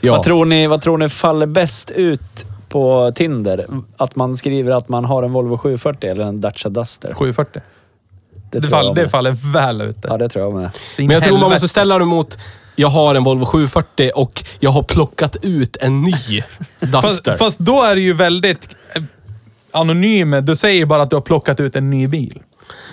Ja. 0.00 0.12
Vad, 0.12 0.22
tror 0.22 0.44
ni, 0.44 0.66
vad 0.66 0.82
tror 0.82 0.98
ni 0.98 1.08
faller 1.08 1.46
bäst 1.46 1.90
ut 1.90 2.44
på 2.68 3.12
Tinder? 3.14 3.66
Att 3.96 4.16
man 4.16 4.36
skriver 4.36 4.72
att 4.72 4.88
man 4.88 5.04
har 5.04 5.22
en 5.22 5.32
Volvo 5.32 5.58
740 5.58 6.10
eller 6.10 6.24
en 6.24 6.40
Dacia 6.40 6.70
Duster? 6.70 7.14
740. 7.14 7.62
Det, 8.50 8.60
tror 8.60 8.70
fall, 8.70 8.94
det 8.94 9.08
faller 9.08 9.52
väl 9.52 9.80
ute. 9.80 10.08
Ja, 10.08 10.16
det 10.16 10.28
tror 10.28 10.44
jag 10.44 10.54
med. 10.54 10.70
Men 10.98 11.10
jag 11.10 11.22
tror 11.22 11.38
man 11.38 11.50
måste 11.50 11.68
ställa 11.68 11.98
det 11.98 12.04
mot, 12.04 12.38
jag 12.76 12.88
har 12.88 13.14
en 13.14 13.24
Volvo 13.24 13.46
740 13.46 14.10
och 14.14 14.44
jag 14.60 14.70
har 14.70 14.82
plockat 14.82 15.36
ut 15.42 15.76
en 15.76 16.02
ny 16.02 16.12
Duster. 16.80 17.00
Fast, 17.00 17.38
fast 17.38 17.58
då 17.58 17.82
är 17.82 17.94
det 17.94 18.00
ju 18.00 18.12
väldigt 18.12 18.76
eh, 18.96 19.02
anonym. 19.72 20.30
Du 20.42 20.56
säger 20.56 20.86
bara 20.86 21.02
att 21.02 21.10
du 21.10 21.16
har 21.16 21.20
plockat 21.20 21.60
ut 21.60 21.76
en 21.76 21.90
ny 21.90 22.08
bil. 22.08 22.42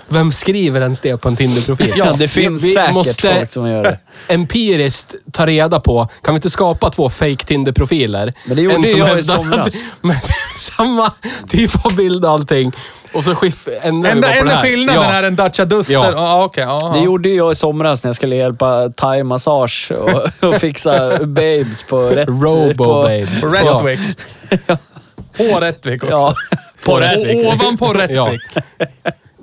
Vem 0.07 0.31
skriver 0.31 0.81
ens 0.81 1.01
det 1.01 1.17
på 1.17 1.27
en 1.27 1.35
Tinder-profil? 1.35 1.93
Ja, 1.97 2.11
det 2.19 2.27
finns 2.27 2.63
vi 2.63 2.67
säkert 2.73 2.93
måste 2.93 3.33
folk 3.33 3.49
som 3.49 3.67
gör 3.69 3.83
det. 3.83 3.99
empiriskt 4.27 5.15
ta 5.31 5.45
reda 5.45 5.79
på, 5.79 6.07
kan 6.23 6.33
vi 6.33 6.35
inte 6.37 6.49
skapa 6.49 6.89
två 6.89 7.09
fake 7.09 7.45
Tinder-profiler? 7.45 8.33
Men 8.45 8.55
det 8.55 8.61
gjorde 8.61 8.75
En 8.75 8.85
som 8.85 8.99
jag 8.99 9.07
i 9.07 9.11
hävdar 9.11 9.35
somras. 9.35 9.75
Med 10.01 10.17
samma 10.59 11.11
typ 11.49 11.85
av 11.85 11.95
bild 11.95 12.25
och 12.25 12.31
allting. 12.31 12.71
Och 13.13 13.23
så 13.23 13.35
skiff, 13.35 13.67
ändrar 13.81 14.09
vi 14.09 14.11
Enda, 14.11 14.27
bara 14.27 14.31
på 14.33 14.39
enda 14.39 14.51
det 14.51 14.55
här. 14.57 14.63
skillnaden 14.63 15.01
ja. 15.03 15.11
är 15.13 15.23
en 15.23 15.35
Dacia 15.35 15.65
Duster. 15.65 15.93
Ja. 15.93 16.11
Ja, 16.11 16.43
okej. 16.43 16.63
ja, 16.63 16.89
Det 16.93 16.99
ja. 16.99 17.05
gjorde 17.05 17.29
jag 17.29 17.51
i 17.51 17.55
somras 17.55 18.03
när 18.03 18.07
jag 18.09 18.15
skulle 18.15 18.35
hjälpa 18.35 18.89
thai-massage 18.89 19.91
och, 19.91 20.29
och 20.49 20.55
fixa 20.55 21.25
babes 21.25 21.83
på 21.83 21.99
rätt... 22.09 22.27
Robo 22.29 22.73
på. 22.73 22.83
På 23.41 23.55
Ja. 23.55 23.81
Rättvik. 23.83 23.99
På 25.37 25.59
Rättvik 25.59 26.03
också. 26.03 26.15
Ja, 26.15 26.33
på 26.85 26.91
Och 26.91 26.99
Rättvik. 26.99 27.47
ovanpå 27.53 27.85
Rättvik. 27.93 28.41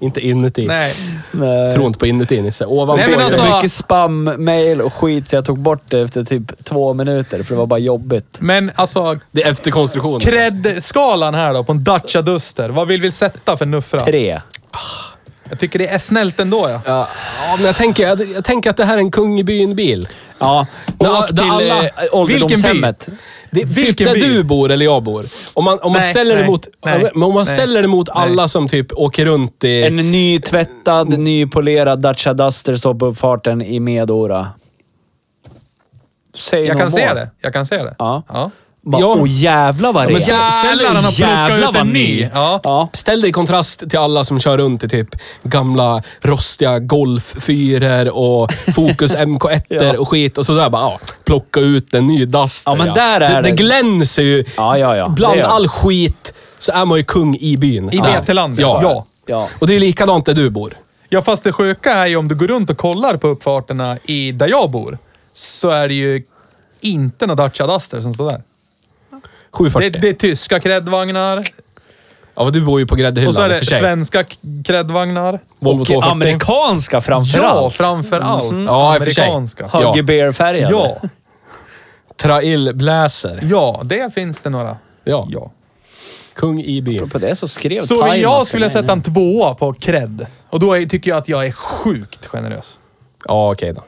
Inte 0.05 0.21
inuti. 0.21 0.67
Nej. 0.67 0.95
Nej. 1.33 1.73
Tror 1.73 1.87
inte 1.87 1.99
på 1.99 2.07
inuti 2.07 2.43
Nisse. 2.43 2.67
Ovanför. 2.67 3.07
Nej, 3.07 3.17
men 3.17 3.25
alltså- 3.27 3.43
så 3.45 3.55
mycket 3.57 3.73
spam, 3.73 4.25
mail 4.39 4.81
och 4.81 4.93
skit 4.95 5.29
så 5.29 5.37
jag 5.37 5.45
tog 5.45 5.59
bort 5.59 5.83
det 5.89 6.01
efter 6.01 6.25
typ 6.25 6.65
två 6.65 6.95
minuter 6.95 7.43
för 7.43 7.55
det 7.55 7.59
var 7.59 7.67
bara 7.67 7.79
jobbigt. 7.79 8.37
Men 8.41 8.71
alltså, 8.75 9.19
Det 9.33 9.43
är 9.43 9.51
efterkonstruktion. 9.51 10.21
cred-skalan 10.21 11.35
här 11.35 11.55
då 11.55 11.65
på 11.65 11.73
en 11.73 11.85
Dacia 11.85 12.23
Duster. 12.23 12.69
Vad 12.71 12.89
vill 12.89 13.01
vi 13.01 13.11
sätta 13.11 13.57
för 13.57 13.67
nuffra? 13.67 14.01
Tre. 14.01 14.41
Jag 15.51 15.59
tycker 15.59 15.79
det 15.79 15.89
är 15.89 15.99
snällt 15.99 16.41
ändå 16.41 16.67
ja. 16.71 16.81
Ja, 16.87 17.09
ja, 17.49 17.57
men 17.57 17.67
jag 17.67 17.77
tänker, 17.77 18.03
jag, 18.03 18.21
jag 18.35 18.45
tänker 18.45 18.71
att 18.71 18.77
det 18.77 18.85
här 18.85 18.95
är 18.95 18.99
en 18.99 19.11
kung 19.11 19.39
i 19.39 19.45
byn-bil. 19.45 20.09
Ja, 20.39 20.67
åk 20.99 21.07
där 21.09 21.27
till 21.43 21.51
alla- 21.51 21.85
eh, 21.85 21.91
ålderdomshemmet. 22.13 23.09
Det, 23.55 23.61
typ 23.61 23.69
Vilken 23.69 24.07
där 24.07 24.15
by? 24.15 24.21
du 24.21 24.43
bor 24.43 24.71
eller 24.71 24.85
jag 24.85 25.03
bor. 25.03 25.25
Om 25.55 25.65
man, 25.65 25.79
om 25.83 25.93
man 25.93 26.01
Nej, 26.01 26.11
ställer 26.11 26.35
det 26.35 26.41
nej, 26.41 26.51
mot, 26.51 26.69
nej, 26.85 27.11
om 27.11 27.21
man 27.21 27.35
nej, 27.35 27.47
ställer 27.47 27.83
det 27.83 27.89
mot 27.89 28.09
alla 28.09 28.49
som 28.49 28.69
typ 28.69 28.93
åker 28.93 29.25
runt 29.27 29.65
i... 29.65 29.83
En 29.83 29.97
ny 29.97 30.41
tvättad, 30.41 31.19
ny 31.19 31.47
polerad 31.47 31.99
Dacia 31.99 32.35
Duster 32.35 32.77
står 32.77 32.95
på 32.95 33.07
uppfarten 33.07 33.63
i 33.63 33.81
Medora. 33.81 34.49
Säg 36.35 36.65
Jag 36.65 36.79
kan 36.79 36.91
se 36.91 37.15
det. 37.15 37.31
Jag 37.41 37.53
kan 37.53 37.67
se 37.67 37.77
det. 37.77 37.95
Ja. 37.99 38.23
ja. 38.29 38.51
Bara, 38.87 39.01
Ja. 39.03 39.17
Åh 39.21 39.27
jävlar 39.31 39.93
vad 39.93 40.07
det 40.09 40.15
är. 40.15 40.19
ställ- 40.19 40.35
Jävlar, 40.35 40.95
han 40.95 41.05
har 41.05 41.13
plockat 41.57 41.71
ut 41.71 41.77
en 41.81 41.89
ny. 41.89 42.29
Ja. 42.35 42.61
Ja. 42.65 42.89
Ställ 42.93 43.21
dig 43.21 43.31
i 43.31 43.33
kontrast 43.33 43.91
till 43.91 43.99
alla 43.99 44.25
som 44.25 44.41
kör 44.41 44.59
runt 44.59 44.85
i 44.85 44.89
typ 44.89 45.09
gamla 45.43 46.03
rostiga 46.23 46.79
Golf 46.79 47.35
4 47.41 48.13
och 48.13 48.53
Focus 48.75 49.15
MK1 49.17 49.63
Ja. 49.69 49.99
och 49.99 50.09
skit. 50.09 50.39
Och 50.39 50.47
sådär 50.47 50.71
bara, 50.71 50.83
ja, 50.83 51.01
plocka 51.25 51.61
ut 51.61 51.95
en 51.95 52.07
ny 52.07 52.25
Duster. 52.25 52.71
Ja, 52.73 52.77
men 52.77 52.95
där 52.95 53.21
är 53.21 53.43
det. 53.43 53.51
Det 53.51 53.57
glänser 53.57 54.23
ju. 54.23 54.45
Ja, 54.57 54.79
ja, 54.79 54.97
ja. 54.97 55.09
Bland 55.09 55.41
all 55.41 55.69
skit 55.69 56.35
så 56.59 56.73
är 56.73 56.85
man 56.85 56.99
ju 56.99 57.05
kung 57.05 57.37
i 57.37 57.57
byn. 57.57 57.93
I 57.93 57.97
Där. 57.99 58.21
VT-landet. 58.23 58.61
Ja. 58.61 58.81
ja. 58.83 59.07
Ja. 59.27 59.49
Och 59.61 59.67
det 59.67 59.75
är 59.75 59.81
likadant 59.81 60.27
där 60.27 60.35
du 60.35 60.51
bor. 60.51 60.73
Ja, 61.09 61.23
fast 61.23 61.45
det 61.45 61.53
sjuka 61.53 61.93
är 61.93 62.07
ju 62.07 62.17
om 62.17 62.29
du 62.29 62.35
går 62.35 62.47
runt 62.47 62.71
och 62.71 62.79
kollar 62.79 63.17
på 63.17 63.29
uppfarterna 63.29 63.97
i 64.07 64.33
där 64.33 64.49
jag 64.49 64.71
bor, 64.71 64.99
så 65.33 65.69
är 65.71 65.89
det 65.89 65.95
ju 65.95 66.23
inte 66.81 67.27
några 67.27 67.43
Dacia 67.49 67.67
Duster 67.67 68.01
som 68.01 68.15
står 68.15 68.31
där. 68.31 68.43
740. 69.55 69.91
Det, 69.93 69.99
det 69.99 70.09
är 70.09 70.13
tyska 70.13 70.61
kreddvagnar 70.61 71.45
Ja, 72.37 72.51
du 72.51 72.61
bor 72.61 72.81
ju 72.81 72.87
på 72.87 72.95
gräddhyllan 72.97 73.29
och 73.29 73.35
så 73.35 73.43
är 73.43 73.49
det 73.49 73.65
svenska 73.65 74.23
k- 74.25 74.31
kreddvagnar. 74.65 75.41
Volvo 75.59 75.81
Och 75.81 75.87
240. 75.87 76.11
amerikanska 76.11 76.97
Ja, 76.97 77.01
framförallt. 77.01 77.75
framför 77.75 78.21
allt. 78.21 78.55
Ja, 78.67 78.97
i 78.97 78.99
och 78.99 79.03
för 79.05 79.11
sig. 79.11 79.23
Amerikanska. 79.25 79.71
Ja. 79.73 79.89
Huggy 79.89 80.03
Bear-färgade. 80.03 80.71
Ja, 80.73 81.01
Trail 82.17 82.73
Blazer. 82.75 83.41
ja, 83.43 83.81
det 83.85 84.15
finns 84.15 84.41
det 84.41 84.51
några. 84.51 84.77
Ja. 85.05 85.29
Ja. 85.31 85.53
Kung 86.35 86.61
i 86.63 86.83
byn. 86.83 87.11
På 87.11 87.19
det 87.19 87.37
så 87.37 87.49
skrev 87.49 87.81
Så 87.81 87.95
Thailand 88.01 88.21
jag 88.21 88.47
skulle 88.47 88.71
sätta 88.71 88.93
en 88.93 89.03
tvåa 89.03 89.55
på 89.55 89.73
cred. 89.73 90.27
Och 90.51 90.61
då 90.61 90.73
är, 90.77 90.87
tycker 90.87 91.11
jag 91.11 91.19
att 91.19 91.29
jag 91.29 91.47
är 91.47 91.53
sjukt 91.53 92.27
generös. 92.27 92.79
Ja, 93.29 93.53
okej 93.53 93.73
då. 93.73 93.85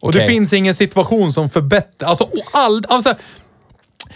Och 0.00 0.12
det 0.12 0.18
Okej. 0.18 0.28
finns 0.28 0.52
ingen 0.52 0.74
situation 0.74 1.32
som 1.32 1.50
förbättrar... 1.50 2.08
Alltså, 2.08 2.24
och 2.24 2.32
all, 2.52 2.82
alltså, 2.88 3.14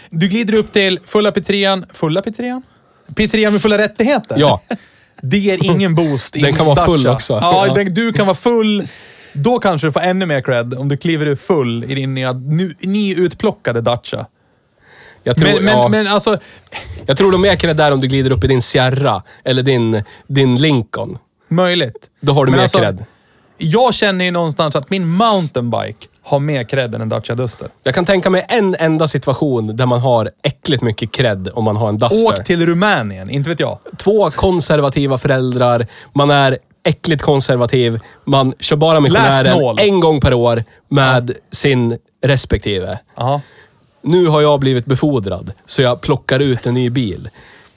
du 0.09 0.27
glider 0.27 0.53
upp 0.53 0.71
till 0.71 0.99
fulla 1.05 1.31
pizzerian. 1.31 1.85
Fulla 1.93 2.21
pizzerian? 2.21 2.61
Pizzerian 3.15 3.53
med 3.53 3.61
fulla 3.61 3.77
rättigheter? 3.77 4.35
Ja. 4.39 4.61
Det 5.21 5.37
ger 5.37 5.65
ingen 5.65 5.95
boost. 5.95 6.33
Den 6.33 6.53
kan 6.53 6.65
vara 6.65 6.85
full 6.85 7.07
också. 7.07 7.33
Ja, 7.33 7.67
Ja. 7.67 7.73
Den, 7.73 7.93
du 7.93 8.13
kan 8.13 8.25
vara 8.25 8.35
full. 8.37 8.87
Då 9.33 9.59
kanske 9.59 9.87
du 9.87 9.91
får 9.91 9.99
ännu 9.99 10.25
mer 10.25 10.41
cred 10.41 10.73
om 10.73 10.89
du 10.89 10.97
kliver 10.97 11.25
ur 11.25 11.35
full 11.35 11.83
i 11.83 11.95
din 11.95 12.13
nya, 12.13 12.33
nyutplockade 12.81 13.81
Dacia. 13.81 14.25
Jag 15.23 15.35
tror, 15.35 15.47
Men, 15.53 15.63
men, 15.65 15.77
ja, 15.77 15.87
men 15.87 16.07
alltså, 16.07 16.37
jag 17.05 17.17
tror 17.17 17.31
de 17.31 17.45
är 17.45 17.55
cred 17.55 17.77
där 17.77 17.91
om 17.93 18.01
du 18.01 18.07
glider 18.07 18.31
upp 18.31 18.43
i 18.43 18.47
din 18.47 18.61
Sierra 18.61 19.23
eller 19.43 19.63
din, 19.63 20.03
din 20.27 20.57
Lincoln. 20.57 21.17
möjligt. 21.49 22.09
Då 22.21 22.33
har 22.33 22.45
du 22.45 22.51
Men 22.51 22.57
mer 22.57 22.63
alltså, 22.63 22.77
cred. 22.79 23.05
Jag 23.57 23.93
känner 23.93 24.25
ju 24.25 24.31
någonstans 24.31 24.75
att 24.75 24.89
min 24.89 25.07
mountainbike 25.07 26.07
har 26.23 26.39
mer 26.39 26.63
cred 26.63 26.95
än 26.95 27.01
en 27.01 27.09
Dacia 27.09 27.35
Duster. 27.35 27.67
Jag 27.83 27.95
kan 27.95 28.05
tänka 28.05 28.29
mig 28.29 28.45
en 28.49 28.75
enda 28.79 29.07
situation 29.07 29.75
där 29.75 29.85
man 29.85 29.99
har 29.99 30.29
äckligt 30.43 30.83
mycket 30.83 31.11
cred 31.11 31.49
om 31.53 31.63
man 31.63 31.75
har 31.75 31.89
en 31.89 31.99
Duster. 31.99 32.27
Åk 32.27 32.43
till 32.43 32.65
Rumänien, 32.65 33.29
inte 33.29 33.49
vet 33.49 33.59
jag. 33.59 33.79
Två 33.97 34.29
konservativa 34.29 35.17
föräldrar, 35.17 35.87
man 36.13 36.29
är 36.29 36.57
äckligt 36.83 37.21
konservativ, 37.21 37.99
man 38.25 38.53
kör 38.59 38.75
bara 38.75 38.99
missionären 38.99 39.77
en 39.79 39.99
gång 39.99 40.21
per 40.21 40.33
år 40.33 40.63
med 40.89 41.31
sin 41.51 41.97
respektive. 42.21 42.99
Aha. 43.17 43.41
Nu 44.01 44.27
har 44.27 44.41
jag 44.41 44.59
blivit 44.59 44.85
befordrad, 44.85 45.51
så 45.65 45.81
jag 45.81 46.01
plockar 46.01 46.39
ut 46.39 46.65
en 46.65 46.73
ny 46.73 46.89
bil. 46.89 47.29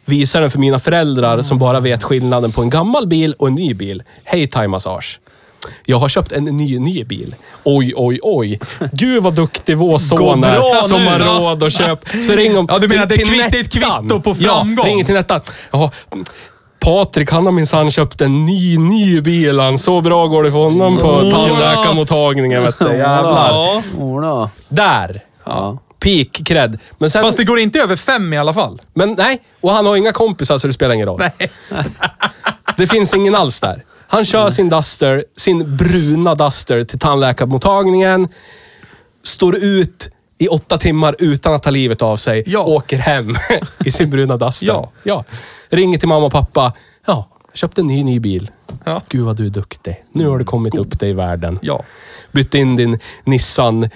Visar 0.05 0.40
den 0.40 0.51
för 0.51 0.59
mina 0.59 0.78
föräldrar 0.78 1.42
som 1.42 1.59
bara 1.59 1.80
vet 1.80 2.03
skillnaden 2.03 2.53
på 2.53 2.62
en 2.62 2.70
gammal 2.70 3.07
bil 3.07 3.34
och 3.38 3.49
en 3.49 3.55
ny 3.55 3.74
bil. 3.74 4.03
Hej 4.24 4.47
Thai 4.47 4.68
Massage. 4.68 5.20
Jag 5.84 5.98
har 5.98 6.08
köpt 6.08 6.32
en 6.32 6.44
ny, 6.44 6.78
ny 6.78 7.04
bil. 7.04 7.34
Oj, 7.64 7.92
oj, 7.96 8.18
oj. 8.22 8.60
Gud 8.92 9.22
vad 9.22 9.34
duktig 9.34 9.76
vår 9.76 9.98
son 9.98 10.44
är 10.44 10.82
som 10.82 11.00
nu, 11.04 11.08
har 11.10 11.20
ja. 11.20 11.26
råd 11.40 11.62
att 11.62 11.72
köpa. 11.72 12.08
Så 12.22 12.32
ring 12.32 12.58
om 12.58 12.66
Ja, 12.70 12.78
du 12.78 12.88
menar 12.88 13.06
till- 13.06 13.16
det 13.18 13.22
är 13.22 13.26
till 13.26 13.34
kvitt- 13.34 13.50
det 13.52 13.58
är 13.58 13.62
ett 13.62 14.02
kvitto 14.02 14.20
på 14.20 14.34
framgång? 14.34 14.76
Ja, 14.86 14.90
ring 14.90 15.04
till 15.04 15.14
Nettan. 15.14 15.40
Ja, 15.70 15.90
Patrik, 16.80 17.30
han 17.32 17.44
har 17.46 17.52
minsann 17.52 17.90
köpt 17.90 18.20
en 18.20 18.46
ny, 18.46 18.78
ny 18.78 19.20
bil. 19.20 19.60
Han. 19.60 19.78
Så 19.78 20.00
bra 20.00 20.26
går 20.26 20.42
det 20.44 20.50
för 20.50 20.58
honom 20.58 20.96
på 20.96 21.20
tandläkarmottagningen. 21.30 22.62
Vet 22.62 22.78
du. 22.78 22.84
Jävlar. 22.96 23.82
Ja. 24.22 24.50
Där! 24.68 25.20
Ja. 25.44 25.78
Peak 26.00 26.28
cred. 26.44 26.78
Men 26.98 27.10
sen... 27.10 27.22
Fast 27.22 27.36
det 27.38 27.44
går 27.44 27.58
inte 27.58 27.78
över 27.80 27.96
fem 27.96 28.32
i 28.32 28.38
alla 28.38 28.54
fall. 28.54 28.78
Men 28.94 29.12
nej, 29.18 29.42
och 29.60 29.72
han 29.72 29.86
har 29.86 29.96
inga 29.96 30.12
kompisar 30.12 30.58
så 30.58 30.66
det 30.66 30.72
spelar 30.72 30.94
ingen 30.94 31.06
roll. 31.06 31.20
Nej. 31.38 31.50
Det 32.76 32.86
finns 32.86 33.14
ingen 33.14 33.34
alls 33.34 33.60
där. 33.60 33.82
Han 34.09 34.24
kör 34.24 34.50
sin 34.50 34.68
Duster, 34.68 35.24
sin 35.36 35.76
bruna 35.76 36.34
Duster 36.34 36.84
till 36.84 36.98
tandläkarmottagningen. 36.98 38.28
Står 39.22 39.57
ut 39.57 40.11
i 40.38 40.48
åtta 40.48 40.76
timmar 40.78 41.16
utan 41.18 41.54
att 41.54 41.62
ta 41.62 41.70
livet 41.70 42.02
av 42.02 42.16
sig. 42.16 42.42
Ja. 42.46 42.64
Åker 42.64 42.96
hem 42.98 43.36
i 43.84 43.90
sin 43.90 44.11
bruna 44.11 44.36
Duster. 44.36 44.66
Ja. 44.66 44.90
ja. 45.02 45.24
Ringer 45.70 45.98
till 45.98 46.09
mamma 46.09 46.26
och 46.26 46.32
pappa. 46.32 46.72
Ja, 47.07 47.28
jag 47.52 47.59
köpte 47.59 47.80
en 47.80 47.86
ny, 47.86 48.04
ny 48.04 48.20
bil. 48.20 48.50
Ja. 48.84 49.02
Gud 49.09 49.24
vad 49.24 49.36
du 49.36 49.46
är 49.46 49.50
duktig. 49.50 50.04
Nu 50.12 50.28
har 50.28 50.38
du 50.38 50.44
kommit 50.44 50.78
upp 50.78 51.00
dig 51.00 51.11
i 51.11 51.12
världen. 51.12 51.59
Ja. 51.62 51.82
Bytt 52.32 52.54
in 52.54 52.76
din 52.76 52.98
Nissan 53.24 53.82
eh, 53.84 53.90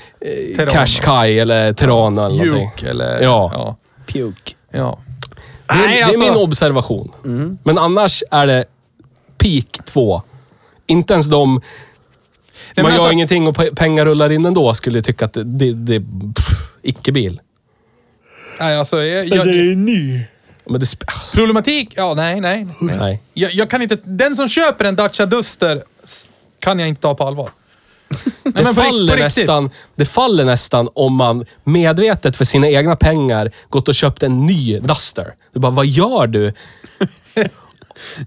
Terrano. 0.56 0.70
Qashqai 0.70 1.38
eller 1.38 1.72
Terrano 1.72 2.26
eller 2.26 2.44
någonting. 2.44 2.70
Juke 2.76 2.90
eller... 2.90 3.20
Ja. 3.20 3.50
Ja. 3.54 3.76
Puke. 4.06 4.54
ja. 4.72 4.98
Det 5.66 5.74
är, 5.74 5.78
Nej, 5.78 5.88
det 5.94 6.00
är 6.00 6.04
alltså- 6.04 6.20
min 6.20 6.34
observation. 6.34 7.12
Men 7.62 7.78
annars 7.78 8.22
är 8.30 8.46
det 8.46 8.64
peak 9.41 9.84
2. 9.84 10.22
Inte 10.86 11.12
ens 11.12 11.26
de... 11.26 11.61
men 12.76 12.82
man 12.82 12.93
gör 12.93 12.99
alltså- 12.99 13.12
ingenting 13.12 13.47
och 13.47 13.57
pe- 13.57 13.74
pengar 13.76 14.05
rullar 14.05 14.32
in 14.32 14.47
ändå 14.47 14.74
skulle 14.74 14.99
jag 14.99 15.05
tycka 15.05 15.24
att 15.24 15.32
det, 15.32 15.45
det, 15.45 15.72
det 15.72 16.01
pff, 16.34 16.72
icke-bil. 16.82 17.41
Nej, 18.61 18.76
alltså... 18.76 19.03
Jag, 19.03 19.26
jag, 19.26 19.47
ny. 19.78 20.20
Men 20.66 20.80
det... 20.80 20.86
sp- 20.86 21.03
alltså, 21.07 21.36
problematik? 21.36 21.93
Ja, 21.97 22.14
nej, 22.14 22.41
nej. 22.41 22.66
nej. 22.80 22.97
Nej. 22.99 23.22
Jag, 23.34 23.53
jag 23.53 23.70
kan 23.70 23.82
inte... 23.82 23.99
Den 24.05 24.36
som 24.36 24.49
köper 24.49 24.84
en 24.84 24.97
Dacia 24.97 25.26
Duster 25.26 25.82
kan 26.61 26.78
jag 26.78 26.88
inte 26.88 27.01
ta 27.01 27.14
på 27.14 27.24
allvar. 27.26 27.51
Nej, 28.43 28.64
Det, 28.64 28.74
faller 28.74 29.16
på 29.16 29.22
riktigt. 29.22 29.36
nästan, 29.38 29.70
det 29.97 30.05
faller 30.05 30.45
nästan 30.45 30.88
om 30.95 31.14
man 31.16 31.47
medvetet 31.64 32.36
för 32.36 32.45
sina 32.45 32.68
egna 32.68 32.97
pengar 32.97 33.51
gått 33.68 33.88
och 33.88 33.95
köpt 33.95 34.22
en 34.22 34.47
ny 34.47 34.78
Duster. 34.80 35.34
Du 35.53 35.61
bara, 35.61 35.72
vad 35.72 35.86
gör 35.86 36.26
du? 36.26 36.53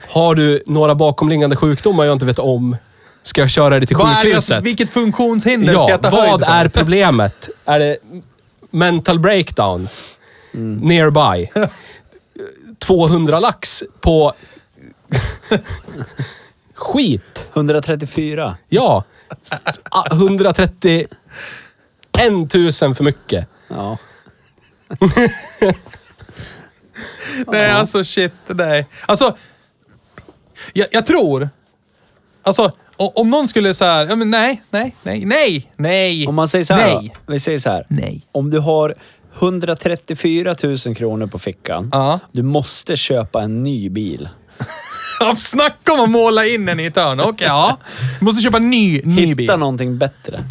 Har 0.09 0.36
du 0.36 0.63
några 0.65 0.95
bakomliggande 0.95 1.55
sjukdomar 1.55 2.03
jag 2.05 2.13
inte 2.13 2.26
vet 2.26 2.39
om? 2.39 2.78
Ska 3.24 3.41
jag 3.41 3.49
köra 3.49 3.80
dig 3.80 3.88
till 3.88 3.97
Vad 3.97 4.09
är 4.09 4.15
det, 4.15 4.21
sjukhuset? 4.21 4.63
vilket 4.63 4.89
funktionshinder 4.89 5.74
ska 5.74 5.82
Ja, 5.82 5.89
jag 5.89 6.01
ta 6.01 6.09
höjd 6.09 6.32
vad 6.32 6.45
för? 6.45 6.51
är 6.51 6.67
problemet? 6.67 7.49
Är 7.65 7.80
det 7.80 7.97
mental 8.71 9.19
breakdown? 9.19 9.88
Nearby? 10.51 11.49
200 12.86 13.39
lax 13.39 13.84
på 14.01 14.34
skit? 16.76 17.49
134. 17.53 18.57
Ja. 18.69 19.03
Ah, 19.89 20.05
131 20.11 21.09
000 22.53 22.71
för 22.71 23.03
mycket. 23.03 23.47
Ja. 23.67 23.97
Nej, 27.47 27.71
alltså 27.71 28.03
shit. 28.03 28.34
Nej. 28.47 28.88
Alltså, 29.05 29.36
jag, 30.74 30.88
jag 30.91 31.05
tror... 31.05 31.49
Alltså, 32.45 32.72
o- 32.97 33.11
om 33.16 33.30
någon 33.30 33.47
skulle 33.47 33.74
säga, 33.74 34.03
ja 34.05 34.16
men 34.16 34.32
nej, 34.32 34.61
nej, 34.70 34.95
nej, 35.03 35.26
nej, 35.26 35.72
nej. 35.76 36.28
Om 36.28 36.36
man 36.36 36.47
säger 36.47 36.66
så 36.66 36.74
här 36.74 36.95
Nej. 36.95 37.14
då. 37.26 37.34
Vi 37.34 37.39
säger 37.39 37.59
så 37.59 37.70
här. 37.70 37.86
Nej. 37.89 38.22
Om 38.32 38.49
du 38.49 38.59
har 38.59 38.95
134 39.39 40.55
000 40.64 40.95
kronor 40.95 41.28
på 41.28 41.39
fickan. 41.39 41.89
Ja. 41.91 42.20
Du 42.32 42.41
måste 42.41 42.95
köpa 42.95 43.41
en 43.41 43.64
ny 43.64 43.89
bil. 43.89 44.30
Ja, 45.20 45.36
Snacka 45.36 45.93
om 45.93 45.99
att 45.99 46.09
måla 46.09 46.45
in 46.45 46.70
en 46.70 46.80
i 46.80 46.86
ett 46.86 46.95
hörn. 46.95 47.20
Okej, 47.20 47.47
ja. 47.47 47.78
Du 48.20 48.26
måste 48.26 48.41
köpa 48.41 48.57
en 48.57 48.70
ny, 48.70 49.01
ny 49.03 49.36
bil. 49.36 49.43
Hitta 49.43 49.55
någonting 49.55 49.97
bättre. 49.97 50.43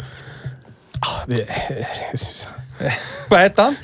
Vad 3.27 3.39
hette 3.39 3.61
han? 3.61 3.75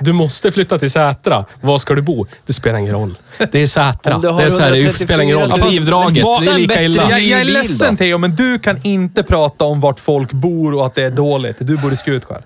Du 0.00 0.12
måste 0.12 0.52
flytta 0.52 0.78
till 0.78 0.90
Sätra. 0.90 1.44
Var 1.60 1.78
ska 1.78 1.94
du 1.94 2.02
bo? 2.02 2.26
Det 2.46 2.52
spelar 2.52 2.78
ingen 2.78 2.94
roll. 2.94 3.18
Det 3.52 3.58
är 3.58 3.66
Sätra. 3.66 4.18
Du 4.18 4.28
Det, 4.32 4.44
är 4.44 4.50
så 4.50 4.62
här, 4.62 4.70
det 4.70 4.78
134 4.78 5.06
spelar 5.06 5.24
ingen 5.24 5.38
roll. 5.38 5.48
000. 5.48 5.60
Drivdraget, 5.60 6.24
det 6.40 6.50
är 6.50 6.54
lika 6.54 6.82
illa. 6.82 7.10
Jag, 7.10 7.20
jag 7.20 7.40
är 7.40 7.44
ledsen? 7.44 7.96
Theo, 7.96 8.18
men 8.18 8.34
du 8.34 8.58
kan 8.58 8.78
inte 8.82 9.22
prata 9.22 9.64
om 9.64 9.80
vart 9.80 10.00
folk 10.00 10.32
bor 10.32 10.74
och 10.74 10.86
att 10.86 10.94
det 10.94 11.04
är 11.04 11.10
dåligt. 11.10 11.56
Du 11.58 11.76
bor 11.76 11.92
i 11.92 11.96
Skutskär. 11.96 12.42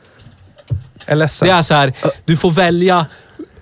Jag 1.07 1.13
är 1.13 1.17
ledsen. 1.17 1.49
Det 1.49 1.55
är 1.55 1.63
så 1.63 1.75
här, 1.75 1.93
du 2.25 2.37
får 2.37 2.51
välja 2.51 3.07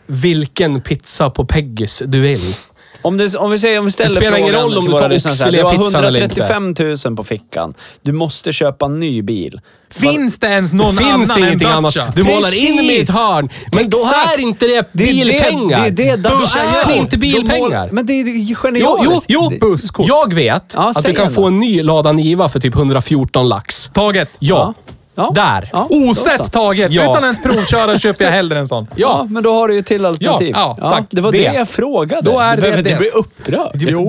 vilken 0.06 0.80
pizza 0.80 1.30
på 1.30 1.44
Peggys 1.44 2.02
du 2.06 2.20
vill. 2.20 2.54
Om, 3.02 3.16
det, 3.16 3.34
om 3.36 3.50
vi 3.50 3.58
säger, 3.58 3.78
om 3.78 3.84
vi 3.84 3.90
ställer 3.90 4.14
Det 4.14 4.20
spelar 4.20 4.38
ingen 4.38 4.50
frågan 4.52 4.64
roll 4.68 4.78
om 4.78 4.84
du 4.84 4.90
tar 4.90 5.00
här, 5.00 5.50
Du 5.52 5.62
har 5.62 5.72
oxfilépizzan 5.74 6.04
eller 6.04 6.22
inte. 6.24 6.42
135 6.42 6.96
000 7.06 7.16
på 7.16 7.24
fickan. 7.24 7.74
Du 8.02 8.12
måste 8.12 8.52
köpa 8.52 8.86
en 8.86 9.00
ny 9.00 9.22
bil. 9.22 9.60
Finns 9.90 10.38
det 10.38 10.46
ens 10.46 10.72
någon 10.72 10.96
det 10.96 11.02
finns 11.04 11.30
annan 11.30 11.38
ingenting 11.38 11.68
än 11.68 11.74
annat. 11.74 12.16
Du 12.16 12.24
målar 12.24 12.64
in 12.66 12.76
mig 12.76 12.86
i 12.86 13.00
ett 13.00 13.06
Precis. 13.06 13.14
hörn. 13.22 13.48
Men 13.72 13.90
då 13.90 13.96
Exakt. 13.98 14.38
är 14.38 14.40
inte 14.42 14.66
det 14.66 14.88
Det 14.92 15.04
är 15.04 15.24
det- 15.24 15.24
bilpengar. 15.32 15.90
Det 15.90 16.08
är 16.08 16.16
det 16.16 16.22
Då 16.22 16.28
är 16.30 16.86
det 16.88 16.96
inte 16.96 17.18
bilpengar. 17.18 17.80
mål- 17.80 17.88
Men 17.92 18.06
det 18.06 18.12
är 18.12 18.24
ju 18.24 18.38
Jo, 18.38 18.54
genialiskt. 18.56 19.26
jo, 19.28 19.50
jo. 19.52 19.76
Det- 19.96 20.06
Jag 20.06 20.34
vet 20.34 20.72
Ja, 20.74 20.90
att 20.96 21.04
du 21.04 21.12
kan 21.12 21.34
få 21.34 21.40
då. 21.40 21.46
en 21.46 21.58
ny 21.58 21.82
Lada 21.82 22.12
Niva 22.12 22.48
för 22.48 22.60
typ 22.60 22.74
114 22.74 23.48
lax. 23.48 23.90
Taget. 23.94 24.28
Ja. 24.38 24.74
Ja. 24.86 24.92
Där. 25.14 25.68
Ja, 25.72 25.86
då 25.90 25.96
så. 25.96 26.10
Osett 26.10 26.52
taget. 26.52 26.92
Ja. 26.92 27.02
Utan 27.02 27.22
ens 27.24 27.42
provköra 27.42 27.98
köper 27.98 28.24
jag 28.24 28.32
hellre 28.32 28.58
en 28.58 28.68
sån. 28.68 28.86
Ja, 28.96 29.26
men 29.30 29.42
då 29.42 29.52
har 29.52 29.68
du 29.68 29.74
ju 29.74 29.82
till 29.82 30.06
alternativ. 30.06 30.50
Ja, 30.54 30.76
ja, 30.80 30.90
tack. 30.90 31.04
Det 31.10 31.20
var 31.20 31.32
Det. 31.32 31.38
det, 31.48 31.54
jag 31.54 31.68
frågade. 31.68 32.30
Då 32.30 32.38
är 32.38 32.50
du 32.50 32.56
det 32.56 32.60
behöver 32.62 32.82
det. 32.82 32.90
inte 32.90 33.00
bli 33.00 33.10
upprörd. 33.10 33.70
Jo. 33.74 34.06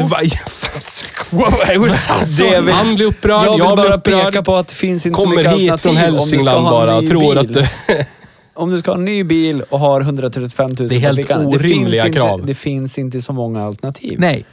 Det 2.65 2.71
Han 2.71 2.95
blir 2.95 3.05
upprörd, 3.07 3.45
jag 3.45 3.59
jag, 3.59 3.67
vill 3.67 3.75
blir 3.75 3.75
bara 3.75 3.95
upprörd. 3.95 4.25
peka 4.25 4.41
på 4.43 4.55
att 4.55 4.67
det 4.67 4.73
finns 4.73 5.05
inte 5.05 5.19
så 5.19 5.23
Kommer 5.23 5.35
mycket 5.37 5.51
hit 5.59 5.71
alternativ 5.71 5.99
från 5.99 6.09
om 6.09 6.13
du 6.15 6.19
ska 6.19 6.29
Hälsingland 6.35 6.67
ha 6.67 6.81
en 6.81 6.87
bara. 6.87 6.99
ny 7.01 7.07
Tror 7.07 7.29
bil. 7.29 7.37
att 7.37 7.53
du... 7.53 7.67
Om 8.53 8.71
du 8.71 8.77
ska 8.77 8.91
ha 8.91 8.97
en 8.97 9.05
ny 9.05 9.23
bil 9.23 9.63
och 9.69 9.79
har 9.79 10.01
135 10.01 10.69
000 10.79 10.89
Det 10.89 10.95
är 10.95 10.99
helt 10.99 11.17
fickan. 11.17 11.45
orimliga 11.45 12.03
finns 12.03 12.15
krav. 12.15 12.33
Inte, 12.33 12.47
det 12.47 12.53
finns 12.53 12.97
inte 12.99 13.21
så 13.21 13.33
många 13.33 13.65
alternativ. 13.65 14.15
Nej. 14.19 14.45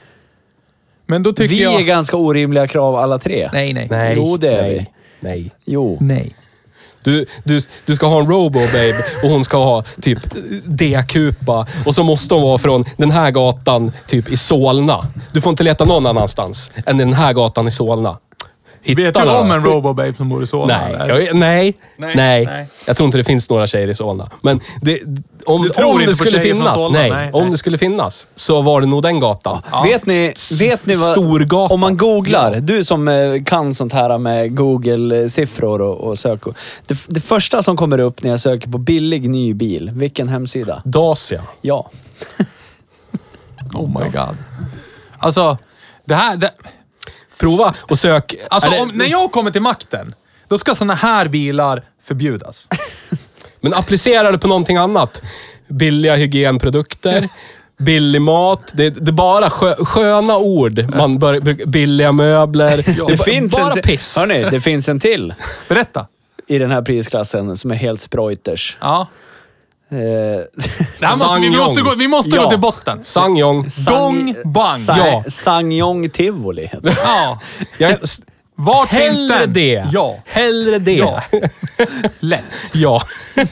Men 1.07 1.23
då 1.23 1.33
tycker 1.33 1.49
vi 1.55 1.63
jag... 1.63 1.75
är 1.75 1.81
ganska 1.85 2.17
orimliga 2.17 2.67
krav 2.69 2.97
alla 2.97 3.19
tre. 3.19 3.51
Nej, 3.53 3.73
nej. 3.73 3.89
Nej. 3.91 4.15
Jo, 4.17 4.37
det 4.37 4.49
är 4.49 4.63
nej, 4.63 4.73
vi. 4.79 4.87
Nej. 5.21 5.51
Jo. 5.65 5.99
Nej. 6.01 6.35
Du, 7.03 7.27
du, 7.45 7.61
du 7.87 7.95
ska 7.95 8.07
ha 8.07 8.21
en 8.21 8.27
Robo 8.27 8.59
Babe 8.59 8.95
och 9.23 9.29
hon 9.31 9.45
ska 9.45 9.57
ha 9.57 9.83
typ 10.01 10.19
D-kupa. 10.65 11.67
Och 11.87 11.95
så 11.95 12.03
måste 12.03 12.35
hon 12.35 12.43
vara 12.43 12.59
från 12.59 12.85
den 12.97 13.11
här 13.11 13.31
gatan, 13.31 13.93
typ 14.07 14.29
i 14.29 14.37
Solna. 14.37 15.07
Du 15.33 15.41
får 15.41 15.51
inte 15.51 15.63
leta 15.63 15.85
någon 15.85 16.07
annanstans 16.07 16.73
än 16.87 16.97
den 16.97 17.13
här 17.13 17.33
gatan 17.33 17.69
i 17.69 17.71
Solna. 17.71 18.19
Hitta 18.83 19.03
Vet 19.03 19.15
du 19.15 19.37
om 19.37 19.51
en 19.51 19.63
Robobabe 19.65 20.15
som 20.15 20.29
bor 20.29 20.43
i 20.43 20.47
Solna? 20.47 20.79
Nej, 20.79 20.95
eller? 20.95 21.21
jag, 21.21 21.37
nej, 21.37 21.75
Nej, 21.97 22.17
nej, 22.17 22.47
nej. 22.47 22.69
Jag 22.87 22.97
tror 22.97 23.05
inte 23.07 23.19
det 23.19 23.25
finns 23.25 23.51
några 23.51 23.67
tjejer 23.67 23.89
i 23.89 23.95
Solna. 23.95 24.31
Men 24.41 24.61
det, 24.81 25.01
om, 25.45 25.63
Du 25.63 25.69
tror 25.69 25.93
om 25.95 26.01
inte 26.01 26.11
det 26.11 26.17
skulle 26.17 26.41
finnas, 26.41 26.75
Solna? 26.75 26.99
nej, 26.99 27.11
Nej, 27.11 27.31
om 27.33 27.51
det 27.51 27.57
skulle 27.57 27.79
finnas 27.79 28.27
så 28.35 28.63
var 28.63 28.81
det 28.81 28.87
nog 28.87 29.03
den 29.03 29.21
gatan. 29.21 29.63
Vet 29.85 30.07
ni, 30.07 30.33
vet 30.59 30.87
ni 30.87 30.95
vad... 30.95 31.13
Storgatan. 31.13 31.75
Om 31.75 31.81
man 31.81 31.97
googlar, 31.97 32.61
du 32.61 32.85
som 32.85 33.09
eh, 33.09 33.45
kan 33.45 33.75
sånt 33.75 33.93
här 33.93 34.19
med 34.19 34.57
Google-siffror 34.57 35.81
och, 35.81 36.01
och 36.01 36.19
sök. 36.19 36.41
Det, 36.87 36.99
det 37.07 37.21
första 37.21 37.63
som 37.63 37.77
kommer 37.77 37.99
upp 37.99 38.23
när 38.23 38.31
jag 38.31 38.41
söker 38.41 38.69
på 38.69 38.79
billig 38.79 39.31
ny 39.31 39.55
bil, 39.55 39.91
vilken 39.95 40.29
hemsida? 40.29 40.83
Dacia. 40.85 41.43
Ja. 41.61 41.91
Oh 43.75 44.01
my 44.01 44.09
god. 44.11 44.37
Alltså, 45.19 45.59
det 46.05 46.15
här... 46.15 46.37
Det, 46.37 46.51
Prova 47.39 47.75
och 47.81 47.99
sök. 47.99 48.35
alltså, 48.51 48.71
om, 48.83 48.91
när 48.95 49.07
jag 49.07 49.33
kommer 49.33 49.51
till 49.51 49.63
makten, 49.63 50.15
då 50.49 50.59
ska 50.59 50.75
såna 50.75 50.95
här 50.95 51.29
bilar 51.29 51.83
förbjudas. 52.03 52.69
Men 53.61 53.75
applicera 53.75 54.33
det 54.33 54.39
på 54.39 54.49
någonting 54.49 54.77
annat. 54.77 55.23
Billiga 55.69 56.17
hygienprodukter, 56.17 57.29
billig 57.79 58.23
mat. 58.23 58.73
Det, 58.75 58.91
det 58.91 59.11
är 59.11 59.13
bara 59.13 59.51
skö, 59.51 59.75
sköna 59.85 60.37
ord. 60.39 60.95
Man 60.97 61.19
bör, 61.19 61.67
billiga 61.67 62.13
möbler. 62.13 62.77
Det, 62.87 63.07
Det 63.09 63.25
finns 63.25 63.53
bara 63.53 63.67
en 63.67 63.73
till, 63.73 63.83
piss. 63.83 64.17
Hörni, 64.17 64.45
det 64.51 64.61
finns 64.61 64.89
en 64.89 65.01
till 65.01 65.35
Berätta. 65.69 66.07
i 66.47 66.59
den 66.59 66.71
här 66.71 66.83
prisklassen 66.83 67.57
som 67.57 67.71
är 67.71 67.75
helt 67.75 68.01
spreuters. 68.01 68.79
Ja. 68.81 69.07
Eh, 69.91 69.99
Det 71.01 71.07
här 71.07 71.17
måste, 71.17 71.41
vi 71.41 71.51
måste, 71.51 71.81
gå, 71.81 71.95
vi 71.99 72.09
måste 72.09 72.37
Ja. 72.37 72.43
gå 72.45 72.51
till 72.51 72.59
botten. 72.59 73.01
Sangyong. 73.03 73.69
Gong, 73.87 74.35
bang. 74.45 74.79
Sa- 74.79 74.97
Ja. 74.99 75.25
Sangyong 75.29 76.09
Tivoli 76.11 76.63
heter 76.63 76.81
det. 76.81 76.97
Ja. 77.05 77.41
Jag, 77.79 77.99
Vart 78.61 78.89
finns 78.91 79.03
hellre 79.03 79.39
den? 79.39 79.53
det. 79.53 79.87
Ja. 79.93 80.17
Hellre 80.27 80.79
det. 80.79 80.93
Ja. 80.95 81.23
Lätt. 82.21 82.45
ja. 82.73 83.03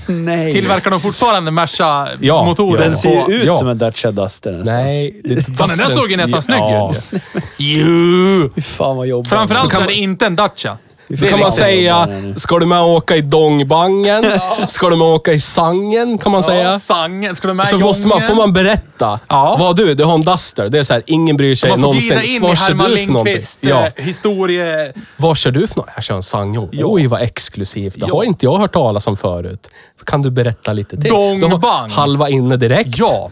Nej. 0.06 0.52
Tillverkar 0.52 0.90
de 0.90 1.00
fortfarande 1.00 1.50
Merca-motorer? 1.50 2.78
Ja, 2.82 2.84
Den 2.88 2.96
ser 2.96 3.28
ju 3.28 3.34
ut 3.34 3.46
Ja. 3.46 3.54
som 3.54 3.68
en 3.68 3.78
Dacia 3.78 4.10
Duster 4.10 4.52
nästan. 4.52 4.74
Nej. 4.74 5.20
Det 5.24 5.34
är 5.34 5.38
inte 5.38 5.52
Fan, 5.52 5.68
den 5.68 5.78
där 5.78 5.84
såg 5.86 6.10
ju 6.10 6.16
nästan 6.16 6.42
snygg 6.42 6.58
ja. 6.58 6.94
ut. 7.12 7.22
Jo. 7.58 8.50
Fy 8.54 8.62
fan 8.62 8.96
vad 8.96 9.06
jobbigt. 9.06 9.28
Framförallt 9.28 9.72
så 9.72 9.80
är 9.80 9.86
det 9.86 9.94
inte 9.94 10.26
en 10.26 10.36
Dacia. 10.36 10.78
Då 11.08 11.26
kan 11.26 11.40
man 11.40 11.52
säga, 11.52 12.08
ska 12.36 12.58
du 12.58 12.66
med 12.66 12.80
och 12.80 12.88
åka 12.88 13.16
i 13.16 13.20
dongbangen? 13.20 14.24
Ska 14.66 14.88
du 14.88 14.96
med 14.96 15.06
och 15.06 15.14
åka 15.14 15.32
i 15.32 15.40
sangen, 15.40 16.18
kan 16.18 16.32
man 16.32 16.42
säga. 16.42 16.62
Ja, 16.72 16.78
sangen. 16.78 17.34
Ska 17.36 17.48
du 17.48 17.54
med 17.54 17.66
Så 17.66 17.78
måste 17.78 18.08
man, 18.08 18.20
får 18.20 18.34
man 18.34 18.52
berätta. 18.52 19.20
Ja. 19.28 19.56
Vad 19.58 19.76
du, 19.76 19.94
du 19.94 20.04
har 20.04 20.14
en 20.14 20.20
Duster. 20.20 20.68
Det 20.68 20.78
är 20.78 20.82
så 20.82 20.92
här, 20.94 21.02
ingen 21.06 21.36
bryr 21.36 21.54
sig 21.54 21.68
Man 21.70 21.78
får 21.78 21.82
någonsin. 21.82 22.08
glida 22.08 22.22
in 22.22 22.34
i 22.36 22.38
Vad 22.38 22.58
kör 22.58 22.64
Herman 22.64 22.90
du 22.90 22.96
för 22.96 23.12
någonting? 23.12 23.32
Lindqvist 23.34 23.58
Ja. 23.62 23.86
eh, 23.96 24.04
historie... 24.04 24.92
Vad 25.16 25.36
kör 25.38 25.50
du 25.50 25.66
för 25.66 25.76
något? 25.76 25.88
Jag 25.94 26.04
kör 26.04 26.14
en 26.16 26.22
Sangyo. 26.22 26.68
Ja. 26.72 26.86
Oj, 26.88 27.06
vad 27.06 27.22
exklusivt. 27.22 27.94
Det 27.94 28.06
Ja. 28.08 28.16
har 28.16 28.24
inte 28.24 28.46
jag 28.46 28.56
hört 28.58 28.72
talas 28.72 29.06
om 29.06 29.16
förut. 29.16 29.70
Kan 30.06 30.22
du 30.22 30.30
berätta 30.30 30.72
lite 30.72 30.96
till? 30.96 31.10
Dongbang. 31.10 31.60
Har 31.62 31.88
halva 31.88 32.28
inne 32.28 32.56
direkt. 32.56 32.98
Ja. 32.98 33.30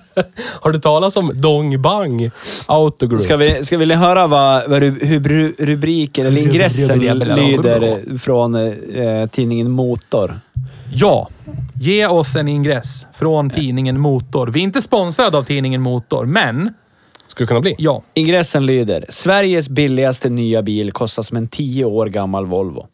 Har 0.61 0.71
du 0.71 0.79
talas 0.79 1.17
om 1.17 1.31
Dongbang 1.35 2.29
Autogroup? 2.65 3.21
Ska 3.21 3.37
vi, 3.37 3.63
ska 3.63 3.77
vi 3.77 3.93
höra 3.93 4.27
vad, 4.27 4.69
vad 4.69 4.81
ru- 4.83 5.05
hur 5.05 5.55
rubriken 5.59 6.25
eller 6.25 6.41
ingressen 6.41 6.99
lyder 6.99 8.17
från 8.17 8.55
eh, 8.55 9.27
tidningen 9.31 9.71
Motor? 9.71 10.39
Ja. 10.93 11.29
Ge 11.81 12.07
oss 12.07 12.35
en 12.35 12.47
ingress 12.47 13.05
från 13.13 13.49
tidningen 13.49 13.99
Motor. 13.99 14.47
Vi 14.47 14.59
är 14.59 14.63
inte 14.63 14.81
sponsrade 14.81 15.37
av 15.37 15.43
tidningen 15.43 15.81
Motor, 15.81 16.25
men 16.25 16.73
Skulle 17.27 17.47
kunna 17.47 17.59
bli. 17.61 17.75
ja. 17.77 18.03
Ingressen 18.13 18.65
lyder 18.65 19.05
Sveriges 19.09 19.69
billigaste 19.69 20.29
nya 20.29 20.61
bil 20.61 20.91
kostar 20.91 21.23
som 21.23 21.37
en 21.37 21.47
10 21.47 21.85
år 21.85 22.05
gammal 22.07 22.45
Volvo. 22.45 22.87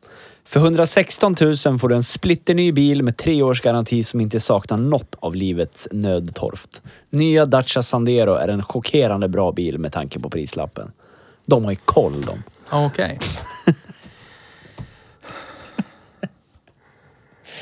För 0.46 0.60
116 0.60 1.36
000 1.42 1.80
får 1.80 1.90
du 1.90 1.96
en 1.96 2.04
splitterny 2.04 2.72
bil 2.72 3.04
med 3.04 3.18
tre 3.18 3.42
års 3.42 3.62
garanti 3.62 4.04
som 4.04 4.22
inte 4.22 4.40
saknar 4.40 4.78
något 4.78 5.16
av 5.20 5.36
livets 5.36 5.88
nödtorft. 5.92 6.82
Nya 7.10 7.46
Dacia 7.46 7.82
Sandero 7.82 8.34
är 8.34 8.48
en 8.48 8.64
chockerande 8.64 9.30
bra 9.30 9.52
bil 9.52 9.78
med 9.80 9.92
tanke 9.92 10.20
på 10.20 10.30
prislappen. 10.30 10.92
De 11.46 11.64
har 11.64 11.72
ju 11.72 11.78
koll 11.86 12.22
de. 12.22 12.44
Okej. 12.70 13.20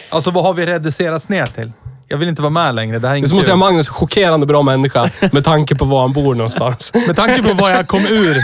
alltså 0.09 0.31
vad 0.31 0.43
har 0.43 0.53
vi 0.53 0.65
reducerats 0.65 1.29
ner 1.29 1.45
till? 1.45 1.71
Jag 2.09 2.17
vill 2.17 2.29
inte 2.29 2.41
vara 2.41 2.49
med 2.49 2.75
längre. 2.75 2.99
Det 2.99 3.07
här 3.07 3.15
är 3.15 3.15
Det 3.15 3.15
är 3.15 3.17
inget 3.17 3.29
som 3.29 3.37
att 3.39 3.43
säga 3.45 3.53
kul. 3.53 3.59
Magnus, 3.59 3.89
chockerande 3.89 4.45
bra 4.45 4.61
människa 4.61 5.09
med 5.31 5.43
tanke 5.43 5.75
på 5.75 5.85
var 5.85 6.01
han 6.01 6.13
bor 6.13 6.35
någonstans. 6.35 6.91
Med 7.07 7.15
tanke 7.15 7.43
på 7.43 7.53
vad 7.53 7.71
jag 7.71 7.87
kom 7.87 7.99
ur 7.99 8.37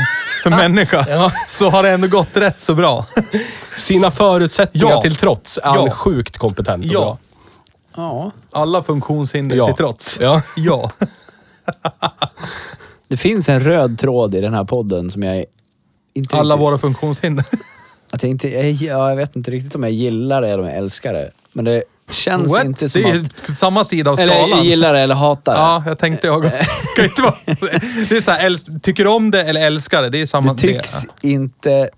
för 0.43 0.49
människa 0.49 1.05
Ja. 1.09 1.31
så 1.47 1.69
har 1.69 1.83
det 1.83 1.89
ändå 1.89 2.07
gått 2.07 2.37
rätt 2.37 2.61
så 2.61 2.73
bra. 2.75 3.05
Sina 3.75 4.11
förutsättningar 4.11 4.89
Ja. 4.89 5.01
till 5.01 5.15
trots 5.15 5.57
är 5.63 5.67
han 5.69 5.85
Ja. 5.85 5.91
sjukt 5.91 6.37
kompetent 6.37 6.85
och 6.85 6.91
Ja. 6.91 6.99
bra. 7.01 7.17
Ja. 7.95 8.31
Alla 8.51 8.83
funktionshinder 8.83 9.55
Ja. 9.57 9.65
till 9.65 9.75
trots. 9.75 10.17
Ja. 10.21 10.41
Ja. 10.55 10.91
Det 13.07 13.17
finns 13.17 13.49
en 13.49 13.59
röd 13.59 13.97
tråd 13.97 14.35
i 14.35 14.41
den 14.41 14.53
här 14.53 14.63
podden 14.63 15.09
som 15.09 15.23
jag 15.23 15.45
inte 16.13 16.35
Alla 16.35 16.53
riktigt, 16.55 16.61
våra 16.61 16.77
funktionshinder. 16.77 17.45
att 18.11 18.23
jag, 18.23 18.29
inte, 18.29 18.49
jag, 18.49 18.71
ja, 18.71 19.09
jag 19.09 19.15
vet 19.15 19.35
inte 19.35 19.51
riktigt 19.51 19.75
om 19.75 19.83
jag 19.83 19.91
gillar 19.91 20.41
det 20.41 20.47
eller 20.47 20.59
om 20.63 20.69
jag 20.69 20.77
älskar 20.77 21.13
det. 21.13 21.31
Men 21.53 21.65
det 21.65 21.83
känns 22.11 22.51
What? 22.51 22.65
inte 22.65 22.85
Det 22.85 22.89
som 22.89 23.01
är 23.05 23.15
att... 23.21 23.49
samma 23.49 23.83
sida 23.83 24.11
av 24.11 24.19
Eller 24.19 24.33
skalan. 24.47 24.63
gillar 24.65 24.93
det 24.93 24.99
eller 24.99 25.15
hatar 25.15 25.53
det. 25.53 25.59
Ja, 25.59 25.83
jag 25.87 25.99
tänkte 25.99 26.27
jag. 26.27 26.43
Kan 26.95 27.05
inte 27.05 27.21
vara, 27.21 27.35
det 28.09 28.17
är 28.17 28.21
så 28.21 28.31
här, 28.31 28.49
äls- 28.49 28.79
tycker 28.79 29.07
om 29.07 29.31
det 29.31 29.43
eller 29.43 29.65
älskar 29.65 30.01
det. 30.01 30.09
Det 30.09 30.21
är 30.21 30.25
samma. 30.25 30.53
Det 30.53 30.61
tycks 30.61 31.05
inte 31.21 31.89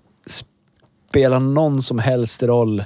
spela 1.10 1.38
någon 1.38 1.82
som 1.82 1.98
helst 1.98 2.42
roll. 2.42 2.84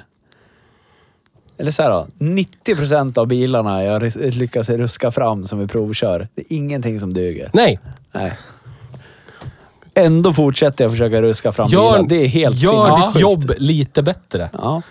Eller 1.58 1.70
så 1.70 1.82
här 1.82 1.90
då, 1.90 2.06
90% 2.18 3.18
av 3.18 3.26
bilarna 3.26 3.84
jag 3.84 4.12
lyckas 4.16 4.68
ruska 4.68 5.10
fram 5.10 5.44
som 5.44 5.58
vi 5.58 5.66
provkör, 5.68 6.28
det 6.34 6.42
är 6.52 6.56
ingenting 6.56 7.00
som 7.00 7.14
duger. 7.14 7.50
Nej. 7.52 7.78
Nej. 8.12 8.38
Ändå 9.94 10.32
fortsätter 10.32 10.84
jag 10.84 10.90
försöka 10.92 11.22
ruska 11.22 11.52
fram 11.52 11.68
Gör, 11.68 11.92
bilar. 11.92 12.08
Det 12.08 12.24
är 12.24 12.28
helt 12.28 12.56
gör 12.56 12.86
sinnessjukt. 12.86 13.12
ditt 13.14 13.22
jobb 13.22 13.52
lite 13.58 14.02
bättre. 14.02 14.50
Ja. 14.52 14.82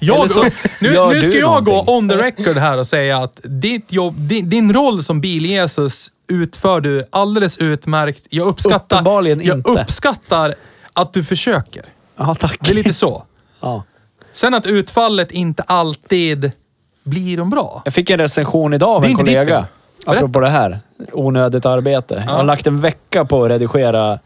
Jag, 0.00 0.30
så 0.30 0.42
nu, 0.80 0.88
gör 0.92 1.08
nu 1.08 1.22
ska 1.22 1.34
jag 1.36 1.64
gå 1.64 1.72
någonting. 1.72 1.94
on 1.94 2.08
the 2.08 2.16
record 2.16 2.56
här 2.56 2.78
och 2.78 2.86
säga 2.86 3.18
att 3.18 3.40
ditt 3.42 3.92
jobb, 3.92 4.14
din, 4.18 4.50
din 4.50 4.72
roll 4.72 5.02
som 5.02 5.20
bil-Jesus 5.20 6.10
utför 6.28 6.80
du 6.80 7.04
alldeles 7.10 7.58
utmärkt. 7.58 8.26
Jag 8.30 8.46
uppskattar, 8.46 8.96
Uppenbarligen 8.96 9.40
jag 9.44 9.56
inte. 9.58 9.70
uppskattar 9.70 10.54
att 10.92 11.12
du 11.12 11.24
försöker. 11.24 11.84
ja, 12.16 12.34
tack. 12.34 12.58
Det 12.60 12.70
är 12.70 12.74
lite 12.74 12.94
så. 12.94 13.24
Ja. 13.62 13.84
Sen 14.32 14.54
att 14.54 14.66
utfallet 14.66 15.30
inte 15.30 15.62
alltid 15.62 16.52
blir 17.04 17.36
de 17.36 17.50
bra. 17.50 17.82
Jag 17.84 17.94
fick 17.94 18.10
en 18.10 18.18
recension 18.18 18.74
idag 18.74 18.88
av 18.90 19.04
en 19.04 19.14
kollega. 19.14 19.66
Apropå 20.06 20.40
det 20.40 20.48
här. 20.48 20.80
Onödigt 21.12 21.66
arbete. 21.66 22.24
Jag 22.26 22.32
har 22.32 22.44
lagt 22.44 22.66
en 22.66 22.80
vecka 22.80 23.24
på 23.24 23.44
att 23.44 23.50
redigera 23.50 24.18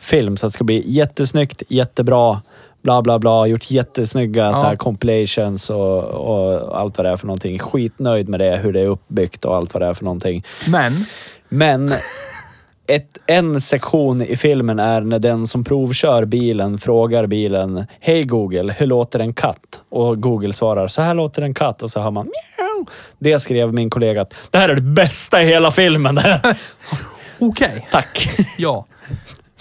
film 0.00 0.36
så 0.36 0.46
att 0.46 0.52
det 0.52 0.54
ska 0.54 0.64
bli 0.64 0.82
jättesnyggt, 0.92 1.62
jättebra, 1.68 2.42
bla 2.84 3.02
bla 3.02 3.18
bla. 3.18 3.46
Gjort 3.46 3.70
jättesnygga 3.70 4.54
så 4.54 4.62
här 4.62 4.76
compilations 4.76 5.70
och, 5.70 6.04
och 6.04 6.80
allt 6.80 6.98
vad 6.98 7.06
det 7.06 7.10
är 7.10 7.16
för 7.16 7.26
någonting. 7.26 7.58
Skitnöjd 7.58 8.28
med 8.28 8.40
det, 8.40 8.56
hur 8.56 8.72
det 8.72 8.80
är 8.80 8.86
uppbyggt 8.86 9.44
och 9.44 9.56
allt 9.56 9.74
vad 9.74 9.82
det 9.82 9.86
är 9.86 9.94
för 9.94 10.04
någonting. 10.04 10.44
Men, 10.68 11.06
Men 11.48 11.92
ett, 12.86 13.18
en 13.26 13.60
sektion 13.60 14.22
i 14.22 14.36
filmen 14.36 14.78
är 14.78 15.00
när 15.00 15.18
den 15.18 15.46
som 15.46 15.64
provkör 15.64 16.24
bilen 16.24 16.78
frågar 16.78 17.26
bilen 17.26 17.86
Hej 18.00 18.24
Google, 18.24 18.72
hur 18.72 18.86
låter 18.86 19.20
en 19.20 19.34
katt? 19.34 19.82
Och 19.88 20.20
Google 20.22 20.52
svarar 20.52 20.88
Så 20.88 21.02
här 21.02 21.14
låter 21.14 21.42
en 21.42 21.54
katt 21.54 21.82
och 21.82 21.90
så 21.90 22.00
hör 22.00 22.10
man 22.10 22.26
Mjau. 22.26 22.86
Det 23.18 23.38
skrev 23.38 23.72
min 23.72 23.90
kollega 23.90 24.22
att 24.22 24.34
det 24.50 24.58
här 24.58 24.68
är 24.68 24.74
det 24.74 24.80
bästa 24.80 25.42
i 25.42 25.46
hela 25.46 25.70
filmen. 25.70 26.18
Okej. 27.38 27.88
Tack. 27.90 28.28
Ja, 28.58 28.86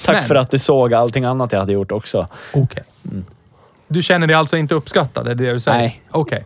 Tack 0.05 0.15
Men- 0.15 0.23
för 0.23 0.35
att 0.35 0.51
du 0.51 0.59
såg 0.59 0.93
allting 0.93 1.23
annat 1.25 1.51
jag 1.51 1.59
hade 1.59 1.73
gjort 1.73 1.91
också. 1.91 2.27
okej. 2.53 2.84
Du 3.88 4.01
känner 4.01 4.27
dig 4.27 4.35
alltså 4.35 4.57
inte 4.57 4.75
uppskattad? 4.75 5.27
Är 5.27 5.35
det 5.35 5.45
det 5.45 5.53
du 5.53 5.59
säger? 5.59 5.77
Nej. 5.77 6.01
Okej. 6.11 6.45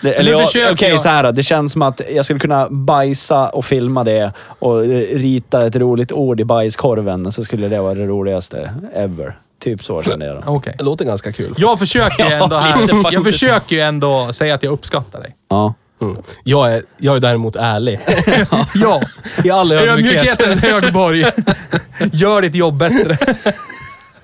Men 0.00 0.12
eller 0.12 0.32
jag- 0.32 0.46
försöker 0.46 0.74
Okej, 0.74 0.90
jag- 0.90 1.00
så 1.00 1.08
här. 1.08 1.32
Det 1.32 1.42
känns 1.42 1.72
som 1.72 1.82
att 1.82 2.00
jag 2.10 2.24
skulle 2.24 2.40
kunna 2.40 2.68
bajsa 2.70 3.48
och 3.48 3.64
filma 3.64 4.04
det 4.04 4.32
och 4.58 4.84
eh, 4.84 4.88
rita 5.18 5.66
ett 5.66 5.76
roligt 5.76 6.12
ord 6.12 6.40
i 6.40 6.44
bajskorven. 6.44 7.32
Så 7.32 7.44
skulle 7.44 7.68
det 7.68 7.80
vara 7.80 7.94
det 7.94 8.06
roligaste 8.06 8.70
ever. 8.94 9.38
Typ 9.58 9.84
så 9.84 10.02
känner 10.02 10.26
jag. 10.26 10.36
då. 10.36 10.42
Okej. 10.46 10.74
Det 10.78 10.84
låter 10.84 11.04
ganska 11.04 11.32
kul. 11.32 11.54
Jag 11.58 11.78
försöker 11.78 12.28
ju 12.28 12.34
ändå 12.42 12.56
här. 12.56 13.12
Jag 13.12 13.24
försöker 13.24 13.76
ju 13.76 13.82
ändå 13.82 14.32
säga 14.32 14.54
att 14.54 14.62
jag 14.62 14.72
uppskattar 14.72 15.20
dig. 15.20 15.34
Ja. 15.48 15.74
Mm. 16.10 16.22
Jag, 16.44 16.74
är, 16.74 16.82
jag 16.98 17.16
är 17.16 17.20
däremot 17.20 17.56
ärlig. 17.56 18.00
Ja. 18.74 19.02
I 19.44 19.50
all 19.50 19.72
ödmjukhet. 19.72 20.40
Ödmjukhetens 20.40 20.60
högborg. 20.62 21.20
Gör 22.12 22.42
ditt 22.42 22.54
jobb 22.54 22.76
bättre. 22.76 23.18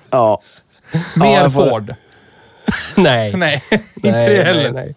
Ja. 0.09 0.41
Mer 1.15 1.49
får- 1.49 1.69
Ford. 1.69 1.95
Nej. 2.95 3.33
Nej, 3.35 3.63
inte 3.95 4.29
det 4.29 4.43
heller. 4.43 4.71
Nej, 4.71 4.83
nej. 4.85 4.95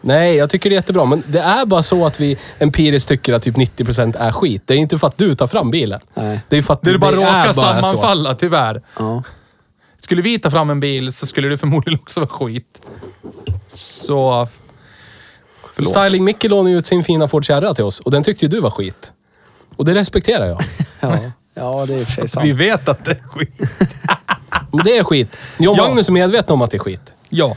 nej, 0.00 0.36
jag 0.36 0.50
tycker 0.50 0.70
det 0.70 0.74
är 0.74 0.78
jättebra. 0.78 1.04
Men 1.04 1.22
det 1.26 1.40
är 1.40 1.66
bara 1.66 1.82
så 1.82 2.06
att 2.06 2.20
vi 2.20 2.38
empiriskt 2.58 3.08
tycker 3.08 3.32
att 3.32 3.42
typ 3.42 3.56
90% 3.56 4.16
är 4.18 4.32
skit. 4.32 4.62
Det 4.66 4.74
är 4.74 4.78
inte 4.78 4.98
för 4.98 5.06
att 5.06 5.18
du 5.18 5.34
tar 5.36 5.46
fram 5.46 5.70
bilen. 5.70 6.00
Nej. 6.14 6.40
Det 6.48 6.56
är 6.58 6.62
för 6.62 6.74
att 6.74 6.82
Det 6.82 6.90
är 6.90 6.98
bara 6.98 7.16
råkar 7.16 7.28
är 7.28 7.44
bara 7.44 7.52
så. 7.52 7.60
sammanfalla, 7.60 8.34
tyvärr. 8.34 8.82
Ja. 8.98 9.22
Skulle 10.00 10.22
vi 10.22 10.38
ta 10.38 10.50
fram 10.50 10.70
en 10.70 10.80
bil 10.80 11.12
så 11.12 11.26
skulle 11.26 11.48
det 11.48 11.58
förmodligen 11.58 12.00
också 12.00 12.20
vara 12.20 12.30
skit. 12.30 12.80
Så... 13.68 14.48
Förlåt. 15.86 16.04
Styling 16.04 16.24
Micke 16.24 16.44
lånade 16.44 16.70
ju 16.70 16.78
ut 16.78 16.86
sin 16.86 17.04
fina 17.04 17.28
Ford 17.28 17.46
Sierra 17.46 17.74
till 17.74 17.84
oss 17.84 18.00
och 18.00 18.10
den 18.10 18.22
tyckte 18.22 18.44
ju 18.44 18.48
du 18.48 18.60
var 18.60 18.70
skit. 18.70 19.12
Och 19.76 19.84
det 19.84 19.94
respekterar 19.94 20.46
jag. 20.46 20.60
Ja. 21.02 21.18
ja, 21.54 21.86
det 21.86 21.94
är 21.94 21.98
i 21.98 22.02
och 22.02 22.06
för 22.06 22.12
sig 22.12 22.28
sant. 22.28 22.46
Vi 22.46 22.52
vet 22.52 22.88
att 22.88 23.04
det 23.04 23.10
är 23.10 23.22
skit. 23.28 23.60
Men 24.72 24.84
det 24.84 24.98
är 24.98 25.04
skit. 25.04 25.36
Jag 25.58 25.72
och 25.72 25.78
Ja. 25.78 25.86
Magnus 25.88 26.08
är 26.08 26.12
medvetna 26.12 26.54
om 26.54 26.62
att 26.62 26.70
det 26.70 26.76
är 26.76 26.78
skit. 26.78 27.14
Ja. 27.28 27.56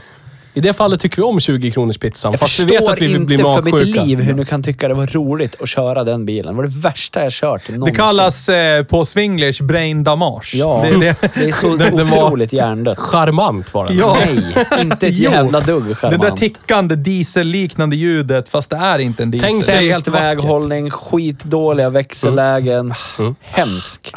I 0.56 0.60
det 0.60 0.72
fallet 0.72 1.00
tycker 1.00 1.16
vi 1.16 1.22
om 1.22 1.40
20 1.40 1.70
kronors 1.70 1.98
pizzan. 1.98 2.32
Jag 2.32 2.40
fast 2.40 2.60
vi 2.60 2.64
vet 2.64 2.88
att 2.88 3.00
vi 3.00 3.10
inte 3.10 3.20
blir 3.20 3.38
för 3.38 3.62
mitt 3.62 3.74
magsjuka. 3.74 4.02
liv 4.02 4.20
hur 4.20 4.34
du 4.34 4.44
kan 4.44 4.62
tycka 4.62 4.88
det 4.88 4.94
var 4.94 5.06
roligt 5.06 5.56
att 5.62 5.68
köra 5.68 6.04
den 6.04 6.26
bilen. 6.26 6.46
Det 6.46 6.56
var 6.56 6.62
det 6.64 6.78
värsta 6.78 7.22
jag 7.22 7.32
kört 7.32 7.62
Det 7.66 7.72
någonsin. 7.72 7.94
kallas 7.94 8.48
eh, 8.48 8.84
på 8.84 9.04
swinglish 9.04 9.62
brain 9.62 10.04
damage. 10.04 10.50
Ja, 10.54 10.80
Det 10.82 10.88
är 10.88 10.98
det. 11.00 11.16
det 11.34 11.44
är 11.44 11.52
så 11.52 11.68
otroligt 12.04 12.52
hjärndött. 12.52 12.98
Charmant 12.98 13.74
var 13.74 13.86
den. 13.86 13.98
Ja. 13.98 14.16
Nej, 14.26 14.66
inte 14.80 15.06
ett 15.06 15.12
jävla 15.18 15.60
dugg 15.60 15.84
Det 15.88 15.94
charmant. 15.94 16.22
där 16.22 16.30
tickande 16.30 16.96
dieselliknande 16.96 17.96
ljudet, 17.96 18.48
fast 18.48 18.70
det 18.70 18.76
är 18.76 18.98
inte 18.98 19.22
en 19.22 19.30
diesel. 19.30 19.50
Tänk 19.50 19.66
det 19.66 19.72
är 19.72 19.76
dig 19.76 19.86
helt 19.86 20.04
Sämst 20.04 20.20
väghållning, 20.20 20.90
skitdåliga 20.90 21.90
växellägen. 21.90 22.94
Mm. 23.18 23.34
Hemsk. 23.40 24.12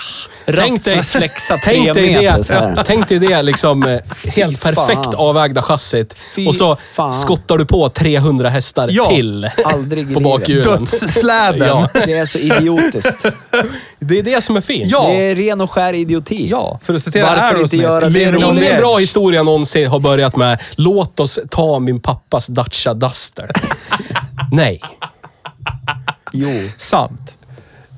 Tänk 0.45 0.83
dig, 0.83 1.03
flexar 1.03 1.57
tre 1.57 1.73
tänk 1.73 1.93
dig 1.93 2.13
det, 2.13 2.83
tänk 2.85 3.07
dig 3.09 3.19
det 3.19 3.41
liksom 3.41 3.99
helt 4.35 4.61
perfekt 4.63 5.13
avvägda 5.15 5.61
chassit. 5.61 6.15
Fy 6.35 6.47
Och 6.47 6.55
så 6.55 6.75
fan. 6.93 7.13
skottar 7.13 7.57
du 7.57 7.65
på 7.65 7.89
300 7.89 8.49
hästar 8.49 8.89
Ja. 8.91 9.09
till 9.09 9.49
Aldrig 9.65 10.13
på 10.13 10.19
bakhjulen. 10.19 10.65
Dödssläden. 10.79 11.67
Ja. 11.67 11.89
Det 11.93 12.13
är 12.13 12.25
så 12.25 12.37
idiotiskt. 12.37 13.25
Det 13.99 14.19
är 14.19 14.23
det 14.23 14.41
som 14.43 14.55
är 14.57 14.61
fint. 14.61 14.91
Ja. 14.91 15.07
Det 15.09 15.15
är 15.31 15.35
ren 15.35 15.61
och 15.61 15.71
skär 15.71 15.93
idioti. 15.93 16.47
Ja, 16.51 16.79
för 16.83 16.93
att 16.93 17.01
citera 17.03 17.25
Varför 17.25 17.61
inte 17.63 17.89
Aerosmith. 17.91 18.47
Ingen 18.57 18.77
bra 18.77 18.97
historia 18.97 19.43
någonsin 19.43 19.87
har 19.87 19.99
börjat 19.99 20.35
med 20.35 20.59
“Låt 20.75 21.19
oss 21.19 21.39
ta 21.49 21.79
min 21.79 21.99
pappas 21.99 22.47
Dacia 22.47 22.93
Duster”. 22.93 23.51
Nej. 24.51 24.81
Jo, 26.33 26.47
Sant. 26.77 27.33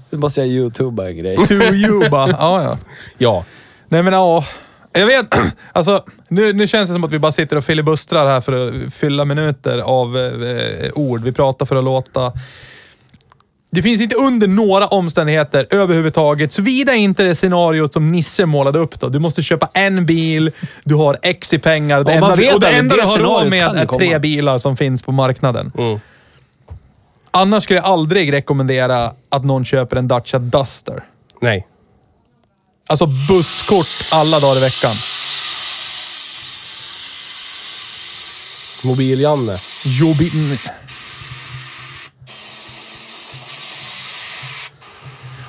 nu 0.10 0.18
måste 0.18 0.42
jag 0.42 0.48
youtuba 0.50 1.08
en 1.08 1.18
grej. 1.18 1.36
To 1.48 1.54
you 1.54 2.10
bara. 2.10 2.30
Ja, 2.32 2.64
ja. 2.64 2.78
Ja. 3.18 3.44
Nej 3.88 4.04
men 4.04 4.14
ja. 4.14 4.44
Jag 4.92 5.06
vet, 5.06 5.28
alltså 5.72 6.04
nu, 6.28 6.54
nu 6.54 6.68
känns 6.68 6.90
det 6.90 6.94
som 6.94 7.04
att 7.04 7.12
vi 7.12 7.20
bara 7.20 7.32
sitter 7.32 7.56
och 7.56 7.64
filibustrar 7.64 8.26
här 8.26 8.42
för 8.42 8.86
att 8.86 8.94
fylla 8.94 9.26
minuter 9.26 9.78
av 9.78 10.18
eh, 10.18 10.92
ord. 10.96 11.24
Vi 11.24 11.32
pratar 11.32 11.66
för 11.66 11.76
att 11.76 11.84
låta... 11.84 12.34
Det 13.72 13.82
finns 13.82 14.02
inte 14.02 14.16
under 14.16 14.48
några 14.48 14.88
omständigheter 14.88 15.68
överhuvudtaget, 15.70 16.52
såvida 16.52 16.96
inte 16.96 17.24
det 17.24 17.36
scenariot 17.36 17.94
som 17.94 18.12
Nisse 18.12 18.46
målade 18.46 18.80
upp 18.80 19.00
då. 19.00 19.10
Du 19.10 19.20
måste 19.20 19.42
köpa 19.42 19.68
en 19.74 20.06
bil, 20.06 20.52
du 20.84 20.96
har 20.96 21.18
X 21.22 21.54
i 21.54 21.60
pengar. 21.60 22.04
Det 22.04 22.14
Ja, 22.14 22.20
man 22.20 22.32
enda, 22.32 22.42
vet 22.42 22.56
och 22.56 22.62
det 22.62 22.70
enda 22.70 22.96
det 22.96 23.02
du 23.02 23.08
har 23.08 23.18
råd 23.18 23.50
med 23.50 23.76
är 23.76 23.86
tre 23.86 24.20
bilar 24.20 24.60
som 24.60 24.78
finns 24.78 25.04
på 25.04 25.12
marknaden. 25.12 25.72
Mm. 25.78 26.00
Annars 27.32 27.64
skulle 27.64 27.80
jag 27.80 27.86
aldrig 27.86 28.34
rekommendera 28.34 29.12
att 29.30 29.44
någon 29.44 29.66
köper 29.66 29.96
en 29.96 30.08
Dacia 30.08 30.40
Duster. 30.40 31.04
Nej. 31.42 31.68
Alltså 32.90 33.06
busskort 33.06 33.88
alla 34.12 34.40
dagar 34.40 34.58
i 34.58 34.60
veckan. 34.60 34.96
Mobil-Janne. 38.84 39.60
Jobbigt. 39.86 40.34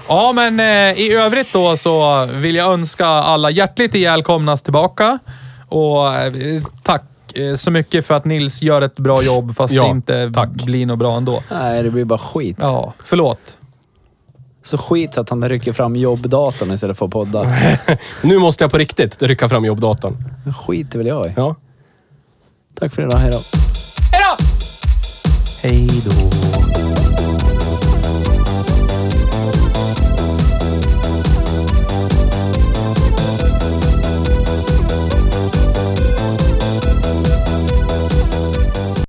Ja, 0.09 0.33
men 0.35 0.61
eh, 0.61 1.01
i 1.01 1.13
övrigt 1.15 1.53
då 1.53 1.77
så 1.77 2.27
vill 2.27 2.55
jag 2.55 2.73
önska 2.73 3.07
alla 3.07 3.51
hjärtligt 3.51 3.95
välkomnas 3.95 4.63
tillbaka. 4.63 5.19
Och 5.69 6.15
eh, 6.15 6.63
tack 6.83 7.03
eh, 7.35 7.55
så 7.57 7.71
mycket 7.71 8.07
för 8.07 8.15
att 8.15 8.25
Nils 8.25 8.63
gör 8.63 8.83
ett 8.83 8.97
bra 8.97 9.23
jobb 9.23 9.57
fast 9.57 9.75
Ja, 9.75 9.83
det 9.85 9.91
inte 9.91 10.33
tack. 10.35 10.49
blir 10.51 10.87
något 10.87 10.99
bra 10.99 11.17
ändå. 11.17 11.43
Nej, 11.51 11.83
det 11.83 11.91
blir 11.91 12.05
bara 12.05 12.19
skit. 12.19 12.57
Ja, 12.61 12.93
förlåt. 13.05 13.57
Så 14.63 14.79
skit 14.79 15.15
så 15.15 15.21
att 15.21 15.31
han 15.31 15.49
rycker 15.49 15.73
fram 15.73 15.97
jobbdatorn 15.97 16.73
istället 16.73 16.99
för 16.99 17.07
att 17.07 17.13
podda. 17.13 17.47
Nu 18.23 18.39
måste 18.39 18.65
jag 18.65 18.71
på 18.71 18.79
riktigt 18.79 19.23
rycka 19.23 19.49
fram 19.49 19.65
jobbdatorn. 19.65 20.17
Skit 20.67 20.95
vill 20.95 21.07
jag 21.07 21.27
i. 21.27 21.33
Ja. 21.37 21.57
Tack 22.75 22.95
för 22.95 23.03
idag, 23.03 23.19
hejdå. 23.19 23.39
Hej 25.63 25.89
då! 26.05 26.70